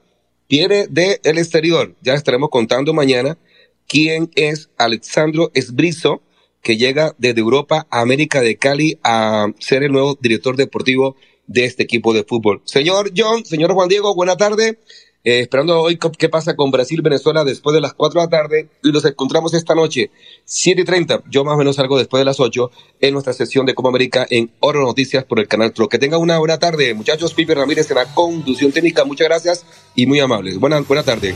viene 0.48 0.86
del 0.86 1.18
de 1.24 1.32
exterior. 1.42 1.96
Ya 2.04 2.14
estaremos 2.14 2.52
contando 2.52 2.94
mañana 2.94 3.36
quién 3.88 4.30
es 4.36 4.70
Alexandro 4.78 5.50
Esbrizo 5.56 6.22
que 6.62 6.78
llega 6.78 7.16
desde 7.18 7.40
Europa 7.40 7.88
a 7.90 8.02
América 8.02 8.42
de 8.42 8.58
Cali 8.58 9.00
a 9.04 9.48
ser 9.60 9.84
el 9.84 9.92
nuevo 9.92 10.18
director 10.20 10.56
deportivo 10.56 11.16
de 11.48 11.66
este 11.66 11.84
equipo 11.84 12.14
de 12.14 12.24
fútbol. 12.24 12.62
Señor 12.66 13.12
John, 13.16 13.46
señor 13.46 13.74
Juan 13.74 13.90
Diego, 13.90 14.14
buena 14.16 14.38
tarde. 14.38 14.78
Eh, 15.26 15.42
esperando 15.42 15.82
hoy 15.82 16.00
qué 16.18 16.30
pasa 16.30 16.56
con 16.56 16.72
Brasil-Venezuela 16.72 17.44
después 17.44 17.74
de 17.74 17.82
las 17.82 17.94
4 17.94 18.22
de 18.22 18.26
la 18.26 18.30
tarde 18.30 18.70
y 18.82 18.92
nos 18.92 19.04
encontramos 19.04 19.54
esta 19.54 19.76
noche, 19.76 20.12
7 20.46 20.82
y 20.82 20.86
30, 20.86 21.24
yo 21.30 21.44
más 21.44 21.56
o 21.56 21.58
menos 21.58 21.76
salgo 21.76 21.98
después 21.98 22.22
de 22.22 22.26
las 22.26 22.40
8 22.40 22.72
en 23.02 23.14
nuestra 23.14 23.34
sesión 23.34 23.66
de 23.66 23.74
Copa 23.74 23.90
América 23.90 24.26
en 24.30 24.52
Oro 24.62 24.82
Noticias 24.82 25.26
por 25.26 25.40
el 25.40 25.48
canal 25.50 25.74
Tro. 25.74 25.90
Que 25.90 26.00
tenga 26.00 26.18
una 26.18 26.38
buena 26.40 26.58
tarde, 26.58 26.94
muchachos. 26.94 27.34
Pipe 27.34 27.54
Ramírez 27.54 27.92
en 27.92 27.98
la 27.98 28.06
conducción 28.06 28.72
técnica, 28.72 29.04
muchas 29.04 29.28
gracias 29.28 29.66
y 29.94 30.06
muy 30.06 30.20
amables. 30.22 30.58
Buena, 30.58 30.80
buena 30.82 31.04
tarde. 31.04 31.36